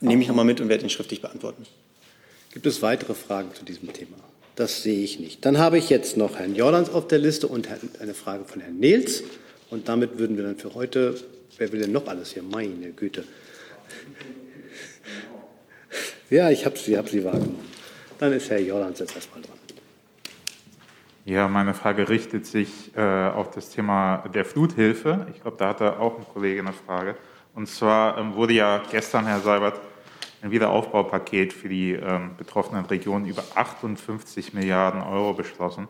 Nehme 0.00 0.22
ich 0.22 0.28
nochmal 0.28 0.44
mit 0.44 0.60
und 0.60 0.68
werde 0.68 0.84
ihn 0.84 0.90
schriftlich 0.90 1.22
beantworten. 1.22 1.64
Gibt 2.52 2.66
es 2.66 2.82
weitere 2.82 3.14
Fragen 3.14 3.54
zu 3.54 3.64
diesem 3.64 3.92
Thema? 3.92 4.16
Das 4.56 4.82
sehe 4.82 5.02
ich 5.04 5.20
nicht. 5.20 5.44
Dann 5.44 5.58
habe 5.58 5.78
ich 5.78 5.90
jetzt 5.90 6.16
noch 6.16 6.38
Herrn 6.38 6.54
Jordans 6.54 6.88
auf 6.88 7.06
der 7.06 7.18
Liste 7.18 7.46
und 7.46 7.68
eine 8.00 8.14
Frage 8.14 8.44
von 8.44 8.60
Herrn 8.60 8.78
Nils 8.78 9.22
Und 9.68 9.88
damit 9.88 10.18
würden 10.18 10.36
wir 10.36 10.44
dann 10.44 10.56
für 10.56 10.74
heute, 10.74 11.14
wer 11.58 11.72
will 11.72 11.80
denn 11.80 11.92
noch 11.92 12.06
alles 12.06 12.32
hier? 12.32 12.42
Meine 12.42 12.92
Güte. 12.92 13.24
Ja, 16.30 16.50
ich 16.50 16.64
habe 16.64 16.78
sie, 16.78 16.96
hab 16.96 17.08
sie 17.08 17.22
wahrgenommen. 17.24 17.60
Dann 18.18 18.32
ist 18.32 18.50
Herr 18.50 18.58
Jordans 18.58 18.98
jetzt 18.98 19.14
erstmal 19.14 19.42
dran. 19.42 19.55
Ja, 21.26 21.48
meine 21.48 21.74
Frage 21.74 22.08
richtet 22.08 22.46
sich 22.46 22.96
äh, 22.96 23.00
auf 23.00 23.50
das 23.50 23.70
Thema 23.70 24.18
der 24.32 24.44
Fluthilfe. 24.44 25.26
Ich 25.34 25.42
glaube, 25.42 25.56
da 25.56 25.70
hatte 25.70 25.98
auch 25.98 26.16
ein 26.16 26.24
Kollege 26.32 26.60
eine 26.60 26.72
Frage. 26.72 27.16
Und 27.52 27.66
zwar 27.66 28.16
ähm, 28.16 28.36
wurde 28.36 28.52
ja 28.52 28.80
gestern, 28.92 29.26
Herr 29.26 29.40
Seibert, 29.40 29.80
ein 30.40 30.52
Wiederaufbaupaket 30.52 31.52
für 31.52 31.68
die 31.68 31.94
ähm, 31.94 32.36
betroffenen 32.38 32.84
Regionen 32.84 33.26
über 33.26 33.42
58 33.56 34.54
Milliarden 34.54 35.02
Euro 35.02 35.32
beschlossen. 35.32 35.88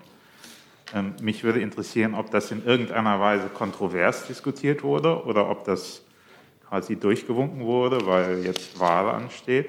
Ähm, 0.95 1.13
mich 1.21 1.45
würde 1.45 1.61
interessieren, 1.61 2.15
ob 2.15 2.31
das 2.31 2.51
in 2.51 2.65
irgendeiner 2.65 3.21
Weise 3.21 3.49
kontrovers 3.49 4.27
diskutiert 4.29 4.83
wurde 4.83 5.23
oder 5.27 5.51
ob 5.51 5.67
das 5.67 6.03
quasi 6.67 6.97
durchgewunken 6.97 7.61
wurde, 7.61 8.07
weil 8.07 8.43
jetzt 8.43 8.81
Wahl 8.81 9.11
ansteht. 9.11 9.69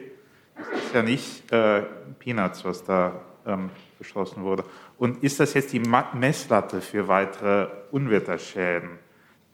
Es 0.55 0.85
ist 0.85 0.95
ja 0.95 1.03
nicht 1.03 1.51
äh, 1.51 1.81
Peanuts, 2.19 2.63
was 2.63 2.85
da 2.85 3.19
ähm, 3.45 3.69
beschlossen 3.97 4.43
wurde. 4.43 4.63
Und 4.97 5.23
ist 5.23 5.39
das 5.39 5.53
jetzt 5.53 5.73
die 5.73 5.79
Messlatte 5.79 6.81
für 6.81 7.07
weitere 7.07 7.67
Unwetterschäden? 7.91 8.97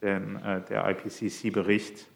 Denn 0.02 0.38
äh, 0.38 0.62
der 0.62 0.90
IPCC-Bericht 0.90 2.08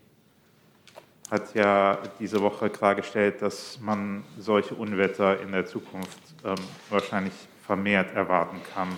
hat 1.29 1.53
ja 1.53 1.99
diese 2.19 2.41
Woche 2.41 2.69
klargestellt, 2.69 3.41
dass 3.41 3.79
man 3.81 4.23
solche 4.39 4.75
Unwetter 4.75 5.41
in 5.41 5.51
der 5.51 5.65
Zukunft 5.65 6.19
ähm, 6.45 6.55
wahrscheinlich 6.89 7.33
vermehrt 7.65 8.15
erwarten 8.15 8.61
kann. 8.73 8.97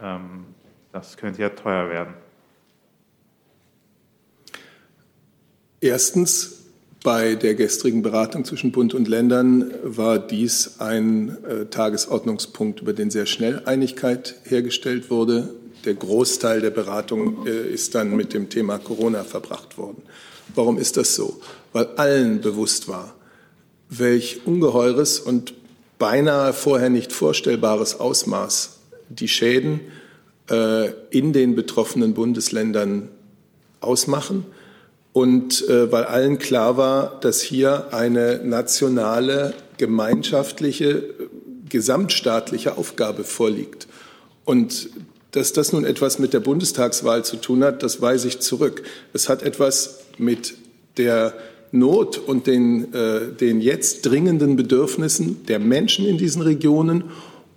Ähm, 0.00 0.46
das 0.90 1.16
könnte 1.16 1.42
ja 1.42 1.50
teuer 1.50 1.90
werden. 1.90 2.14
Erstens, 5.80 6.63
bei 7.04 7.34
der 7.34 7.54
gestrigen 7.54 8.00
Beratung 8.00 8.46
zwischen 8.46 8.72
Bund 8.72 8.94
und 8.94 9.06
Ländern 9.08 9.70
war 9.82 10.18
dies 10.18 10.76
ein 10.80 11.36
äh, 11.44 11.66
Tagesordnungspunkt, 11.66 12.80
über 12.80 12.94
den 12.94 13.10
sehr 13.10 13.26
schnell 13.26 13.60
Einigkeit 13.66 14.36
hergestellt 14.44 15.10
wurde. 15.10 15.50
Der 15.84 15.94
Großteil 15.94 16.62
der 16.62 16.70
Beratung 16.70 17.46
äh, 17.46 17.68
ist 17.68 17.94
dann 17.94 18.16
mit 18.16 18.32
dem 18.32 18.48
Thema 18.48 18.78
Corona 18.78 19.22
verbracht 19.22 19.76
worden. 19.76 20.02
Warum 20.54 20.78
ist 20.78 20.96
das 20.96 21.14
so? 21.14 21.38
Weil 21.74 21.88
allen 21.96 22.40
bewusst 22.40 22.88
war, 22.88 23.14
welch 23.90 24.40
ungeheures 24.46 25.20
und 25.20 25.52
beinahe 25.98 26.54
vorher 26.54 26.88
nicht 26.88 27.12
vorstellbares 27.12 28.00
Ausmaß 28.00 28.78
die 29.10 29.28
Schäden 29.28 29.80
äh, 30.50 30.88
in 31.10 31.34
den 31.34 31.54
betroffenen 31.54 32.14
Bundesländern 32.14 33.10
ausmachen 33.80 34.46
und 35.14 35.66
äh, 35.68 35.92
weil 35.92 36.04
allen 36.04 36.38
klar 36.38 36.76
war, 36.76 37.20
dass 37.20 37.40
hier 37.40 37.94
eine 37.94 38.40
nationale, 38.44 39.54
gemeinschaftliche, 39.78 41.04
gesamtstaatliche 41.68 42.76
Aufgabe 42.76 43.22
vorliegt. 43.22 43.86
Und 44.44 44.90
dass 45.30 45.52
das 45.52 45.72
nun 45.72 45.84
etwas 45.84 46.18
mit 46.18 46.32
der 46.32 46.40
Bundestagswahl 46.40 47.24
zu 47.24 47.36
tun 47.36 47.62
hat, 47.62 47.84
das 47.84 48.00
weise 48.00 48.26
ich 48.26 48.40
zurück. 48.40 48.82
Es 49.12 49.28
hat 49.28 49.44
etwas 49.44 50.00
mit 50.18 50.56
der 50.96 51.32
Not 51.70 52.18
und 52.18 52.48
den, 52.48 52.92
äh, 52.92 53.32
den 53.40 53.60
jetzt 53.60 54.02
dringenden 54.02 54.56
Bedürfnissen 54.56 55.46
der 55.46 55.60
Menschen 55.60 56.06
in 56.06 56.18
diesen 56.18 56.42
Regionen 56.42 57.04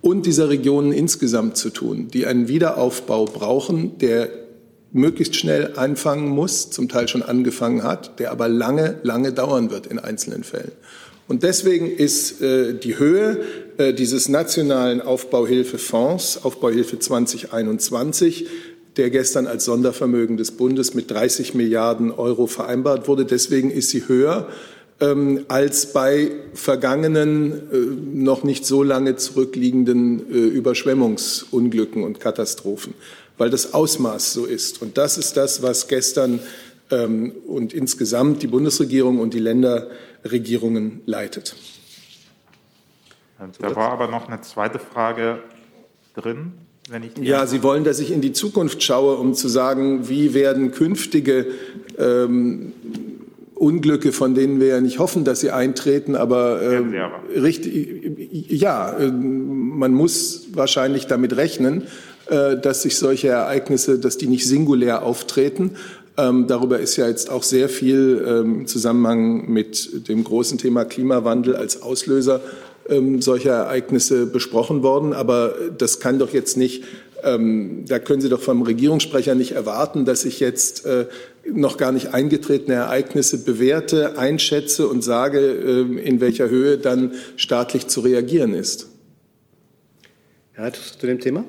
und 0.00 0.26
dieser 0.26 0.48
Regionen 0.48 0.92
insgesamt 0.92 1.56
zu 1.56 1.70
tun, 1.70 2.06
die 2.06 2.24
einen 2.24 2.46
Wiederaufbau 2.46 3.24
brauchen, 3.24 3.98
der 3.98 4.28
möglichst 4.92 5.36
schnell 5.36 5.74
anfangen 5.76 6.28
muss, 6.28 6.70
zum 6.70 6.88
Teil 6.88 7.08
schon 7.08 7.22
angefangen 7.22 7.82
hat, 7.82 8.18
der 8.18 8.30
aber 8.30 8.48
lange, 8.48 8.96
lange 9.02 9.32
dauern 9.32 9.70
wird 9.70 9.86
in 9.86 9.98
einzelnen 9.98 10.44
Fällen. 10.44 10.72
Und 11.26 11.42
deswegen 11.42 11.90
ist 11.90 12.40
äh, 12.40 12.72
die 12.72 12.98
Höhe 12.98 13.42
äh, 13.76 13.92
dieses 13.92 14.30
nationalen 14.30 15.02
Aufbauhilfefonds, 15.02 16.44
Aufbauhilfe 16.44 16.98
2021, 16.98 18.46
der 18.96 19.10
gestern 19.10 19.46
als 19.46 19.66
Sondervermögen 19.66 20.38
des 20.38 20.52
Bundes 20.52 20.94
mit 20.94 21.10
30 21.10 21.54
Milliarden 21.54 22.10
Euro 22.10 22.46
vereinbart 22.46 23.08
wurde, 23.08 23.26
deswegen 23.26 23.70
ist 23.70 23.90
sie 23.90 24.08
höher 24.08 24.48
ähm, 25.00 25.44
als 25.48 25.92
bei 25.92 26.30
vergangenen, 26.54 27.52
äh, 27.52 27.76
noch 28.14 28.42
nicht 28.42 28.66
so 28.66 28.82
lange 28.82 29.16
zurückliegenden 29.16 30.20
äh, 30.32 30.38
Überschwemmungsunglücken 30.38 32.02
und 32.02 32.20
Katastrophen 32.20 32.94
weil 33.38 33.50
das 33.50 33.72
Ausmaß 33.72 34.32
so 34.32 34.44
ist. 34.44 34.82
Und 34.82 34.98
das 34.98 35.16
ist 35.16 35.36
das, 35.36 35.62
was 35.62 35.88
gestern 35.88 36.40
ähm, 36.90 37.32
und 37.46 37.72
insgesamt 37.72 38.42
die 38.42 38.46
Bundesregierung 38.46 39.20
und 39.20 39.34
die 39.34 39.38
Länderregierungen 39.38 41.00
leitet. 41.06 41.56
Da 43.60 43.76
war 43.76 43.92
aber 43.92 44.08
noch 44.08 44.28
eine 44.28 44.40
zweite 44.40 44.78
Frage 44.78 45.38
drin. 46.14 46.52
ja, 47.20 47.46
Sie 47.46 47.62
wollen, 47.62 47.84
dass 47.84 48.00
ich 48.00 48.10
in 48.10 48.20
die 48.20 48.32
Zukunft 48.32 48.82
schaue, 48.82 49.16
um 49.16 49.34
zu 49.34 49.48
sagen, 49.48 50.08
wie 50.08 50.34
werden 50.34 50.72
künftige 50.72 51.46
ähm, 51.98 52.72
Unglücke, 53.54 54.12
von 54.12 54.34
denen 54.34 54.60
wir 54.60 54.68
ja 54.68 54.80
nicht 54.80 54.98
hoffen, 54.98 55.24
dass 55.24 55.40
sie 55.40 55.50
eintreten, 55.50 56.14
aber, 56.14 56.62
äh, 56.62 57.38
richtig, 57.38 58.50
ja, 58.50 58.96
äh, 58.96 59.10
man 59.10 59.92
muss 59.92 60.48
wahrscheinlich 60.52 61.06
damit 61.06 61.36
rechnen, 61.36 61.84
dass 62.28 62.82
sich 62.82 62.96
solche 62.96 63.28
Ereignisse, 63.28 63.98
dass 63.98 64.18
die 64.18 64.26
nicht 64.26 64.46
singulär 64.46 65.02
auftreten. 65.02 65.76
Ähm, 66.18 66.48
darüber 66.48 66.80
ist 66.80 66.96
ja 66.96 67.06
jetzt 67.06 67.30
auch 67.30 67.44
sehr 67.44 67.68
viel 67.68 68.24
ähm, 68.26 68.60
im 68.60 68.66
Zusammenhang 68.66 69.48
mit 69.50 70.08
dem 70.08 70.24
großen 70.24 70.58
Thema 70.58 70.84
Klimawandel 70.84 71.54
als 71.54 71.80
Auslöser 71.80 72.40
ähm, 72.88 73.22
solcher 73.22 73.52
Ereignisse 73.52 74.26
besprochen 74.26 74.82
worden. 74.82 75.12
Aber 75.12 75.54
das 75.78 76.00
kann 76.00 76.18
doch 76.18 76.32
jetzt 76.32 76.56
nicht, 76.56 76.84
da 77.20 77.98
können 77.98 78.20
Sie 78.20 78.28
doch 78.28 78.40
vom 78.40 78.62
Regierungssprecher 78.62 79.34
nicht 79.34 79.50
erwarten, 79.50 80.04
dass 80.04 80.24
ich 80.24 80.38
jetzt 80.38 80.86
äh, 80.86 81.06
noch 81.52 81.76
gar 81.76 81.90
nicht 81.90 82.14
eingetretene 82.14 82.74
Ereignisse 82.74 83.38
bewerte, 83.38 84.16
einschätze 84.16 84.86
und 84.86 85.02
sage, 85.02 85.40
in 85.40 86.20
welcher 86.20 86.48
Höhe 86.48 86.78
dann 86.78 87.14
staatlich 87.34 87.88
zu 87.88 88.02
reagieren 88.02 88.54
ist. 88.54 88.86
Herr 90.52 90.72
zu 90.72 91.06
dem 91.08 91.18
Thema? 91.18 91.42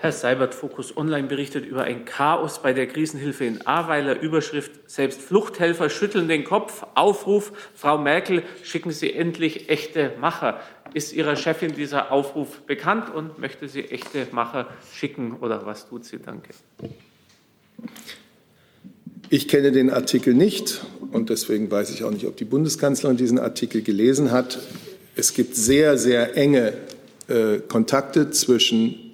Herr 0.00 0.12
Seibert, 0.12 0.54
Fokus 0.54 0.96
Online 0.96 1.26
berichtet 1.26 1.66
über 1.66 1.82
ein 1.82 2.04
Chaos 2.04 2.62
bei 2.62 2.72
der 2.72 2.86
Krisenhilfe 2.86 3.44
in 3.44 3.66
Ahrweiler. 3.66 4.20
Überschrift, 4.20 4.70
selbst 4.86 5.20
Fluchthelfer 5.20 5.90
schütteln 5.90 6.28
den 6.28 6.44
Kopf. 6.44 6.86
Aufruf, 6.94 7.52
Frau 7.74 7.98
Merkel, 7.98 8.44
schicken 8.62 8.92
Sie 8.92 9.12
endlich 9.12 9.68
echte 9.68 10.12
Macher. 10.20 10.60
Ist 10.94 11.12
Ihrer 11.12 11.34
Chefin 11.34 11.74
dieser 11.74 12.12
Aufruf 12.12 12.60
bekannt 12.60 13.12
und 13.12 13.40
möchte 13.40 13.68
sie 13.68 13.86
echte 13.86 14.28
Macher 14.30 14.68
schicken 14.94 15.32
oder 15.40 15.66
was 15.66 15.88
tut 15.88 16.04
sie? 16.04 16.20
Danke. 16.20 16.50
Ich 19.30 19.48
kenne 19.48 19.72
den 19.72 19.90
Artikel 19.90 20.32
nicht 20.32 20.86
und 21.10 21.28
deswegen 21.28 21.72
weiß 21.72 21.90
ich 21.90 22.04
auch 22.04 22.12
nicht, 22.12 22.26
ob 22.26 22.36
die 22.36 22.44
Bundeskanzlerin 22.44 23.16
diesen 23.16 23.40
Artikel 23.40 23.82
gelesen 23.82 24.30
hat. 24.30 24.60
Es 25.16 25.34
gibt 25.34 25.56
sehr, 25.56 25.98
sehr 25.98 26.36
enge 26.36 26.74
äh, 27.26 27.58
Kontakte 27.58 28.30
zwischen 28.30 29.07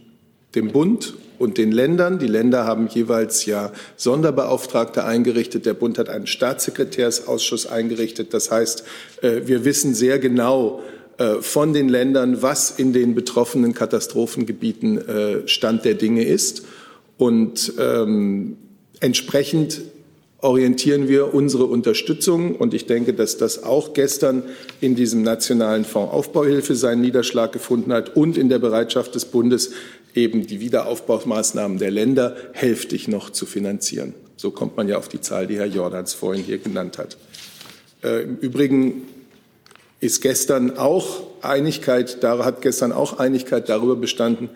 dem 0.55 0.73
Bund 0.73 1.15
und 1.39 1.59
den 1.59 1.73
Ländern. 1.73 2.19
Die 2.19 2.27
Länder 2.27 2.65
haben 2.65 2.89
jeweils 2.89 3.47
ja 3.47 3.73
Sonderbeauftragte 3.97 5.05
eingerichtet. 5.05 5.67
Der 5.67 5.75
Bund 5.75 5.99
hat 5.99 6.09
einen 6.09 6.27
Staatssekretärsausschuss 6.27 7.67
eingerichtet. 7.67 8.33
Das 8.35 8.51
heißt, 8.51 8.85
äh, 9.23 9.43
wir 9.45 9.65
wissen 9.65 9.95
sehr 9.95 10.19
genau 10.19 10.83
äh, 11.19 11.37
von 11.41 11.73
den 11.73 11.89
Ländern, 11.89 12.43
was 12.43 12.71
in 12.73 12.93
den 12.93 13.15
betroffenen 13.15 13.75
Katastrophengebieten 13.75 14.99
äh, 14.99 15.49
Stand 15.49 15.85
der 15.85 15.95
Dinge 15.95 16.25
ist. 16.25 16.65
Und 17.19 17.75
ähm, 17.79 18.57
entsprechend 19.01 19.83
orientieren 20.45 21.09
wir 21.09 21.33
unsere 21.33 21.65
Unterstützung. 21.65 22.57
Und 22.57 22.75
ich 22.75 22.87
denke, 22.87 23.15
dass 23.15 23.39
das 23.39 23.63
auch 23.63 23.95
gestern 23.95 24.43
in 24.81 24.95
diesem 24.95 25.23
nationalen 25.23 25.85
Fonds 25.85 26.13
Aufbauhilfe 26.13 26.75
seinen 26.75 27.01
Niederschlag 27.01 27.53
gefunden 27.53 27.93
hat 27.93 28.15
und 28.15 28.37
in 28.37 28.49
der 28.51 28.59
Bereitschaft 28.59 29.15
des 29.15 29.25
Bundes, 29.25 29.71
eben 30.15 30.47
die 30.47 30.61
Wiederaufbaumaßnahmen 30.61 31.79
der 31.79 31.91
Länder 31.91 32.37
hälftig 32.53 33.09
noch 33.09 33.31
zu 33.31 33.47
finanzieren. 33.47 34.15
So 34.37 34.51
kommt 34.51 34.77
man 34.77 34.89
ja 34.89 34.99
auf 34.99 35.09
die 35.09 35.21
Zahl, 35.21 35.47
die 35.47 35.57
Herr 35.57 35.67
Jordans 35.67 36.15
vorhin 36.15 36.45
hier 36.45 36.59
genannt 36.59 36.99
hat. 36.99 37.17
Äh, 38.03 38.23
Im 38.23 38.37
Übrigen 38.37 39.03
ist 40.01 40.21
gestern 40.21 40.77
auch 40.77 41.23
Einigkeit, 41.43 42.23
da 42.23 42.45
hat 42.45 42.63
gestern 42.63 42.93
auch 42.93 43.19
Einigkeit 43.19 43.69
darüber 43.69 43.97
bestanden, 43.97 44.51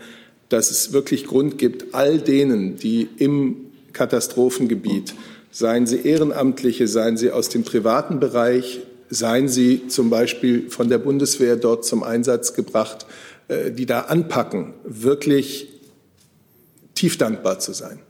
dass 0.48 0.70
es 0.70 0.92
wirklich 0.92 1.26
Grund 1.26 1.58
gibt, 1.58 1.94
all 1.94 2.18
denen, 2.18 2.76
die 2.76 3.08
im 3.18 3.56
Katastrophengebiet, 3.92 5.14
seien 5.50 5.86
sie 5.86 6.00
Ehrenamtliche, 6.02 6.86
seien 6.86 7.16
sie 7.16 7.30
aus 7.30 7.48
dem 7.48 7.64
privaten 7.64 8.20
Bereich, 8.20 8.80
seien 9.10 9.48
sie 9.48 9.88
zum 9.88 10.10
Beispiel 10.10 10.68
von 10.68 10.88
der 10.88 10.98
Bundeswehr 10.98 11.56
dort 11.56 11.84
zum 11.84 12.02
Einsatz 12.02 12.54
gebracht, 12.54 13.06
die 13.48 13.86
da 13.86 14.00
anpacken, 14.02 14.74
wirklich 14.84 15.68
tief 16.94 17.16
dankbar 17.16 17.58
zu 17.58 17.72
sein. 17.72 18.00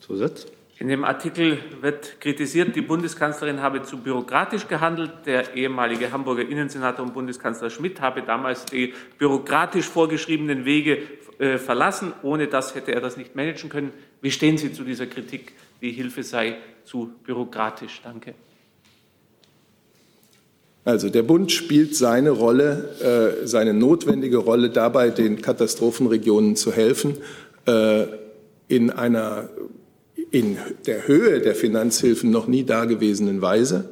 Zusatz? 0.00 0.46
In 0.82 0.88
dem 0.88 1.04
Artikel 1.04 1.58
wird 1.80 2.20
kritisiert, 2.20 2.74
die 2.74 2.80
Bundeskanzlerin 2.80 3.62
habe 3.62 3.84
zu 3.84 3.98
bürokratisch 3.98 4.66
gehandelt. 4.66 5.12
Der 5.26 5.54
ehemalige 5.54 6.10
Hamburger 6.10 6.42
Innensenator 6.42 7.06
und 7.06 7.14
Bundeskanzler 7.14 7.70
Schmidt 7.70 8.00
habe 8.00 8.22
damals 8.22 8.64
die 8.64 8.92
bürokratisch 9.16 9.86
vorgeschriebenen 9.86 10.64
Wege 10.64 10.98
äh, 11.38 11.58
verlassen. 11.58 12.12
Ohne 12.22 12.48
das 12.48 12.74
hätte 12.74 12.92
er 12.92 13.00
das 13.00 13.16
nicht 13.16 13.36
managen 13.36 13.70
können. 13.70 13.92
Wie 14.22 14.32
stehen 14.32 14.58
Sie 14.58 14.72
zu 14.72 14.82
dieser 14.82 15.06
Kritik, 15.06 15.52
die 15.80 15.92
Hilfe 15.92 16.24
sei 16.24 16.56
zu 16.84 17.12
bürokratisch? 17.22 18.00
Danke. 18.02 18.34
Also 20.84 21.10
der 21.10 21.22
Bund 21.22 21.52
spielt 21.52 21.94
seine 21.94 22.30
Rolle, 22.30 22.88
äh, 23.42 23.46
seine 23.46 23.72
notwendige 23.72 24.38
Rolle 24.38 24.70
dabei, 24.70 25.10
den 25.10 25.40
Katastrophenregionen 25.40 26.56
zu 26.56 26.72
helfen, 26.72 27.18
äh, 27.66 28.04
in 28.68 28.90
einer 28.90 29.48
in 30.30 30.56
der 30.86 31.06
Höhe 31.06 31.40
der 31.40 31.54
Finanzhilfen 31.54 32.30
noch 32.30 32.46
nie 32.46 32.64
dagewesenen 32.64 33.42
Weise. 33.42 33.90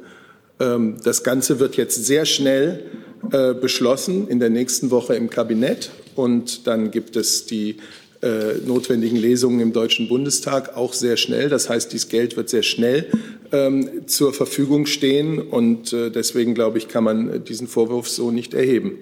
Ähm, 0.59 0.97
das 1.03 1.23
Ganze 1.23 1.59
wird 1.59 1.77
jetzt 1.77 2.03
sehr 2.05 2.25
schnell 2.25 2.83
äh, 3.31 3.53
beschlossen 3.53 4.27
in 4.27 4.39
der 4.39 4.49
nächsten 4.49 4.91
Woche 4.91 5.15
im 5.15 5.29
Kabinett 5.29 5.91
und 6.15 6.65
dann 6.67 6.89
gibt 6.91 7.15
es 7.15 7.45
die 7.45 7.77
äh, 8.21 8.55
notwendigen 8.65 9.17
Lesungen 9.17 9.59
im 9.59 9.71
Deutschen 9.71 10.07
Bundestag 10.07 10.75
auch 10.75 10.93
sehr 10.93 11.17
schnell. 11.17 11.49
Das 11.49 11.69
heißt, 11.69 11.93
dieses 11.93 12.09
Geld 12.09 12.37
wird 12.37 12.49
sehr 12.49 12.63
schnell 12.63 13.07
ähm, 13.51 14.07
zur 14.07 14.33
Verfügung 14.33 14.85
stehen 14.85 15.39
und 15.39 15.93
äh, 15.93 16.09
deswegen 16.09 16.53
glaube 16.53 16.77
ich, 16.77 16.87
kann 16.87 17.03
man 17.03 17.43
diesen 17.43 17.67
Vorwurf 17.67 18.09
so 18.09 18.31
nicht 18.31 18.53
erheben 18.53 18.97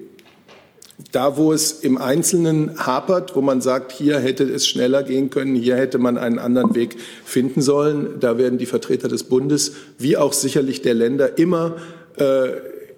da, 1.12 1.38
wo 1.38 1.54
es 1.54 1.72
im 1.72 1.98
Einzelnen 1.98 2.78
hapert, 2.86 3.36
wo 3.36 3.42
man 3.42 3.62
sagt, 3.62 3.92
hier 3.92 4.20
hätte 4.20 4.44
es 4.44 4.68
schneller 4.68 5.04
gehen 5.04 5.30
können, 5.30 5.56
hier 5.56 5.76
hätte 5.78 5.98
man 5.98 6.18
einen 6.18 6.40
anderen 6.40 6.76
Weg 6.76 6.98
finden 7.24 7.62
sollen, 7.62 8.20
da 8.20 8.38
werden 8.38 8.60
die 8.60 8.66
Vertreter 8.66 9.08
des 9.08 9.24
Bundes 9.24 9.76
wie 9.98 10.18
auch 10.18 10.34
sicherlich 10.34 10.82
der 10.82 10.94
Länder 10.94 11.38
immer, 11.38 11.78
äh, 12.18 12.50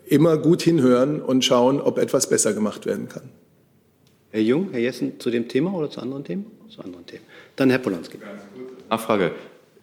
immer 0.07 0.37
gut 0.37 0.61
hinhören 0.61 1.21
und 1.21 1.45
schauen, 1.45 1.79
ob 1.79 1.99
etwas 1.99 2.27
besser 2.27 2.53
gemacht 2.53 2.85
werden 2.85 3.07
kann. 3.07 3.29
Herr 4.31 4.41
Jung, 4.41 4.69
Herr 4.71 4.79
Jessen, 4.79 5.19
zu 5.19 5.29
dem 5.29 5.47
Thema 5.47 5.73
oder 5.73 5.89
zu 5.89 6.01
anderen 6.01 6.23
Themen? 6.23 6.45
Zu 6.69 6.81
anderen 6.81 7.05
Themen. 7.05 7.23
Dann 7.55 7.69
Herr 7.69 7.79
Polanski. 7.79 8.17
Nachfrage. 8.89 9.31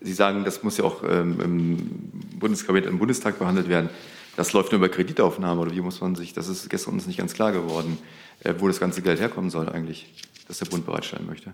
Sie 0.01 0.13
sagen, 0.13 0.45
das 0.45 0.63
muss 0.63 0.77
ja 0.77 0.85
auch 0.85 1.03
ähm, 1.03 1.41
im 1.41 2.39
Bundeskabinett, 2.39 2.89
im 2.89 2.99
Bundestag 2.99 3.39
behandelt 3.39 3.69
werden. 3.69 3.91
Das 4.37 4.53
läuft 4.53 4.71
nur 4.71 4.79
über 4.79 4.89
Kreditaufnahme 4.89 5.61
oder 5.61 5.73
wie 5.73 5.81
muss 5.81 6.01
man 6.01 6.15
sich, 6.15 6.33
das 6.33 6.49
ist 6.49 6.71
gestern 6.71 6.95
uns 6.95 7.07
nicht 7.07 7.19
ganz 7.19 7.35
klar 7.35 7.51
geworden, 7.51 7.99
äh, 8.45 8.55
wo 8.59 8.69
das 8.69 8.79
ganze 8.79 9.03
Geld 9.03 9.21
herkommen 9.21 9.51
soll 9.51 9.69
eigentlich, 9.69 10.15
das 10.47 10.59
der 10.59 10.67
Bund 10.67 10.87
bereitstellen 10.87 11.27
möchte. 11.27 11.53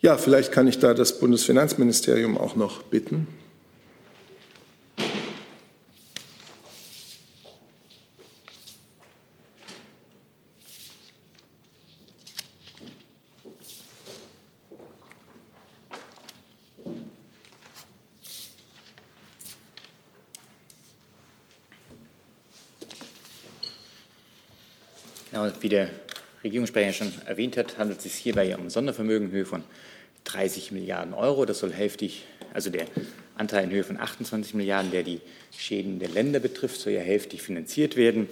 Ja, 0.00 0.18
vielleicht 0.18 0.52
kann 0.52 0.66
ich 0.66 0.80
da 0.80 0.92
das 0.92 1.18
Bundesfinanzministerium 1.20 2.36
auch 2.36 2.56
noch 2.56 2.82
bitten. 2.82 3.28
Genau, 25.34 25.50
wie 25.62 25.68
der 25.68 25.88
Regierungssprecher 26.44 26.92
schon 26.92 27.12
erwähnt 27.26 27.56
hat, 27.56 27.76
handelt 27.76 27.98
es 27.98 28.04
sich 28.04 28.14
hierbei 28.14 28.56
um 28.56 28.70
Sondervermögen 28.70 29.30
in 29.30 29.34
Höhe 29.34 29.44
von 29.44 29.64
30 30.22 30.70
Milliarden 30.70 31.12
Euro. 31.12 31.44
Das 31.44 31.58
soll 31.58 31.72
hälftig, 31.72 32.24
also 32.52 32.70
der 32.70 32.86
Anteil 33.34 33.64
in 33.64 33.72
Höhe 33.72 33.82
von 33.82 33.98
28 33.98 34.54
Milliarden, 34.54 34.92
der 34.92 35.02
die 35.02 35.20
Schäden 35.50 35.98
der 35.98 36.10
Länder 36.10 36.38
betrifft, 36.38 36.80
soll 36.80 36.92
ja 36.92 37.00
hälftig 37.00 37.42
finanziert 37.42 37.96
werden. 37.96 38.28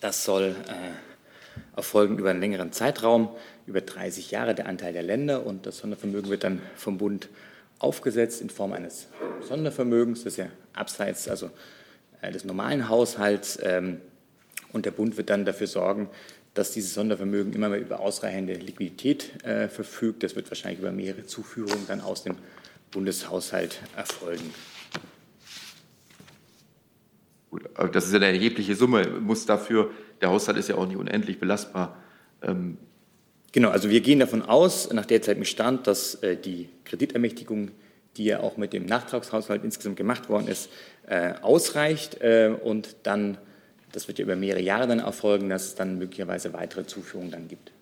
Das 0.00 0.24
soll 0.24 0.54
äh, 0.68 1.76
erfolgen 1.76 2.16
über 2.16 2.30
einen 2.30 2.40
längeren 2.40 2.70
Zeitraum, 2.70 3.30
über 3.66 3.80
30 3.80 4.30
Jahre 4.30 4.54
der 4.54 4.66
Anteil 4.66 4.92
der 4.92 5.02
Länder. 5.02 5.44
Und 5.44 5.66
das 5.66 5.78
Sondervermögen 5.78 6.30
wird 6.30 6.44
dann 6.44 6.62
vom 6.76 6.96
Bund 6.96 7.28
aufgesetzt 7.80 8.40
in 8.40 8.50
Form 8.50 8.72
eines 8.72 9.08
Sondervermögens. 9.40 10.22
Das 10.22 10.36
ja 10.36 10.46
abseits 10.74 11.26
also, 11.26 11.50
äh, 12.22 12.30
des 12.30 12.44
normalen 12.44 12.88
Haushalts. 12.88 13.58
Ähm, 13.64 14.00
und 14.72 14.86
der 14.86 14.90
Bund 14.90 15.16
wird 15.16 15.30
dann 15.30 15.44
dafür 15.44 15.66
sorgen, 15.66 16.08
dass 16.54 16.72
dieses 16.72 16.94
Sondervermögen 16.94 17.52
immer 17.52 17.68
mehr 17.68 17.80
über 17.80 18.00
ausreichende 18.00 18.54
Liquidität 18.54 19.44
äh, 19.44 19.68
verfügt. 19.68 20.22
Das 20.22 20.34
wird 20.34 20.50
wahrscheinlich 20.50 20.80
über 20.80 20.92
mehrere 20.92 21.24
Zuführungen 21.24 21.86
dann 21.86 22.00
aus 22.00 22.24
dem 22.24 22.36
Bundeshaushalt 22.90 23.80
erfolgen. 23.96 24.52
Gut, 27.50 27.68
aber 27.74 27.88
das 27.88 28.06
ist 28.06 28.12
ja 28.12 28.18
eine 28.18 28.26
erhebliche 28.26 28.74
Summe. 28.74 29.06
Muss 29.20 29.46
dafür, 29.46 29.90
der 30.20 30.30
Haushalt 30.30 30.58
ist 30.58 30.68
ja 30.68 30.76
auch 30.76 30.86
nicht 30.86 30.96
unendlich 30.96 31.38
belastbar. 31.38 31.96
Ähm 32.42 32.78
genau, 33.52 33.70
also 33.70 33.90
wir 33.90 34.00
gehen 34.00 34.20
davon 34.20 34.42
aus, 34.42 34.92
nach 34.92 35.06
derzeitigem 35.06 35.44
Stand, 35.44 35.86
dass 35.86 36.16
äh, 36.16 36.36
die 36.36 36.68
Kreditermächtigung, 36.84 37.70
die 38.16 38.24
ja 38.24 38.40
auch 38.40 38.56
mit 38.56 38.72
dem 38.72 38.86
Nachtragshaushalt 38.86 39.64
insgesamt 39.64 39.96
gemacht 39.96 40.28
worden 40.28 40.48
ist, 40.48 40.68
äh, 41.06 41.34
ausreicht 41.42 42.20
äh, 42.20 42.52
und 42.62 42.96
dann 43.04 43.38
das 43.92 44.08
wird 44.08 44.18
ja 44.18 44.24
über 44.24 44.36
mehrere 44.36 44.62
Jahre 44.62 44.86
dann 44.86 45.00
erfolgen, 45.00 45.48
dass 45.48 45.66
es 45.66 45.74
dann 45.74 45.98
möglicherweise 45.98 46.52
weitere 46.52 46.86
Zuführungen 46.86 47.30
dann 47.30 47.48
gibt. 47.48 47.72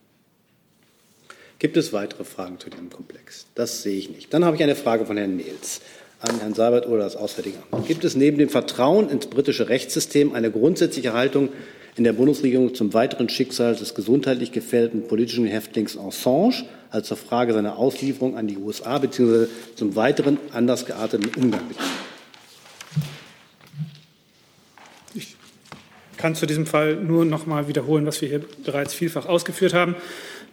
Gibt 1.59 1.77
es 1.77 1.93
weitere 1.93 2.25
Fragen 2.25 2.61
zu 2.61 2.71
dem 2.71 2.89
Komplex? 2.89 3.47
Das 3.55 3.83
sehe 3.83 3.99
ich 3.99 4.11
nicht. 4.11 4.33
Dann 4.33 4.45
habe 4.45 4.57
ich 4.57 4.63
eine 4.63 4.77
Frage 4.77 5.07
von 5.07 5.17
Herrn 5.17 5.37
Nils 5.37 5.81
an 6.21 6.39
Herrn 6.41 6.55
Seibert 6.55 6.87
oder 6.87 7.05
das 7.05 7.17
Auswärtige 7.17 7.59
Amt. 7.71 7.87
Gibt 7.87 8.05
es 8.05 8.17
neben 8.17 8.39
dem 8.39 8.49
Vertrauen 8.49 9.09
ins 9.09 9.27
britische 9.27 9.69
Rechtssystem 9.69 10.35
eine 10.35 10.51
grundsätzliche 10.51 11.13
Haltung 11.13 11.51
in 11.97 12.05
der 12.05 12.13
Bundesregierung 12.13 12.75
zum 12.75 12.95
weiteren 12.95 13.29
Schicksal 13.29 13.75
des 13.75 13.95
gesundheitlich 13.95 14.53
gefährdeten 14.53 15.09
politischen 15.09 15.47
Häftlings 15.47 15.99
Assange, 15.99 16.65
als 16.91 17.09
zur 17.09 17.17
Frage 17.17 17.53
seiner 17.53 17.77
Auslieferung 17.77 18.37
an 18.37 18.47
die 18.47 18.57
USA 18.57 18.99
bzw. 18.99 19.47
zum 19.75 19.97
weiteren 19.97 20.39
anders 20.53 20.87
gearteten 20.87 21.31
Umgang 21.37 21.67
mit 21.67 21.77
ihm? 21.77 22.08
Kann 26.19 26.35
zu 26.35 26.47
diesem 26.47 26.67
Fall 26.67 26.97
nur 26.97 27.25
noch 27.25 27.47
mal 27.47 27.69
wiederholen, 27.69 28.05
was 28.05 28.21
wir 28.21 28.29
hier 28.29 28.43
bereits 28.65 28.93
vielfach 28.93 29.27
ausgeführt 29.27 29.73
haben. 29.73 29.97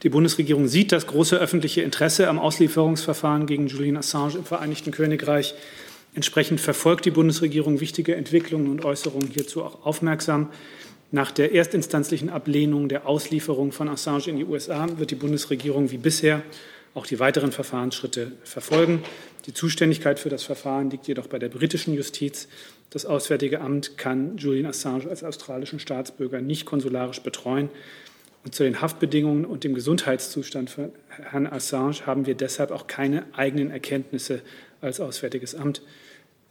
Die 0.03 0.09
Bundesregierung 0.09 0.67
sieht 0.67 0.91
das 0.91 1.07
große 1.07 1.37
öffentliche 1.37 1.81
Interesse 1.81 2.29
am 2.29 2.39
Auslieferungsverfahren 2.39 3.47
gegen 3.47 3.67
Julian 3.67 3.97
Assange 3.97 4.35
im 4.35 4.45
Vereinigten 4.45 4.91
Königreich. 4.91 5.55
Entsprechend 6.13 6.61
verfolgt 6.61 7.05
die 7.05 7.11
Bundesregierung 7.11 7.81
wichtige 7.81 8.15
Entwicklungen 8.15 8.69
und 8.69 8.85
Äußerungen 8.85 9.29
hierzu 9.29 9.63
auch 9.63 9.85
aufmerksam. 9.85 10.49
Nach 11.11 11.31
der 11.31 11.53
erstinstanzlichen 11.53 12.29
Ablehnung 12.29 12.87
der 12.87 13.07
Auslieferung 13.07 13.71
von 13.71 13.89
Assange 13.89 14.27
in 14.27 14.37
die 14.37 14.45
USA 14.45 14.87
wird 14.97 15.11
die 15.11 15.15
Bundesregierung 15.15 15.91
wie 15.91 15.97
bisher 15.97 16.41
auch 16.93 17.05
die 17.05 17.19
weiteren 17.19 17.51
Verfahrensschritte 17.51 18.31
verfolgen. 18.43 19.03
Die 19.45 19.53
Zuständigkeit 19.53 20.19
für 20.19 20.29
das 20.29 20.43
Verfahren 20.43 20.89
liegt 20.89 21.07
jedoch 21.07 21.27
bei 21.27 21.37
der 21.37 21.49
britischen 21.49 21.93
Justiz. 21.93 22.47
Das 22.89 23.05
Auswärtige 23.05 23.61
Amt 23.61 23.97
kann 23.97 24.37
Julian 24.37 24.65
Assange 24.65 25.09
als 25.09 25.23
australischen 25.23 25.79
Staatsbürger 25.79 26.41
nicht 26.41 26.65
konsularisch 26.65 27.21
betreuen. 27.21 27.69
Und 28.43 28.53
zu 28.53 28.63
den 28.63 28.79
Haftbedingungen 28.79 29.43
und 29.43 29.63
dem 29.63 29.73
Gesundheitszustand 29.73 30.69
von 30.69 30.91
Herrn 31.09 31.47
Assange 31.47 32.05
haben 32.05 32.25
wir 32.27 32.35
deshalb 32.35 32.71
auch 32.71 32.87
keine 32.87 33.25
eigenen 33.33 33.71
Erkenntnisse 33.71 34.41
als 34.81 34.99
Auswärtiges 34.99 35.55
Amt. 35.55 35.81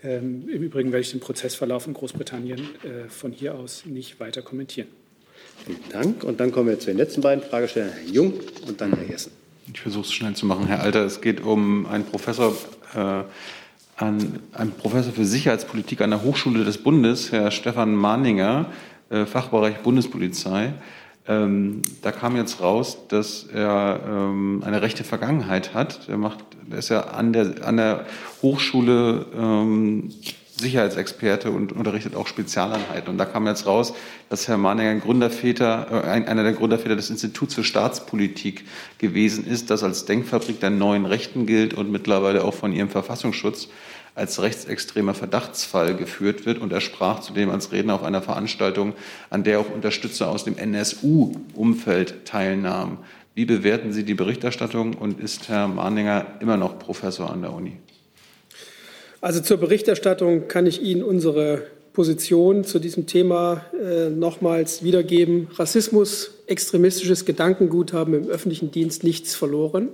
Ähm, 0.02 0.48
Im 0.48 0.62
Übrigen 0.62 0.92
werde 0.92 1.02
ich 1.02 1.12
den 1.12 1.20
Prozessverlauf 1.20 1.86
in 1.86 1.94
Großbritannien 1.94 2.60
äh, 2.60 3.08
von 3.08 3.32
hier 3.32 3.54
aus 3.54 3.86
nicht 3.86 4.20
weiter 4.20 4.42
kommentieren. 4.42 4.88
Vielen 5.64 5.78
Dank. 5.90 6.24
Und 6.24 6.40
dann 6.40 6.52
kommen 6.52 6.68
wir 6.68 6.78
zu 6.78 6.86
den 6.86 6.96
letzten 6.96 7.20
beiden 7.20 7.42
Fragestellern, 7.42 7.92
Herr 7.92 8.12
Jung 8.12 8.34
und 8.66 8.80
dann 8.80 8.92
Herr 8.92 9.08
Jessen. 9.08 9.32
Ich 9.72 9.80
versuche 9.80 10.04
es 10.04 10.12
schnell 10.12 10.34
zu 10.34 10.46
machen, 10.46 10.66
Herr 10.66 10.82
Alter. 10.82 11.06
Es 11.06 11.20
geht 11.20 11.40
um 11.40 11.86
einen 11.86 12.04
Professor, 12.04 12.54
äh, 12.94 13.22
an, 13.96 14.40
einen 14.52 14.72
Professor 14.72 15.12
für 15.12 15.24
Sicherheitspolitik 15.24 16.00
an 16.00 16.10
der 16.10 16.22
Hochschule 16.22 16.64
des 16.64 16.78
Bundes, 16.78 17.32
Herr 17.32 17.50
Stefan 17.50 17.94
Mahninger, 17.94 18.66
äh, 19.10 19.26
Fachbereich 19.26 19.78
Bundespolizei. 19.78 20.74
Ähm, 21.26 21.80
da 22.02 22.12
kam 22.12 22.36
jetzt 22.36 22.60
raus, 22.60 22.98
dass 23.08 23.44
er 23.44 24.00
ähm, 24.06 24.62
eine 24.64 24.82
rechte 24.82 25.04
Vergangenheit 25.04 25.72
hat. 25.72 26.08
Er 26.08 26.18
macht, 26.18 26.38
er 26.70 26.78
ist 26.78 26.90
ja 26.90 27.00
an 27.00 27.32
der, 27.32 27.66
an 27.66 27.78
der 27.78 28.06
Hochschule 28.42 29.26
ähm, 29.34 30.12
Sicherheitsexperte 30.56 31.50
und 31.50 31.72
unterrichtet 31.72 32.14
auch 32.14 32.28
Spezialeinheiten. 32.28 33.10
Und 33.10 33.18
da 33.18 33.24
kam 33.24 33.46
jetzt 33.46 33.66
raus, 33.66 33.92
dass 34.28 34.46
Herr 34.46 34.56
Mahninger 34.56 34.90
ein 34.90 35.00
Gründerväter, 35.00 36.04
äh, 36.04 36.08
einer 36.08 36.44
der 36.44 36.52
Gründerväter 36.52 36.94
des 36.94 37.10
Instituts 37.10 37.54
für 37.54 37.64
Staatspolitik 37.64 38.64
gewesen 38.98 39.46
ist, 39.46 39.70
das 39.70 39.82
als 39.82 40.04
Denkfabrik 40.04 40.60
der 40.60 40.70
neuen 40.70 41.06
Rechten 41.06 41.46
gilt 41.46 41.74
und 41.74 41.90
mittlerweile 41.90 42.44
auch 42.44 42.54
von 42.54 42.72
ihrem 42.72 42.88
Verfassungsschutz 42.88 43.68
als 44.14 44.40
rechtsextremer 44.40 45.14
Verdachtsfall 45.14 45.96
geführt 45.96 46.46
wird. 46.46 46.58
Und 46.58 46.72
er 46.72 46.80
sprach 46.80 47.20
zudem 47.20 47.50
als 47.50 47.72
Redner 47.72 47.94
auf 47.94 48.04
einer 48.04 48.22
Veranstaltung, 48.22 48.92
an 49.30 49.42
der 49.42 49.58
auch 49.58 49.70
Unterstützer 49.70 50.30
aus 50.30 50.44
dem 50.44 50.56
NSU-Umfeld 50.56 52.24
teilnahmen. 52.26 52.98
Wie 53.34 53.44
bewerten 53.44 53.92
Sie 53.92 54.04
die 54.04 54.14
Berichterstattung 54.14 54.94
und 54.94 55.18
ist 55.18 55.48
Herr 55.48 55.66
Mahninger 55.66 56.26
immer 56.38 56.56
noch 56.56 56.78
Professor 56.78 57.32
an 57.32 57.42
der 57.42 57.52
Uni? 57.52 57.78
Also 59.24 59.40
zur 59.40 59.56
Berichterstattung 59.56 60.48
kann 60.48 60.66
ich 60.66 60.82
Ihnen 60.82 61.02
unsere 61.02 61.62
Position 61.94 62.62
zu 62.62 62.78
diesem 62.78 63.06
Thema 63.06 63.64
äh, 63.72 64.10
nochmals 64.10 64.82
wiedergeben. 64.84 65.48
Rassismus, 65.54 66.42
extremistisches 66.46 67.24
Gedankengut 67.24 67.94
haben 67.94 68.12
im 68.12 68.28
öffentlichen 68.28 68.70
Dienst 68.70 69.02
nichts 69.02 69.34
verloren. 69.34 69.88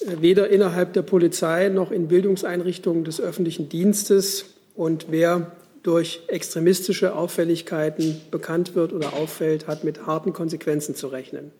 Äh, 0.00 0.22
weder 0.22 0.48
innerhalb 0.48 0.94
der 0.94 1.02
Polizei 1.02 1.68
noch 1.68 1.90
in 1.90 2.08
Bildungseinrichtungen 2.08 3.04
des 3.04 3.20
öffentlichen 3.20 3.68
Dienstes. 3.68 4.46
Und 4.74 5.08
wer 5.10 5.52
durch 5.82 6.22
extremistische 6.28 7.14
Auffälligkeiten 7.14 8.22
bekannt 8.30 8.74
wird 8.74 8.94
oder 8.94 9.12
auffällt, 9.12 9.66
hat 9.66 9.84
mit 9.84 10.06
harten 10.06 10.32
Konsequenzen 10.32 10.94
zu 10.94 11.08
rechnen. 11.08 11.52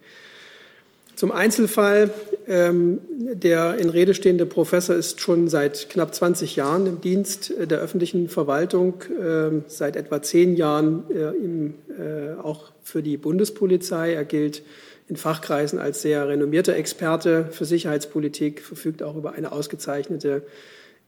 Zum 1.17 1.33
Einzelfall. 1.33 2.11
Ähm, 2.49 3.01
der 3.09 3.77
in 3.79 3.89
Rede 3.89 4.15
stehende 4.15 4.47
Professor 4.47 4.95
ist 4.95 5.21
schon 5.21 5.49
seit 5.49 5.91
knapp 5.91 6.15
20 6.15 6.55
Jahren 6.55 6.87
im 6.87 7.01
Dienst 7.01 7.53
der 7.59 7.81
öffentlichen 7.81 8.29
Verwaltung, 8.29 9.03
äh, 9.03 9.63
seit 9.67 9.97
etwa 9.97 10.23
zehn 10.23 10.55
Jahren 10.55 11.03
äh, 11.11 12.03
äh, 12.03 12.35
auch 12.41 12.71
für 12.85 13.03
die 13.03 13.17
Bundespolizei. 13.17 14.13
Er 14.13 14.25
gilt 14.25 14.63
in 15.09 15.17
Fachkreisen 15.17 15.81
als 15.81 16.03
sehr 16.03 16.29
renommierter 16.29 16.77
Experte 16.77 17.49
für 17.51 17.65
Sicherheitspolitik, 17.65 18.63
verfügt 18.63 19.03
auch 19.03 19.17
über 19.17 19.33
eine 19.33 19.51
ausgezeichnete 19.51 20.43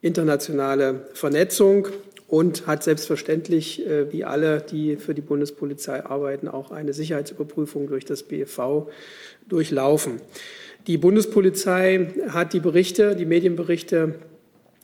internationale 0.00 1.06
Vernetzung 1.14 1.88
und 2.28 2.66
hat 2.66 2.84
selbstverständlich, 2.84 3.84
äh, 3.86 4.12
wie 4.12 4.24
alle, 4.24 4.60
die 4.60 4.96
für 4.96 5.14
die 5.14 5.22
Bundespolizei 5.22 6.04
arbeiten, 6.04 6.46
auch 6.46 6.70
eine 6.70 6.92
Sicherheitsüberprüfung 6.92 7.88
durch 7.88 8.04
das 8.04 8.22
BFV 8.22 8.88
durchlaufen. 9.48 10.20
Die 10.86 10.98
Bundespolizei 10.98 12.08
hat 12.28 12.52
die 12.52 12.60
Berichte, 12.60 13.16
die 13.16 13.24
Medienberichte 13.24 14.14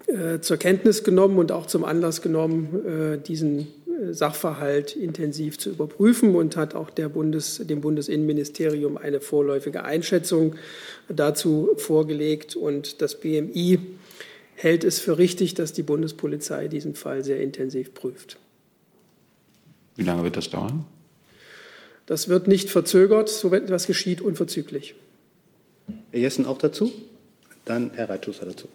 äh, 0.06 0.40
zur 0.40 0.56
Kenntnis 0.56 1.04
genommen 1.04 1.38
und 1.38 1.52
auch 1.52 1.66
zum 1.66 1.84
Anlass 1.84 2.22
genommen, 2.22 2.84
äh, 2.86 3.18
diesen 3.18 3.68
Sachverhalt 4.10 4.96
intensiv 4.96 5.58
zu 5.58 5.70
überprüfen 5.70 6.34
und 6.34 6.56
hat 6.56 6.74
auch 6.74 6.90
Bundes, 6.90 7.62
dem 7.64 7.80
Bundesinnenministerium 7.80 8.96
eine 8.96 9.20
vorläufige 9.20 9.84
Einschätzung 9.84 10.56
dazu 11.08 11.70
vorgelegt. 11.76 12.56
Und 12.56 13.00
das 13.02 13.14
BMI 13.20 13.78
hält 14.56 14.84
es 14.84 15.00
für 15.00 15.18
richtig, 15.18 15.54
dass 15.54 15.72
die 15.72 15.82
Bundespolizei 15.82 16.68
diesen 16.68 16.94
Fall 16.94 17.24
sehr 17.24 17.40
intensiv 17.40 17.94
prüft. 17.94 18.38
Wie 19.96 20.02
lange 20.02 20.24
wird 20.24 20.36
das 20.36 20.50
dauern? 20.50 20.84
Das 22.06 22.28
wird 22.28 22.48
nicht 22.48 22.70
verzögert, 22.70 23.28
so 23.28 23.52
etwas 23.54 23.86
geschieht 23.86 24.20
unverzüglich. 24.20 24.94
Herr 26.10 26.20
Jessen 26.20 26.46
auch 26.46 26.58
dazu? 26.58 26.92
Dann 27.64 27.92
Herr 27.94 28.10
Reitschuster 28.10 28.46
dazu. 28.46 28.68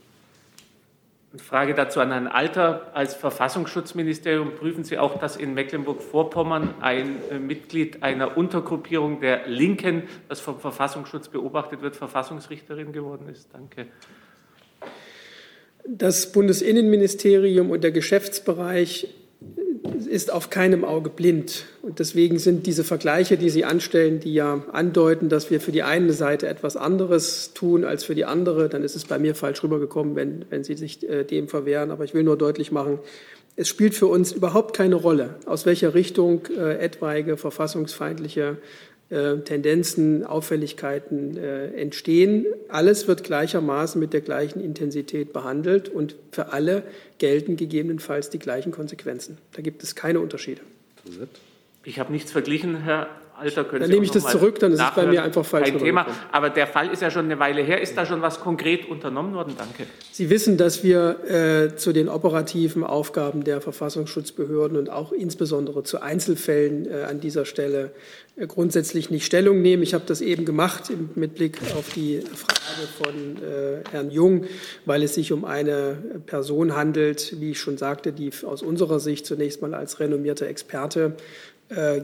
Eine 1.31 1.43
Frage 1.43 1.75
dazu 1.75 1.99
an 1.99 2.09
Herrn 2.09 2.25
Alter. 2.25 2.89
Als 2.95 3.13
Verfassungsschutzministerium 3.13 4.55
prüfen 4.55 4.83
Sie 4.83 4.97
auch, 4.97 5.19
dass 5.19 5.35
in 5.35 5.53
Mecklenburg-Vorpommern 5.53 6.73
ein 6.81 7.17
äh, 7.29 7.37
Mitglied 7.37 8.01
einer 8.01 8.35
Untergruppierung 8.35 9.21
der 9.21 9.47
Linken, 9.47 10.03
das 10.27 10.39
vom 10.39 10.59
Verfassungsschutz 10.59 11.29
beobachtet 11.29 11.83
wird, 11.83 11.95
Verfassungsrichterin 11.95 12.93
geworden 12.93 13.29
ist? 13.29 13.53
Danke. 13.53 13.85
Das 15.91 16.31
Bundesinnenministerium 16.31 17.71
und 17.71 17.83
der 17.83 17.89
Geschäftsbereich 17.89 19.07
ist 20.07 20.31
auf 20.31 20.51
keinem 20.51 20.85
Auge 20.85 21.09
blind. 21.09 21.65
Und 21.81 21.97
deswegen 21.97 22.37
sind 22.37 22.67
diese 22.67 22.83
Vergleiche, 22.83 23.37
die 23.37 23.49
Sie 23.49 23.65
anstellen, 23.65 24.19
die 24.19 24.35
ja 24.35 24.63
andeuten, 24.71 25.29
dass 25.29 25.49
wir 25.49 25.59
für 25.59 25.71
die 25.71 25.81
eine 25.81 26.13
Seite 26.13 26.47
etwas 26.47 26.77
anderes 26.77 27.53
tun 27.55 27.85
als 27.85 28.03
für 28.03 28.13
die 28.13 28.25
andere, 28.25 28.69
dann 28.69 28.83
ist 28.83 28.95
es 28.95 29.05
bei 29.05 29.17
mir 29.17 29.33
falsch 29.33 29.63
rübergekommen, 29.63 30.15
wenn, 30.15 30.45
wenn 30.51 30.63
Sie 30.63 30.75
sich 30.75 31.09
äh, 31.09 31.23
dem 31.23 31.47
verwehren. 31.47 31.89
Aber 31.89 32.03
ich 32.03 32.13
will 32.13 32.23
nur 32.23 32.37
deutlich 32.37 32.71
machen, 32.71 32.99
es 33.55 33.67
spielt 33.67 33.95
für 33.95 34.07
uns 34.07 34.31
überhaupt 34.31 34.77
keine 34.77 34.95
Rolle, 34.95 35.35
aus 35.45 35.65
welcher 35.65 35.95
Richtung 35.95 36.43
äh, 36.55 36.77
etwaige 36.77 37.35
verfassungsfeindliche 37.35 38.57
Tendenzen, 39.09 40.23
Auffälligkeiten 40.23 41.35
äh, 41.35 41.67
entstehen. 41.73 42.45
Alles 42.67 43.07
wird 43.07 43.23
gleichermaßen 43.23 43.99
mit 43.99 44.13
der 44.13 44.21
gleichen 44.21 44.63
Intensität 44.63 45.33
behandelt 45.33 45.89
und 45.89 46.15
für 46.31 46.53
alle 46.53 46.83
gelten 47.17 47.57
gegebenenfalls 47.57 48.29
die 48.29 48.39
gleichen 48.39 48.71
Konsequenzen. 48.71 49.39
Da 49.53 49.61
gibt 49.63 49.81
es 49.81 49.95
keine 49.95 50.19
Unterschiede. 50.19 50.61
Ich 51.83 51.99
habe 51.99 52.11
nichts 52.11 52.31
verglichen, 52.31 52.83
Herr 52.83 53.09
Alter. 53.39 53.63
Können 53.63 53.81
dann 53.81 53.89
Sie 53.89 53.93
nehme 53.93 54.05
ich 54.05 54.11
das 54.11 54.27
zurück, 54.27 54.59
dann 54.59 54.71
ist 54.73 54.81
es 54.81 54.91
bei 54.95 55.05
mir 55.05 55.23
einfach 55.23 55.45
falsch. 55.45 55.69
Kein 55.69 55.79
Thema. 55.79 56.05
Aber 56.31 56.49
der 56.49 56.67
Fall 56.67 56.89
ist 56.89 57.01
ja 57.01 57.09
schon 57.09 57.25
eine 57.25 57.39
Weile 57.39 57.61
her. 57.61 57.81
Ist 57.81 57.97
da 57.97 58.05
schon 58.05 58.21
was 58.21 58.39
konkret 58.39 58.89
unternommen 58.89 59.33
worden? 59.33 59.55
Danke. 59.57 59.85
Sie 60.11 60.29
wissen, 60.29 60.57
dass 60.57 60.83
wir 60.83 61.19
äh, 61.29 61.75
zu 61.75 61.93
den 61.93 62.09
operativen 62.09 62.83
Aufgaben 62.83 63.43
der 63.43 63.61
Verfassungsschutzbehörden 63.61 64.77
und 64.77 64.89
auch 64.89 65.11
insbesondere 65.11 65.83
zu 65.83 66.01
Einzelfällen 66.01 66.85
äh, 66.85 67.03
an 67.03 67.19
dieser 67.19 67.45
Stelle 67.45 67.91
äh, 68.35 68.47
grundsätzlich 68.47 69.09
nicht 69.09 69.25
Stellung 69.25 69.61
nehmen. 69.61 69.83
Ich 69.83 69.93
habe 69.93 70.03
das 70.05 70.21
eben 70.21 70.45
gemacht 70.45 70.91
mit 71.15 71.35
Blick 71.35 71.59
auf 71.77 71.93
die 71.93 72.21
Frage 72.21 72.87
von 72.97 73.37
äh, 73.37 73.83
Herrn 73.91 74.11
Jung, 74.11 74.45
weil 74.85 75.03
es 75.03 75.15
sich 75.15 75.31
um 75.31 75.45
eine 75.45 75.97
Person 76.25 76.75
handelt, 76.75 77.39
wie 77.39 77.51
ich 77.51 77.59
schon 77.59 77.77
sagte, 77.77 78.11
die 78.11 78.31
aus 78.43 78.61
unserer 78.61 78.99
Sicht 78.99 79.25
zunächst 79.25 79.61
mal 79.61 79.73
als 79.73 79.99
renommierter 79.99 80.47
Experte 80.47 81.15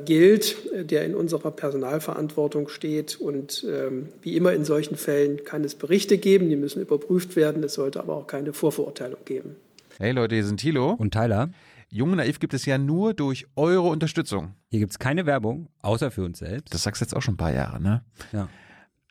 gilt, 0.06 0.58
der 0.92 1.06
in 1.06 1.16
unserer 1.16 1.50
Personalverantwortung 1.52 2.68
steht. 2.68 3.20
Und 3.20 3.66
ähm, 3.68 4.10
wie 4.22 4.38
immer 4.38 4.54
in 4.54 4.64
solchen 4.64 4.96
Fällen 4.96 5.44
kann 5.44 5.64
es 5.64 5.74
Berichte 5.74 6.18
geben, 6.20 6.50
die 6.50 6.56
müssen 6.56 6.82
überprüft 6.82 7.36
werden. 7.36 7.64
Es 7.64 7.74
sollte 7.74 8.00
aber 8.00 8.16
auch 8.16 8.28
keine 8.28 8.54
Vorverurteilung 8.54 9.26
geben. 9.26 9.56
Hey 9.98 10.12
Leute, 10.12 10.36
hier 10.36 10.46
sind 10.46 10.60
Thilo 10.60 10.92
und 10.92 11.14
Tyler. 11.14 11.50
Jung 11.90 12.12
und 12.12 12.18
Naiv 12.18 12.40
gibt 12.40 12.54
es 12.54 12.66
ja 12.66 12.78
nur 12.78 13.14
durch 13.14 13.48
eure 13.56 13.88
Unterstützung. 13.88 14.54
Hier 14.70 14.80
gibt 14.80 14.92
es 14.92 15.00
keine 15.00 15.26
Werbung, 15.26 15.70
außer 15.82 16.12
für 16.12 16.26
uns 16.26 16.40
selbst. 16.40 16.74
Das 16.74 16.84
sagst 16.84 17.02
du 17.02 17.06
jetzt 17.06 17.16
auch 17.16 17.22
schon 17.22 17.36
ein 17.36 17.38
paar 17.38 17.54
Jahre, 17.54 17.82
ne? 17.82 18.04
Ja. 18.34 18.50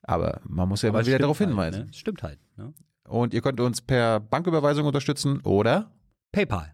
Aber 0.02 0.40
man 0.46 0.68
muss 0.68 0.82
ja 0.82 0.90
Aber 0.90 0.98
immer 0.98 1.06
wieder 1.06 1.18
darauf 1.18 1.38
hinweisen. 1.38 1.78
Halt, 1.78 1.86
ne? 1.86 1.94
Stimmt 1.94 2.22
halt. 2.22 2.38
Ne? 2.56 2.74
Und 3.08 3.32
ihr 3.32 3.40
könnt 3.40 3.58
uns 3.60 3.80
per 3.80 4.20
Banküberweisung 4.20 4.86
unterstützen 4.86 5.40
oder 5.40 5.90
PayPal. 6.32 6.73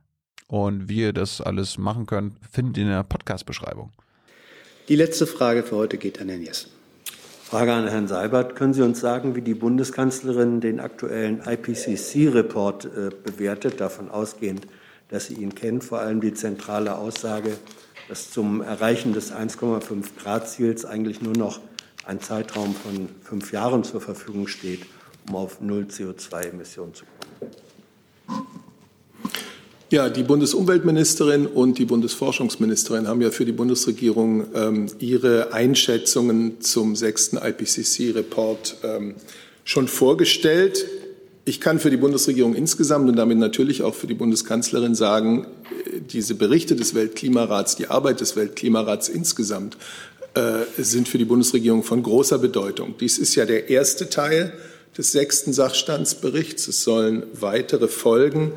Und 0.50 0.88
wie 0.88 1.02
ihr 1.02 1.12
das 1.12 1.40
alles 1.40 1.78
machen 1.78 2.06
könnt, 2.06 2.34
findet 2.50 2.78
ihr 2.78 2.82
in 2.82 2.88
der 2.90 3.04
Podcast-Beschreibung. 3.04 3.92
Die 4.88 4.96
letzte 4.96 5.28
Frage 5.28 5.62
für 5.62 5.76
heute 5.76 5.96
geht 5.96 6.20
an 6.20 6.28
Herrn 6.28 6.42
Jessen. 6.42 6.72
Frage 7.44 7.72
an 7.72 7.86
Herrn 7.86 8.08
Seibert. 8.08 8.56
Können 8.56 8.74
Sie 8.74 8.82
uns 8.82 8.98
sagen, 8.98 9.36
wie 9.36 9.42
die 9.42 9.54
Bundeskanzlerin 9.54 10.60
den 10.60 10.80
aktuellen 10.80 11.40
IPCC-Report 11.46 12.84
äh, 12.84 13.10
bewertet, 13.22 13.80
davon 13.80 14.10
ausgehend, 14.10 14.66
dass 15.08 15.26
Sie 15.26 15.34
ihn 15.34 15.54
kennen, 15.54 15.82
vor 15.82 16.00
allem 16.00 16.20
die 16.20 16.34
zentrale 16.34 16.96
Aussage, 16.96 17.56
dass 18.08 18.32
zum 18.32 18.60
Erreichen 18.60 19.12
des 19.12 19.32
1,5 19.32 20.04
Grad-Ziels 20.20 20.84
eigentlich 20.84 21.22
nur 21.22 21.36
noch 21.36 21.60
ein 22.06 22.20
Zeitraum 22.20 22.74
von 22.74 23.08
fünf 23.22 23.52
Jahren 23.52 23.84
zur 23.84 24.00
Verfügung 24.00 24.48
steht, 24.48 24.84
um 25.28 25.36
auf 25.36 25.60
Null 25.60 25.86
CO2-Emissionen 25.88 26.94
zu 26.94 27.04
kommen. 27.04 27.52
Ja, 29.90 30.08
die 30.08 30.22
Bundesumweltministerin 30.22 31.48
und 31.48 31.78
die 31.80 31.84
Bundesforschungsministerin 31.84 33.08
haben 33.08 33.20
ja 33.22 33.32
für 33.32 33.44
die 33.44 33.50
Bundesregierung 33.50 34.44
ähm, 34.54 34.86
ihre 35.00 35.52
Einschätzungen 35.52 36.60
zum 36.60 36.94
sechsten 36.94 37.36
IPCC-Report 37.36 38.76
ähm, 38.84 39.16
schon 39.64 39.88
vorgestellt. 39.88 40.86
Ich 41.44 41.60
kann 41.60 41.80
für 41.80 41.90
die 41.90 41.96
Bundesregierung 41.96 42.54
insgesamt 42.54 43.08
und 43.08 43.16
damit 43.16 43.38
natürlich 43.38 43.82
auch 43.82 43.96
für 43.96 44.06
die 44.06 44.14
Bundeskanzlerin 44.14 44.94
sagen, 44.94 45.48
diese 46.12 46.36
Berichte 46.36 46.76
des 46.76 46.94
Weltklimarats, 46.94 47.74
die 47.74 47.88
Arbeit 47.88 48.20
des 48.20 48.36
Weltklimarats 48.36 49.08
insgesamt 49.08 49.76
äh, 50.34 50.60
sind 50.80 51.08
für 51.08 51.18
die 51.18 51.24
Bundesregierung 51.24 51.82
von 51.82 52.04
großer 52.04 52.38
Bedeutung. 52.38 52.94
Dies 53.00 53.18
ist 53.18 53.34
ja 53.34 53.44
der 53.44 53.68
erste 53.68 54.08
Teil 54.08 54.52
des 54.96 55.10
sechsten 55.10 55.52
Sachstandsberichts. 55.52 56.68
Es 56.68 56.84
sollen 56.84 57.24
weitere 57.32 57.88
folgen. 57.88 58.52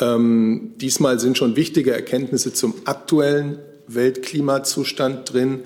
Ähm, 0.00 0.74
diesmal 0.80 1.20
sind 1.20 1.38
schon 1.38 1.56
wichtige 1.56 1.92
Erkenntnisse 1.92 2.52
zum 2.52 2.74
aktuellen 2.84 3.58
Weltklimazustand 3.88 5.32
drin, 5.32 5.60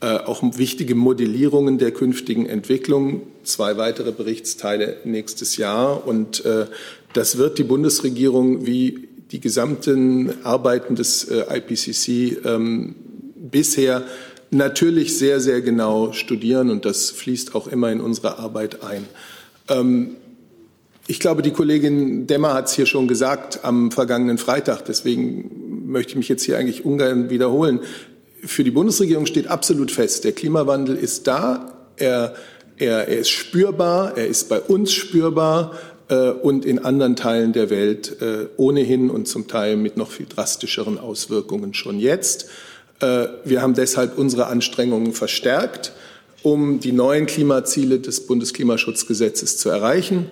äh, 0.00 0.16
auch 0.16 0.42
wichtige 0.42 0.94
Modellierungen 0.94 1.78
der 1.78 1.90
künftigen 1.90 2.46
Entwicklung, 2.46 3.22
zwei 3.42 3.76
weitere 3.76 4.12
Berichtsteile 4.12 4.96
nächstes 5.04 5.56
Jahr. 5.56 6.06
Und 6.06 6.44
äh, 6.44 6.66
das 7.12 7.38
wird 7.38 7.58
die 7.58 7.64
Bundesregierung 7.64 8.66
wie 8.66 9.08
die 9.30 9.40
gesamten 9.40 10.32
Arbeiten 10.44 10.96
des 10.96 11.24
äh, 11.24 11.44
IPCC 11.58 12.44
ähm, 12.44 12.94
bisher 13.36 14.04
natürlich 14.50 15.16
sehr, 15.16 15.40
sehr 15.40 15.60
genau 15.60 16.12
studieren 16.12 16.70
und 16.70 16.84
das 16.84 17.10
fließt 17.10 17.54
auch 17.54 17.68
immer 17.68 17.92
in 17.92 18.00
unsere 18.00 18.38
Arbeit 18.38 18.82
ein. 18.82 19.06
Ähm, 19.68 20.16
ich 21.10 21.18
glaube, 21.18 21.42
die 21.42 21.50
Kollegin 21.50 22.26
Demmer 22.26 22.54
hat 22.54 22.68
es 22.68 22.74
hier 22.74 22.86
schon 22.86 23.08
gesagt 23.08 23.60
am 23.64 23.90
vergangenen 23.90 24.38
Freitag. 24.38 24.84
Deswegen 24.84 25.90
möchte 25.90 26.12
ich 26.12 26.16
mich 26.16 26.28
jetzt 26.28 26.44
hier 26.44 26.56
eigentlich 26.56 26.84
ungern 26.84 27.30
wiederholen. 27.30 27.80
Für 28.44 28.64
die 28.64 28.70
Bundesregierung 28.70 29.26
steht 29.26 29.48
absolut 29.48 29.90
fest, 29.90 30.24
der 30.24 30.32
Klimawandel 30.32 30.96
ist 30.96 31.26
da. 31.26 31.74
Er 31.96 32.34
Er, 32.78 33.08
er 33.08 33.18
ist 33.18 33.28
spürbar, 33.28 34.16
er 34.16 34.26
ist 34.26 34.48
bei 34.48 34.58
uns 34.58 34.94
spürbar 34.94 35.72
äh, 36.08 36.30
und 36.30 36.64
in 36.64 36.78
anderen 36.78 37.14
Teilen 37.14 37.52
der 37.52 37.68
Welt 37.68 38.22
äh, 38.22 38.46
ohnehin 38.56 39.10
und 39.10 39.28
zum 39.28 39.48
Teil 39.48 39.76
mit 39.76 39.98
noch 39.98 40.10
viel 40.10 40.24
drastischeren 40.26 40.98
Auswirkungen 40.98 41.74
schon 41.74 41.98
jetzt. 41.98 42.48
Äh, 43.00 43.26
wir 43.44 43.60
haben 43.60 43.74
deshalb 43.74 44.16
unsere 44.16 44.46
Anstrengungen 44.46 45.12
verstärkt, 45.12 45.92
um 46.42 46.80
die 46.80 46.92
neuen 46.92 47.26
Klimaziele 47.26 47.98
des 47.98 48.26
Bundesklimaschutzgesetzes 48.26 49.58
zu 49.58 49.68
erreichen. 49.68 50.30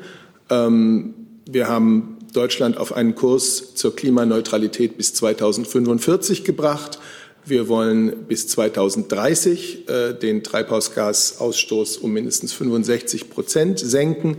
Ähm, 0.51 1.15
wir 1.47 1.69
haben 1.69 2.19
Deutschland 2.33 2.77
auf 2.77 2.93
einen 2.93 3.15
Kurs 3.15 3.75
zur 3.75 3.97
Klimaneutralität 3.97 4.97
bis 4.97 5.15
2045 5.15 6.45
gebracht. 6.45 6.99
Wir 7.45 7.69
wollen 7.69 8.27
bis 8.27 8.47
2030 8.49 9.89
äh, 9.89 10.13
den 10.13 10.45
Treibhausgasausstoß 10.45 11.97
um 11.99 12.13
mindestens 12.13 12.53
65 12.53 13.31
Prozent 13.31 13.79
senken. 13.79 14.39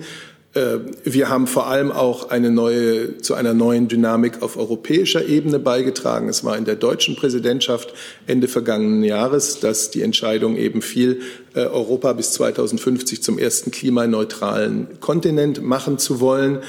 Äh, 0.54 0.80
wir 1.04 1.30
haben 1.30 1.46
vor 1.46 1.68
allem 1.68 1.92
auch 1.92 2.30
eine 2.30 2.50
neue, 2.50 3.18
zu 3.18 3.36
einer 3.36 3.54
neuen 3.54 3.88
Dynamik 3.88 4.42
auf 4.42 4.58
europäischer 4.58 5.26
Ebene 5.26 5.60
beigetragen. 5.60 6.28
Es 6.28 6.44
war 6.44 6.58
in 6.58 6.66
der 6.66 6.76
deutschen 6.76 7.16
Präsidentschaft 7.16 7.94
Ende 8.26 8.48
vergangenen 8.48 9.04
Jahres, 9.04 9.60
dass 9.60 9.92
die 9.92 10.02
Entscheidung 10.02 10.56
eben 10.56 10.82
fiel, 10.82 11.22
äh, 11.54 11.62
Europa 11.62 12.14
bis 12.14 12.32
2050 12.32 13.22
zum 13.22 13.38
ersten 13.38 13.72
klimaneutralen 13.72 14.88
Kontinent 15.00 15.62
machen 15.62 16.00
zu 16.00 16.20
wollen. 16.20 16.60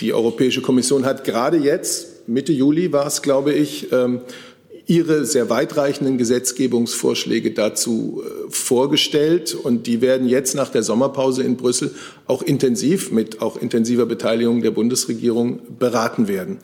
Die 0.00 0.14
Europäische 0.14 0.62
Kommission 0.62 1.04
hat 1.04 1.24
gerade 1.24 1.58
jetzt, 1.58 2.28
Mitte 2.28 2.52
Juli 2.52 2.92
war 2.92 3.06
es, 3.06 3.22
glaube 3.22 3.52
ich, 3.52 3.92
ähm, 3.92 4.20
ihre 4.86 5.24
sehr 5.24 5.50
weitreichenden 5.50 6.16
Gesetzgebungsvorschläge 6.16 7.50
dazu 7.50 8.22
äh, 8.24 8.50
vorgestellt. 8.50 9.54
Und 9.54 9.86
die 9.86 10.00
werden 10.00 10.28
jetzt 10.28 10.54
nach 10.54 10.68
der 10.68 10.84
Sommerpause 10.84 11.42
in 11.42 11.56
Brüssel 11.56 11.92
auch 12.26 12.42
intensiv 12.42 13.10
mit 13.10 13.42
auch 13.42 13.56
intensiver 13.56 14.06
Beteiligung 14.06 14.62
der 14.62 14.70
Bundesregierung 14.70 15.60
beraten 15.78 16.28
werden. 16.28 16.58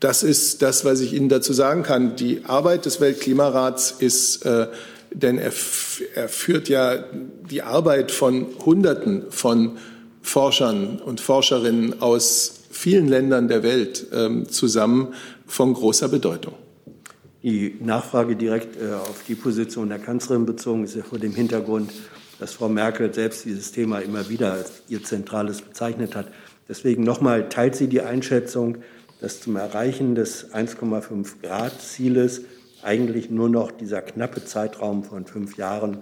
Das 0.00 0.22
ist 0.22 0.60
das, 0.60 0.84
was 0.84 1.00
ich 1.00 1.14
Ihnen 1.14 1.30
dazu 1.30 1.54
sagen 1.54 1.82
kann. 1.82 2.16
Die 2.16 2.44
Arbeit 2.44 2.84
des 2.84 3.00
Weltklimarats 3.00 3.94
ist, 3.98 4.44
äh, 4.44 4.66
denn 5.10 5.38
er, 5.38 5.52
er 6.14 6.28
führt 6.28 6.68
ja 6.68 7.04
die 7.50 7.62
Arbeit 7.62 8.10
von 8.10 8.46
Hunderten 8.66 9.24
von 9.30 9.78
Forschern 10.20 11.00
und 11.02 11.22
Forscherinnen 11.22 12.02
aus 12.02 12.60
vielen 12.70 13.08
Ländern 13.08 13.48
der 13.48 13.62
Welt 13.62 14.12
äh, 14.12 14.44
zusammen 14.44 15.14
von 15.46 15.72
großer 15.72 16.08
Bedeutung. 16.08 16.52
Die 17.46 17.76
Nachfrage 17.78 18.34
direkt 18.34 18.76
äh, 18.76 18.92
auf 18.92 19.22
die 19.22 19.36
Position 19.36 19.88
der 19.88 20.00
Kanzlerin 20.00 20.46
bezogen 20.46 20.82
ist 20.82 20.96
ja 20.96 21.04
vor 21.04 21.20
dem 21.20 21.32
Hintergrund, 21.32 21.92
dass 22.40 22.54
Frau 22.54 22.68
Merkel 22.68 23.14
selbst 23.14 23.44
dieses 23.44 23.70
Thema 23.70 24.00
immer 24.00 24.28
wieder 24.28 24.54
als 24.54 24.82
ihr 24.88 25.04
zentrales 25.04 25.62
bezeichnet 25.62 26.16
hat. 26.16 26.26
Deswegen 26.68 27.04
nochmal, 27.04 27.48
teilt 27.48 27.76
sie 27.76 27.86
die 27.86 28.00
Einschätzung, 28.00 28.78
dass 29.20 29.40
zum 29.40 29.54
Erreichen 29.54 30.16
des 30.16 30.52
1,5 30.52 31.40
Grad 31.40 31.80
Zieles 31.80 32.40
eigentlich 32.82 33.30
nur 33.30 33.48
noch 33.48 33.70
dieser 33.70 34.02
knappe 34.02 34.44
Zeitraum 34.44 35.04
von 35.04 35.24
fünf 35.26 35.56
Jahren 35.56 35.98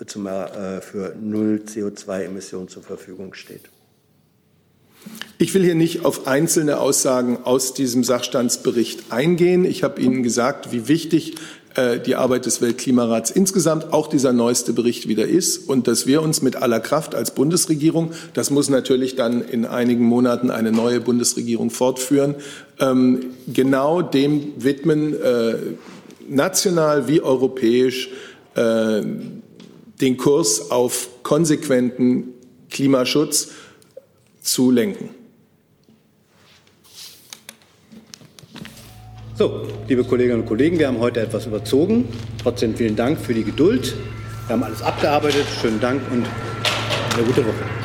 äh, 0.00 0.80
für 0.80 1.14
Null 1.14 1.62
CO2-Emissionen 1.64 2.66
zur 2.66 2.82
Verfügung 2.82 3.34
steht? 3.34 3.71
Ich 5.38 5.54
will 5.54 5.64
hier 5.64 5.74
nicht 5.74 6.04
auf 6.04 6.28
einzelne 6.28 6.78
Aussagen 6.78 7.38
aus 7.42 7.74
diesem 7.74 8.04
Sachstandsbericht 8.04 9.10
eingehen. 9.10 9.64
Ich 9.64 9.82
habe 9.82 10.00
Ihnen 10.00 10.22
gesagt, 10.22 10.70
wie 10.70 10.86
wichtig 10.86 11.34
äh, 11.74 11.98
die 11.98 12.16
Arbeit 12.16 12.46
des 12.46 12.60
Weltklimarats 12.60 13.30
insgesamt, 13.30 13.92
auch 13.92 14.06
dieser 14.06 14.32
neueste 14.32 14.72
Bericht 14.72 15.08
wieder 15.08 15.26
ist 15.26 15.68
und 15.68 15.88
dass 15.88 16.06
wir 16.06 16.22
uns 16.22 16.42
mit 16.42 16.56
aller 16.56 16.80
Kraft 16.80 17.14
als 17.14 17.34
Bundesregierung, 17.34 18.12
das 18.34 18.50
muss 18.50 18.68
natürlich 18.68 19.16
dann 19.16 19.42
in 19.42 19.64
einigen 19.64 20.04
Monaten 20.04 20.50
eine 20.50 20.70
neue 20.70 21.00
Bundesregierung 21.00 21.70
fortführen, 21.70 22.34
ähm, 22.78 23.30
genau 23.52 24.02
dem 24.02 24.52
widmen, 24.58 25.20
äh, 25.20 25.54
national 26.28 27.08
wie 27.08 27.20
europäisch, 27.20 28.10
äh, 28.54 29.02
den 30.00 30.16
Kurs 30.18 30.70
auf 30.70 31.08
konsequenten 31.22 32.34
Klimaschutz 32.70 33.48
zu 34.42 34.70
lenken. 34.70 35.10
So, 39.38 39.66
liebe 39.88 40.04
Kolleginnen 40.04 40.42
und 40.42 40.46
Kollegen, 40.46 40.78
wir 40.78 40.88
haben 40.88 40.98
heute 40.98 41.20
etwas 41.20 41.46
überzogen. 41.46 42.06
Trotzdem 42.42 42.76
vielen 42.76 42.96
Dank 42.96 43.18
für 43.18 43.32
die 43.32 43.44
Geduld. 43.44 43.94
Wir 44.46 44.54
haben 44.54 44.62
alles 44.62 44.82
abgearbeitet. 44.82 45.46
Schönen 45.60 45.80
Dank 45.80 46.02
und 46.12 46.26
eine 47.14 47.26
gute 47.26 47.44
Woche. 47.46 47.81